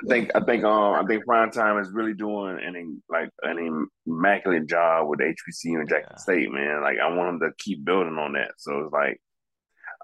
I 0.02 0.08
think 0.08 0.32
I 0.34 0.40
think 0.40 0.64
um 0.64 0.94
I 0.94 1.04
think 1.06 1.26
prime 1.26 1.52
time 1.52 1.78
is 1.78 1.92
really 1.92 2.14
doing 2.14 2.58
an 2.64 3.04
like 3.10 3.30
an 3.42 3.90
immaculate 4.08 4.68
job 4.68 5.10
with 5.10 5.20
HBCU 5.20 5.82
and 5.82 5.90
Jackson 5.90 6.14
yeah. 6.14 6.18
State, 6.18 6.52
man. 6.54 6.82
Like 6.82 7.00
I 7.04 7.14
want 7.14 7.38
them 7.38 7.50
to 7.50 7.56
keep 7.58 7.84
building 7.84 8.18
on 8.18 8.32
that. 8.34 8.52
So 8.60 8.80
it's 8.80 8.94
like 8.94 9.22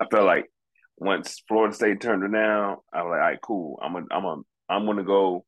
I 0.02 0.06
felt 0.12 0.26
like 0.26 0.52
once 0.98 1.42
Florida 1.48 1.74
State 1.74 2.02
turned 2.02 2.24
it 2.24 2.38
down, 2.38 2.78
I 2.92 3.04
was 3.04 3.12
like, 3.12 3.22
all 3.22 3.28
right, 3.30 3.42
cool. 3.42 3.80
I'm 3.82 3.96
a, 3.96 4.04
I'm 4.12 4.26
a, 4.26 4.36
I'm 4.68 4.86
gonna 4.86 5.06
go 5.06 5.46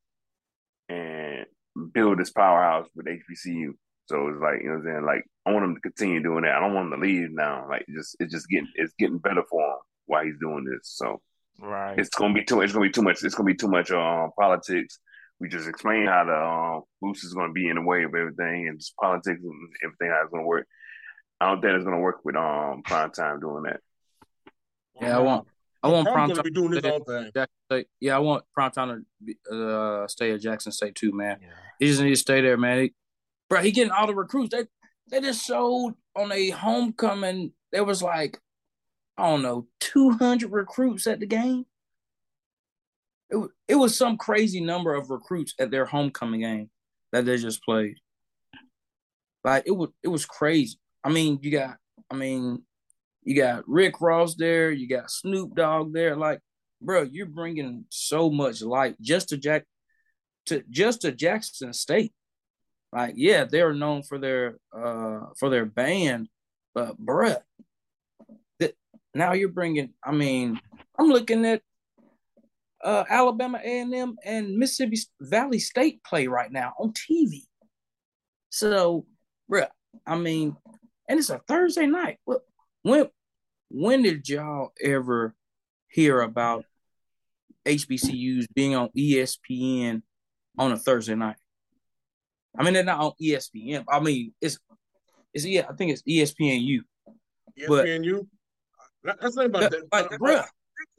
and 0.87 1.45
build 1.93 2.19
this 2.19 2.31
powerhouse 2.31 2.87
with 2.95 3.05
HBCU. 3.05 3.71
So 4.05 4.29
it's 4.29 4.41
like, 4.41 4.61
you 4.61 4.69
know 4.69 4.77
what 4.77 4.79
I'm 4.79 4.83
saying? 4.85 5.05
Like 5.05 5.25
I 5.45 5.51
want 5.51 5.65
them 5.65 5.75
to 5.75 5.81
continue 5.81 6.23
doing 6.23 6.43
that. 6.43 6.55
I 6.55 6.61
don't 6.61 6.73
want 6.73 6.89
them 6.89 7.01
to 7.01 7.05
leave 7.05 7.31
now. 7.31 7.67
Like 7.69 7.85
just 7.93 8.15
it's 8.21 8.31
just 8.33 8.47
getting 8.47 8.71
it's 8.75 8.93
getting 8.97 9.17
better 9.17 9.43
for 9.49 9.61
him 9.61 9.79
while 10.09 10.25
he's 10.25 10.39
doing 10.39 10.65
this. 10.65 10.81
So 10.83 11.21
right. 11.61 11.97
It's 11.97 12.09
gonna 12.09 12.33
be 12.33 12.43
too 12.43 12.61
it's 12.61 12.73
gonna 12.73 12.87
be 12.87 12.91
too 12.91 13.03
much 13.03 13.23
it's 13.23 13.35
gonna 13.35 13.47
be 13.47 13.55
too 13.55 13.69
much 13.69 13.91
um 13.91 14.31
politics. 14.37 14.99
We 15.39 15.47
just 15.47 15.69
explain 15.69 16.05
how 16.07 16.25
the 16.25 16.35
um, 16.35 16.81
boost 17.01 17.23
is 17.23 17.33
gonna 17.33 17.53
be 17.53 17.69
in 17.69 17.75
the 17.75 17.81
way 17.81 18.03
of 18.03 18.13
everything 18.13 18.67
and 18.67 18.79
just 18.79 18.95
politics 18.97 19.39
and 19.41 19.69
everything 19.83 20.09
how 20.09 20.23
it's 20.23 20.31
gonna 20.31 20.43
work. 20.43 20.67
I 21.39 21.47
don't 21.47 21.61
think 21.61 21.75
it's 21.75 21.85
gonna 21.85 21.99
work 21.99 22.25
with 22.25 22.35
um 22.35 22.81
prime 22.83 23.11
time 23.11 23.39
doing 23.39 23.63
that. 23.63 23.79
Yeah, 24.99 25.17
I 25.17 25.21
want. 25.21 25.47
I 25.81 25.87
want 25.87 26.07
prime 26.07 26.27
time 26.27 26.35
to 26.37 26.43
be 26.43 26.51
doing 26.51 26.73
his 26.73 26.83
own 26.83 27.03
thing. 27.05 27.31
State. 27.71 27.87
Yeah, 28.01 28.17
I 28.17 28.19
want 28.19 28.43
prime 28.53 28.71
time 28.71 29.05
to 29.49 29.55
uh, 29.55 30.07
stay 30.07 30.31
at 30.31 30.41
Jackson 30.41 30.73
State 30.73 30.95
too, 30.95 31.13
man. 31.13 31.37
Yeah. 31.41 31.47
He 31.79 31.87
just 31.87 32.01
need 32.01 32.09
to 32.09 32.15
stay 32.17 32.41
there, 32.41 32.57
man. 32.57 32.81
He, 32.81 32.93
bro, 33.49 33.61
he 33.61 33.71
getting 33.71 33.91
all 33.91 34.07
the 34.07 34.15
recruits. 34.15 34.53
They 34.53 34.65
they 35.09 35.21
just 35.21 35.45
showed 35.45 35.93
on 36.15 36.31
a 36.31 36.49
homecoming. 36.49 37.53
There 37.71 37.83
was 37.83 38.03
like, 38.03 38.39
I 39.19 39.29
don't 39.29 39.41
know, 39.41 39.67
two 39.79 40.11
hundred 40.11 40.51
recruits 40.51 41.07
at 41.07 41.19
the 41.19 41.25
game. 41.25 41.65
It, 43.29 43.49
it 43.67 43.75
was 43.75 43.95
some 43.95 44.17
crazy 44.17 44.61
number 44.61 44.95
of 44.95 45.09
recruits 45.09 45.53
at 45.59 45.69
their 45.69 45.85
homecoming 45.85 46.41
game 46.41 46.69
that 47.11 47.25
they 47.25 47.37
just 47.37 47.63
played. 47.63 47.97
Like 49.43 49.63
it 49.67 49.71
was, 49.71 49.89
it 50.01 50.07
was 50.07 50.25
crazy. 50.25 50.79
I 51.03 51.09
mean, 51.09 51.39
you 51.41 51.51
got, 51.51 51.77
I 52.09 52.15
mean, 52.15 52.63
you 53.23 53.35
got 53.35 53.67
Rick 53.67 54.01
Ross 54.01 54.35
there, 54.35 54.71
you 54.71 54.87
got 54.87 55.11
Snoop 55.11 55.55
Dogg 55.55 55.93
there. 55.93 56.15
Like, 56.15 56.39
bro, 56.81 57.03
you're 57.03 57.25
bringing 57.25 57.85
so 57.89 58.29
much 58.29 58.61
light 58.61 58.95
just 59.01 59.29
to 59.29 59.37
Jack, 59.37 59.65
to 60.47 60.63
just 60.69 61.01
to 61.01 61.11
Jackson 61.11 61.73
State. 61.73 62.13
Like, 62.91 63.13
yeah, 63.17 63.45
they're 63.45 63.73
known 63.73 64.01
for 64.01 64.17
their 64.17 64.57
uh 64.75 65.27
for 65.37 65.49
their 65.49 65.65
band, 65.65 66.29
but 66.73 66.99
bruh, 66.99 67.37
now 69.13 69.33
you're 69.33 69.49
bringing. 69.49 69.93
I 70.03 70.11
mean, 70.11 70.59
I'm 70.97 71.07
looking 71.09 71.45
at 71.45 71.61
uh, 72.83 73.03
Alabama 73.09 73.59
A&M 73.63 74.15
and 74.23 74.57
Mississippi 74.57 74.97
Valley 75.19 75.59
State 75.59 76.03
play 76.03 76.27
right 76.27 76.51
now 76.51 76.73
on 76.79 76.93
TV. 76.93 77.41
So, 78.49 79.05
bruh, 79.51 79.67
I 80.05 80.15
mean, 80.15 80.55
and 81.07 81.19
it's 81.19 81.29
a 81.29 81.39
Thursday 81.47 81.87
night. 81.87 82.17
When 82.83 83.07
when 83.69 84.01
did 84.01 84.27
y'all 84.27 84.71
ever 84.81 85.35
hear 85.89 86.21
about 86.21 86.65
HBCUs 87.65 88.45
being 88.53 88.75
on 88.75 88.89
ESPN 88.97 90.01
on 90.57 90.71
a 90.71 90.77
Thursday 90.77 91.15
night? 91.15 91.35
I 92.57 92.63
mean, 92.63 92.73
they're 92.73 92.83
not 92.83 92.99
on 92.99 93.11
ESPN. 93.21 93.85
I 93.87 93.99
mean, 93.99 94.33
it's 94.41 94.57
it's 95.33 95.45
yeah, 95.45 95.65
I 95.69 95.73
think 95.73 95.91
it's 95.91 96.03
ESPNU. 96.03 96.79
ESPNU. 97.59 98.27
That's 99.03 99.35
not 99.35 99.45
about 99.45 99.71
that. 99.71 99.83
Like, 99.91 100.09
bruh, 100.11 100.45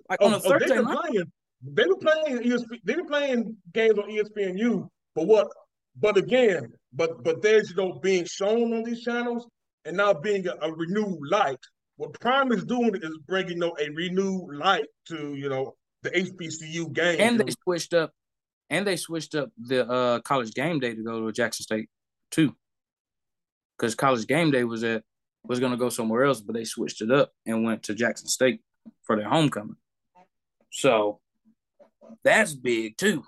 like 0.09 0.19
oh, 0.23 0.27
on 0.27 0.35
a 0.35 0.41
Thursday 0.41 0.79
oh, 0.79 0.83
night. 0.83 0.97
Playing, 1.09 1.33
they 1.63 1.85
were 1.87 1.97
playing 1.97 2.39
ESP, 2.39 2.81
they 2.85 2.97
were 2.97 3.05
playing 3.05 3.57
games 3.73 3.99
on 3.99 4.09
ESPNU, 4.09 4.89
but 5.15 5.27
what? 5.27 5.49
But 5.97 6.17
again, 6.17 6.73
but 6.93 7.23
but 7.23 7.43
there's 7.43 7.71
you 7.71 7.77
know 7.77 7.99
being 8.01 8.25
shown 8.25 8.73
on 8.73 8.83
these 8.85 9.03
channels 9.03 9.47
and 9.85 9.97
now 9.97 10.15
being 10.15 10.47
a, 10.47 10.55
a 10.63 10.73
renewed 10.73 11.19
light. 11.31 11.59
What 11.97 12.19
Prime 12.19 12.53
is 12.53 12.65
doing 12.65 12.95
is 12.95 13.19
bringing 13.27 13.53
you 13.53 13.59
know 13.59 13.77
a 13.79 13.91
renewed 13.91 14.55
light 14.55 14.87
to 15.09 15.35
you 15.35 15.49
know 15.49 15.75
the 16.03 16.11
HBCU 16.11 16.93
game. 16.93 17.21
And 17.21 17.39
they 17.39 17.53
switched 17.63 17.93
up, 17.93 18.13
and 18.71 18.87
they 18.87 18.97
switched 18.97 19.35
up 19.35 19.51
the 19.59 19.89
uh, 19.89 20.21
college 20.21 20.55
game 20.55 20.81
day 20.81 20.95
to 20.95 21.03
go 21.03 21.27
to 21.27 21.33
Jackson 21.33 21.65
State 21.65 21.91
too, 22.31 22.55
because 23.77 23.95
college 23.95 24.27
game 24.27 24.51
day 24.51 24.65
was 24.65 24.83
at 24.85 25.03
was 25.45 25.61
going 25.61 25.73
to 25.73 25.79
go 25.79 25.89
somewhere 25.89 26.25
else, 26.25 26.41
but 26.41 26.55
they 26.55 26.65
switched 26.65 27.03
it 27.03 27.11
up 27.11 27.33
and 27.47 27.65
went 27.65 27.83
to 27.85 27.95
Jackson 27.95 28.29
State 28.29 28.61
for 29.03 29.17
their 29.17 29.29
homecoming. 29.29 29.77
So 30.71 31.21
that's 32.23 32.55
big 32.55 32.97
too. 32.97 33.25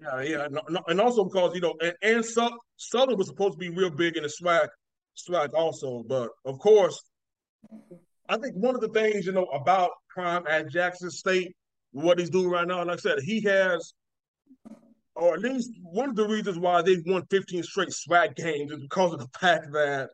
Yeah, 0.00 0.22
yeah, 0.22 0.48
and 0.88 1.00
also 1.00 1.24
because 1.24 1.54
you 1.54 1.62
know, 1.62 1.74
and, 1.80 1.94
and 2.02 2.24
Southern 2.24 3.16
was 3.16 3.28
supposed 3.28 3.54
to 3.54 3.58
be 3.58 3.70
real 3.70 3.88
big 3.88 4.16
in 4.18 4.24
the 4.24 4.28
SWAC, 4.28 4.68
SWAC 5.16 5.54
also, 5.54 6.04
but 6.06 6.30
of 6.44 6.58
course, 6.58 7.02
I 8.28 8.36
think 8.36 8.56
one 8.56 8.74
of 8.74 8.82
the 8.82 8.88
things 8.88 9.24
you 9.24 9.32
know 9.32 9.46
about 9.46 9.90
Prime 10.10 10.44
at 10.48 10.70
Jackson 10.70 11.10
State, 11.10 11.56
what 11.92 12.18
he's 12.18 12.28
doing 12.28 12.50
right 12.50 12.66
now, 12.66 12.84
like 12.84 12.98
I 12.98 13.00
said, 13.00 13.20
he 13.20 13.40
has, 13.42 13.94
or 15.14 15.32
at 15.32 15.40
least 15.40 15.70
one 15.82 16.10
of 16.10 16.16
the 16.16 16.28
reasons 16.28 16.58
why 16.58 16.82
they've 16.82 17.02
won 17.06 17.24
15 17.30 17.62
straight 17.62 17.88
SWAC 17.88 18.36
games 18.36 18.72
is 18.72 18.80
because 18.80 19.14
of 19.14 19.20
the 19.20 19.38
fact 19.38 19.72
that 19.72 20.10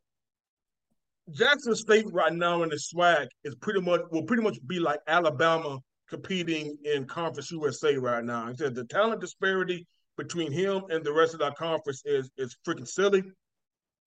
Jackson 1.30 1.74
State 1.74 2.06
right 2.12 2.32
now 2.32 2.62
in 2.62 2.70
the 2.70 2.76
SWAC 2.76 3.28
is 3.44 3.54
pretty 3.56 3.80
much 3.80 4.00
will 4.10 4.24
pretty 4.24 4.42
much 4.42 4.58
be 4.66 4.80
like 4.80 4.98
Alabama 5.06 5.78
competing 6.08 6.76
in 6.84 7.06
Conference 7.06 7.50
USA 7.52 7.96
right 7.96 8.24
now. 8.24 8.48
He 8.48 8.56
said 8.56 8.74
the 8.74 8.84
talent 8.84 9.20
disparity 9.20 9.86
between 10.18 10.52
him 10.52 10.82
and 10.90 11.04
the 11.04 11.12
rest 11.12 11.34
of 11.34 11.40
that 11.40 11.56
conference 11.56 12.02
is 12.04 12.30
is 12.36 12.56
freaking 12.66 12.88
silly. 12.88 13.22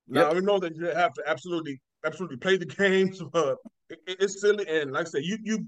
Now 0.08 0.34
we 0.34 0.42
know 0.42 0.60
that 0.60 0.76
you 0.76 0.86
have 0.86 1.14
to 1.14 1.24
absolutely 1.26 1.80
absolutely 2.06 2.38
play 2.38 2.58
the 2.58 2.66
games, 2.84 3.22
but 3.32 3.58
it, 3.90 4.00
it's 4.08 4.42
silly. 4.42 4.66
And 4.68 4.92
like 4.92 5.08
I 5.08 5.10
said, 5.10 5.24
you 5.24 5.38
you 5.42 5.66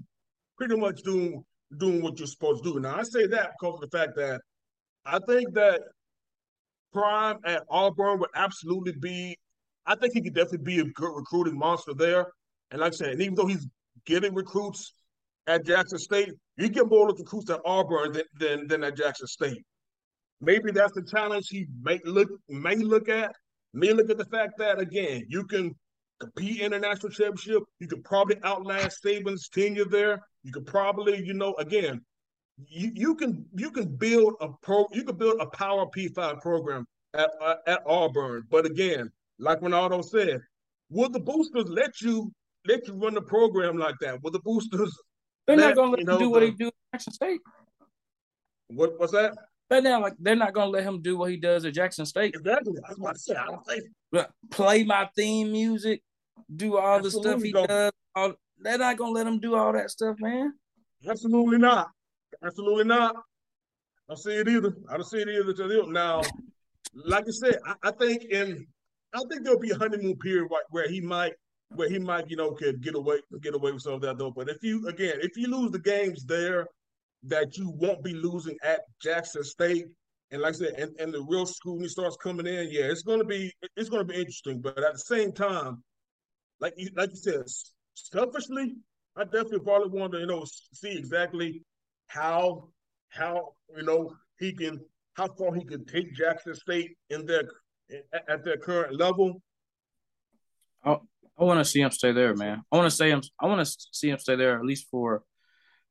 pretty 0.56 0.76
much 0.76 1.02
doing 1.02 1.44
doing 1.78 2.02
what 2.02 2.18
you're 2.18 2.26
supposed 2.26 2.62
to 2.64 2.72
do. 2.74 2.80
Now 2.80 2.96
I 2.96 3.02
say 3.02 3.26
that 3.26 3.52
because 3.58 3.74
of 3.74 3.90
the 3.90 3.96
fact 3.96 4.16
that 4.16 4.40
I 5.04 5.18
think 5.26 5.54
that 5.54 5.82
Prime 6.92 7.38
at 7.44 7.64
Auburn 7.70 8.20
would 8.20 8.30
absolutely 8.34 8.92
be. 8.92 9.36
I 9.88 9.96
think 9.96 10.12
he 10.14 10.20
could 10.20 10.34
definitely 10.34 10.64
be 10.72 10.80
a 10.80 10.84
good 10.84 11.16
recruiting 11.16 11.58
monster 11.58 11.94
there. 11.94 12.26
And 12.70 12.80
like 12.80 12.92
I 12.92 12.96
said, 12.96 13.20
even 13.20 13.34
though 13.34 13.46
he's 13.46 13.66
getting 14.04 14.34
recruits 14.34 14.92
at 15.46 15.64
Jackson 15.64 15.98
State, 15.98 16.32
you 16.58 16.68
get 16.68 16.88
more 16.88 17.08
recruits 17.08 17.50
at 17.50 17.60
Auburn 17.64 18.12
than, 18.12 18.24
than, 18.38 18.68
than 18.68 18.84
at 18.84 18.96
Jackson 18.96 19.26
State. 19.26 19.64
Maybe 20.40 20.70
that's 20.70 20.92
the 20.92 21.02
challenge 21.02 21.48
he 21.48 21.66
may 21.82 21.98
look 22.04 22.28
may 22.48 22.76
look 22.76 23.08
at. 23.08 23.32
May 23.72 23.92
look 23.92 24.10
at 24.10 24.18
the 24.18 24.24
fact 24.26 24.52
that 24.58 24.78
again, 24.78 25.24
you 25.28 25.44
can 25.44 25.74
compete 26.20 26.60
in 26.60 26.74
a 26.74 26.78
national 26.78 27.10
championship. 27.10 27.62
You 27.80 27.88
could 27.88 28.04
probably 28.04 28.36
outlast 28.44 29.02
Saban's 29.04 29.48
tenure 29.48 29.86
there. 29.86 30.20
You 30.44 30.52
could 30.52 30.66
probably, 30.66 31.24
you 31.24 31.34
know, 31.34 31.54
again, 31.58 32.00
you, 32.66 32.90
you 32.94 33.14
can 33.14 33.46
you 33.54 33.70
can 33.70 33.96
build 33.96 34.34
a 34.40 34.48
pro 34.62 34.86
you 34.92 35.04
can 35.04 35.16
build 35.16 35.40
a 35.40 35.46
power 35.46 35.86
P 35.86 36.08
five 36.08 36.40
program 36.40 36.86
at 37.14 37.30
uh, 37.40 37.56
at 37.66 37.80
Auburn. 37.86 38.44
But 38.50 38.66
again, 38.66 39.10
like 39.38 39.60
Ronaldo 39.60 40.04
said, 40.04 40.40
will 40.90 41.08
the 41.08 41.20
boosters 41.20 41.68
let 41.68 42.00
you 42.00 42.32
let 42.66 42.86
you 42.86 42.94
run 42.94 43.14
the 43.14 43.22
program 43.22 43.78
like 43.78 43.94
that? 44.00 44.22
Will 44.22 44.30
the 44.30 44.40
boosters 44.40 44.96
they're 45.48 45.56
not 45.56 45.74
going 45.74 45.86
to 45.86 45.90
let 45.92 46.00
him 46.00 46.06
know, 46.06 46.18
do 46.18 46.28
what 46.30 46.42
he 46.42 46.50
do 46.50 46.66
at 46.66 46.74
Jackson 46.92 47.12
State. 47.14 47.40
What 48.68 49.00
what's 49.00 49.12
that? 49.12 49.34
But 49.70 49.82
now, 49.82 50.00
like, 50.00 50.14
they're 50.18 50.36
not 50.36 50.52
going 50.52 50.66
to 50.66 50.70
let 50.70 50.82
him 50.82 51.00
do 51.00 51.16
what 51.16 51.30
he 51.30 51.36
does 51.36 51.64
at 51.64 51.74
Jackson 51.74 52.04
State. 52.04 52.34
Exactly. 52.34 52.74
I 52.84 52.88
was 52.90 52.98
about 52.98 53.14
to 53.14 53.20
say. 53.20 53.34
I 53.34 53.46
don't 53.46 53.66
think. 53.66 53.84
Play 54.50 54.84
my 54.84 55.08
theme 55.16 55.52
music, 55.52 56.02
do 56.54 56.76
all 56.76 56.96
Absolutely 56.96 57.22
the 57.22 57.30
stuff 57.30 57.42
he 57.42 57.52
don't. 57.52 57.68
does. 57.68 57.92
All, 58.14 58.32
they're 58.60 58.78
not 58.78 58.96
going 58.96 59.14
to 59.14 59.18
let 59.18 59.26
him 59.26 59.40
do 59.40 59.56
all 59.56 59.72
that 59.72 59.90
stuff, 59.90 60.16
man. 60.20 60.52
Absolutely 61.08 61.58
not. 61.58 61.88
Absolutely 62.44 62.84
not. 62.84 63.16
I 63.16 63.20
don't 64.08 64.18
see 64.18 64.32
it 64.32 64.48
either. 64.48 64.74
I 64.90 64.94
don't 64.94 65.06
see 65.06 65.18
it 65.18 65.28
either. 65.28 65.86
Now, 65.86 66.22
like 66.94 67.24
I 67.26 67.30
said, 67.30 67.58
I, 67.66 67.74
I 67.88 67.90
think 67.92 68.24
in 68.24 68.66
I 69.18 69.22
think 69.28 69.44
there'll 69.44 69.58
be 69.58 69.70
a 69.70 69.76
honeymoon 69.76 70.16
period 70.16 70.48
where 70.70 70.88
he 70.88 71.00
might 71.00 71.32
where 71.74 71.88
he 71.88 71.98
might, 71.98 72.30
you 72.30 72.36
know, 72.36 72.52
could 72.52 72.80
get 72.82 72.94
away 72.94 73.20
get 73.42 73.54
away 73.54 73.72
with 73.72 73.82
some 73.82 73.94
of 73.94 74.00
that 74.02 74.16
though. 74.18 74.30
But 74.30 74.48
if 74.48 74.62
you 74.62 74.86
again, 74.86 75.18
if 75.20 75.36
you 75.36 75.48
lose 75.48 75.72
the 75.72 75.80
games 75.80 76.24
there 76.24 76.66
that 77.24 77.56
you 77.56 77.70
won't 77.70 78.04
be 78.04 78.14
losing 78.14 78.56
at 78.62 78.80
Jackson 79.02 79.42
State, 79.42 79.86
and 80.30 80.40
like 80.40 80.54
I 80.54 80.58
said, 80.58 80.74
and, 80.78 80.92
and 81.00 81.12
the 81.12 81.22
real 81.22 81.46
scrutiny 81.46 81.88
starts 81.88 82.16
coming 82.16 82.46
in, 82.46 82.68
yeah, 82.70 82.84
it's 82.84 83.02
gonna 83.02 83.24
be 83.24 83.52
it's 83.76 83.88
gonna 83.88 84.04
be 84.04 84.14
interesting. 84.14 84.60
But 84.60 84.78
at 84.78 84.92
the 84.92 84.98
same 84.98 85.32
time, 85.32 85.82
like 86.60 86.74
you 86.76 86.90
like 86.96 87.10
you 87.10 87.16
said, 87.16 87.42
selfishly, 87.94 88.76
I 89.16 89.24
definitely 89.24 89.60
probably 89.60 89.98
want 89.98 90.12
to, 90.12 90.20
you 90.20 90.26
know, 90.26 90.44
see 90.72 90.96
exactly 90.96 91.62
how 92.06 92.68
how 93.08 93.52
you 93.76 93.82
know 93.82 94.14
he 94.38 94.52
can 94.52 94.80
how 95.14 95.26
far 95.36 95.52
he 95.54 95.64
can 95.64 95.84
take 95.86 96.14
Jackson 96.14 96.54
State 96.54 96.96
in 97.10 97.26
their 97.26 97.42
at 98.28 98.44
their 98.44 98.56
current 98.56 98.96
level. 98.96 99.42
Oh, 100.84 101.00
I 101.38 101.44
want 101.44 101.60
to 101.60 101.64
see 101.64 101.80
him 101.80 101.90
stay 101.90 102.12
there, 102.12 102.34
man. 102.34 102.62
I 102.70 102.76
want 102.76 102.90
to 102.90 102.96
say 102.96 103.10
him. 103.10 103.22
I 103.40 103.46
want 103.46 103.66
to 103.66 103.76
see 103.92 104.10
him 104.10 104.18
stay 104.18 104.36
there 104.36 104.58
at 104.58 104.64
least 104.64 104.86
for 104.90 105.22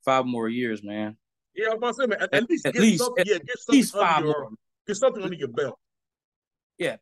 five 0.04 0.26
more 0.26 0.50
years, 0.50 0.84
man. 0.84 1.18
Yeah, 1.56 1.70
I'm 1.72 1.78
about 1.78 1.96
to 1.96 2.04
say, 2.04 2.08
man. 2.08 2.22
At, 2.22 2.34
at 2.34 2.50
least, 2.50 2.66
at 2.66 2.76
least, 2.76 3.04
something, 3.04 3.22
at 3.22 3.28
yeah, 3.28 3.38
get 3.40 3.58
something 3.60 3.76
least 3.76 3.94
five 3.94 4.24
your, 4.24 4.42
more. 4.42 4.50
Get 4.86 4.98
something 4.98 5.24
under 5.24 5.36
your 5.36 5.48
belt. 5.48 5.80
Yeah. 6.78 6.98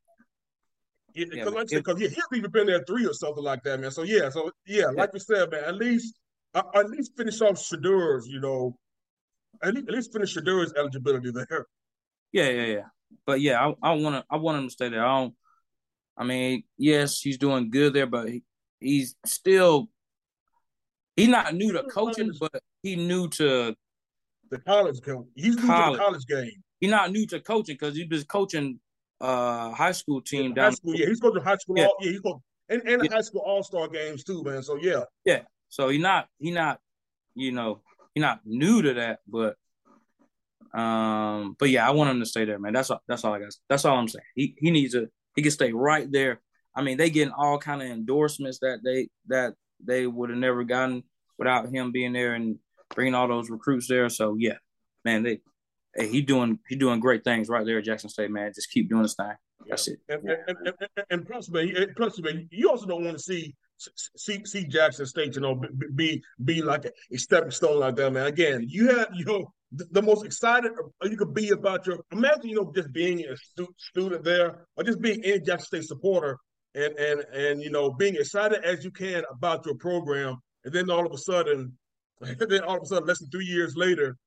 Yeah, 1.14 1.26
because 1.30 1.54
yeah, 1.54 1.60
like 1.60 1.68
because 1.70 2.02
yeah, 2.02 2.08
he's 2.10 2.24
even 2.34 2.52
been 2.52 2.68
there 2.68 2.84
three 2.86 3.06
or 3.06 3.14
something 3.14 3.44
like 3.44 3.64
that, 3.64 3.80
man. 3.80 3.92
So 3.92 4.04
yeah, 4.04 4.30
so 4.30 4.52
yeah, 4.68 4.88
like 4.88 5.12
you 5.14 5.20
said, 5.20 5.50
man. 5.50 5.64
At 5.64 5.76
least, 5.76 6.14
uh, 6.54 6.64
at 6.74 6.90
least 6.90 7.14
finish 7.16 7.40
off 7.42 7.58
Shedeur's, 7.58 8.28
you 8.28 8.42
know, 8.42 8.78
at 9.64 9.74
least, 9.74 9.88
at 9.88 9.94
least 9.94 10.12
finish 10.12 10.34
Shedeur's 10.34 10.74
eligibility 10.74 11.32
there. 11.32 11.68
Yeah, 12.34 12.50
yeah, 12.50 12.66
yeah. 12.66 12.84
But 13.26 13.41
yeah, 13.41 13.60
I, 13.60 13.91
I 13.91 13.94
want 13.94 14.15
to, 14.15 14.26
I 14.30 14.38
want 14.38 14.60
him 14.60 14.68
to 14.68 14.72
stay 14.72 14.90
there. 14.90 15.06
I 15.06 15.19
don't, 15.19 15.34
I 16.18 16.23
mean, 16.23 16.64
yes, 16.77 17.19
he's 17.19 17.38
doing 17.38 17.69
good 17.69 17.94
there, 17.94 18.07
but 18.07 18.30
he, 18.30 18.44
he's 18.80 19.15
still 19.26 19.90
he's 21.15 21.27
not 21.27 21.53
new 21.56 21.72
to 21.73 21.84
coaching, 21.84 22.32
but 22.40 22.61
he 22.84 22.95
new 22.95 23.27
to 23.30 23.76
the 24.52 24.60
college 24.60 25.02
game. 25.02 25.26
He's 25.36 25.56
new 25.57 25.65
college. 25.65 25.94
to 25.94 25.98
the 25.98 26.03
college 26.03 26.26
game. 26.26 26.64
He's 26.80 26.91
not 26.91 27.11
new 27.11 27.26
to 27.27 27.40
coaching 27.40 27.76
because 27.76 27.95
he 27.95 28.06
was 28.06 28.23
coaching 28.23 28.80
uh 29.22 29.72
high 29.72 29.94
school 29.94 30.22
team 30.22 30.49
yeah, 30.49 30.56
down 30.56 30.65
high 30.65 30.76
school. 30.76 30.95
Yeah, 30.95 31.06
he's 31.07 31.19
coaching 31.19 31.44
high 31.44 31.57
school. 31.57 31.77
Yeah, 31.77 31.86
all, 31.86 31.95
yeah 32.02 32.11
he's 32.11 32.22
going 32.22 32.41
and, 32.69 32.82
and 32.84 33.03
yeah. 33.03 33.11
high 33.11 33.22
school 33.22 33.41
all 33.45 33.64
star 33.64 33.88
games 33.88 34.23
too, 34.23 34.44
man. 34.44 34.64
So 34.64 34.76
yeah, 34.76 35.03
yeah. 35.23 35.41
So 35.69 35.90
he 35.90 35.98
not 35.98 36.27
he 36.40 36.52
not 36.52 36.80
you 37.34 37.52
know 37.52 37.82
he 38.14 38.22
not 38.22 38.41
new 38.45 38.82
to 38.82 38.94
that, 38.95 39.19
but 39.27 39.56
um, 40.76 41.56
but 41.57 41.69
yeah, 41.69 41.88
I 41.88 41.91
want 41.91 42.10
him 42.10 42.19
to 42.19 42.26
stay 42.26 42.43
there, 42.43 42.60
man. 42.60 42.73
That's 42.73 42.89
all. 42.89 43.02
That's 43.07 43.23
all 43.23 43.34
I 43.34 43.39
got. 43.39 43.53
That's 43.69 43.85
all 43.85 43.97
I'm 43.97 44.07
saying. 44.10 44.26
He 44.35 44.56
he 44.57 44.72
needs 44.72 44.93
to 44.93 45.10
he 45.35 45.41
can 45.41 45.52
stay 45.52 45.72
right 45.72 46.11
there. 46.11 46.41
I 46.76 46.81
mean, 46.81 46.97
they 46.97 47.10
getting 47.10 47.34
all 47.34 47.57
kind 47.57 47.81
of 47.81 47.88
endorsements 47.89 48.60
that 48.60 48.80
they 48.84 49.07
that 49.27 49.53
they 49.84 50.06
would 50.06 50.30
have 50.30 50.39
never 50.39 50.64
gotten 50.65 51.03
without 51.38 51.69
him 51.69 51.91
being 51.91 52.14
there 52.14 52.34
and 52.34 52.57
bringing 52.93 53.15
all 53.15 53.27
those 53.27 53.49
recruits 53.49 53.88
there. 53.88 54.10
So 54.10 54.35
yeah, 54.38 54.57
man, 55.06 55.23
they 55.23 55.39
hey, 55.95 56.10
he 56.10 56.22
doing 56.22 56.60
he 56.68 56.76
doing 56.76 56.99
great 56.99 57.23
things 57.23 57.47
right 57.47 57.65
there 57.65 57.77
at 57.77 57.85
Jackson 57.85 58.10
State, 58.10 58.31
man. 58.31 58.52
Just 58.53 58.72
keep 58.72 58.89
doing 58.89 59.03
this 59.03 59.15
thing. 59.15 59.31
That's 59.69 59.88
it. 59.88 59.99
And, 60.10 60.22
and, 60.30 60.39
and, 60.47 60.73
and, 60.80 61.06
and 61.10 61.26
plus, 61.26 61.49
man, 61.49 61.73
plus, 61.95 62.19
man, 62.19 62.47
you 62.52 62.69
also 62.69 62.85
don't 62.85 63.03
want 63.03 63.18
to 63.18 63.23
see 63.23 63.56
see 63.77 64.43
see 64.45 64.65
Jackson 64.65 65.06
State, 65.06 65.35
you 65.35 65.41
know, 65.41 65.61
be 65.95 66.22
be 66.43 66.61
like 66.61 66.85
a, 66.85 66.91
a 67.11 67.18
stepping 67.18 67.52
stone 67.52 67.80
like 67.80 67.95
that, 67.95 68.11
man. 68.11 68.27
Again, 68.27 68.65
you 68.68 68.89
have 68.95 69.07
you 69.14 69.26
know 69.26 69.53
the, 69.91 70.02
most 70.02 70.26
excited 70.26 70.72
you 71.03 71.18
could 71.18 71.34
be 71.34 71.49
about 71.49 71.85
your 71.85 71.99
imagine 72.11 72.49
you 72.49 72.56
know 72.56 72.72
just 72.76 72.91
being 72.91 73.26
a 73.26 73.35
stu- 73.35 73.73
student 73.77 74.23
there 74.23 74.65
or 74.76 74.84
just 74.84 75.02
being 75.02 75.23
any 75.23 75.39
Jackson 75.39 75.65
State 75.65 75.84
supporter 75.84 76.38
and 76.76 76.97
and 76.97 77.22
and 77.34 77.61
you 77.61 77.69
know 77.69 77.91
being 77.91 78.15
excited 78.15 78.64
as 78.64 78.84
you 78.84 78.91
can 78.91 79.23
about 79.31 79.65
your 79.65 79.76
program, 79.76 80.38
and 80.64 80.73
then 80.73 80.89
all 80.89 81.06
of 81.06 81.11
a 81.11 81.18
sudden, 81.18 81.77
then 82.22 82.61
all 82.61 82.77
of 82.77 82.84
a 82.84 82.85
sudden, 82.85 83.07
less 83.07 83.19
than 83.19 83.30
three 83.30 83.45
years 83.45 83.76
later, 83.76 84.18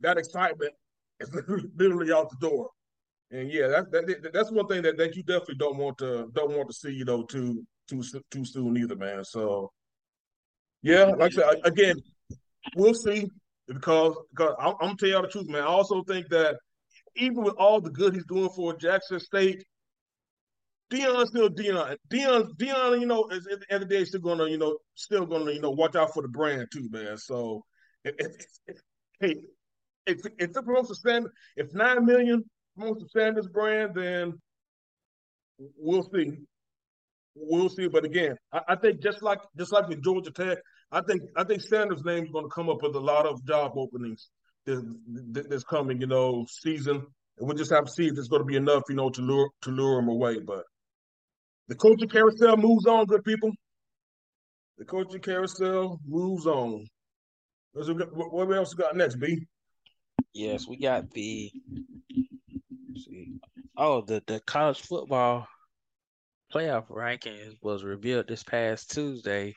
that 0.00 0.18
excitement 0.18 0.72
is 1.20 1.30
literally 1.76 2.12
out 2.12 2.30
the 2.30 2.36
door. 2.40 2.68
And 3.30 3.50
yeah, 3.50 3.68
that, 3.68 3.90
that 3.92 4.30
that's 4.32 4.50
one 4.50 4.66
thing 4.66 4.82
that, 4.82 4.98
that 4.98 5.16
you 5.16 5.22
definitely 5.22 5.54
don't 5.54 5.78
want 5.78 5.96
to 5.98 6.30
don't 6.34 6.54
want 6.54 6.68
to 6.68 6.74
see, 6.74 6.92
you 6.92 7.04
know, 7.04 7.22
too 7.22 7.64
too 7.88 8.02
too 8.30 8.44
soon 8.44 8.76
either, 8.76 8.96
man. 8.96 9.24
So 9.24 9.70
yeah, 10.82 11.04
like 11.04 11.32
I 11.32 11.36
said, 11.36 11.60
again, 11.64 11.96
we'll 12.76 12.94
see 12.94 13.30
because 13.74 14.16
because 14.30 14.54
I'm, 14.58 14.74
I'm 14.80 14.96
tell 14.96 15.08
y'all 15.08 15.22
the 15.22 15.28
truth, 15.28 15.48
man. 15.48 15.62
I 15.62 15.66
also 15.66 16.02
think 16.04 16.28
that 16.30 16.56
even 17.16 17.42
with 17.42 17.54
all 17.56 17.80
the 17.80 17.90
good 17.90 18.14
he's 18.14 18.26
doing 18.26 18.50
for 18.50 18.76
Jackson 18.76 19.20
State, 19.20 19.64
Deion's 20.92 21.30
still 21.30 21.48
Deion. 21.48 21.96
Deion, 22.10 22.50
Deion, 22.56 23.00
you 23.00 23.06
know, 23.06 23.26
is, 23.28 23.46
at 23.46 23.60
the 23.60 23.72
end 23.72 23.82
of 23.82 23.88
the 23.88 23.96
day, 23.96 24.04
still 24.04 24.20
gonna, 24.20 24.46
you 24.48 24.58
know, 24.58 24.76
still 24.94 25.26
gonna, 25.26 25.50
you 25.52 25.60
know, 25.60 25.70
watch 25.70 25.96
out 25.96 26.12
for 26.12 26.22
the 26.22 26.28
brand 26.28 26.68
too, 26.72 26.88
man. 26.90 27.16
So, 27.16 27.64
if, 28.04 28.14
if, 28.18 28.46
if, 28.66 28.80
hey, 29.20 29.36
if 30.06 30.20
if 30.38 30.52
the 30.52 31.30
if 31.56 31.74
nine 31.74 32.04
million 32.04 32.44
promotes 32.76 33.02
the 33.02 33.08
Sanders 33.08 33.48
brand, 33.48 33.94
then 33.94 34.34
we'll 35.76 36.08
see. 36.12 36.32
We'll 37.34 37.68
see. 37.68 37.88
But 37.88 38.04
again, 38.04 38.36
I, 38.52 38.60
I 38.68 38.76
think 38.76 39.02
just 39.02 39.22
like 39.22 39.40
just 39.56 39.72
like 39.72 39.88
with 39.88 40.02
Georgia 40.02 40.30
Tech, 40.30 40.58
I 40.92 41.00
think 41.00 41.22
I 41.36 41.44
think 41.44 41.62
Sanders' 41.62 42.04
name 42.04 42.24
is 42.24 42.30
going 42.30 42.44
to 42.44 42.54
come 42.54 42.68
up 42.68 42.82
with 42.82 42.94
a 42.94 43.00
lot 43.00 43.26
of 43.26 43.44
job 43.46 43.72
openings 43.76 44.28
this, 44.66 44.80
this 45.06 45.64
coming, 45.64 46.00
you 46.00 46.06
know, 46.06 46.46
season. 46.48 46.96
And 47.38 47.48
we'll 47.48 47.56
just 47.56 47.72
have 47.72 47.86
to 47.86 47.90
see 47.90 48.06
if 48.06 48.18
it's 48.18 48.28
going 48.28 48.42
to 48.42 48.46
be 48.46 48.56
enough, 48.56 48.82
you 48.88 48.94
know, 48.94 49.10
to 49.10 49.22
lure 49.22 49.50
to 49.62 49.70
lure 49.70 49.98
him 49.98 50.08
away. 50.08 50.38
But 50.38 50.64
the 51.68 51.74
coaching 51.74 52.08
carousel 52.08 52.56
moves 52.58 52.86
on, 52.86 53.06
good 53.06 53.24
people. 53.24 53.50
The 54.78 54.84
coaching 54.84 55.20
carousel 55.20 55.98
moves 56.06 56.46
on. 56.46 56.86
What 57.72 58.52
else 58.54 58.76
we 58.76 58.82
got 58.82 58.96
next, 58.96 59.16
B? 59.16 59.46
Yes, 60.34 60.68
we 60.68 60.78
got 60.78 61.10
the. 61.10 61.50
see, 62.96 63.32
oh, 63.76 64.02
the 64.02 64.22
the 64.26 64.40
college 64.40 64.82
football 64.82 65.46
playoff 66.52 66.86
rankings 66.88 67.54
was 67.62 67.82
revealed 67.82 68.28
this 68.28 68.42
past 68.42 68.90
Tuesday, 68.90 69.54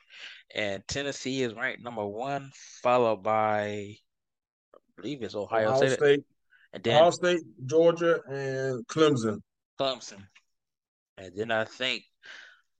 and 0.54 0.86
Tennessee 0.86 1.42
is 1.42 1.54
ranked 1.54 1.82
number 1.82 2.06
one, 2.06 2.50
followed 2.82 3.22
by, 3.22 3.96
I 4.74 4.78
believe 4.96 5.22
it's 5.22 5.34
Ohio, 5.34 5.68
Ohio 5.68 5.76
State, 5.78 5.98
State, 5.98 6.24
and 6.72 6.84
then 6.84 6.96
Ohio 6.96 7.10
State, 7.10 7.40
Georgia, 7.64 8.20
and 8.28 8.86
Clemson. 8.86 9.40
Clemson, 9.78 10.22
and 11.18 11.32
then 11.36 11.50
I 11.50 11.64
think 11.64 12.04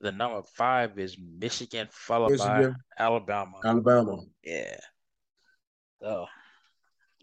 the 0.01 0.13
number 0.13 0.43
five 0.55 0.99
is 0.99 1.17
Michigan, 1.19 1.89
followed 1.91 2.33
Michigan, 2.33 2.77
by 2.99 3.05
Alabama. 3.05 3.59
Alabama. 3.65 4.19
Yeah. 4.45 4.77
So, 6.01 6.27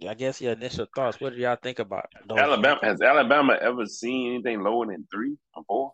I 0.07 0.13
guess 0.15 0.41
your 0.41 0.53
initial 0.53 0.87
thoughts. 0.95 1.21
What 1.21 1.33
do 1.33 1.39
y'all 1.39 1.57
think 1.61 1.79
about 1.79 2.05
those? 2.27 2.39
Alabama? 2.39 2.79
Has 2.83 3.01
Alabama 3.01 3.57
ever 3.61 3.85
seen 3.85 4.33
anything 4.33 4.61
lower 4.61 4.87
than 4.87 5.07
three 5.11 5.37
or 5.55 5.63
four? 5.67 5.93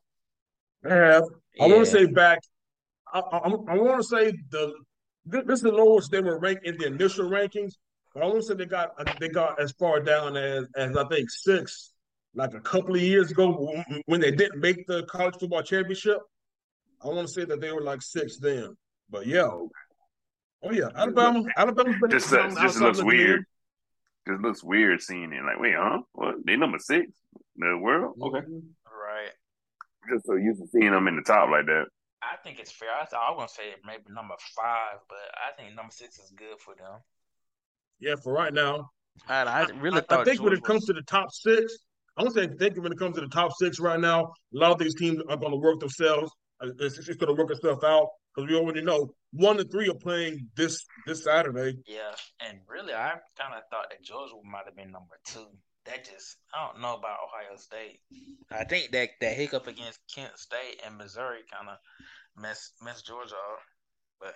have. 0.83 1.23
I 1.59 1.67
want 1.67 1.79
to 1.79 1.85
say 1.85 2.05
back. 2.05 2.39
I, 3.13 3.19
I, 3.19 3.47
I 3.47 3.77
want 3.77 4.01
to 4.01 4.03
say 4.03 4.33
the 4.49 4.73
this 5.25 5.43
is 5.47 5.61
the 5.61 5.71
lowest 5.71 6.11
they 6.11 6.21
were 6.21 6.39
ranked 6.39 6.65
in 6.65 6.77
the 6.77 6.87
initial 6.87 7.29
rankings. 7.29 7.73
But 8.13 8.23
I 8.23 8.25
want 8.25 8.37
to 8.37 8.43
say 8.43 8.53
they 8.55 8.65
got 8.65 8.91
they 9.19 9.29
got 9.29 9.61
as 9.61 9.71
far 9.73 9.99
down 9.99 10.35
as 10.35 10.65
as 10.75 10.95
I 10.97 11.05
think 11.07 11.29
six, 11.29 11.91
like 12.33 12.53
a 12.53 12.59
couple 12.61 12.95
of 12.95 13.01
years 13.01 13.31
ago 13.31 13.83
when 14.05 14.21
they 14.21 14.31
didn't 14.31 14.59
make 14.59 14.87
the 14.87 15.03
college 15.05 15.35
football 15.39 15.61
championship. 15.61 16.17
I 17.03 17.07
want 17.07 17.27
to 17.27 17.33
say 17.33 17.45
that 17.45 17.61
they 17.61 17.71
were 17.71 17.83
like 17.83 18.01
six 18.01 18.37
then. 18.39 18.75
But 19.09 19.27
yeah, 19.27 19.49
oh 19.49 19.69
yeah, 20.71 20.89
Alabama, 20.95 21.43
Alabama 21.55 21.95
just 22.09 22.33
uh, 22.33 22.49
just 22.61 22.79
looks 22.79 23.03
weird. 23.03 23.45
Just 24.27 24.41
looks 24.41 24.63
weird 24.63 25.01
seeing 25.01 25.31
it. 25.31 25.43
Like, 25.43 25.59
wait, 25.59 25.75
huh? 25.77 25.99
What? 26.13 26.35
They 26.45 26.55
number 26.55 26.77
six 26.79 27.11
in 27.59 27.71
the 27.71 27.77
world? 27.77 28.15
Okay. 28.21 28.45
Right 28.85 29.31
just 30.09 30.25
so 30.25 30.35
used 30.35 30.61
to 30.61 30.67
seeing 30.67 30.91
them 30.91 31.07
in 31.07 31.15
the 31.15 31.21
top 31.21 31.49
like 31.49 31.65
that. 31.65 31.85
I 32.21 32.35
think 32.43 32.59
it's 32.59 32.71
fair. 32.71 32.89
I 33.01 33.05
thought 33.05 33.21
I 33.27 33.31
was 33.31 33.37
gonna 33.37 33.69
say 33.69 33.75
maybe 33.85 34.03
number 34.09 34.35
five, 34.55 34.99
but 35.07 35.17
I 35.35 35.55
think 35.55 35.75
number 35.75 35.91
six 35.91 36.19
is 36.19 36.31
good 36.35 36.59
for 36.59 36.75
them. 36.75 36.99
Yeah, 37.99 38.15
for 38.21 38.33
right 38.33 38.53
now. 38.53 38.89
I, 39.27 39.43
I 39.43 39.67
really 39.81 40.01
I, 40.09 40.15
I 40.15 40.23
think 40.23 40.37
George 40.37 40.39
when 40.39 40.53
it 40.53 40.63
comes 40.63 40.85
to 40.85 40.93
the 40.93 41.01
top 41.01 41.31
six, 41.31 41.77
I 42.17 42.23
don't 42.23 42.33
say 42.33 42.47
think 42.47 42.81
when 42.81 42.91
it 42.91 42.99
comes 42.99 43.15
to 43.15 43.21
the 43.21 43.27
top 43.27 43.51
six 43.59 43.79
right 43.79 43.99
now, 43.99 44.21
a 44.21 44.57
lot 44.57 44.71
of 44.71 44.79
these 44.79 44.95
teams 44.95 45.21
are 45.29 45.37
going 45.37 45.51
to 45.51 45.57
work 45.57 45.79
themselves. 45.79 46.31
Uh, 46.61 46.69
it's, 46.79 46.97
it's 46.97 47.15
going 47.15 47.35
to 47.35 47.41
work 47.41 47.51
itself 47.51 47.83
out 47.83 48.07
because 48.35 48.49
we 48.49 48.55
already 48.57 48.81
know 48.81 49.09
one 49.31 49.59
and 49.59 49.71
three 49.71 49.89
are 49.89 49.95
playing 49.95 50.47
this 50.55 50.85
this 51.05 51.23
Saturday. 51.23 51.77
Yeah, 51.85 52.11
and 52.39 52.59
really, 52.67 52.93
I 52.93 53.15
kind 53.37 53.53
of 53.55 53.63
thought 53.69 53.89
that 53.89 54.03
Georgia 54.03 54.33
might 54.43 54.65
have 54.65 54.75
been 54.75 54.91
number 54.91 55.15
two 55.25 55.47
that 55.89 56.05
just 56.05 56.37
I 56.53 56.67
don't 56.67 56.81
know 56.81 56.95
about 56.95 57.17
Ohio 57.27 57.57
State. 57.57 57.99
I 58.51 58.63
think 58.63 58.91
that 58.91 59.09
that 59.21 59.33
hiccup 59.33 59.67
against 59.67 59.99
Kent 60.13 60.37
State 60.37 60.81
and 60.85 60.97
Missouri 60.97 61.39
kind 61.51 61.69
of 61.69 61.77
messed 62.41 62.73
messed 62.81 63.07
Georgia 63.07 63.35
up. 63.35 63.59
But 64.19 64.35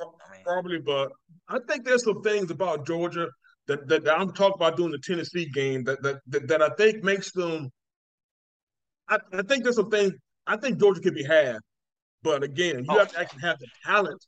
I 0.00 0.32
mean, 0.32 0.44
probably, 0.44 0.78
but 0.78 1.12
I 1.48 1.58
think 1.68 1.84
there's 1.84 2.04
some 2.04 2.22
things 2.22 2.50
about 2.50 2.86
Georgia 2.86 3.28
that, 3.66 3.86
that, 3.88 4.04
that 4.04 4.18
I'm 4.18 4.32
talking 4.32 4.54
about 4.56 4.76
doing 4.76 4.92
the 4.92 4.98
Tennessee 4.98 5.46
game 5.46 5.84
that 5.84 6.02
that 6.02 6.20
that, 6.28 6.48
that 6.48 6.62
I 6.62 6.70
think 6.70 7.04
makes 7.04 7.32
them. 7.32 7.70
I, 9.08 9.18
I 9.32 9.42
think 9.42 9.64
there's 9.64 9.76
some 9.76 9.90
things 9.90 10.12
I 10.46 10.56
think 10.56 10.78
Georgia 10.78 11.00
could 11.00 11.14
be 11.14 11.24
had, 11.24 11.58
but 12.22 12.42
again, 12.42 12.78
you 12.78 12.86
oh. 12.88 12.98
have 12.98 13.12
to 13.12 13.20
actually 13.20 13.42
have 13.42 13.58
the 13.58 13.68
talent 13.84 14.24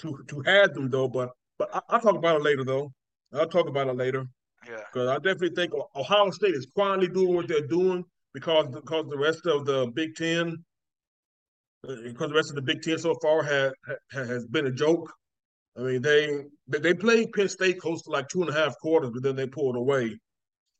to 0.00 0.18
to 0.28 0.40
have 0.42 0.74
them 0.74 0.90
though. 0.90 1.08
But 1.08 1.30
but 1.58 1.70
I, 1.72 1.96
will 1.96 2.00
talk 2.00 2.16
about 2.16 2.36
it 2.36 2.42
later 2.42 2.64
though. 2.64 2.92
I'll 3.32 3.48
talk 3.48 3.68
about 3.68 3.88
it 3.88 3.96
later. 3.96 4.26
Yeah. 4.68 4.80
Because 4.92 5.08
I 5.08 5.14
definitely 5.16 5.54
think 5.54 5.72
Ohio 5.96 6.30
State 6.30 6.54
is 6.54 6.66
quietly 6.74 7.08
doing 7.08 7.34
what 7.34 7.48
they're 7.48 7.66
doing 7.66 8.04
because 8.34 8.68
because 8.68 9.06
the 9.08 9.18
rest 9.18 9.46
of 9.46 9.64
the 9.64 9.90
Big 9.94 10.14
Ten, 10.14 10.64
because 11.82 12.28
the 12.28 12.34
rest 12.34 12.50
of 12.50 12.56
the 12.56 12.62
Big 12.62 12.82
Ten 12.82 12.98
so 12.98 13.14
far 13.22 13.42
has 13.42 13.72
has 14.12 14.46
been 14.46 14.66
a 14.66 14.70
joke. 14.70 15.10
I 15.76 15.82
mean, 15.82 16.02
they 16.02 16.44
they 16.66 16.94
played 16.94 17.32
Penn 17.32 17.48
State 17.48 17.80
close 17.80 18.02
to 18.02 18.10
like 18.10 18.28
two 18.28 18.42
and 18.42 18.50
a 18.50 18.54
half 18.54 18.76
quarters, 18.78 19.10
but 19.12 19.22
then 19.22 19.36
they 19.36 19.46
pulled 19.46 19.76
away. 19.76 20.18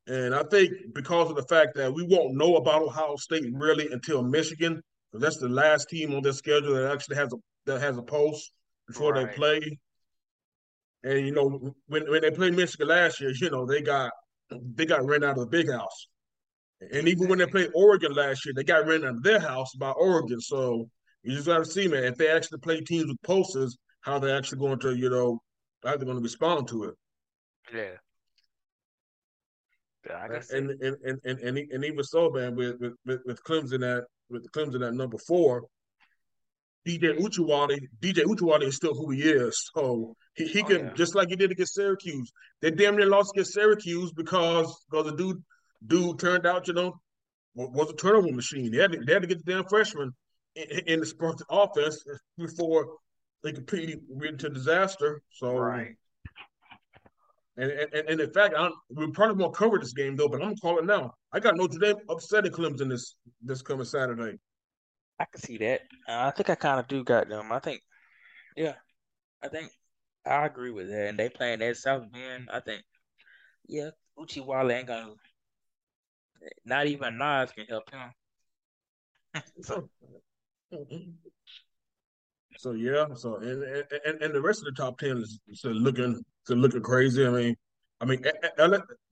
And 0.06 0.34
I 0.34 0.42
think 0.50 0.72
because 0.94 1.30
of 1.30 1.36
the 1.36 1.44
fact 1.44 1.76
that 1.76 1.92
we 1.92 2.02
won't 2.02 2.34
know 2.34 2.56
about 2.56 2.82
Ohio 2.82 3.16
State 3.16 3.44
really 3.52 3.90
until 3.92 4.22
Michigan, 4.22 4.80
because 5.12 5.22
that's 5.22 5.38
the 5.38 5.48
last 5.48 5.88
team 5.88 6.14
on 6.14 6.22
their 6.22 6.32
schedule 6.32 6.74
that 6.74 6.90
actually 6.90 7.16
has 7.16 7.32
a 7.32 7.36
that 7.66 7.80
has 7.80 7.96
a 7.96 8.02
post 8.02 8.50
before 8.86 9.12
right. 9.12 9.28
they 9.28 9.34
play. 9.34 9.78
And 11.08 11.26
you 11.26 11.32
know, 11.32 11.74
when 11.86 12.10
when 12.10 12.20
they 12.20 12.30
played 12.30 12.54
Michigan 12.54 12.88
last 12.88 13.18
year, 13.18 13.32
you 13.40 13.48
know, 13.48 13.64
they 13.64 13.80
got 13.80 14.10
they 14.50 14.84
got 14.84 15.06
ran 15.06 15.24
out 15.24 15.38
of 15.38 15.44
the 15.44 15.46
big 15.46 15.70
house. 15.72 16.08
And 16.92 17.08
even 17.08 17.28
when 17.28 17.38
they 17.38 17.46
played 17.46 17.70
Oregon 17.74 18.12
last 18.12 18.44
year, 18.44 18.52
they 18.54 18.62
got 18.62 18.86
ran 18.86 19.04
out 19.04 19.16
of 19.16 19.22
their 19.22 19.40
house 19.40 19.74
by 19.74 19.90
Oregon. 19.90 20.38
So 20.38 20.90
you 21.22 21.34
just 21.34 21.46
got 21.46 21.58
to 21.58 21.64
see, 21.64 21.88
man, 21.88 22.04
if 22.04 22.16
they 22.16 22.28
actually 22.28 22.58
play 22.58 22.82
teams 22.82 23.06
with 23.06 23.22
posters, 23.22 23.78
how 24.02 24.18
they're 24.18 24.36
actually 24.36 24.58
going 24.58 24.78
to, 24.80 24.94
you 24.94 25.08
know, 25.08 25.40
how 25.82 25.96
they're 25.96 26.04
going 26.04 26.18
to 26.18 26.22
respond 26.22 26.68
to 26.68 26.84
it. 26.84 26.94
Yeah. 27.74 27.96
Yeah, 30.06 30.16
I 30.16 30.56
and, 30.56 30.70
and, 30.70 30.96
and 31.04 31.18
and 31.24 31.38
and 31.40 31.58
and 31.58 31.84
even 31.84 32.04
so, 32.04 32.30
man, 32.30 32.54
with 32.54 32.76
with 33.06 33.20
with 33.24 33.42
Clemson 33.44 33.82
at 33.96 34.04
with 34.28 34.46
Clemson 34.52 34.86
at 34.86 34.94
number 34.94 35.18
four, 35.26 35.64
DJ 36.86 37.18
Uiagalelei, 37.18 37.78
DJ 37.98 38.24
Uiagalelei 38.24 38.68
is 38.68 38.76
still 38.76 38.94
who 38.94 39.10
he 39.10 39.22
is. 39.22 39.70
So 39.74 40.14
he, 40.38 40.46
he 40.46 40.62
oh, 40.62 40.66
can 40.66 40.78
yeah. 40.86 40.92
just 40.94 41.14
like 41.14 41.28
he 41.28 41.36
did 41.36 41.50
against 41.50 41.74
Syracuse. 41.74 42.32
They 42.62 42.70
damn 42.70 42.96
near 42.96 43.06
lost 43.06 43.32
against 43.34 43.54
Syracuse 43.54 44.12
because 44.12 44.84
because 44.90 45.10
the 45.10 45.16
dude 45.16 45.42
dude 45.86 46.18
turned 46.18 46.46
out, 46.46 46.68
you 46.68 46.74
know, 46.74 47.00
was 47.54 47.90
a 47.90 47.94
turnover 47.94 48.32
machine. 48.32 48.70
They 48.70 48.78
had 48.78 48.92
to, 48.92 48.98
they 48.98 49.12
had 49.12 49.22
to 49.22 49.28
get 49.28 49.44
the 49.44 49.52
damn 49.52 49.64
freshman 49.64 50.12
in, 50.54 50.80
in 50.86 51.00
the 51.00 51.06
Spartan 51.06 51.46
offense 51.50 52.02
before 52.36 52.96
they 53.42 53.52
completely 53.52 53.96
went 54.08 54.32
into 54.32 54.48
disaster. 54.48 55.22
So 55.30 55.56
right. 55.56 55.94
And, 57.56 57.72
and, 57.72 57.92
and 57.92 58.20
in 58.20 58.32
fact, 58.32 58.54
I'm, 58.56 58.70
we 58.88 59.10
probably 59.10 59.42
won't 59.42 59.56
cover 59.56 59.78
this 59.78 59.92
game 59.92 60.14
though, 60.14 60.28
but 60.28 60.36
I'm 60.36 60.50
gonna 60.50 60.56
call 60.62 60.78
it 60.78 60.84
now. 60.84 61.14
I 61.32 61.40
got 61.40 61.56
Notre 61.56 61.78
Dame 61.78 61.96
upsetting 62.08 62.52
Clemson 62.52 62.88
this 62.88 63.16
this 63.42 63.62
coming 63.62 63.84
Saturday. 63.84 64.38
I 65.18 65.24
can 65.24 65.40
see 65.40 65.58
that. 65.58 65.80
Uh, 66.08 66.26
I 66.26 66.30
think 66.30 66.50
I 66.50 66.54
kind 66.54 66.78
of 66.78 66.86
do 66.86 67.02
got 67.02 67.28
them. 67.28 67.50
I 67.50 67.58
think, 67.58 67.82
yeah, 68.56 68.74
I 69.42 69.48
think 69.48 69.72
I 70.28 70.46
agree 70.46 70.70
with 70.70 70.88
that. 70.90 71.08
And 71.08 71.18
they 71.18 71.28
playing 71.28 71.62
at 71.62 71.76
South 71.76 72.10
Bend. 72.12 72.50
I 72.52 72.60
think, 72.60 72.82
yeah, 73.66 73.90
Uiagalelei 74.18 74.78
ain't 74.78 74.86
gonna 74.88 75.14
Not 76.64 76.86
even 76.86 77.18
Nas 77.18 77.50
can 77.52 77.66
help 77.66 77.90
him. 77.90 79.42
so, 79.62 79.88
so 82.56 82.72
yeah, 82.72 83.06
so 83.14 83.36
and, 83.36 83.62
and 84.04 84.22
and 84.22 84.34
the 84.34 84.42
rest 84.42 84.60
of 84.60 84.66
the 84.66 84.82
top 84.82 84.98
ten 84.98 85.18
is, 85.18 85.38
is 85.48 85.64
looking 85.64 86.20
is 86.48 86.56
looking 86.56 86.82
crazy. 86.82 87.26
I 87.26 87.30
mean, 87.30 87.56
I 88.00 88.04
mean 88.04 88.22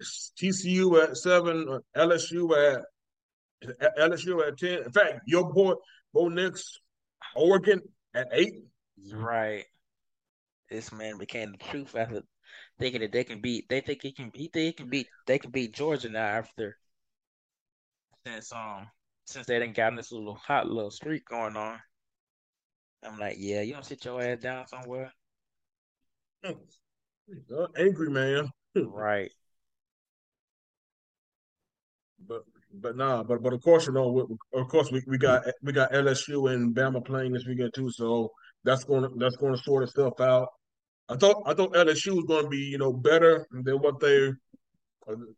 TCU 0.01 1.03
at 1.03 1.17
seven, 1.17 1.81
LSU 1.97 2.75
at 2.75 3.97
LSU 3.99 4.47
at 4.47 4.59
ten. 4.59 4.83
In 4.85 4.93
fact, 4.93 5.21
your 5.27 5.53
boy 5.53 5.75
Bo 6.13 6.29
Nix, 6.29 6.81
Oregon 7.35 7.81
at 8.15 8.29
eight. 8.33 8.65
Right. 9.13 9.65
This 10.71 10.93
man 10.93 11.19
became 11.19 11.53
the 11.53 11.59
truth 11.59 11.95
after 11.95 12.23
thinking 12.79 13.01
that 13.01 13.13
they 13.13 13.25
can 13.25 13.41
beat. 13.41 13.69
They 13.69 13.81
think 13.81 14.03
he 14.03 14.13
can. 14.13 14.31
He 14.35 14.49
think 14.49 14.67
he 14.67 14.73
can 14.73 14.91
beat. 14.91 15.07
They 15.27 15.39
can 15.39 15.51
beat 15.51 15.75
Georgia 15.75 16.09
now 16.09 16.27
after 16.27 16.77
since 18.27 18.53
um 18.53 18.89
since 19.25 19.47
they 19.47 19.59
didn't 19.59 19.77
got 19.77 19.95
this 19.97 20.13
little 20.13 20.35
hot 20.35 20.69
little 20.69 20.91
streak 20.91 21.27
going 21.29 21.57
on. 21.57 21.79
I'm 23.05 23.19
like, 23.19 23.37
yeah, 23.39 23.61
you 23.61 23.73
don't 23.75 23.85
sit 23.85 24.05
your 24.05 24.21
ass 24.21 24.41
down 24.41 24.67
somewhere. 24.67 25.13
Uh, 26.45 27.67
angry 27.77 28.11
man. 28.11 28.49
right. 28.77 29.31
But 32.27 32.45
but 32.73 32.97
nah, 32.97 33.23
but 33.23 33.43
but 33.43 33.53
of 33.53 33.63
course 33.63 33.87
you 33.87 33.93
know, 33.93 34.11
we, 34.11 34.61
of 34.61 34.69
course 34.69 34.91
we, 34.91 35.03
we 35.07 35.19
got 35.19 35.45
we 35.63 35.73
got 35.73 35.93
LSU 35.93 36.53
and 36.53 36.75
Bama 36.75 37.05
playing 37.05 37.33
this 37.33 37.47
weekend 37.47 37.75
too, 37.75 37.91
so 37.91 38.33
that's 38.67 38.85
going 38.85 39.03
to 39.03 39.11
that's 39.17 39.37
going 39.37 39.57
to 39.57 39.63
sort 39.63 39.85
itself 39.85 40.21
out. 40.21 40.49
I 41.09 41.17
thought 41.17 41.43
I 41.47 41.55
thought 41.55 41.73
LSU 41.73 42.17
was 42.17 42.25
going 42.27 42.45
to 42.45 42.51
be 42.51 42.59
you 42.59 42.79
know 42.79 42.93
better 42.93 43.47
than 43.51 43.77
what 43.77 44.01
they 44.01 44.33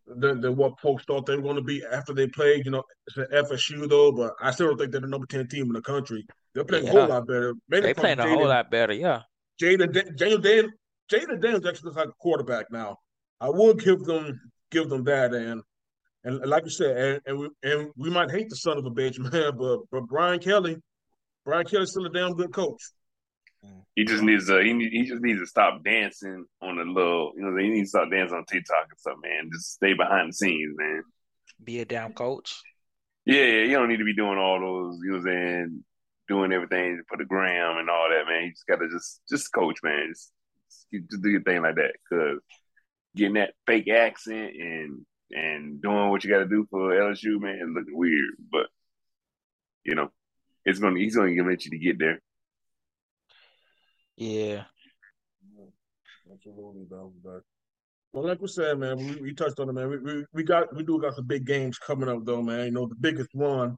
than, 0.06 0.40
than 0.40 0.56
what 0.56 0.80
folks 0.80 1.04
thought 1.04 1.26
they 1.26 1.36
were 1.36 1.42
going 1.42 1.56
to 1.56 1.62
be 1.62 1.82
after 1.92 2.14
they 2.14 2.26
played. 2.26 2.64
You 2.64 2.70
know, 2.72 2.82
it's 3.06 3.18
an 3.18 3.26
FSU 3.32 3.88
though, 3.88 4.10
but 4.10 4.32
I 4.40 4.50
still 4.50 4.68
don't 4.68 4.78
think 4.78 4.92
they're 4.92 5.02
the 5.02 5.06
number 5.06 5.26
ten 5.26 5.46
team 5.46 5.66
in 5.66 5.74
the 5.74 5.82
country. 5.82 6.26
They're 6.54 6.64
playing 6.64 6.86
yeah. 6.86 6.90
a 6.90 7.00
whole 7.00 7.08
lot 7.08 7.26
better. 7.26 7.54
Mainly 7.68 7.88
they 7.88 7.94
playing 7.94 8.18
a 8.18 8.28
whole 8.28 8.48
lot 8.48 8.70
better, 8.70 8.94
yeah. 8.94 9.22
Jayden 9.60 10.16
Daniel 10.16 10.38
Dan 10.38 10.70
Jayden 11.12 11.40
Daniels 11.40 11.66
actually 11.66 11.88
looks 11.88 11.96
like 11.96 12.08
a 12.08 12.18
quarterback 12.18 12.66
now. 12.70 12.96
I 13.40 13.50
would 13.50 13.78
give 13.80 14.04
them 14.04 14.40
give 14.70 14.88
them 14.88 15.04
that, 15.04 15.34
and 15.34 15.62
and 16.24 16.46
like 16.46 16.64
you 16.64 16.70
said, 16.70 16.96
and, 16.96 17.20
and 17.26 17.38
we 17.38 17.48
and 17.62 17.90
we 17.96 18.10
might 18.10 18.30
hate 18.30 18.48
the 18.48 18.56
son 18.56 18.78
of 18.78 18.86
a 18.86 18.90
bitch, 18.90 19.18
man, 19.32 19.52
but 19.58 19.80
but 19.90 20.06
Brian 20.08 20.40
Kelly, 20.40 20.78
Brian 21.44 21.66
Kelly's 21.66 21.90
still 21.90 22.06
a 22.06 22.10
damn 22.10 22.34
good 22.34 22.52
coach. 22.52 22.80
Mm. 23.64 23.82
He 23.94 24.04
just 24.04 24.22
needs 24.22 24.46
to 24.46 24.62
he, 24.62 24.72
need, 24.72 24.92
he 24.92 25.04
just 25.04 25.22
needs 25.22 25.40
to 25.40 25.46
stop 25.46 25.82
dancing 25.84 26.46
on 26.62 26.76
the 26.76 26.84
little 26.84 27.32
you 27.36 27.42
know 27.42 27.56
he 27.56 27.68
needs 27.68 27.92
to 27.92 27.98
stop 27.98 28.10
dancing 28.10 28.36
on 28.36 28.44
TikTok 28.44 28.86
and 28.90 28.98
stuff, 28.98 29.16
man. 29.22 29.50
Just 29.52 29.74
stay 29.74 29.94
behind 29.94 30.30
the 30.30 30.32
scenes, 30.34 30.74
man. 30.76 31.02
Be 31.62 31.80
a 31.80 31.84
damn 31.84 32.12
coach. 32.12 32.54
Yeah, 33.24 33.44
you 33.44 33.72
don't 33.72 33.88
need 33.88 33.98
to 33.98 34.04
be 34.04 34.14
doing 34.14 34.38
all 34.38 34.58
those, 34.60 34.98
you 35.02 35.10
know 35.10 35.18
what 35.18 35.28
I'm 35.28 35.34
saying, 35.34 35.84
doing 36.28 36.52
everything 36.52 37.02
for 37.08 37.18
the 37.18 37.24
gram 37.24 37.76
and 37.76 37.90
all 37.90 38.08
that, 38.08 38.26
man. 38.26 38.44
You 38.44 38.50
just 38.52 38.66
gotta 38.66 38.88
just 38.88 39.20
just 39.28 39.52
coach, 39.52 39.78
man. 39.82 40.08
Just, 40.08 40.32
just 41.10 41.22
do 41.22 41.28
your 41.28 41.42
thing 41.42 41.62
like 41.62 41.74
that. 41.74 41.94
Cause 42.10 42.38
getting 43.16 43.34
that 43.34 43.54
fake 43.66 43.88
accent 43.88 44.54
and 44.58 45.04
and 45.30 45.82
doing 45.82 46.08
what 46.08 46.24
you 46.24 46.30
gotta 46.30 46.46
do 46.46 46.66
for 46.70 46.92
LSU, 46.92 47.40
man, 47.40 47.58
it's 47.60 47.70
looking 47.74 47.96
weird. 47.96 48.34
But 48.50 48.66
you 49.84 49.94
know, 49.94 50.10
it's 50.64 50.78
gonna 50.78 50.98
he's 50.98 51.16
gonna 51.16 51.34
get 51.34 51.64
you 51.64 51.70
to 51.72 51.78
get 51.78 51.98
there. 51.98 52.20
Yeah. 54.18 54.64
Absolutely, 56.30 56.86
though. 56.90 57.12
But 57.22 57.42
well, 58.12 58.26
like 58.26 58.40
we 58.40 58.48
said, 58.48 58.78
man, 58.78 58.96
we, 58.96 59.16
we 59.16 59.34
touched 59.34 59.60
on 59.60 59.68
it, 59.68 59.72
man. 59.72 59.88
We, 59.88 59.98
we 59.98 60.24
we 60.32 60.42
got 60.42 60.74
we 60.74 60.82
do 60.82 61.00
got 61.00 61.14
some 61.14 61.26
big 61.26 61.46
games 61.46 61.78
coming 61.78 62.08
up, 62.08 62.24
though, 62.24 62.42
man. 62.42 62.66
You 62.66 62.72
know, 62.72 62.86
the 62.86 62.96
biggest 62.96 63.30
one 63.32 63.76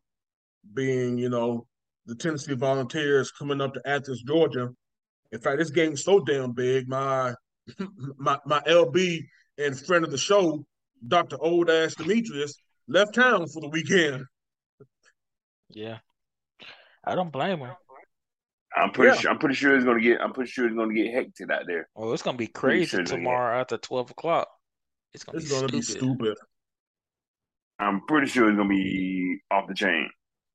being, 0.75 1.19
you 1.19 1.29
know, 1.29 1.67
the 2.07 2.15
Tennessee 2.15 2.55
Volunteers 2.55 3.31
coming 3.31 3.61
up 3.61 3.75
to 3.75 3.83
Athens, 3.85 4.23
Georgia. 4.23 4.71
In 5.31 5.41
fact, 5.41 5.59
this 5.59 5.71
game's 5.71 6.05
so 6.05 6.21
damn 6.21 6.53
big. 6.53 6.89
My 6.89 7.35
my 8.17 8.39
my 8.47 8.61
LB 8.61 9.21
and 9.59 9.79
friend 9.79 10.05
of 10.05 10.11
the 10.11 10.19
show, 10.19 10.65
Dr. 11.07 11.37
Old 11.39 11.69
Ass 11.69 11.95
Demetrius, 11.95 12.55
left 12.89 13.15
town 13.15 13.47
for 13.47 13.61
the 13.61 13.69
weekend. 13.69 14.25
Yeah. 15.69 15.99
I 17.05 17.15
don't 17.15 17.31
blame 17.31 17.59
him. 17.59 17.71
I'm 18.77 18.91
pretty 18.93 19.15
yeah. 19.15 19.21
sure. 19.21 19.31
I'm 19.31 19.39
pretty 19.39 19.55
sure 19.55 19.75
it's 19.75 19.85
gonna 19.85 20.01
get. 20.01 20.21
I'm 20.21 20.33
pretty 20.33 20.51
sure 20.51 20.67
it's 20.67 20.77
gonna 20.77 20.95
get 20.95 21.13
hectic 21.13 21.51
out 21.51 21.63
there. 21.67 21.89
Oh, 21.97 22.13
it's 22.13 22.23
gonna 22.23 22.39
be 22.39 22.47
crazy 22.47 22.87
sure 22.87 23.05
tomorrow 23.05 23.61
after 23.61 23.77
twelve 23.79 24.11
o'clock. 24.11 24.49
It's 25.13 25.25
gonna, 25.25 25.39
it's 25.39 25.49
be, 25.49 25.55
gonna 25.55 25.69
stupid. 25.69 25.79
be 25.79 25.83
stupid. 25.83 26.39
I'm 27.79 28.03
pretty 28.07 28.29
sure 28.29 28.49
it's 28.49 28.57
gonna 28.57 28.69
be 28.69 29.41
off 29.51 29.67
the 29.67 29.75
chain. 29.75 30.09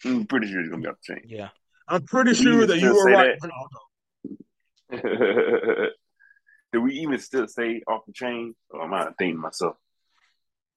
I'm 0.05 0.25
pretty 0.27 0.47
sure 0.47 0.61
it's 0.61 0.69
gonna 0.69 0.81
be 0.81 0.87
off 0.87 0.95
the 1.05 1.15
chain. 1.15 1.23
Yeah, 1.27 1.49
I'm 1.87 2.03
pretty 2.03 2.33
sure 2.35 2.65
that 2.65 2.79
you 2.79 2.93
were 2.95 3.11
right. 3.11 3.37
Do 6.71 6.81
we 6.81 6.93
even 6.93 7.19
still 7.19 7.47
say 7.47 7.81
off 7.87 8.05
the 8.05 8.13
chain? 8.13 8.55
Or 8.69 8.83
am 8.83 8.93
I 8.93 9.09
thinking 9.17 9.41
myself? 9.41 9.75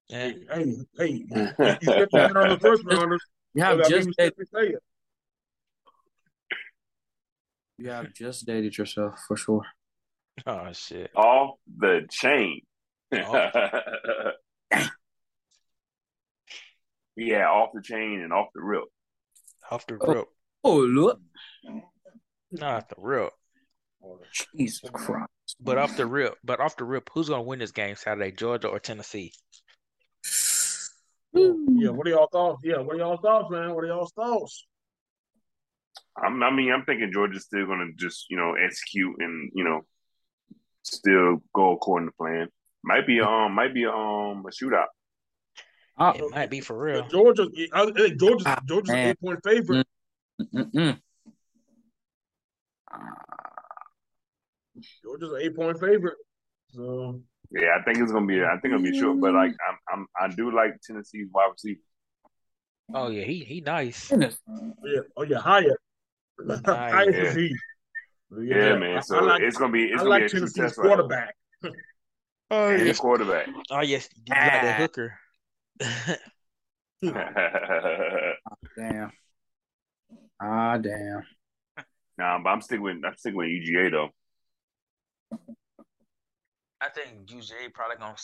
Yeah. 0.08 0.32
Hey, 0.52 0.76
hey, 0.96 1.08
you 1.08 1.26
get 1.28 2.36
on 2.36 2.48
the 2.48 2.58
first 2.60 2.82
rounders. 2.84 3.22
You 3.54 3.62
have 3.62 3.88
just 3.88 4.08
say 4.16 4.28
it. 4.28 4.82
You 7.78 7.90
have 7.90 8.12
just 8.12 8.44
dated 8.44 8.76
yourself 8.76 9.14
for 9.26 9.36
sure. 9.36 9.62
Oh 10.46 10.72
shit! 10.72 11.10
Off 11.14 11.56
the 11.76 12.06
chain. 12.10 12.60
Oh. 13.12 13.50
yeah, 17.16 17.46
off 17.46 17.70
the 17.72 17.82
chain 17.82 18.20
and 18.20 18.32
off 18.32 18.48
the 18.54 18.62
rip. 18.62 18.84
Off 19.70 19.86
the 19.86 19.96
oh. 20.00 20.12
rip. 20.12 20.26
Oh, 20.64 20.72
oh 20.72 20.80
look. 20.80 21.20
Not 22.50 22.88
the 22.88 22.96
rip. 22.98 23.30
Jesus 24.56 24.90
Christ. 24.92 25.28
But 25.60 25.78
off 25.78 25.96
the 25.96 26.06
rip, 26.06 26.34
but 26.44 26.60
off 26.60 26.76
the 26.76 26.84
rip, 26.84 27.10
who's 27.12 27.28
gonna 27.28 27.42
win 27.42 27.58
this 27.58 27.72
game 27.72 27.96
Saturday, 27.96 28.32
Georgia 28.32 28.68
or 28.68 28.78
Tennessee? 28.78 29.32
Yeah, 31.32 31.90
what 31.90 32.06
are 32.06 32.10
y'all 32.10 32.28
thoughts? 32.30 32.62
Yeah, 32.64 32.78
what 32.78 32.96
are 32.96 32.98
y'all 32.98 33.18
thoughts, 33.18 33.50
man? 33.50 33.74
What 33.74 33.84
are 33.84 33.88
y'all 33.88 34.10
thoughts? 34.14 34.66
I'm, 36.22 36.42
I 36.42 36.50
mean, 36.50 36.72
I'm 36.72 36.84
thinking 36.84 37.10
Georgia's 37.12 37.44
still 37.44 37.66
going 37.66 37.80
to 37.86 37.92
just, 37.96 38.26
you 38.30 38.36
know, 38.36 38.54
execute 38.54 39.16
and, 39.18 39.50
you 39.54 39.64
know, 39.64 39.82
still 40.82 41.42
go 41.54 41.72
according 41.72 42.08
to 42.08 42.14
plan. 42.14 42.48
Might 42.84 43.06
be 43.06 43.20
um, 43.20 43.54
might 43.54 43.74
be 43.74 43.86
um 43.86 44.44
a 44.46 44.50
shootout. 44.50 44.86
Oh, 45.98 46.10
it 46.10 46.30
might 46.30 46.48
be 46.48 46.60
for 46.60 46.78
real. 46.78 47.06
Georgia, 47.08 47.48
I 47.72 47.90
think 47.90 48.20
Georgia's 48.20 48.46
ah, 48.46 48.60
Georgia's 48.64 48.94
an 48.94 48.98
eight 48.98 49.20
point 49.20 49.40
favorite. 49.44 49.86
Mm-mm. 50.40 51.00
Georgia's 55.02 55.32
an 55.32 55.40
eight 55.42 55.56
point 55.56 55.80
favorite. 55.80 56.16
So 56.70 57.20
yeah, 57.50 57.76
I 57.78 57.82
think 57.82 57.98
it's 57.98 58.12
gonna 58.12 58.26
be. 58.26 58.42
I 58.42 58.58
think 58.60 58.74
it'll 58.74 58.82
be 58.82 58.98
short, 58.98 59.20
but 59.20 59.34
like 59.34 59.54
I'm, 59.68 59.78
I'm, 59.92 60.06
I 60.18 60.34
do 60.34 60.54
like 60.54 60.80
Tennessee's 60.80 61.28
wide 61.32 61.50
receiver. 61.52 61.80
Oh 62.94 63.08
yeah, 63.08 63.24
he 63.24 63.40
he 63.40 63.60
nice. 63.60 64.12
Yeah. 64.12 64.30
Oh 65.16 65.24
yeah, 65.24 65.38
Hyatt. 65.38 65.76
Hyatt 66.66 67.36
yeah. 67.36 67.48
Yeah, 68.30 68.56
yeah, 68.56 68.76
man. 68.76 69.02
So 69.02 69.20
like, 69.20 69.42
it's 69.42 69.56
gonna 69.56 69.72
be. 69.72 69.84
It's 69.84 69.98
gonna 69.98 70.10
like 70.10 70.22
be 70.22 70.26
a 70.26 70.28
Tennessee's 70.28 70.74
quarterback. 70.74 71.34
Right 71.62 71.72
oh 72.50 72.70
yeah, 72.70 72.92
quarterback. 72.92 73.48
Oh 73.70 73.80
yes, 73.80 74.08
you 74.14 74.34
ah. 74.34 74.50
like 74.52 74.62
the 74.62 74.72
hooker. 74.72 75.18
oh, 77.04 78.32
damn. 78.76 79.12
Ah 80.40 80.76
damn. 80.76 81.22
Nah, 82.18 82.38
but 82.42 82.50
I'm 82.50 82.60
sticking 82.60 82.82
with 82.82 82.96
I'm 83.04 83.16
sticking 83.16 83.38
with 83.38 83.48
UGA 83.48 83.90
though. 83.90 84.10
I 86.80 86.88
think 86.90 87.26
UGA 87.26 87.72
probably 87.72 87.96
gonna 87.96 88.14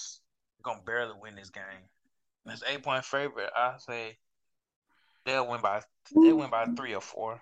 gonna 0.63 0.83
barely 0.85 1.15
win 1.21 1.35
this 1.35 1.51
game. 1.51 1.65
It's 2.47 2.63
eight 2.69 2.83
point 2.83 3.05
favorite. 3.05 3.51
I 3.57 3.77
say 3.79 4.19
they'll 5.25 5.49
win 5.49 5.63
by 5.63 5.81
they 6.15 6.33
win 6.33 6.51
by 6.51 6.67
three 6.77 6.95
or 6.95 7.01
four. 7.01 7.41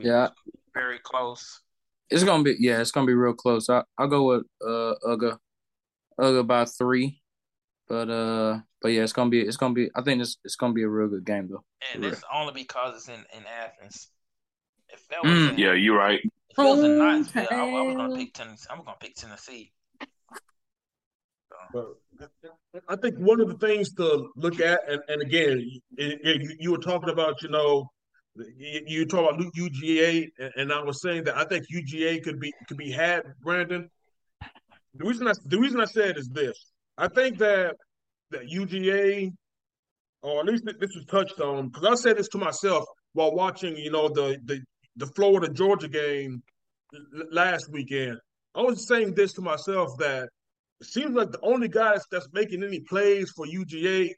Yeah, 0.00 0.28
very 0.72 0.98
close. 0.98 1.60
It's 2.10 2.24
gonna 2.24 2.42
be 2.42 2.56
yeah, 2.58 2.80
it's 2.80 2.90
gonna 2.90 3.06
be 3.06 3.14
real 3.14 3.34
close. 3.34 3.68
I 3.68 3.82
I'll 3.98 4.08
go 4.08 4.24
with 4.24 4.46
uh 4.62 4.94
Uga 5.06 5.38
Uga 6.20 6.46
by 6.46 6.64
three, 6.64 7.20
but 7.88 8.10
uh 8.10 8.60
but 8.82 8.88
yeah, 8.88 9.02
it's 9.02 9.12
gonna 9.12 9.30
be 9.30 9.40
it's 9.40 9.56
gonna 9.56 9.74
be 9.74 9.90
I 9.94 10.02
think 10.02 10.20
it's 10.20 10.36
it's 10.44 10.56
gonna 10.56 10.74
be 10.74 10.82
a 10.82 10.88
real 10.88 11.08
good 11.08 11.24
game 11.24 11.48
though. 11.48 11.64
And 11.92 12.04
this 12.04 12.22
only 12.32 12.52
because 12.52 12.96
it's 12.96 13.08
in 13.08 13.24
in 13.36 13.44
Athens. 13.46 14.08
If 14.88 15.08
that 15.08 15.24
was 15.24 15.32
mm. 15.32 15.50
in, 15.50 15.58
yeah, 15.58 15.72
you're 15.72 15.96
right. 15.96 16.20
If 16.50 16.58
it 16.58 16.62
was 16.62 16.84
in 16.84 16.98
Knoxville, 16.98 17.48
I, 17.50 17.54
I 17.56 17.82
was 17.82 17.96
gonna 17.96 18.16
pick 18.16 18.34
Tennessee. 18.34 18.66
I'm 18.70 18.78
gonna 18.78 18.96
pick 19.00 19.14
Tennessee. 19.14 19.72
But 21.72 21.96
I 22.88 22.96
think 22.96 23.16
one 23.18 23.40
of 23.40 23.48
the 23.48 23.66
things 23.66 23.92
to 23.94 24.30
look 24.36 24.60
at, 24.60 24.80
and, 24.88 25.02
and 25.08 25.22
again, 25.22 25.68
it, 25.96 26.20
it, 26.22 26.56
you 26.60 26.70
were 26.70 26.78
talking 26.78 27.10
about, 27.10 27.42
you 27.42 27.48
know, 27.48 27.90
you, 28.36 29.06
talk 29.06 29.34
about 29.34 29.54
UGA, 29.54 30.28
and 30.56 30.72
I 30.72 30.82
was 30.82 31.00
saying 31.00 31.24
that 31.24 31.36
I 31.36 31.44
think 31.44 31.66
UGA 31.72 32.22
could 32.22 32.40
be 32.40 32.52
could 32.66 32.76
be 32.76 32.90
had, 32.90 33.22
Brandon. 33.42 33.88
The 34.94 35.04
reason 35.04 35.28
I 35.28 35.32
the 35.46 35.58
reason 35.58 35.80
I 35.80 35.84
said 35.84 36.18
is 36.18 36.28
this: 36.28 36.72
I 36.98 37.08
think 37.08 37.38
that 37.38 37.76
that 38.30 38.48
UGA, 38.48 39.32
or 40.22 40.40
at 40.40 40.46
least 40.46 40.64
this 40.64 40.94
was 40.94 41.04
touched 41.06 41.40
on, 41.40 41.68
because 41.68 41.84
I 41.84 41.94
said 41.94 42.16
this 42.16 42.28
to 42.28 42.38
myself 42.38 42.84
while 43.12 43.34
watching, 43.34 43.76
you 43.76 43.90
know, 43.90 44.08
the 44.08 44.38
the 44.44 44.60
the 44.96 45.06
Florida 45.06 45.52
Georgia 45.52 45.88
game 45.88 46.42
last 47.30 47.70
weekend. 47.70 48.18
I 48.54 48.62
was 48.62 48.86
saying 48.86 49.14
this 49.14 49.32
to 49.34 49.42
myself 49.42 49.90
that 49.98 50.28
it 50.80 50.86
seems 50.86 51.14
like 51.14 51.32
the 51.32 51.40
only 51.42 51.68
guy 51.68 51.92
that's, 51.92 52.06
that's 52.10 52.28
making 52.32 52.62
any 52.62 52.80
plays 52.80 53.30
for 53.30 53.46
UGA 53.46 54.10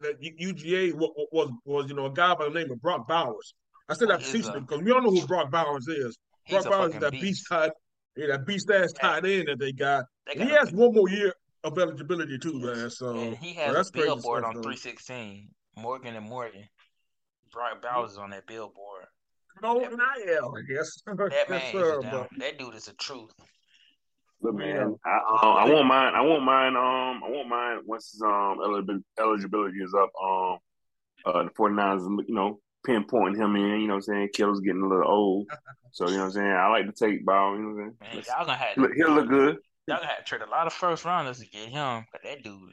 that 0.00 0.20
UGA 0.20 0.94
was, 0.94 1.10
was, 1.32 1.50
was 1.64 1.88
you 1.88 1.94
know 1.94 2.06
a 2.06 2.12
guy 2.12 2.34
by 2.34 2.44
the 2.44 2.50
name 2.50 2.70
of 2.70 2.80
Brock 2.80 3.06
Bowers. 3.08 3.54
I 3.92 3.94
said 3.94 4.08
that 4.08 4.22
season 4.22 4.60
because 4.60 4.82
we 4.82 4.90
all 4.90 5.02
know 5.02 5.10
who 5.10 5.26
Brock 5.26 5.50
Bowers 5.50 5.86
is. 5.86 6.16
Brock 6.48 6.64
Bowers 6.64 6.94
is 6.94 7.00
that 7.00 7.12
beast, 7.12 7.22
beast 7.22 7.46
tight, 7.48 7.72
yeah, 8.16 8.28
that 8.28 8.46
beast 8.46 8.70
ass 8.70 8.92
tight 8.92 9.24
end 9.26 9.48
that 9.48 9.58
they 9.58 9.72
got. 9.72 10.06
They 10.26 10.34
got 10.34 10.46
he 10.46 10.52
has 10.54 10.70
beast. 10.70 10.76
one 10.76 10.94
more 10.94 11.08
year 11.10 11.34
of 11.62 11.78
eligibility 11.78 12.38
too, 12.38 12.58
yes. 12.62 12.76
man. 12.76 12.90
So 12.90 13.16
and 13.16 13.36
he 13.36 13.52
has 13.54 13.74
well, 13.74 13.80
a 13.80 14.06
billboard 14.06 14.44
on 14.44 14.62
three 14.62 14.76
sixteen. 14.76 15.48
Morgan 15.76 16.16
and 16.16 16.26
Morgan. 16.26 16.64
Brock 17.52 17.82
Bowers 17.82 18.12
is 18.12 18.18
on 18.18 18.30
that 18.30 18.46
billboard. 18.46 19.04
No, 19.62 19.78
that, 19.78 19.92
NIL, 19.92 20.54
I 20.56 20.72
guess. 20.72 21.02
That 21.06 21.50
man 21.50 21.60
yes, 21.62 21.72
sir, 21.72 22.00
but... 22.02 22.28
That 22.38 22.58
dude 22.58 22.74
is 22.74 22.86
the 22.86 22.94
truth. 22.94 23.32
Look, 24.40 24.54
man, 24.54 24.96
I, 25.04 25.16
um, 25.42 25.56
I 25.56 25.70
won't 25.70 25.86
mind. 25.86 26.16
I 26.16 26.22
won't 26.22 26.42
mind. 26.42 26.76
Um, 26.76 27.22
I 27.22 27.30
won't 27.30 27.48
mind 27.48 27.82
once 27.86 28.10
his 28.10 28.22
um 28.22 28.58
eligibility 29.18 29.78
is 29.78 29.94
up. 29.94 30.10
Um, 30.20 30.58
uh, 31.24 31.44
the 31.44 31.50
49ers, 31.50 32.26
you 32.26 32.34
know, 32.34 32.58
pinpointing 32.86 33.36
him 33.36 33.56
in. 33.56 33.80
You 33.80 33.86
know, 33.88 33.94
what 33.94 33.96
I'm 33.96 34.02
saying 34.02 34.28
Kittle's 34.34 34.60
getting 34.60 34.82
a 34.82 34.88
little 34.88 35.08
old, 35.08 35.50
so 35.92 36.08
you 36.08 36.16
know, 36.16 36.20
what 36.20 36.26
I'm 36.26 36.32
saying 36.32 36.52
I 36.52 36.68
like 36.68 36.86
to 36.86 36.92
take 36.92 37.24
ball. 37.24 37.56
You 37.56 37.62
know, 37.62 37.68
what 37.68 37.82
I'm 37.82 37.96
saying 38.00 38.14
man, 38.14 38.24
y'all 38.26 38.46
gonna 38.46 38.58
have 38.58 38.76
look, 38.76 38.92
he'll 38.94 39.12
look 39.12 39.28
good. 39.28 39.56
Y'all 39.86 39.96
gonna 39.98 40.08
have 40.08 40.18
to 40.18 40.24
trade 40.24 40.42
a 40.42 40.50
lot 40.50 40.66
of 40.66 40.72
first 40.72 41.04
rounders 41.04 41.40
to 41.40 41.46
get 41.46 41.68
him. 41.68 42.04
But 42.12 42.22
that 42.24 42.42
dude, 42.42 42.72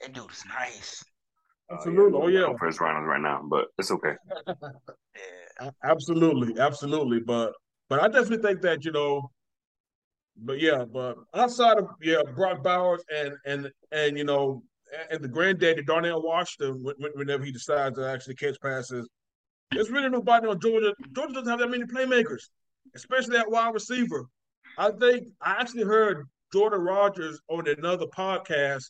that 0.00 0.12
dude 0.12 0.30
is 0.30 0.44
nice. 0.46 1.04
Absolutely. 1.70 2.18
Uh, 2.18 2.26
yeah, 2.26 2.44
oh 2.44 2.50
yeah. 2.50 2.56
First 2.58 2.80
rounders 2.80 3.08
right 3.08 3.20
now, 3.20 3.42
but 3.48 3.66
it's 3.78 3.90
okay. 3.90 4.14
yeah. 4.46 5.70
Absolutely, 5.84 6.60
absolutely. 6.60 7.20
But 7.20 7.52
but 7.88 8.02
I 8.02 8.08
definitely 8.08 8.46
think 8.48 8.62
that 8.62 8.84
you 8.84 8.92
know 8.92 9.30
but 10.38 10.60
yeah, 10.60 10.84
but 10.84 11.16
outside 11.34 11.78
of 11.78 11.88
yeah, 12.02 12.20
Brock 12.34 12.62
Bowers 12.62 13.02
and 13.14 13.34
and 13.46 13.70
and 13.92 14.18
you 14.18 14.24
know 14.24 14.62
and 15.10 15.22
the 15.22 15.28
granddaddy 15.28 15.82
Darnell 15.82 16.22
Washington, 16.22 16.84
whenever 17.14 17.44
he 17.44 17.52
decides 17.52 17.96
to 17.96 18.08
actually 18.08 18.36
catch 18.36 18.60
passes, 18.60 19.08
there's 19.72 19.90
really 19.90 20.08
nobody 20.08 20.46
on 20.46 20.60
Georgia. 20.60 20.94
Georgia 21.12 21.34
doesn't 21.34 21.48
have 21.48 21.58
that 21.58 21.70
many 21.70 21.84
playmakers, 21.84 22.42
especially 22.94 23.36
at 23.36 23.50
wide 23.50 23.74
receiver. 23.74 24.26
I 24.78 24.90
think 24.90 25.28
I 25.40 25.56
actually 25.60 25.84
heard 25.84 26.26
Jordan 26.52 26.80
Rodgers 26.80 27.40
on 27.48 27.66
another 27.68 28.06
podcast 28.06 28.84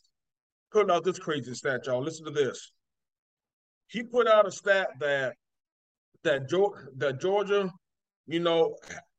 putting 0.71 0.91
out 0.91 1.03
this 1.03 1.19
crazy 1.19 1.53
stat, 1.53 1.81
y'all. 1.85 2.03
Listen 2.03 2.25
to 2.25 2.31
this. 2.31 2.71
He 3.87 4.03
put 4.03 4.27
out 4.27 4.47
a 4.47 4.51
stat 4.51 4.89
that 4.99 5.35
that 6.23 6.49
that 6.97 7.21
Georgia, 7.21 7.71
you 8.27 8.39
know, 8.39 8.75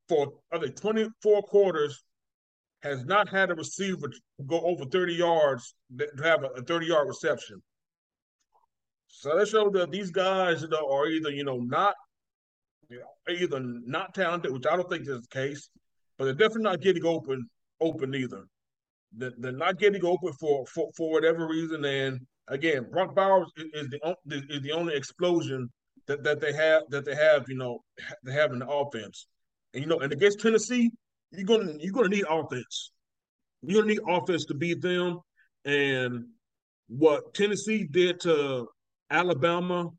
for 0.09 0.32
other 0.52 0.68
24 0.68 1.42
quarters 1.42 2.05
has 2.82 3.05
not 3.05 3.28
had 3.28 3.50
a 3.50 3.55
receiver 3.55 4.10
go 4.46 4.60
over 4.60 4.84
30 4.84 5.14
yards 5.14 5.74
to 5.98 6.22
have 6.22 6.44
a 6.44 6.62
30 6.62 6.86
yard 6.86 7.09
reception. 7.09 7.60
So 9.09 9.36
that 9.36 9.48
shows 9.48 9.72
that 9.72 9.90
these 9.90 10.10
guys 10.10 10.62
you 10.62 10.68
know, 10.68 10.88
are 10.90 11.06
either, 11.09 11.30
you 11.30 11.44
know, 11.44 11.59
not 11.59 11.94
you 12.88 12.98
know, 12.98 13.34
either 13.34 13.60
not 13.60 14.14
talented, 14.14 14.52
which 14.52 14.66
I 14.66 14.76
don't 14.76 14.88
think 14.88 15.02
is 15.02 15.20
the 15.20 15.28
case, 15.28 15.68
but 16.16 16.24
they're 16.24 16.34
definitely 16.34 16.64
not 16.64 16.80
getting 16.80 17.05
open 17.05 17.48
open 17.80 18.14
either. 18.14 18.44
They're, 19.12 19.32
they're 19.38 19.52
not 19.52 19.78
getting 19.78 20.05
open 20.05 20.32
for, 20.34 20.66
for 20.66 20.90
for 20.96 21.10
whatever 21.10 21.46
reason. 21.48 21.84
And 21.84 22.20
again, 22.48 22.86
Brock 22.90 23.14
Bowers 23.14 23.50
is 23.56 23.88
the 23.90 24.16
is 24.26 24.62
the 24.62 24.72
only 24.72 24.94
explosion 24.94 25.70
that, 26.06 26.22
that 26.24 26.40
they 26.40 26.52
have 26.52 26.82
that 26.90 27.05
they 27.05 27.14
have, 27.14 27.44
you 27.48 27.56
know, 27.56 27.80
they 28.24 28.32
have 28.32 28.52
in 28.52 28.60
the 28.60 28.68
offense. 28.68 29.26
And 29.74 29.82
you 29.82 29.88
know, 29.88 29.98
and 29.98 30.12
against 30.12 30.40
Tennessee, 30.40 30.90
you're 31.32 31.46
gonna 31.46 31.72
you're 31.78 31.92
gonna 31.92 32.09
need 32.09 32.24
offense. 32.28 32.92
You're 33.62 33.82
gonna 33.82 33.94
need 33.94 34.02
offense 34.06 34.44
to 34.46 34.55
beat 34.55 34.80
them. 34.80 35.20
And 35.64 36.26
what 36.88 37.34
Tennessee 37.34 37.84
did 37.84 38.20
to 38.20 38.68
Alabama, 39.10 39.90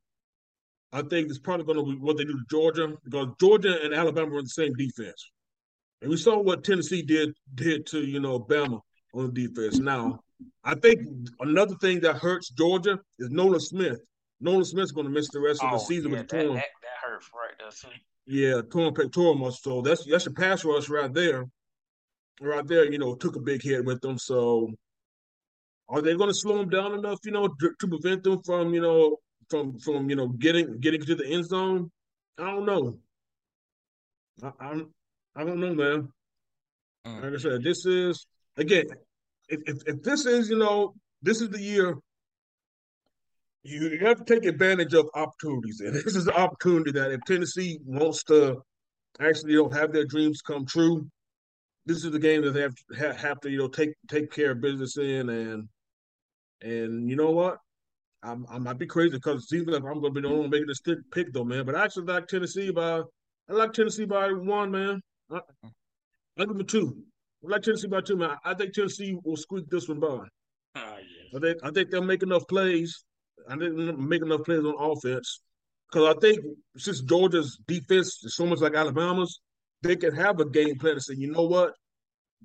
I 0.91 1.01
think 1.01 1.29
it's 1.29 1.39
probably 1.39 1.65
gonna 1.65 1.85
be 1.85 1.99
what 1.99 2.17
they 2.17 2.23
do 2.23 2.33
to 2.33 2.45
Georgia 2.49 2.93
because 3.03 3.27
Georgia 3.39 3.83
and 3.83 3.93
Alabama 3.93 4.37
are 4.37 4.41
the 4.41 4.49
same 4.49 4.73
defense. 4.73 5.31
And 6.01 6.09
we 6.09 6.17
saw 6.17 6.39
what 6.39 6.63
Tennessee 6.63 7.01
did 7.01 7.33
did 7.55 7.85
to 7.87 7.99
you 7.99 8.19
know 8.19 8.39
Bama 8.39 8.79
on 9.13 9.33
the 9.33 9.47
defense. 9.47 9.79
Now, 9.79 10.19
I 10.63 10.75
think 10.75 11.01
another 11.39 11.75
thing 11.75 11.99
that 12.01 12.17
hurts 12.17 12.49
Georgia 12.49 12.99
is 13.19 13.29
Nolan 13.29 13.59
Smith. 13.59 13.99
Nolan 14.41 14.65
Smith's 14.65 14.91
going 14.91 15.07
to 15.07 15.11
miss 15.11 15.29
the 15.29 15.39
rest 15.39 15.61
oh, 15.63 15.67
of 15.67 15.71
the 15.71 15.77
oh, 15.77 15.87
season 15.87 16.11
yeah, 16.11 16.19
with 16.19 16.29
the 16.29 16.43
torn. 16.43 16.55
That, 16.55 16.65
that, 16.81 17.09
hurts 17.09 17.29
right 17.33 17.55
there. 17.59 17.91
Yeah, 18.31 18.61
torn 18.71 18.93
pectoral 18.93 19.33
muscle. 19.33 19.81
So 19.81 19.81
that's 19.81 20.05
that's 20.05 20.27
a 20.27 20.31
pass 20.31 20.63
rush 20.63 20.87
right 20.87 21.11
there. 21.11 21.47
Right 22.39 22.65
there, 22.67 22.89
you 22.89 22.99
know, 22.99 23.15
took 23.15 23.35
a 23.35 23.39
big 23.39 23.63
hit 23.63 23.83
with 23.83 24.01
them. 24.01 24.19
So 24.19 24.71
are 25.89 26.03
they 26.03 26.15
going 26.15 26.29
to 26.29 26.35
slow 26.35 26.59
them 26.59 26.69
down 26.69 26.93
enough, 26.93 27.17
you 27.25 27.31
know, 27.31 27.47
to, 27.47 27.71
to 27.79 27.87
prevent 27.87 28.23
them 28.23 28.39
from, 28.45 28.71
you 28.71 28.81
know, 28.81 29.17
from 29.49 29.79
from 29.79 30.11
you 30.11 30.15
know 30.15 30.27
getting 30.27 30.79
getting 30.79 31.01
to 31.01 31.15
the 31.15 31.25
end 31.25 31.45
zone? 31.45 31.89
I 32.37 32.51
don't 32.51 32.67
know. 32.67 32.99
I 34.43 34.51
I, 34.59 34.81
I 35.35 35.43
don't 35.43 35.59
know, 35.59 35.73
man. 35.73 36.09
Mm. 37.07 37.23
Like 37.23 37.33
I 37.33 37.37
said, 37.37 37.63
this 37.63 37.87
is 37.87 38.27
again, 38.57 38.85
if, 39.47 39.59
if 39.65 39.77
if 39.87 40.03
this 40.03 40.27
is 40.27 40.51
you 40.51 40.59
know 40.59 40.93
this 41.23 41.41
is 41.41 41.49
the 41.49 41.59
year 41.59 41.97
you 43.69 44.05
have 44.05 44.23
to 44.23 44.23
take 44.23 44.45
advantage 44.45 44.93
of 44.93 45.09
opportunities. 45.15 45.79
And 45.79 45.93
this 46.05 46.15
is 46.15 46.27
an 46.27 46.33
opportunity 46.33 46.91
that 46.91 47.11
if 47.11 47.21
Tennessee 47.27 47.79
wants 47.85 48.23
to 48.25 48.61
actually 49.19 49.53
you 49.53 49.63
know, 49.63 49.69
have 49.69 49.91
their 49.91 50.05
dreams 50.05 50.41
come 50.41 50.65
true, 50.65 51.07
this 51.85 52.03
is 52.03 52.11
the 52.11 52.19
game 52.19 52.43
that 52.43 52.51
they 52.51 52.61
have 52.61 52.75
to, 52.75 53.13
have 53.13 53.39
to 53.41 53.49
you 53.49 53.57
know 53.57 53.67
take 53.67 53.89
take 54.09 54.31
care 54.31 54.51
of 54.51 54.61
business 54.61 54.97
in 54.97 55.29
and 55.29 55.67
and 56.61 57.09
you 57.09 57.15
know 57.15 57.31
what 57.31 57.57
I'm, 58.21 58.45
I 58.49 58.59
might 58.59 58.77
be 58.77 58.85
crazy 58.85 59.15
because 59.15 59.43
it 59.43 59.49
seems 59.49 59.67
like 59.67 59.83
I'm 59.83 60.01
going 60.01 60.13
to 60.13 60.21
be 60.21 60.21
the 60.21 60.27
only 60.27 60.41
one 60.41 60.49
making 60.49 60.67
this 60.67 60.81
pick 61.11 61.31
though, 61.31 61.45
man. 61.45 61.65
But 61.65 61.75
I 61.75 61.85
actually 61.85 62.05
like 62.05 62.27
Tennessee 62.27 62.69
by 62.71 63.01
I 63.49 63.53
like 63.53 63.73
Tennessee 63.73 64.05
by 64.05 64.31
one, 64.31 64.71
man. 64.71 65.01
I, 65.31 65.39
I 66.37 66.45
give 66.45 66.49
them 66.49 66.65
two. 66.65 66.97
I 67.43 67.51
like 67.51 67.61
Tennessee 67.61 67.87
by 67.87 68.01
two, 68.01 68.17
man. 68.17 68.35
I 68.43 68.53
think 68.53 68.73
Tennessee 68.73 69.17
will 69.23 69.37
squeak 69.37 69.69
this 69.69 69.87
one 69.87 69.99
by. 69.99 70.07
Uh, 70.07 70.19
yeah. 70.75 71.37
I 71.37 71.39
think 71.39 71.57
I 71.63 71.71
think 71.71 71.89
they'll 71.89 72.03
make 72.03 72.23
enough 72.23 72.47
plays 72.47 73.05
I 73.47 73.55
didn't 73.55 73.99
make 73.99 74.21
enough 74.21 74.43
plays 74.43 74.59
on 74.59 74.75
offense 74.79 75.41
because 75.91 76.15
I 76.15 76.19
think 76.19 76.39
since 76.77 77.01
Georgia's 77.01 77.59
defense 77.67 78.23
is 78.23 78.35
so 78.35 78.45
much 78.45 78.59
like 78.59 78.75
Alabama's, 78.75 79.39
they 79.81 79.95
can 79.95 80.13
have 80.15 80.39
a 80.39 80.49
game 80.49 80.77
plan 80.77 80.93
and 80.93 81.03
say, 81.03 81.15
you 81.17 81.31
know 81.31 81.43
what, 81.43 81.73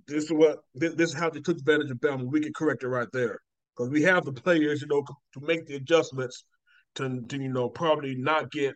this 0.07 0.25
is 0.25 0.33
what 0.33 0.59
this, 0.75 0.95
this 0.95 1.11
is 1.11 1.17
how 1.17 1.31
they 1.31 1.41
took 1.41 1.59
advantage 1.59 1.91
of 1.91 1.99
Bama. 1.99 2.31
We 2.31 2.41
can 2.41 2.53
correct 2.53 2.83
it 2.83 2.89
right 2.89 3.09
there 3.13 3.39
because 3.77 3.91
we 3.91 4.03
have 4.03 4.25
the 4.25 4.33
players, 4.33 4.83
you 4.83 4.89
know, 4.89 5.03
to 5.35 5.41
make 5.41 5.67
the 5.67 5.77
adjustments 5.77 6.45
to, 6.97 7.23
to 7.29 7.37
you 7.37 7.49
know 7.49 7.69
probably 7.69 8.15
not 8.15 8.51
get 8.51 8.75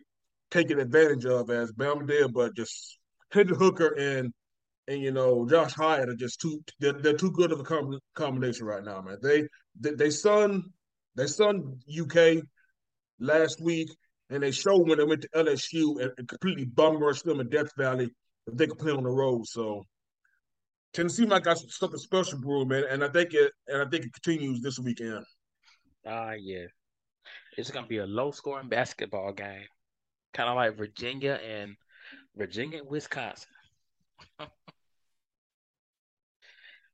taken 0.51 0.79
advantage 0.79 1.25
of 1.25 1.49
as 1.49 1.71
Bama 1.71 2.07
did, 2.07 2.33
but 2.33 2.55
just 2.55 2.97
Hendon 3.31 3.55
Hooker 3.55 3.95
and 3.97 4.33
and 4.87 5.01
you 5.01 5.11
know 5.11 5.47
Josh 5.47 5.73
Hyatt 5.73 6.09
are 6.09 6.15
just 6.15 6.41
too 6.41 6.61
they're, 6.79 6.93
they're 6.93 7.13
too 7.13 7.31
good 7.31 7.51
of 7.51 7.59
a 7.59 7.99
combination 8.15 8.65
right 8.65 8.83
now, 8.83 9.01
man. 9.01 9.17
They 9.21 9.47
they, 9.79 9.91
they 9.91 10.09
son 10.09 10.63
they 11.15 11.27
son 11.27 11.79
UK 11.89 12.43
last 13.19 13.61
week, 13.61 13.89
and 14.29 14.43
they 14.43 14.51
showed 14.51 14.87
when 14.87 14.97
they 14.97 15.03
went 15.03 15.21
to 15.21 15.29
LSU 15.29 16.01
and, 16.01 16.11
and 16.17 16.27
completely 16.27 16.65
bum 16.65 16.97
rushed 16.97 17.25
them 17.25 17.39
in 17.39 17.49
Death 17.49 17.75
Valley 17.77 18.09
if 18.47 18.55
they 18.55 18.67
could 18.67 18.79
play 18.79 18.91
on 18.91 19.03
the 19.03 19.09
road. 19.09 19.45
So 19.47 19.85
Tennessee 20.93 21.25
might 21.25 21.43
got 21.43 21.57
something 21.57 21.99
special 21.99 22.39
brewing, 22.39 22.67
man, 22.67 22.83
and 22.89 23.03
I 23.03 23.09
think 23.09 23.33
it 23.33 23.51
and 23.67 23.81
I 23.81 23.89
think 23.89 24.05
it 24.05 24.13
continues 24.13 24.61
this 24.61 24.79
weekend. 24.79 25.25
Ah, 26.05 26.29
uh, 26.29 26.31
yeah, 26.31 26.65
it's 27.57 27.71
gonna 27.71 27.87
be 27.87 27.97
a 27.97 28.05
low 28.05 28.31
scoring 28.31 28.69
basketball 28.69 29.33
game, 29.33 29.67
kind 30.33 30.49
of 30.49 30.55
like 30.55 30.77
Virginia 30.77 31.39
and 31.47 31.75
Virginia, 32.35 32.83
Wisconsin. 32.83 33.49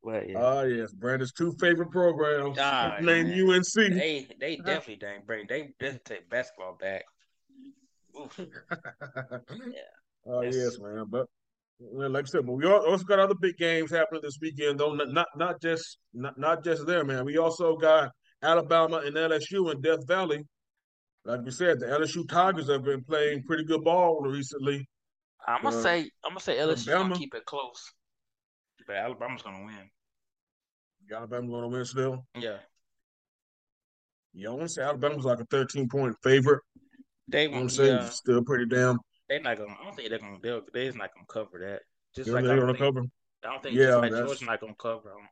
Well, 0.05 0.21
yeah. 0.23 0.37
Oh 0.37 0.63
yes, 0.65 0.93
Brandon's 0.93 1.31
two 1.31 1.51
favorite 1.53 1.89
programs 1.89 2.59
ah, 2.61 2.97
named 3.01 3.29
man. 3.29 3.49
UNC. 3.49 3.73
They 3.73 4.27
they 4.39 4.55
definitely 4.65 4.97
don't 4.97 5.25
bring 5.25 5.47
they 5.49 5.73
definitely 5.79 6.15
take 6.17 6.29
basketball 6.29 6.77
back. 6.79 7.05
yeah. 8.37 9.81
Oh 10.27 10.41
yes, 10.43 10.77
man. 10.79 11.05
But 11.09 11.25
well, 11.79 12.11
like 12.11 12.25
I 12.25 12.27
said, 12.27 12.45
but 12.45 12.53
we 12.53 12.67
also 12.67 13.03
got 13.03 13.17
other 13.17 13.33
big 13.33 13.57
games 13.57 13.89
happening 13.89 14.21
this 14.21 14.37
weekend, 14.39 14.79
though. 14.79 14.93
Not 14.93 15.09
not, 15.09 15.27
not 15.35 15.59
just 15.59 15.97
not, 16.13 16.37
not 16.37 16.63
just 16.63 16.85
there, 16.85 17.03
man. 17.03 17.25
We 17.25 17.39
also 17.39 17.75
got 17.75 18.11
Alabama 18.43 18.97
and 18.97 19.15
LSU 19.15 19.73
in 19.73 19.81
Death 19.81 20.07
Valley. 20.07 20.43
Like 21.25 21.41
we 21.41 21.49
said, 21.49 21.79
the 21.79 21.87
LSU 21.87 22.29
Tigers 22.29 22.69
have 22.69 22.83
been 22.83 23.03
playing 23.03 23.41
pretty 23.47 23.63
good 23.63 23.83
ball 23.83 24.21
recently. 24.21 24.87
I'm 25.47 25.63
gonna 25.63 25.75
uh, 25.75 25.81
say 25.81 25.99
I'm 26.23 26.29
gonna 26.29 26.41
say 26.41 26.57
LSU 26.57 26.91
gonna 26.91 27.15
keep 27.15 27.33
it 27.33 27.45
close, 27.45 27.91
but 28.85 28.97
Alabama's 28.97 29.41
gonna 29.41 29.65
win. 29.65 29.89
Alabama 31.13 31.47
going 31.47 31.61
to 31.63 31.67
win 31.67 31.85
still? 31.85 32.25
Yeah. 32.37 32.57
Yeah, 34.33 34.49
I 34.49 34.51
want 34.51 34.63
to 34.63 34.69
say 34.69 34.81
Alabama's 34.81 35.25
like 35.25 35.39
a 35.39 35.45
13 35.45 35.87
point 35.87 36.15
favorite. 36.21 36.61
They 37.27 37.47
won't 37.47 37.71
say 37.71 37.87
yeah, 37.87 38.09
still 38.09 38.43
pretty 38.43 38.65
damn. 38.65 38.99
they're 39.29 39.41
not 39.41 39.57
gonna. 39.57 39.75
I 39.79 39.85
don't 39.85 39.95
think 39.95 40.09
they're 40.09 40.19
gonna. 40.19 40.37
They're, 40.41 40.61
they're 40.73 40.91
not 40.93 41.13
gonna 41.13 41.25
cover 41.27 41.59
that. 41.59 41.81
Just 42.15 42.27
They're, 42.27 42.35
like 42.35 42.45
they're 42.45 42.59
gonna 42.59 42.73
think, 42.73 42.79
cover. 42.79 43.01
I 43.43 43.47
don't 43.47 43.63
think 43.63 43.75
Yeah, 43.75 43.95
like 43.95 44.11
Georgia's 44.11 44.41
not 44.41 44.59
gonna 44.59 44.75
cover. 44.75 45.09
them. 45.09 45.27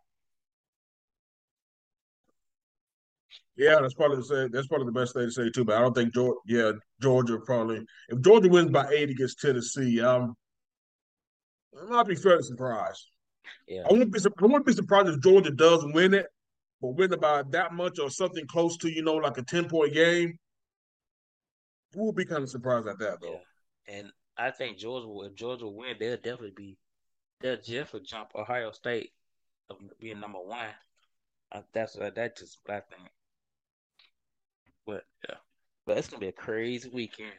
Yeah, 3.56 3.78
that's 3.82 3.94
probably 3.94 4.18
the 4.18 4.24
say, 4.24 4.48
that's 4.52 4.68
probably 4.68 4.88
the 4.88 5.00
best 5.00 5.14
thing 5.14 5.28
to 5.28 5.32
say 5.32 5.50
too. 5.52 5.64
But 5.64 5.78
I 5.78 5.82
don't 5.82 5.94
think 5.94 6.14
Georgia. 6.14 6.40
Yeah, 6.48 6.72
Georgia 7.02 7.38
probably. 7.46 7.86
If 8.10 8.22
Georgia 8.22 8.50
wins 8.50 8.72
by 8.72 8.90
eight 8.90 9.12
against 9.12 9.40
Tennessee, 9.40 10.02
um, 10.02 10.36
I 11.80 11.86
might 11.86 12.08
be 12.08 12.16
fairly 12.16 12.42
surprised. 12.42 13.08
Yeah, 13.68 13.84
I 13.90 13.94
won't 13.94 14.12
be. 14.12 14.20
I 14.20 14.46
wouldn't 14.46 14.66
be 14.66 14.74
surprised 14.74 15.10
if 15.10 15.22
Georgia 15.22 15.52
does 15.52 15.86
win 15.94 16.14
it, 16.14 16.28
but 16.82 16.90
win 16.96 17.12
by 17.20 17.44
that 17.52 17.74
much 17.74 18.00
or 18.00 18.10
something 18.10 18.46
close 18.48 18.78
to 18.78 18.90
you 18.90 19.04
know 19.04 19.16
like 19.16 19.38
a 19.38 19.44
ten 19.44 19.68
point 19.70 19.94
game. 19.94 20.38
We'll 21.96 22.12
be 22.12 22.26
kind 22.26 22.44
of 22.44 22.50
surprised 22.50 22.88
at 22.88 23.00
that 23.00 23.22
though. 23.22 23.40
yeah. 23.88 23.96
And 23.96 24.12
I 24.38 24.52
think 24.52 24.78
Georgia 24.78 25.08
will. 25.08 25.24
If 25.24 25.36
Georgia 25.36 25.68
win, 25.68 25.96
they'll 26.00 26.16
definitely 26.16 26.54
be. 26.56 26.78
They'll 27.42 27.58
definitely 27.58 28.02
jump 28.08 28.30
Ohio 28.36 28.72
State 28.72 29.12
of 29.70 29.78
being 30.00 30.20
number 30.20 30.40
one. 30.40 30.70
Uh, 31.52 31.62
that's 31.74 31.96
uh, 31.98 32.10
that 32.16 32.38
just 32.38 32.58
what 32.66 32.76
I 32.78 32.80
think. 32.96 33.10
But 34.86 35.04
yeah, 35.30 35.36
but 35.86 35.98
it's 35.98 36.08
gonna 36.08 36.20
be 36.22 36.28
a 36.28 36.32
crazy 36.32 36.90
weekend. 36.92 37.34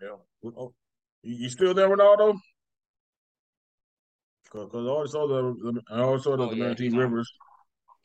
Yeah. 0.00 0.16
Oh, 0.44 0.74
You, 1.22 1.36
you 1.44 1.48
still 1.48 1.74
there, 1.74 1.88
Ronaldo? 1.88 2.36
Because 4.52 4.74
I 4.74 5.10
saw 5.10 5.26
the 5.26 5.82
I 5.90 6.00
always 6.00 6.22
saw 6.22 6.36
the, 6.36 6.44
Oh, 6.44 6.50
the 6.50 6.56
yeah, 6.56 6.68
19 6.68 6.86
he's 6.86 6.94
on. 6.94 7.00
Rivers. 7.00 7.32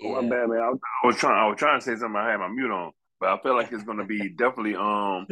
Oh, 0.03 0.21
my 0.21 0.21
Yeah, 0.21 0.29
bad, 0.29 0.49
man. 0.49 0.59
I 0.59 0.69
was, 0.69 0.79
I 1.03 1.07
was 1.07 1.15
trying. 1.17 1.43
I 1.43 1.47
was 1.47 1.57
trying 1.57 1.79
to 1.79 1.85
say 1.85 1.95
something. 1.95 2.15
I 2.15 2.31
had 2.31 2.37
my 2.39 2.47
mute 2.47 2.71
on, 2.71 2.91
but 3.19 3.29
I 3.29 3.37
feel 3.41 3.55
like 3.55 3.71
it's 3.71 3.83
gonna 3.83 4.05
be 4.05 4.29
definitely. 4.29 4.75
Um, 4.75 5.27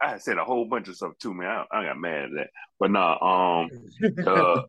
I 0.00 0.10
had 0.10 0.22
said 0.22 0.38
a 0.38 0.44
whole 0.44 0.66
bunch 0.66 0.88
of 0.88 0.96
stuff 0.96 1.12
too, 1.20 1.34
man. 1.34 1.48
I, 1.48 1.64
I 1.80 1.84
got 1.84 1.98
mad 1.98 2.24
at 2.24 2.30
that, 2.36 2.48
but 2.78 2.90
nah. 2.90 3.62
Um, 3.62 3.70
the 4.00 4.62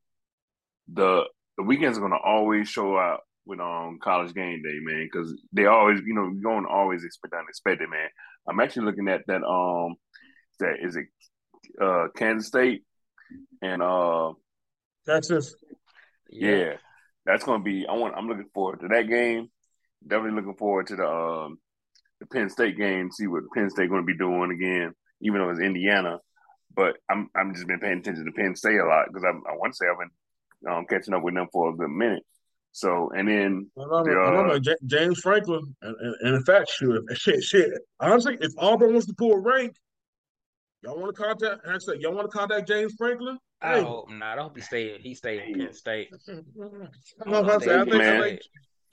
the 0.93 1.23
the 1.57 1.63
weekends 1.63 1.97
are 1.97 2.01
gonna 2.01 2.17
always 2.23 2.69
show 2.69 2.97
out 2.97 3.21
with 3.45 3.59
um 3.59 3.99
college 4.01 4.33
game 4.33 4.61
day, 4.63 4.77
man, 4.81 5.07
because 5.11 5.33
they 5.51 5.65
always, 5.65 5.99
you 6.05 6.13
know, 6.13 6.31
you're 6.31 6.41
gonna 6.41 6.67
always 6.69 7.03
expect 7.03 7.31
the 7.31 7.37
unexpected, 7.37 7.89
man. 7.89 8.07
I'm 8.47 8.59
actually 8.59 8.85
looking 8.85 9.07
at 9.07 9.21
that. 9.27 9.43
Um, 9.43 9.95
that 10.59 10.75
is 10.81 10.95
it. 10.95 11.07
Uh, 11.81 12.07
Kansas 12.15 12.47
State 12.47 12.83
and 13.61 13.81
uh, 13.81 14.33
Texas. 15.05 15.55
Yeah, 16.29 16.73
that's 17.25 17.43
gonna 17.43 17.63
be. 17.63 17.85
I 17.87 17.93
want. 17.93 18.15
I'm 18.15 18.27
looking 18.27 18.49
forward 18.53 18.81
to 18.81 18.87
that 18.89 19.07
game. 19.07 19.49
Definitely 20.05 20.39
looking 20.41 20.55
forward 20.57 20.87
to 20.87 20.95
the 20.95 21.07
um, 21.07 21.59
the 22.19 22.25
Penn 22.27 22.49
State 22.49 22.77
game. 22.77 23.11
See 23.11 23.27
what 23.27 23.43
Penn 23.53 23.69
State 23.69 23.89
going 23.89 24.01
to 24.01 24.05
be 24.05 24.17
doing 24.17 24.51
again, 24.51 24.93
even 25.21 25.41
though 25.41 25.49
it's 25.49 25.59
Indiana. 25.59 26.19
But 26.75 26.97
I'm 27.09 27.29
I'm 27.35 27.53
just 27.53 27.67
been 27.67 27.79
paying 27.79 27.99
attention 27.99 28.25
to 28.25 28.31
Penn 28.31 28.55
State 28.55 28.79
a 28.79 28.85
lot 28.85 29.07
because 29.07 29.23
I 29.23 29.29
I 29.29 29.55
want 29.55 29.73
to 29.73 29.77
say 29.77 29.85
I've 29.87 29.97
been 29.99 30.73
um, 30.73 30.85
catching 30.89 31.13
up 31.13 31.23
with 31.23 31.33
them 31.33 31.47
for 31.51 31.69
a 31.69 31.75
good 31.75 31.89
minute. 31.89 32.23
So 32.71 33.09
and 33.15 33.27
then 33.27 33.71
remember, 33.75 34.11
Yeah. 34.11 34.27
I 34.27 34.29
remember 34.29 34.59
Ja- 34.63 34.85
James 34.85 35.19
Franklin, 35.19 35.75
and, 35.81 35.95
and, 35.99 36.15
and 36.21 36.35
in 36.35 36.43
fact, 36.43 36.69
shit, 36.69 36.89
shit, 37.15 37.43
shit. 37.43 37.71
Honestly, 37.99 38.37
if 38.39 38.53
Auburn 38.57 38.91
wants 38.91 39.07
to 39.07 39.13
pull 39.15 39.37
rank, 39.37 39.75
y'all 40.83 40.99
want 40.99 41.15
to 41.15 41.21
contact. 41.21 41.61
Y'all 41.99 42.13
want 42.13 42.31
to 42.31 42.37
contact 42.37 42.67
James 42.67 42.93
Franklin? 42.97 43.37
I 43.61 43.75
Hey. 43.75 43.83
hope 43.83 44.09
not. 44.09 44.39
I 44.39 44.41
hope 44.43 44.55
he 44.55 44.61
stay. 44.61 44.97
He 44.99 45.13
stay 45.15 45.45
in 45.47 45.59
Penn 45.59 45.73
State. 45.73 46.09
I 46.29 47.29
know 47.29 47.41
what 47.41 47.53
I'm 47.55 47.59
saying. 47.61 47.79
I 47.81 47.83
think, 47.85 48.01
I 48.03 48.21
think 48.21 48.41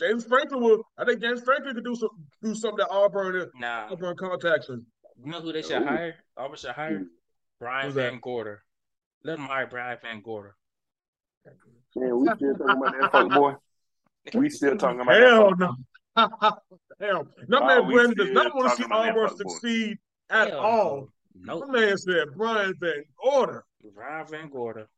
James 0.00 0.24
Franklin 0.24 0.60
will. 0.62 0.82
I 0.98 1.04
think 1.04 1.20
James 1.20 1.42
Franklin 1.42 1.74
could 1.74 1.84
do 1.84 1.94
some 1.94 2.10
do 2.42 2.54
something 2.54 2.78
that 2.78 2.88
Auburn 2.90 3.36
uh, 3.40 3.46
Nah, 3.58 3.88
Auburn 3.92 4.16
contacts 4.16 4.68
him. 4.68 4.84
you 5.24 5.30
know 5.30 5.40
who 5.40 5.52
they 5.52 5.62
should 5.62 5.82
Ooh. 5.82 5.86
hire? 5.86 6.14
Auburn 6.36 6.56
should 6.56 6.70
hire 6.72 6.98
mm. 7.00 7.06
Brian 7.60 7.86
Who's 7.86 7.94
that? 7.94 8.10
Van 8.10 8.20
Gorder. 8.20 8.62
Let 9.24 9.38
them 9.38 9.46
hire 9.46 9.66
Brian 9.66 9.98
Van 10.02 10.20
Gorder. 10.20 10.56
man, 11.94 12.18
we 12.18 12.26
still 12.36 12.54
talking 12.56 12.76
about 12.82 12.94
that 13.00 13.12
fuck 13.12 13.32
boy. 13.32 13.54
We 14.34 14.50
still 14.50 14.76
talking 14.76 15.00
about 15.00 15.14
Hell 15.16 15.50
that. 15.50 15.58
no. 15.58 15.76
Hell, 17.00 17.28
no 17.46 17.58
Oh, 17.60 17.66
man 17.66 17.86
we 17.86 17.94
Brandon 17.94 18.16
does 18.16 18.30
not 18.32 18.54
want 18.56 18.70
to 18.70 18.76
see 18.76 18.82
talking 18.88 19.10
about 19.10 19.10
Auburn 19.16 19.28
fuckboy. 19.28 19.36
succeed 19.36 19.98
at 20.30 20.48
Hell 20.48 20.58
all. 20.58 21.08
no. 21.38 21.60
My 21.60 21.66
man 21.80 21.96
said 21.96 22.28
Brian 22.36 22.74
Van 22.80 23.04
Order. 23.18 23.64
Brian 23.94 24.26
Van 24.26 24.48
Gorder. 24.48 24.88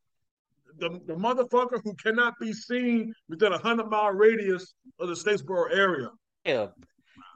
the, 0.77 0.89
the 1.07 1.15
motherfucker 1.15 1.81
who 1.83 1.93
cannot 1.95 2.33
be 2.39 2.53
seen 2.53 3.13
within 3.27 3.53
a 3.53 3.57
hundred 3.57 3.87
mile 3.89 4.11
radius 4.11 4.73
of 4.99 5.07
the 5.07 5.13
Statesboro 5.15 5.71
area. 5.75 6.09
Yeah. 6.45 6.67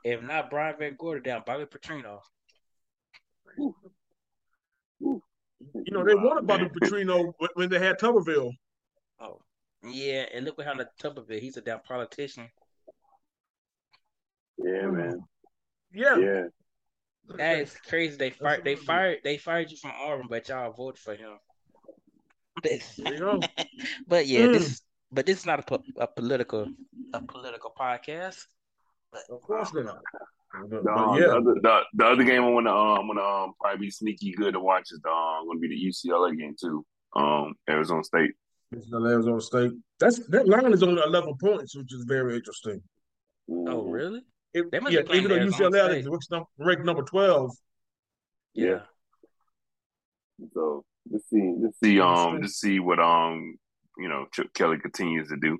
If 0.03 0.21
not 0.21 0.49
Brian 0.49 0.75
Van 0.77 0.95
Gorder, 0.97 1.19
down 1.21 1.43
Bobby 1.45 1.65
Petrino. 1.65 2.19
You 4.99 5.21
know, 5.91 6.03
they 6.05 6.15
wanted 6.15 6.45
Bobby 6.47 6.65
Petrino 6.65 7.33
when- 7.37 7.49
when 7.55 7.69
they 7.69 7.79
had 7.79 7.97
Tuberville. 7.99 8.51
Oh. 9.19 9.41
Yeah, 9.83 10.25
and 10.33 10.45
look 10.45 10.57
what 10.57 10.67
happened 10.67 10.89
to 10.97 11.09
Tuberville. 11.09 11.39
He's 11.39 11.57
a 11.57 11.61
damn 11.61 11.81
politician. 11.81 12.49
Yeah, 14.57 14.87
man. 14.87 15.19
Yeah. 15.91 16.17
Yeah. 16.17 16.43
That 17.37 17.59
is 17.59 17.73
crazy. 17.89 18.17
They 18.17 18.29
fired. 18.31 18.63
They 18.63 18.75
fired. 18.75 19.19
They 19.23 19.37
fired 19.37 19.71
you 19.71 19.77
from 19.77 19.91
Auburn, 19.99 20.27
but 20.29 20.47
y'all 20.49 20.71
voted 20.71 20.99
for 20.99 21.15
him. 21.15 21.37
There 22.63 22.79
you 22.97 23.19
go. 23.19 23.39
but 24.07 24.27
yeah, 24.27 24.41
Mm. 24.47 24.53
this. 24.53 24.81
But 25.11 25.27
this 25.27 25.39
is 25.39 25.45
not 25.45 25.59
a, 25.59 25.63
po- 25.63 25.83
a 25.97 26.07
political 26.07 26.67
a 27.13 27.21
political 27.21 27.71
podcast. 27.79 28.39
Of 29.29 29.41
course 29.43 29.71
not. 29.73 29.99
But, 30.53 30.69
The, 30.69 30.81
but 30.83 30.91
um, 30.97 31.15
yeah. 31.19 31.27
the, 31.27 31.35
other, 31.35 31.53
the, 31.61 31.79
the 31.93 32.05
other 32.05 32.23
game 32.23 32.43
I 32.43 32.49
want 32.49 32.65
to 32.65 32.73
um 32.73 33.07
want 33.07 33.19
to 33.19 33.23
um 33.23 33.53
probably 33.59 33.85
be 33.87 33.91
sneaky 33.91 34.31
good 34.33 34.53
to 34.53 34.59
watch 34.59 34.91
is 34.91 34.99
the 35.03 35.09
um 35.11 35.45
going 35.45 35.61
to 35.61 35.67
be 35.67 35.75
the 35.75 36.09
UCLA 36.09 36.35
game 36.37 36.55
too. 36.59 36.83
Um, 37.15 37.53
Arizona 37.69 38.03
State. 38.03 38.31
The 38.71 38.97
Arizona 39.05 39.39
State. 39.39 39.71
That's 39.99 40.17
that 40.29 40.47
line 40.47 40.73
is 40.73 40.81
only 40.81 41.01
eleven 41.03 41.35
points, 41.39 41.75
which 41.75 41.93
is 41.93 42.05
very 42.07 42.35
interesting. 42.35 42.81
Oh, 43.51 43.83
really? 43.83 44.21
It, 44.53 44.71
They 44.71 44.79
must 44.79 44.93
yeah, 44.93 45.01
be 45.01 45.17
even 45.17 45.29
though 45.29 45.35
Arizona 45.35 45.69
UCLA 45.77 45.85
State. 45.85 45.97
is 45.99 46.07
ranked 46.07 46.47
ranked 46.57 46.85
number 46.85 47.03
twelve. 47.03 47.51
Yeah. 48.53 48.81
So 50.53 50.83
let's 51.09 51.29
see, 51.29 51.53
let's 51.59 51.79
see, 51.79 51.99
um, 51.99 52.41
let's 52.41 52.59
see 52.59 52.79
what 52.79 52.99
um 52.99 53.55
you 53.97 54.09
know 54.09 54.25
Chip 54.31 54.53
Kelly 54.53 54.77
continues 54.79 55.29
to 55.29 55.37
do. 55.37 55.57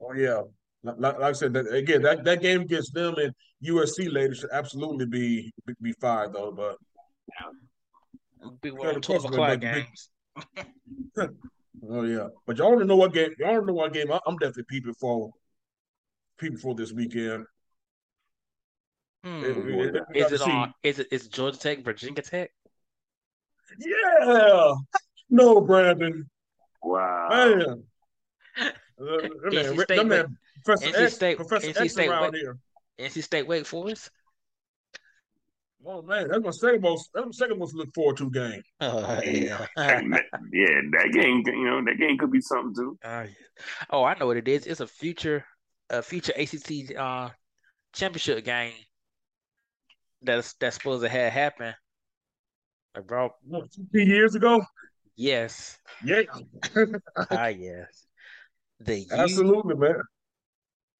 Oh 0.00 0.12
yeah, 0.12 0.42
like, 0.82 0.96
like 0.98 1.18
like 1.18 1.30
I 1.30 1.32
said, 1.32 1.52
that, 1.54 1.72
again, 1.72 2.02
that, 2.02 2.24
that 2.24 2.40
game 2.42 2.62
against 2.62 2.94
them 2.94 3.14
and 3.16 3.32
USC 3.64 4.12
later 4.12 4.34
should 4.34 4.50
absolutely 4.52 5.06
be 5.06 5.52
be, 5.66 5.74
be 5.80 5.92
fired 6.00 6.32
though. 6.32 6.52
But 6.52 6.76
Be 8.60 8.68
Yeah, 8.68 8.74
one 8.74 8.88
of 8.90 8.96
of 8.96 9.02
twelve 9.02 9.24
o'clock 9.24 9.48
but 9.48 9.60
the 9.60 9.66
big- 9.66 9.86
games. 9.86 10.10
oh 11.90 12.02
yeah, 12.04 12.28
but 12.46 12.58
y'all 12.58 12.78
don't 12.78 12.86
know 12.86 12.96
what 12.96 13.12
game? 13.12 13.30
Y'all 13.38 13.52
want 13.52 13.62
to 13.62 13.66
know 13.66 13.72
what 13.74 13.92
game? 13.92 14.12
I, 14.12 14.20
I'm 14.26 14.36
definitely 14.36 14.64
peeping 14.68 14.94
for 14.94 15.30
peeping 16.38 16.58
for 16.58 16.74
this 16.74 16.92
weekend. 16.92 17.44
Hmm. 19.24 19.44
It- 19.44 19.56
it- 19.56 19.96
it- 20.14 20.16
Is 20.26 20.32
it 20.32 20.40
on? 20.42 20.74
Is 20.82 20.98
it? 21.00 21.08
Is 21.10 21.28
Georgia 21.28 21.58
Tech, 21.58 21.84
Virginia 21.84 22.22
Tech? 22.22 22.50
Yeah, 23.78 24.74
no, 25.28 25.60
Brandon, 25.60 26.28
Wow. 26.82 27.28
man. 27.30 27.84
Uh, 29.00 29.04
NC 29.52 29.52
man, 29.76 29.78
State, 29.84 29.96
that 29.98 30.06
man, 30.06 30.38
Professor 30.64 30.90
NC 30.90 31.04
X, 31.04 31.14
State- 31.14 31.36
Professor 31.36 31.68
NC 31.68 31.80
X 31.82 31.92
State, 31.92 32.08
around 32.08 32.32
wait. 32.32 32.40
here. 32.40 32.58
NC 32.98 33.22
State, 33.22 33.46
Wake 33.46 33.64
Forest. 33.64 34.10
Oh 35.86 36.02
man, 36.02 36.26
that's 36.26 36.42
my 36.42 36.50
second 36.50 36.80
most. 36.82 37.08
That's 37.14 37.26
my 37.26 37.30
second 37.30 37.60
most 37.60 37.74
look 37.76 37.94
forward 37.94 38.16
to 38.16 38.28
game. 38.28 38.60
Oh 38.80 39.20
Yeah. 39.22 39.64
And 39.76 40.12
that- 40.14 40.24
yeah, 40.52 40.80
that 40.90 41.10
game, 41.12 41.44
you 41.46 41.64
know, 41.64 41.84
that 41.84 41.96
game 41.98 42.18
could 42.18 42.32
be 42.32 42.40
something 42.40 42.74
too. 42.74 42.98
Yeah. 43.04 43.26
Oh, 43.90 44.02
I 44.02 44.18
know 44.18 44.26
what 44.26 44.36
it 44.36 44.48
is. 44.48 44.66
It's 44.66 44.80
a 44.80 44.86
future, 44.88 45.44
a 45.90 46.02
future 46.02 46.32
ACC 46.36 46.96
uh 46.96 47.30
championship 47.92 48.44
game 48.44 48.72
that's 50.22 50.54
that's 50.54 50.76
supposed 50.76 51.02
to 51.02 51.08
have 51.08 51.32
happened. 51.32 51.74
I 52.96 53.00
brought 53.00 53.32
What, 53.46 53.70
two 53.72 53.86
years 54.00 54.34
ago? 54.34 54.62
yes, 55.16 55.78
Yeah, 56.04 56.22
ah 57.30 57.46
yes, 57.48 58.06
the 58.80 59.00
U, 59.00 59.06
absolutely, 59.12 59.74
man. 59.76 59.94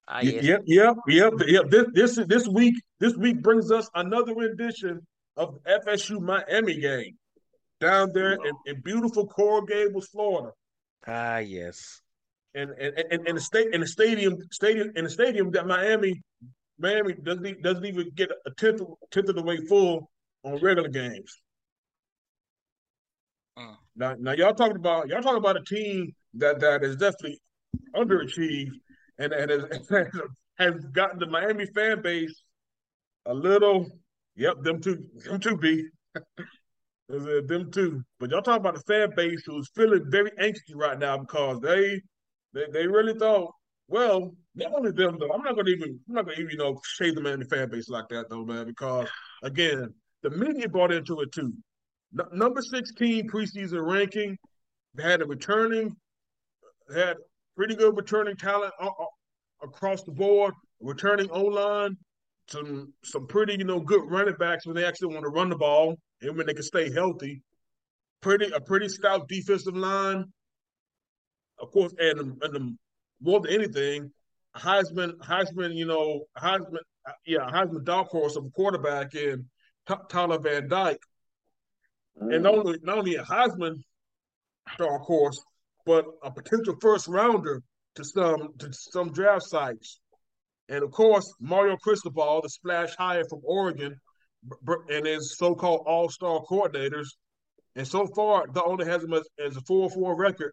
ah 0.08 0.20
yes, 0.20 0.44
Yep, 0.44 0.62
yep, 0.66 0.96
yep, 1.06 1.32
yep. 1.46 1.70
This 1.70 1.86
this 1.94 2.26
this 2.26 2.48
week 2.48 2.74
this 3.00 3.16
week 3.16 3.42
brings 3.42 3.70
us 3.70 3.88
another 3.94 4.34
rendition 4.34 5.00
of 5.36 5.54
the 5.64 5.80
FSU 5.86 6.20
Miami 6.20 6.80
game 6.80 7.16
down 7.80 8.10
there 8.12 8.32
in, 8.32 8.52
in 8.66 8.80
beautiful 8.82 9.26
Coral 9.26 9.62
Gables, 9.62 10.08
Florida, 10.08 10.52
ah 11.06 11.38
yes. 11.38 12.00
And 12.54 12.70
and 12.70 12.98
and, 13.10 13.28
and 13.28 13.36
the 13.36 13.40
state 13.40 13.72
in 13.72 13.80
the 13.80 13.86
stadium 13.86 14.36
stadium 14.50 14.90
in 14.96 15.04
the 15.04 15.10
stadium 15.10 15.50
that 15.52 15.66
Miami 15.66 16.20
Miami 16.78 17.14
doesn't 17.14 17.62
doesn't 17.62 17.84
even 17.84 18.10
get 18.14 18.30
a 18.46 18.50
tenth 18.52 18.80
of, 18.80 18.88
tenth 19.10 19.28
of 19.28 19.36
the 19.36 19.42
way 19.42 19.58
full 19.66 20.10
on 20.44 20.58
regular 20.58 20.88
games. 20.88 21.36
Mm. 23.58 23.76
Now, 23.96 24.14
now 24.18 24.32
y'all 24.32 24.54
talking 24.54 24.76
about 24.76 25.08
y'all 25.08 25.22
talking 25.22 25.38
about 25.38 25.56
a 25.56 25.64
team 25.64 26.12
that 26.34 26.60
that 26.60 26.84
is 26.84 26.96
definitely 26.96 27.40
underachieved 27.94 28.72
and, 29.18 29.32
and 29.32 29.50
has, 29.50 29.64
has 30.58 30.84
gotten 30.92 31.18
the 31.18 31.26
Miami 31.26 31.66
fan 31.66 32.02
base 32.02 32.42
a 33.26 33.34
little. 33.34 33.86
Yep, 34.36 34.62
them 34.62 34.80
two, 34.80 35.04
them 35.24 35.40
two 35.40 35.56
B. 35.56 35.84
them 37.08 37.70
two. 37.72 38.02
But 38.20 38.30
y'all 38.30 38.42
talking 38.42 38.60
about 38.60 38.76
the 38.76 38.82
fan 38.82 39.10
base 39.16 39.42
who's 39.44 39.68
feeling 39.74 40.04
very 40.10 40.30
anxious 40.38 40.74
right 40.74 40.98
now 40.98 41.18
because 41.18 41.58
they 41.60 42.00
they, 42.58 42.80
they 42.80 42.86
really 42.86 43.14
thought, 43.18 43.52
well, 43.88 44.34
not 44.54 44.74
only 44.74 44.90
them 44.90 45.16
though. 45.18 45.32
I'm 45.32 45.42
not 45.42 45.56
gonna 45.56 45.70
even 45.70 45.98
I'm 46.08 46.14
not 46.14 46.26
gonna 46.26 46.38
even 46.38 46.50
you 46.50 46.58
know 46.58 46.80
shade 46.84 47.14
the 47.14 47.22
man 47.22 47.38
the 47.38 47.46
fan 47.46 47.70
base 47.70 47.88
like 47.88 48.08
that 48.10 48.28
though, 48.28 48.44
man, 48.44 48.66
because 48.66 49.08
again, 49.42 49.94
the 50.22 50.30
media 50.30 50.68
bought 50.68 50.92
into 50.92 51.20
it 51.20 51.32
too. 51.32 51.52
N- 52.18 52.26
number 52.32 52.60
16 52.60 53.28
preseason 53.30 53.86
ranking 53.86 54.36
had 54.98 55.22
a 55.22 55.26
returning, 55.26 55.96
had 56.94 57.16
pretty 57.56 57.76
good 57.76 57.96
returning 57.96 58.36
talent 58.36 58.74
across 59.62 60.02
the 60.02 60.12
board, 60.12 60.54
returning 60.80 61.30
O 61.30 61.44
line, 61.44 61.96
some 62.48 62.92
some 63.04 63.26
pretty 63.26 63.54
you 63.54 63.64
know 63.64 63.80
good 63.80 64.02
running 64.10 64.36
backs 64.38 64.66
when 64.66 64.76
they 64.76 64.84
actually 64.84 65.14
want 65.14 65.24
to 65.24 65.30
run 65.30 65.48
the 65.48 65.56
ball 65.56 65.96
and 66.20 66.36
when 66.36 66.46
they 66.46 66.54
can 66.54 66.62
stay 66.62 66.92
healthy. 66.92 67.42
Pretty 68.20 68.50
a 68.50 68.60
pretty 68.60 68.88
stout 68.88 69.28
defensive 69.28 69.76
line, 69.76 70.24
of 71.60 71.70
course, 71.70 71.94
and 71.98 72.42
and 72.42 72.78
more 73.20 73.40
than 73.40 73.52
anything, 73.52 74.12
Heisman 74.56 75.16
Heisman 75.18 75.74
you 75.74 75.86
know 75.86 76.24
Heisman 76.36 76.78
yeah 77.26 77.50
Heisman 77.50 77.84
dark 77.84 78.08
horse 78.08 78.36
of 78.36 78.46
a 78.46 78.50
quarterback 78.50 79.14
in 79.14 79.46
Tyler 80.08 80.38
Van 80.38 80.68
Dyke, 80.68 81.02
mm. 82.20 82.34
and 82.34 82.42
not 82.42 82.54
only 82.54 82.78
not 82.82 82.98
only 82.98 83.16
a 83.16 83.22
Heisman 83.22 83.82
dark 84.78 85.02
horse, 85.02 85.42
but 85.86 86.04
a 86.22 86.30
potential 86.30 86.76
first 86.80 87.08
rounder 87.08 87.62
to 87.94 88.04
some 88.04 88.54
to 88.58 88.72
some 88.72 89.12
draft 89.12 89.44
sites. 89.44 90.00
And 90.68 90.84
of 90.84 90.90
course, 90.90 91.32
Mario 91.40 91.76
Cristobal, 91.76 92.42
the 92.42 92.50
splash 92.50 92.94
hire 92.96 93.24
from 93.28 93.40
Oregon, 93.42 93.98
and 94.88 95.06
his 95.06 95.36
so-called 95.36 95.84
all-star 95.86 96.42
coordinators. 96.48 97.08
And 97.74 97.86
so 97.86 98.06
far, 98.14 98.46
the 98.52 98.62
only 98.62 98.84
has 98.84 99.02
him 99.02 99.14
as, 99.14 99.26
as 99.44 99.56
a 99.56 99.60
4-4 99.60 100.16
record. 100.16 100.52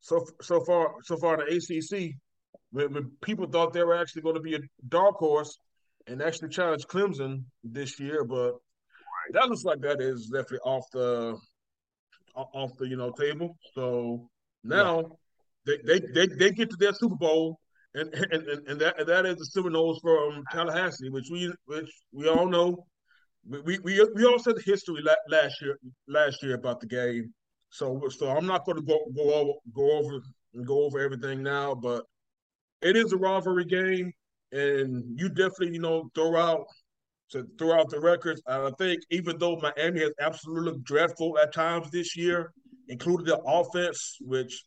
So 0.00 0.24
so 0.40 0.64
far, 0.64 0.94
so 1.02 1.16
far 1.16 1.36
the 1.36 1.54
ACC, 1.54 2.14
when, 2.70 2.92
when 2.92 3.10
people 3.22 3.46
thought 3.46 3.72
they 3.72 3.84
were 3.84 3.96
actually 3.96 4.22
going 4.22 4.36
to 4.36 4.40
be 4.40 4.54
a 4.54 4.60
dark 4.88 5.16
horse 5.16 5.56
and 6.06 6.22
actually 6.22 6.48
challenge 6.48 6.84
Clemson 6.86 7.44
this 7.62 8.00
year, 8.00 8.24
but 8.24 8.54
that 9.32 9.48
looks 9.48 9.64
like 9.64 9.80
that 9.80 10.00
is 10.00 10.26
definitely 10.32 10.58
off 10.60 10.84
the 10.92 11.36
off 12.34 12.70
the 12.78 12.88
you 12.88 12.96
know 12.96 13.12
table. 13.12 13.56
So 13.74 14.28
now 14.64 15.00
yeah. 15.66 15.76
they, 15.84 15.98
they 15.98 16.06
they 16.14 16.26
they 16.36 16.50
get 16.50 16.70
to 16.70 16.76
their 16.78 16.94
Super 16.94 17.16
Bowl 17.16 17.58
and 17.94 18.12
and, 18.14 18.48
and 18.68 18.80
that 18.80 18.98
and 18.98 19.08
that 19.08 19.26
is 19.26 19.36
the 19.36 19.46
Seminoles 19.46 20.00
from 20.00 20.42
Tallahassee, 20.52 21.10
which 21.10 21.26
we 21.30 21.52
which 21.66 21.90
we 22.12 22.28
all 22.28 22.48
know. 22.48 22.86
We 23.48 23.78
we 23.78 24.06
we 24.14 24.24
all 24.24 24.38
said 24.38 24.56
the 24.56 24.62
history 24.64 25.02
last 25.28 25.60
year 25.60 25.78
last 26.06 26.42
year 26.42 26.54
about 26.54 26.80
the 26.80 26.86
game. 26.86 27.32
So 27.70 28.08
so 28.08 28.28
I'm 28.30 28.46
not 28.46 28.64
going 28.64 28.76
to 28.76 28.82
go 28.82 28.98
go 29.16 29.34
over 29.34 29.52
go 29.72 29.98
over 29.98 30.20
and 30.54 30.66
go 30.66 30.84
over 30.84 30.98
everything 30.98 31.42
now, 31.42 31.74
but 31.74 32.04
it 32.82 32.96
is 32.96 33.12
a 33.12 33.16
rivalry 33.16 33.64
game, 33.64 34.12
and 34.52 35.18
you 35.18 35.28
definitely 35.28 35.74
you 35.74 35.80
know 35.80 36.10
throw 36.14 36.36
out 36.36 36.66
to 37.30 37.46
throw 37.58 37.78
out 37.78 37.88
the 37.90 38.00
records. 38.00 38.42
I 38.46 38.70
think 38.78 39.00
even 39.10 39.38
though 39.38 39.56
Miami 39.56 40.00
has 40.00 40.12
absolutely 40.20 40.72
looked 40.72 40.84
dreadful 40.84 41.38
at 41.38 41.54
times 41.54 41.90
this 41.90 42.16
year, 42.16 42.52
including 42.88 43.26
the 43.26 43.38
offense, 43.38 44.16
which 44.20 44.64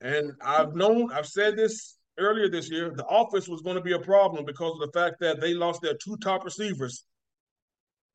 and 0.00 0.32
I've 0.44 0.74
known 0.74 1.12
I've 1.12 1.28
said 1.28 1.56
this 1.56 1.96
earlier 2.18 2.48
this 2.48 2.70
year, 2.70 2.92
the 2.94 3.06
offense 3.06 3.48
was 3.48 3.62
going 3.62 3.76
to 3.76 3.82
be 3.82 3.92
a 3.92 4.00
problem 4.00 4.44
because 4.44 4.72
of 4.74 4.80
the 4.80 4.98
fact 4.98 5.16
that 5.20 5.40
they 5.40 5.54
lost 5.54 5.80
their 5.80 5.94
two 6.02 6.16
top 6.16 6.44
receivers. 6.44 7.04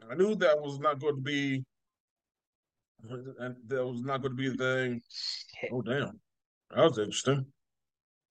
I 0.10 0.16
knew 0.16 0.36
that 0.36 0.60
was 0.60 0.80
not 0.80 1.00
going 1.00 1.16
to 1.16 1.22
be 1.22 1.64
that 3.04 3.86
was 3.86 4.02
not 4.02 4.22
going 4.22 4.32
to 4.32 4.38
be 4.38 4.50
the 4.50 4.58
thing. 4.58 5.02
Oh 5.72 5.82
damn, 5.82 6.20
that 6.76 6.84
was 6.84 6.98
interesting. 6.98 7.46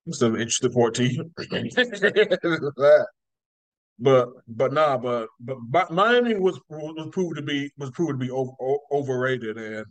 An 0.07 0.37
interesting 0.37 0.73
fourteen. 0.73 1.31
but 3.99 4.29
but 4.47 4.73
nah, 4.73 4.97
but 4.97 5.29
but 5.41 5.91
Miami 5.91 6.35
was 6.35 6.59
was 6.71 7.09
proved 7.13 7.37
to 7.37 7.43
be 7.43 7.71
was 7.77 7.91
proved 7.91 8.13
to 8.13 8.27
be 8.27 8.31
over, 8.31 8.53
overrated, 8.91 9.59
and 9.59 9.85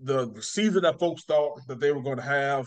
the, 0.00 0.30
the 0.30 0.42
season 0.42 0.82
that 0.82 0.98
folks 0.98 1.24
thought 1.24 1.60
that 1.68 1.80
they 1.80 1.92
were 1.92 2.02
going 2.02 2.16
to 2.16 2.22
have 2.22 2.66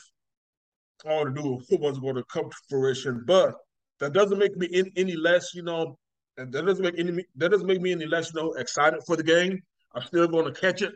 all 1.06 1.26
to 1.26 1.32
do 1.32 1.54
with 1.54 1.92
is 1.92 2.00
going 2.00 2.16
to 2.16 2.24
come 2.26 2.50
to 2.50 2.58
fruition. 2.70 3.24
But 3.26 3.56
that 4.00 4.14
doesn't 4.14 4.38
make 4.38 4.56
me 4.58 4.68
in, 4.68 4.92
any 4.96 5.16
less, 5.16 5.54
you 5.54 5.64
know, 5.64 5.98
and 6.38 6.52
that 6.54 6.66
doesn't 6.66 6.84
make 6.84 6.98
any 6.98 7.24
that 7.36 7.50
doesn't 7.50 7.68
make 7.68 7.82
me 7.82 7.92
any 7.92 8.06
less, 8.06 8.34
you 8.34 8.42
know, 8.42 8.54
excited 8.54 9.02
for 9.06 9.16
the 9.16 9.24
game. 9.24 9.60
I'm 9.96 10.04
still 10.04 10.28
going 10.28 10.52
to 10.52 10.60
catch 10.60 10.82
it, 10.82 10.94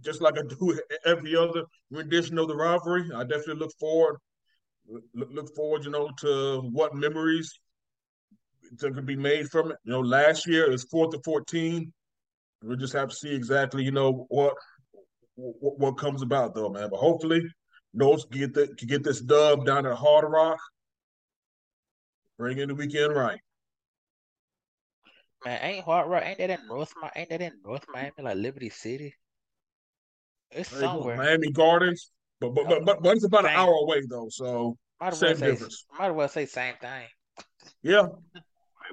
just 0.00 0.20
like 0.20 0.38
I 0.38 0.42
do 0.42 0.78
every 1.04 1.36
other 1.36 1.64
rendition 1.90 2.38
of 2.38 2.48
the 2.48 2.56
rivalry. 2.56 3.10
I 3.14 3.22
definitely 3.22 3.56
look 3.56 3.72
forward 3.78 4.18
look, 5.14 5.54
forward, 5.54 5.84
you 5.84 5.90
know, 5.90 6.10
to 6.20 6.60
what 6.72 6.94
memories 6.94 7.52
that 8.78 8.94
could 8.94 9.06
be 9.06 9.16
made 9.16 9.48
from 9.48 9.70
it. 9.70 9.76
You 9.84 9.92
know, 9.92 10.00
last 10.00 10.46
year 10.46 10.66
it 10.66 10.72
was 10.72 10.84
fourth 10.84 11.10
to 11.12 11.20
fourteen. 11.24 11.92
We'll 12.62 12.76
just 12.76 12.94
have 12.94 13.10
to 13.10 13.14
see 13.14 13.34
exactly, 13.34 13.84
you 13.84 13.92
know, 13.92 14.26
what 14.28 14.54
what, 15.34 15.78
what 15.78 15.98
comes 15.98 16.22
about 16.22 16.54
though, 16.54 16.70
man. 16.70 16.88
But 16.90 16.98
hopefully, 16.98 17.42
Noles 17.96 18.30
get 18.30 18.54
the 18.54 18.66
get 18.86 19.04
this 19.04 19.20
dub 19.20 19.66
down 19.66 19.86
at 19.86 19.96
Hard 19.96 20.30
Rock. 20.30 20.58
Bring 22.38 22.58
in 22.58 22.68
the 22.68 22.74
weekend 22.74 23.14
right. 23.14 23.40
Man, 25.44 25.58
ain't 25.62 25.84
Hard 25.84 26.10
Rock? 26.10 26.22
Ain't 26.24 26.38
that 26.38 26.50
in 26.50 26.66
North? 26.66 26.92
Ain't 27.14 27.28
that 27.30 27.40
in 27.40 27.52
North 27.64 27.84
Miami, 27.92 28.12
like 28.20 28.36
Liberty 28.36 28.70
City? 28.70 29.14
It's 30.50 30.70
somewhere. 30.70 31.16
Miami 31.16 31.50
Gardens, 31.50 32.10
but 32.40 32.54
but 32.54 32.68
but 32.68 32.84
but, 32.84 33.02
but 33.02 33.16
it's 33.16 33.24
about 33.24 33.44
same. 33.44 33.52
an 33.52 33.56
hour 33.56 33.72
away 33.72 34.02
though, 34.08 34.28
so 34.30 34.76
might 35.00 35.14
same 35.14 35.36
say, 35.36 35.50
difference. 35.50 35.84
Might 35.98 36.08
as 36.08 36.14
well 36.14 36.28
say 36.28 36.46
same 36.46 36.74
thing. 36.80 37.06
Yeah, 37.82 38.06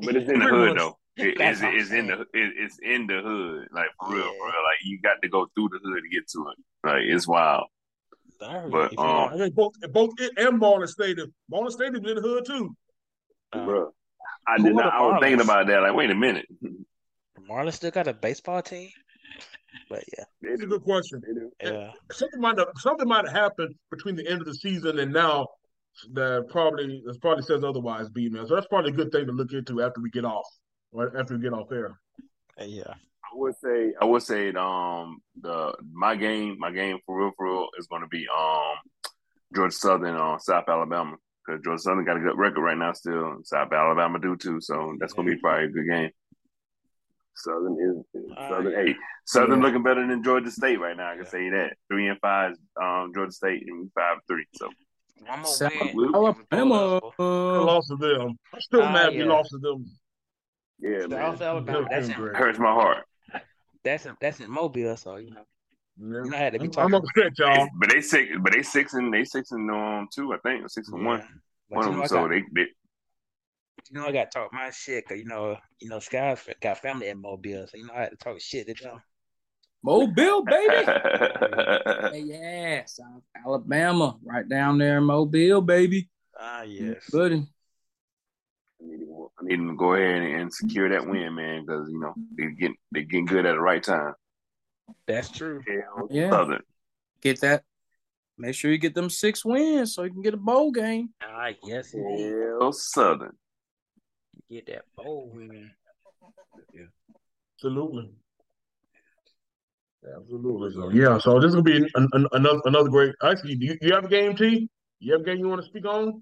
but 0.01 0.15
it's 0.15 0.29
in 0.29 0.39
the 0.39 0.45
hood 0.45 0.77
though. 0.77 0.97
It, 1.15 1.39
it's, 1.39 1.61
it's 1.61 1.91
in 1.91 2.07
the 2.07 2.21
it, 2.21 2.27
it's 2.33 2.79
in 2.81 3.05
the 3.05 3.21
hood, 3.21 3.67
like 3.71 3.89
for 3.99 4.13
real, 4.13 4.19
yeah. 4.19 4.23
for 4.23 4.45
real. 4.45 4.63
Like 4.63 4.79
you 4.83 4.99
got 5.01 5.21
to 5.21 5.29
go 5.29 5.47
through 5.53 5.69
the 5.69 5.79
hood 5.83 6.01
to 6.01 6.09
get 6.09 6.27
to 6.29 6.47
it. 6.49 6.87
Like 6.87 7.03
it's 7.03 7.27
wild. 7.27 7.67
But 8.39 8.97
um, 8.97 9.29
I 9.31 9.37
think 9.37 9.55
both 9.55 9.73
both 9.91 10.11
it 10.19 10.31
and 10.37 10.59
Marlin 10.59 10.87
Stadium. 10.87 11.33
Marlin 11.49 11.71
Stadium's 11.71 12.09
in 12.09 12.15
the 12.15 12.21
hood 12.21 12.45
too. 12.45 12.75
Uh, 13.53 13.65
bro, 13.65 13.91
I 14.47 14.57
did 14.57 14.75
not. 14.75 14.93
I 14.93 15.01
was 15.01 15.19
thinking 15.21 15.39
about 15.39 15.67
that. 15.67 15.81
Like, 15.81 15.93
wait 15.93 16.09
a 16.09 16.15
minute. 16.15 16.47
Marlin 17.47 17.71
still 17.71 17.91
got 17.91 18.07
a 18.07 18.13
baseball 18.13 18.61
team. 18.61 18.89
But 19.93 20.03
yeah, 20.17 20.23
it's 20.41 20.63
a 20.63 20.65
good 20.65 20.81
question. 20.81 21.21
Yeah, 21.61 21.91
something 22.11 22.41
might 22.41 22.57
have 22.57 22.69
something 22.77 23.07
might 23.07 23.25
have 23.25 23.35
happened 23.35 23.75
between 23.91 24.15
the 24.15 24.27
end 24.27 24.41
of 24.41 24.47
the 24.47 24.55
season 24.55 24.97
and 24.97 25.13
now 25.13 25.47
that 26.13 26.47
probably 26.49 27.03
that 27.05 27.21
probably 27.21 27.43
says 27.43 27.63
otherwise, 27.63 28.09
B 28.09 28.27
man. 28.27 28.47
So 28.47 28.55
that's 28.55 28.65
probably 28.65 28.89
a 28.89 28.95
good 28.95 29.11
thing 29.11 29.27
to 29.27 29.31
look 29.31 29.53
into 29.53 29.83
after 29.83 30.01
we 30.01 30.09
get 30.09 30.25
off, 30.25 30.47
or 30.91 31.15
after 31.15 31.35
we 31.35 31.43
get 31.43 31.53
off 31.53 31.71
air. 31.71 31.99
Yeah. 32.59 32.91
I 32.91 33.35
would 33.35 33.53
say 33.63 33.93
I 34.01 34.05
would 34.05 34.23
say 34.23 34.49
um 34.49 35.21
the 35.39 35.75
my 35.91 36.15
game 36.15 36.57
my 36.57 36.71
game 36.71 36.97
for 37.05 37.19
real 37.19 37.31
for 37.37 37.45
real 37.45 37.67
is 37.77 37.85
going 37.85 38.01
to 38.01 38.07
be 38.07 38.25
um 38.35 39.11
Georgia 39.55 39.75
Southern 39.75 40.15
on 40.15 40.35
uh, 40.35 40.39
South 40.39 40.65
Alabama 40.67 41.17
because 41.45 41.61
Georgia 41.63 41.83
Southern 41.83 42.05
got 42.05 42.17
a 42.17 42.19
good 42.19 42.37
record 42.37 42.63
right 42.63 42.77
now 42.77 42.93
still. 42.93 43.41
South 43.43 43.71
Alabama 43.71 44.17
do 44.19 44.35
too, 44.37 44.59
so 44.59 44.95
that's 44.99 45.13
going 45.13 45.27
to 45.27 45.35
be 45.35 45.39
probably 45.39 45.65
a 45.65 45.69
good 45.69 45.87
game. 45.87 46.09
Southern 47.35 47.77
is, 47.79 48.21
is 48.21 48.31
uh, 48.37 48.49
Southern 48.49 48.87
eight. 48.87 48.95
Southern 49.25 49.59
yeah. 49.59 49.65
looking 49.65 49.83
better 49.83 50.05
than 50.05 50.23
Georgia 50.23 50.51
State 50.51 50.79
right 50.79 50.95
now. 50.95 51.11
I 51.11 51.15
can 51.15 51.23
yeah. 51.23 51.29
say 51.29 51.49
that 51.49 51.73
three 51.89 52.07
and 52.07 52.19
five 52.19 52.53
um 52.81 53.11
Georgia 53.13 53.31
State 53.31 53.63
and 53.67 53.89
five 53.93 54.17
three. 54.27 54.45
So. 54.55 54.69
Alabama 55.25 56.99
lost 57.17 57.87
to 57.89 57.95
them. 57.95 58.37
I'm 58.53 58.61
still 58.61 58.83
uh, 58.83 58.91
mad 58.91 59.13
yeah. 59.13 59.19
we 59.19 59.25
lost 59.25 59.51
to 59.51 59.57
them. 59.57 59.85
Yeah, 60.79 61.07
man. 61.07 61.37
Alabama, 61.41 61.87
that's 61.89 62.09
hurts 62.09 62.59
my 62.59 62.73
heart 62.73 63.05
that's 63.83 64.05
in, 64.05 64.15
that's 64.19 64.39
in 64.39 64.49
Mobile, 64.49 64.97
so 64.97 65.17
you 65.17 65.31
know. 65.31 65.45
Yeah. 65.97 66.23
You 66.23 66.31
know, 66.31 66.37
I 66.37 66.39
had 66.39 66.53
to 66.53 66.59
be 66.59 66.69
talking. 66.69 66.95
I'm 66.95 67.01
upset, 67.01 67.37
y'all. 67.37 67.67
But 67.79 67.89
they 67.89 68.01
six, 68.01 68.31
but 68.39 68.53
they 68.53 68.63
six 68.63 68.93
and 68.93 69.13
they 69.13 69.23
six 69.23 69.51
and 69.51 69.69
um 69.69 70.07
two, 70.13 70.33
I 70.33 70.37
think, 70.37 70.69
six 70.69 70.89
and 70.89 71.01
yeah. 71.01 71.07
one. 71.07 71.23
But 71.69 71.77
one 71.77 71.87
of 71.87 71.95
them. 71.95 72.07
So 72.07 72.15
got, 72.15 72.29
they, 72.29 72.43
they. 72.53 72.67
You 73.89 73.99
know, 73.99 74.07
I 74.07 74.11
got 74.11 74.31
to 74.31 74.39
talk 74.39 74.53
my 74.53 74.69
shit 74.69 75.03
because 75.05 75.21
you 75.21 75.27
know, 75.27 75.57
you 75.79 75.89
know, 75.89 75.99
Sky's 75.99 76.39
got 76.61 76.79
family 76.79 77.09
in 77.09 77.21
Mobile, 77.21 77.67
so 77.67 77.77
you 77.77 77.85
know, 77.85 77.93
I 77.93 78.01
had 78.01 78.11
to 78.11 78.15
talk 78.17 78.39
shit 78.39 78.67
to 78.67 78.83
them. 78.83 79.01
Mobile, 79.83 80.43
baby. 80.43 80.85
yeah, 82.31 82.85
South 82.85 83.23
Alabama, 83.45 84.17
right 84.23 84.47
down 84.47 84.77
there 84.77 84.99
in 84.99 85.03
Mobile, 85.03 85.61
baby. 85.61 86.09
Ah, 86.39 86.61
yes, 86.61 87.09
buddy. 87.11 87.45
I 88.81 88.85
need, 88.85 88.99
to, 88.99 89.31
I 89.39 89.43
need 89.43 89.59
them 89.59 89.69
to 89.69 89.75
go 89.75 89.93
ahead 89.93 90.21
and 90.21 90.53
secure 90.53 90.89
that 90.89 91.05
win, 91.05 91.35
man, 91.35 91.65
because 91.65 91.89
you 91.89 91.99
know 91.99 92.13
they 92.37 92.47
get 92.51 92.71
they 92.91 93.03
getting 93.03 93.25
good 93.25 93.45
at 93.45 93.53
the 93.53 93.61
right 93.61 93.83
time. 93.83 94.13
That's 95.05 95.29
true. 95.29 95.61
Yeah. 96.09 96.29
Southern. 96.29 96.61
Get 97.21 97.41
that. 97.41 97.63
Make 98.37 98.55
sure 98.55 98.71
you 98.71 98.77
get 98.77 98.95
them 98.95 99.09
six 99.09 99.45
wins 99.45 99.93
so 99.93 100.03
you 100.03 100.11
can 100.11 100.21
get 100.21 100.33
a 100.33 100.37
bowl 100.37 100.71
game. 100.71 101.09
Ah, 101.21 101.49
yes, 101.63 101.93
Hell, 101.93 102.73
Southern. 102.73 103.35
Get 104.53 104.67
that 104.67 104.85
bowl 104.95 105.31
win. 105.33 105.71
Yeah. 106.75 106.83
Absolutely. 107.57 108.11
Absolutely. 110.15 110.73
So, 110.73 110.89
yeah. 110.91 111.17
So 111.17 111.39
this 111.39 111.49
is 111.49 111.55
gonna 111.55 111.63
be 111.63 111.77
an, 111.77 112.07
an, 112.13 112.27
another 112.33 112.61
another 112.65 112.89
great. 112.89 113.15
Actually, 113.23 113.55
do 113.55 113.65
you, 113.65 113.75
you 113.81 113.95
have 113.95 114.05
a 114.05 114.07
game, 114.07 114.35
T? 114.35 114.69
You 114.99 115.13
have 115.13 115.21
a 115.21 115.23
game 115.23 115.39
you 115.39 115.47
want 115.47 115.61
to 115.61 115.67
speak 115.67 115.87
on? 115.87 116.21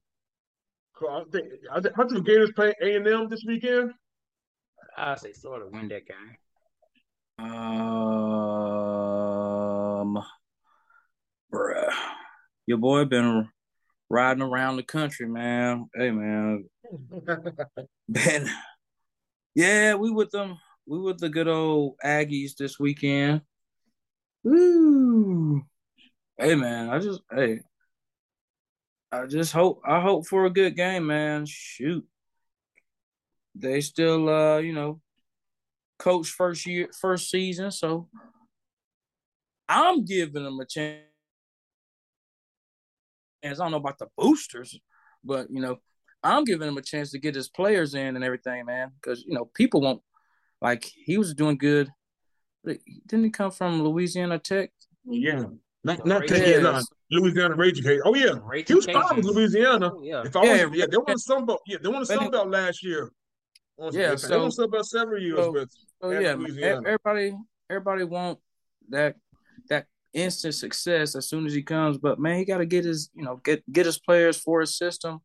I 1.10 1.24
think 1.30 1.48
I 1.70 1.82
think, 1.82 1.99
I 1.99 2.03
think 2.03 2.14
the 2.14 2.22
Gators 2.22 2.53
play 2.56 2.74
A 2.82 2.95
and 2.95 3.06
M 3.06 3.28
this 3.28 3.44
weekend. 3.45 3.91
I 4.95 5.16
say 5.16 5.34
sort 5.34 5.62
of 5.62 5.74
win 5.74 5.90
that 5.90 6.08
game. 6.08 6.38
Um, 7.38 7.49
bruh, 11.53 11.94
your 12.66 12.78
boy 12.78 13.03
been 13.03 13.49
riding 14.11 14.43
around 14.43 14.75
the 14.75 14.83
country, 14.83 15.27
man. 15.27 15.89
Hey, 15.95 16.11
man, 16.11 16.65
been 18.09 18.49
yeah, 19.55 19.95
we 19.95 20.11
with 20.11 20.31
them. 20.31 20.57
We 20.85 20.99
with 20.99 21.19
the 21.19 21.29
good 21.29 21.47
old 21.47 21.95
Aggies 22.03 22.55
this 22.57 22.79
weekend. 22.79 23.41
Woo! 24.43 25.63
Hey, 26.38 26.55
man, 26.55 26.89
I 26.89 26.99
just 26.99 27.21
hey, 27.33 27.61
I 29.11 29.25
just 29.27 29.53
hope 29.53 29.81
I 29.85 30.01
hope 30.01 30.27
for 30.27 30.45
a 30.45 30.49
good 30.49 30.75
game, 30.75 31.07
man. 31.07 31.45
Shoot, 31.45 32.05
they 33.55 33.81
still 33.81 34.29
uh 34.29 34.57
you 34.57 34.73
know 34.73 34.99
coach 35.99 36.27
first 36.27 36.65
year 36.65 36.89
first 36.99 37.29
season, 37.29 37.71
so 37.71 38.09
I'm 39.69 40.03
giving 40.03 40.43
them 40.43 40.59
a 40.59 40.65
chance. 40.65 41.10
I 43.43 43.49
don't 43.53 43.72
know 43.72 43.77
about 43.77 43.97
the 43.97 44.07
boosters, 44.18 44.80
but 45.23 45.47
you 45.49 45.61
know, 45.61 45.80
I'm 46.23 46.43
giving 46.43 46.68
him 46.68 46.77
a 46.77 46.81
chance 46.81 47.11
to 47.11 47.19
get 47.19 47.35
his 47.35 47.49
players 47.49 47.95
in 47.95 48.15
and 48.15 48.23
everything, 48.23 48.65
man. 48.65 48.91
Because 49.01 49.23
you 49.26 49.34
know, 49.34 49.45
people 49.45 49.81
won't 49.81 50.01
like 50.61 50.84
he 50.84 51.18
was 51.18 51.34
doing 51.34 51.57
good. 51.57 51.89
Didn't 52.65 53.23
he 53.23 53.30
come 53.31 53.51
from 53.51 53.84
Louisiana 53.84 54.38
Tech? 54.38 54.72
Yeah, 55.05 55.45
not 55.84 56.05
not 56.05 56.27
Tech, 56.27 56.45
yeah, 56.45 56.59
no, 56.59 56.81
Louisiana 57.09 57.55
Raging 57.55 57.84
Cage. 57.84 58.01
Oh 58.05 58.13
yeah, 58.15 58.34
Raging 58.43 58.68
he 58.68 58.76
was 58.76 58.85
fine 58.85 59.15
with 59.15 59.26
Louisiana. 59.26 59.91
Oh, 59.93 60.01
yeah, 60.03 60.23
if 60.23 60.35
I 60.35 60.43
yeah, 60.43 60.65
was, 60.65 60.77
yeah, 60.77 60.85
they 60.89 60.97
won 60.97 61.18
Sun 61.18 61.45
Belt. 61.45 61.61
Yeah, 61.65 61.77
they 61.81 61.89
won 61.89 62.05
Sun 62.05 62.30
Belt 62.30 62.49
last 62.49 62.84
year. 62.84 63.11
Yeah, 63.91 64.15
so, 64.15 64.27
they 64.27 64.38
won 64.38 64.51
Sun 64.51 64.69
Belt 64.69 64.85
several 64.85 65.19
years 65.19 65.39
so, 65.39 65.51
with. 65.51 65.72
So 66.01 66.11
yeah, 66.11 66.35
everybody, 66.85 67.35
everybody 67.69 68.03
want 68.03 68.38
that 68.89 69.15
that 69.69 69.88
instant 70.13 70.55
success 70.55 71.15
as 71.15 71.27
soon 71.27 71.45
as 71.45 71.53
he 71.53 71.61
comes. 71.61 71.97
But 71.97 72.19
man, 72.19 72.38
he 72.38 72.45
got 72.45 72.57
to 72.57 72.65
get 72.65 72.85
his, 72.85 73.09
you 73.13 73.23
know, 73.23 73.38
get 73.38 73.63
get 73.71 73.85
his 73.85 73.99
players 73.99 74.38
for 74.38 74.61
his 74.61 74.77
system, 74.77 75.19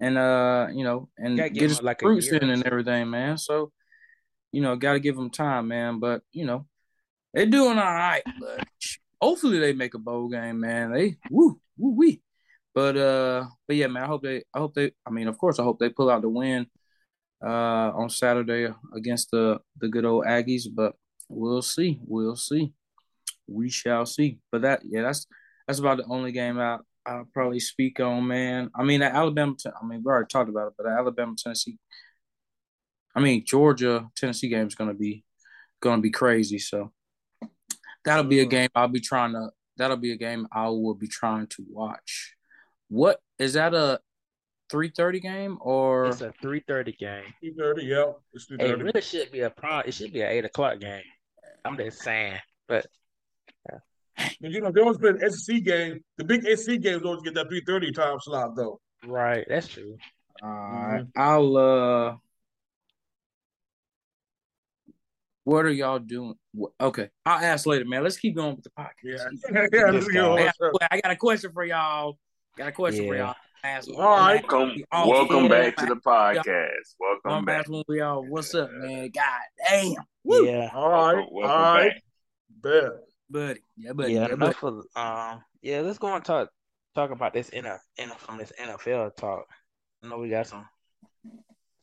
and 0.00 0.18
uh, 0.18 0.68
you 0.72 0.84
know, 0.84 1.08
and 1.16 1.36
get 1.36 1.56
his 1.56 1.82
like 1.82 2.02
recruits 2.02 2.28
in 2.28 2.50
and 2.50 2.62
everything, 2.64 3.10
man. 3.10 3.38
So, 3.38 3.72
you 4.52 4.62
know, 4.62 4.76
got 4.76 4.94
to 4.94 5.00
give 5.00 5.16
him 5.16 5.30
time, 5.30 5.68
man. 5.68 5.98
But 5.98 6.22
you 6.32 6.44
know, 6.44 6.66
they're 7.32 7.46
doing 7.46 7.78
all 7.78 7.94
right. 7.94 8.22
But 8.40 8.66
hopefully, 9.20 9.58
they 9.58 9.72
make 9.72 9.94
a 9.94 9.98
bowl 9.98 10.28
game, 10.28 10.60
man. 10.60 10.92
They 10.92 11.16
woo 11.30 11.60
woo 11.76 11.96
wee. 11.96 12.22
But 12.74 12.96
uh, 12.96 13.46
but 13.66 13.76
yeah, 13.76 13.86
man. 13.86 14.04
I 14.04 14.06
hope 14.06 14.22
they. 14.22 14.42
I 14.54 14.58
hope 14.58 14.74
they. 14.74 14.92
I 15.06 15.10
mean, 15.10 15.28
of 15.28 15.38
course, 15.38 15.58
I 15.58 15.62
hope 15.62 15.78
they 15.78 15.88
pull 15.88 16.10
out 16.10 16.22
the 16.22 16.28
win 16.28 16.66
uh 17.44 17.92
on 17.94 18.08
Saturday 18.08 18.66
against 18.94 19.30
the 19.30 19.60
the 19.78 19.88
good 19.88 20.04
old 20.04 20.24
Aggies. 20.24 20.64
But 20.72 20.94
we'll 21.28 21.62
see. 21.62 22.00
We'll 22.06 22.36
see 22.36 22.72
we 23.46 23.70
shall 23.70 24.06
see. 24.06 24.38
But 24.52 24.62
that, 24.62 24.82
yeah, 24.84 25.02
that's 25.02 25.26
that's 25.66 25.78
about 25.78 25.98
the 25.98 26.04
only 26.04 26.32
game 26.32 26.58
I 26.58 26.78
I'll 27.06 27.28
probably 27.32 27.60
speak 27.60 28.00
on, 28.00 28.26
man. 28.26 28.70
I 28.74 28.82
mean, 28.82 29.00
Alabama. 29.00 29.54
I 29.80 29.86
mean, 29.86 30.02
we 30.04 30.10
already 30.10 30.26
talked 30.26 30.50
about 30.50 30.68
it, 30.68 30.74
but 30.76 30.84
the 30.84 30.90
Alabama 30.90 31.34
Tennessee. 31.38 31.78
I 33.14 33.20
mean, 33.20 33.44
Georgia 33.46 34.08
Tennessee 34.16 34.48
game 34.48 34.66
is 34.66 34.74
gonna 34.74 34.94
be 34.94 35.24
gonna 35.80 36.02
be 36.02 36.10
crazy. 36.10 36.58
So 36.58 36.92
that'll 38.04 38.24
be 38.24 38.40
a 38.40 38.42
mm-hmm. 38.42 38.50
game 38.50 38.68
I'll 38.74 38.88
be 38.88 39.00
trying 39.00 39.32
to. 39.32 39.50
That'll 39.76 39.96
be 39.96 40.12
a 40.12 40.16
game 40.16 40.48
I 40.50 40.68
will 40.68 40.94
be 40.94 41.06
trying 41.06 41.46
to 41.48 41.64
watch. 41.70 42.34
What 42.88 43.20
is 43.38 43.52
that 43.52 43.72
a 43.72 44.00
three 44.68 44.90
thirty 44.94 45.20
game 45.20 45.58
or 45.60 46.06
it's 46.06 46.22
a 46.22 46.32
three 46.42 46.62
thirty 46.66 46.92
game? 46.92 47.24
Three 47.40 47.54
thirty, 47.56 47.84
yeah. 47.84 48.12
It's 48.32 48.46
three 48.46 48.58
thirty. 48.58 48.80
It 48.80 48.84
really 48.84 49.00
should 49.00 49.30
be 49.30 49.40
a 49.40 49.50
prime. 49.50 49.84
It 49.86 49.94
should 49.94 50.12
be 50.12 50.22
an 50.22 50.28
eight 50.28 50.44
o'clock 50.44 50.80
game. 50.80 51.02
I'm 51.64 51.76
just 51.76 52.00
saying, 52.00 52.38
but 52.68 52.86
but 54.16 54.50
you 54.50 54.60
know, 54.60 54.70
they 54.70 54.80
always 54.80 54.98
been 54.98 55.18
SEC 55.30 55.62
game. 55.62 56.00
The 56.16 56.24
big 56.24 56.42
SEC 56.56 56.80
games 56.80 57.02
always 57.04 57.22
get 57.22 57.34
that 57.34 57.48
three 57.48 57.62
thirty 57.66 57.92
time 57.92 58.18
slot 58.20 58.56
though. 58.56 58.80
Right, 59.04 59.44
that's 59.48 59.68
true. 59.68 59.96
All 60.42 60.50
right, 60.50 61.02
mm-hmm. 61.02 61.20
I'll 61.20 61.56
uh. 61.56 62.16
What 65.44 65.64
are 65.64 65.70
y'all 65.70 66.00
doing? 66.00 66.34
Okay, 66.80 67.08
I'll 67.24 67.44
ask 67.44 67.66
later, 67.66 67.84
man. 67.84 68.02
Let's 68.02 68.16
keep 68.16 68.34
going 68.34 68.56
with 68.56 68.64
the 68.64 68.70
podcast. 68.70 68.94
Yeah, 69.04 69.66
yeah. 69.72 70.50
I, 70.90 71.00
got, 71.00 71.12
a 71.12 71.16
question 71.16 71.52
for 71.52 71.64
y'all. 71.64 72.18
Got 72.56 72.68
a 72.68 72.72
question 72.72 73.04
yeah. 73.04 73.10
for 73.10 73.16
y'all. 73.16 73.34
Ask, 73.62 73.88
all 73.90 74.16
right, 74.16 74.44
welcome, 74.50 74.84
welcome 74.92 75.48
back 75.48 75.76
to 75.76 75.86
the 75.86 75.96
podcast. 75.96 76.94
Welcome 76.98 77.44
back. 77.44 77.66
We 77.88 78.00
all, 78.00 78.24
what's 78.24 78.54
up, 78.54 78.70
man? 78.72 79.10
God 79.10 79.40
damn. 79.68 79.94
Woo. 80.24 80.46
Yeah. 80.46 80.70
All 80.74 80.90
right. 80.90 81.14
Welcome, 81.14 81.34
welcome 81.34 81.50
all 81.50 81.74
right. 81.74 81.92
Back. 81.92 82.02
Bet 82.62 83.06
buddy. 83.30 83.60
Yeah, 83.76 83.92
buddy. 83.92 84.12
Yeah, 84.12 84.26
yeah, 84.28 84.34
enough 84.34 84.60
buddy. 84.60 84.76
of 84.96 85.02
um. 85.34 85.44
Yeah, 85.62 85.80
let's 85.80 85.98
go 85.98 86.14
and 86.14 86.24
talk 86.24 86.50
talk 86.94 87.10
about 87.10 87.34
this 87.34 87.48
in 87.50 87.66
a, 87.66 87.78
from 88.18 88.38
this 88.38 88.52
NFL 88.60 89.16
talk. 89.16 89.46
I 90.02 90.08
know 90.08 90.18
we 90.18 90.30
got 90.30 90.46
some 90.46 90.66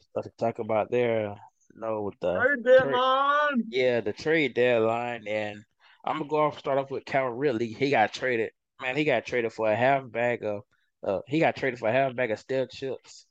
stuff 0.10 0.24
to 0.24 0.32
talk 0.38 0.60
about 0.60 0.92
there. 0.92 1.36
You 1.74 1.82
know, 1.82 2.02
with 2.02 2.20
the 2.20 2.40
trade 2.40 2.64
deadline. 2.64 3.50
Trade, 3.50 3.66
yeah, 3.70 4.02
the 4.02 4.14
trade 4.14 4.54
deadline, 4.54 5.28
and 5.28 5.64
I'm 6.06 6.18
gonna 6.18 6.30
go 6.30 6.38
off 6.38 6.60
start 6.60 6.78
off 6.78 6.92
with 6.92 7.06
Cal 7.06 7.28
Ridley. 7.28 7.68
He 7.68 7.90
got 7.90 8.14
traded. 8.14 8.52
Man, 8.82 8.96
he 8.96 9.04
got 9.04 9.26
traded 9.26 9.54
for 9.54 9.72
a 9.72 9.76
half 9.76 10.10
bag 10.12 10.44
of. 10.44 10.62
Uh, 11.06 11.20
he 11.28 11.40
got 11.40 11.56
traded 11.56 11.80
for 11.80 11.90
a 11.90 11.92
half 11.92 12.16
bag 12.16 12.32
of 12.32 12.40
stale 12.40 12.66
chips, 12.68 13.26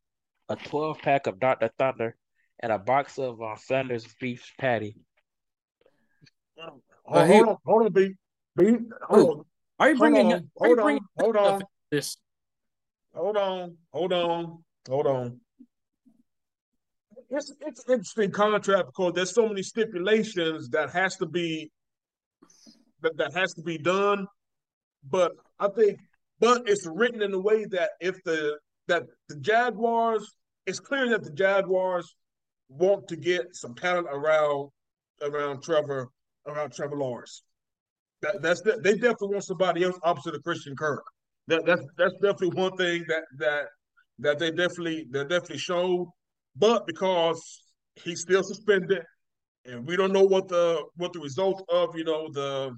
a 0.48 0.56
12 0.56 0.98
pack 0.98 1.26
of 1.26 1.40
Dr. 1.40 1.70
Thunder, 1.78 2.14
and 2.60 2.70
a 2.70 2.78
box 2.78 3.18
of 3.18 3.40
uh, 3.40 3.56
Flanders 3.56 4.06
beef 4.20 4.52
patty. 4.58 4.96
Hold, 7.04 7.26
hold 7.26 7.48
on, 7.48 7.56
hold 7.64 7.86
on, 7.86 7.92
B. 7.92 8.14
B. 8.56 8.76
Hold 9.02 9.38
on. 9.38 9.44
Are 9.78 9.90
you 9.90 9.98
bringing? 9.98 10.30
Hold 10.56 10.78
on, 10.78 10.78
hold 10.78 10.78
on, 10.78 11.00
hold 11.18 11.36
on. 11.36 11.62
This. 11.90 12.16
Hold 13.14 13.36
on, 13.36 13.76
hold 13.92 14.12
on, 14.12 14.64
hold 14.88 15.06
on. 15.06 15.40
It's 17.30 17.52
it's 17.60 17.84
an 17.86 17.94
interesting 17.94 18.30
contract 18.30 18.86
because 18.86 19.12
there's 19.14 19.34
so 19.34 19.48
many 19.48 19.62
stipulations 19.62 20.68
that 20.70 20.90
has 20.90 21.16
to 21.16 21.26
be 21.26 21.70
that, 23.00 23.16
that 23.16 23.34
has 23.34 23.52
to 23.54 23.62
be 23.62 23.78
done. 23.78 24.26
But 25.08 25.32
I 25.58 25.68
think, 25.68 25.98
but 26.38 26.62
it's 26.66 26.86
written 26.86 27.22
in 27.22 27.32
a 27.34 27.40
way 27.40 27.64
that 27.66 27.90
if 28.00 28.22
the 28.24 28.58
that 28.88 29.04
the 29.28 29.36
Jaguars, 29.36 30.36
it's 30.66 30.80
clear 30.80 31.08
that 31.10 31.24
the 31.24 31.32
Jaguars 31.32 32.14
want 32.68 33.08
to 33.08 33.16
get 33.16 33.54
some 33.54 33.74
talent 33.74 34.06
around 34.10 34.70
around 35.22 35.62
Trevor 35.62 36.08
around 36.46 36.72
Trevor 36.72 36.96
Lawrence. 36.96 37.42
That, 38.22 38.40
that's 38.40 38.60
the, 38.60 38.80
they 38.82 38.94
definitely 38.94 39.28
want 39.28 39.44
somebody 39.44 39.84
else 39.84 39.98
opposite 40.02 40.34
of 40.34 40.42
Christian 40.42 40.76
Kirk. 40.76 41.02
That 41.48 41.66
that's 41.66 41.82
that's 41.98 42.14
definitely 42.14 42.50
one 42.50 42.76
thing 42.76 43.04
that 43.08 43.24
that 43.38 43.64
that 44.20 44.38
they 44.38 44.50
definitely 44.50 45.06
they 45.10 45.22
definitely 45.22 45.58
showed. 45.58 46.08
But 46.54 46.86
because 46.86 47.62
he's 47.96 48.20
still 48.20 48.44
suspended, 48.44 49.02
and 49.64 49.86
we 49.86 49.96
don't 49.96 50.12
know 50.12 50.22
what 50.22 50.48
the 50.48 50.84
what 50.96 51.12
the 51.12 51.20
results 51.20 51.62
of 51.68 51.96
you 51.96 52.04
know 52.04 52.28
the 52.32 52.72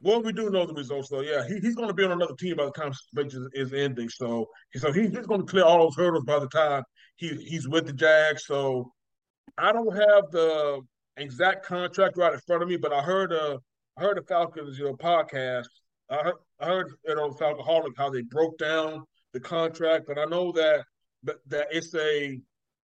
well, 0.00 0.22
we 0.22 0.32
do 0.32 0.50
know 0.50 0.66
the 0.66 0.74
results 0.74 1.08
though. 1.08 1.20
Yeah, 1.20 1.46
he, 1.46 1.58
he's 1.60 1.74
going 1.74 1.88
to 1.88 1.94
be 1.94 2.04
on 2.04 2.12
another 2.12 2.34
team 2.38 2.56
by 2.56 2.66
the 2.66 2.72
time 2.72 2.92
suspension 2.92 3.48
is, 3.54 3.72
ending. 3.72 4.08
So, 4.08 4.46
so 4.74 4.92
he, 4.92 5.02
he's 5.02 5.26
going 5.26 5.40
to 5.40 5.46
clear 5.46 5.64
all 5.64 5.78
those 5.78 5.96
hurdles 5.96 6.24
by 6.24 6.38
the 6.38 6.48
time 6.48 6.82
he 7.16 7.28
he's 7.36 7.68
with 7.68 7.86
the 7.86 7.92
Jags. 7.92 8.46
So, 8.46 8.92
I 9.56 9.72
don't 9.72 9.94
have 9.94 10.30
the 10.30 10.80
exact 11.16 11.64
contract 11.64 12.16
right 12.16 12.32
in 12.32 12.40
front 12.40 12.62
of 12.62 12.68
me, 12.68 12.76
but 12.76 12.92
I 12.92 13.02
heard 13.02 13.32
uh 13.32 13.58
I 13.96 14.02
heard 14.02 14.18
the 14.18 14.22
Falcons, 14.22 14.78
you 14.78 14.84
know, 14.84 14.94
podcast. 14.94 15.68
I 16.10 16.16
heard, 16.16 16.34
I 16.60 16.66
heard 16.66 16.92
you 17.06 17.14
know 17.14 17.30
Falcoholic 17.30 17.92
how 17.96 18.10
they 18.10 18.22
broke 18.22 18.58
down 18.58 19.04
the 19.32 19.40
contract, 19.40 20.04
but 20.06 20.18
I 20.18 20.24
know 20.24 20.52
that 20.52 20.84
that, 21.22 21.68
it's 21.70 21.94
a 21.94 22.38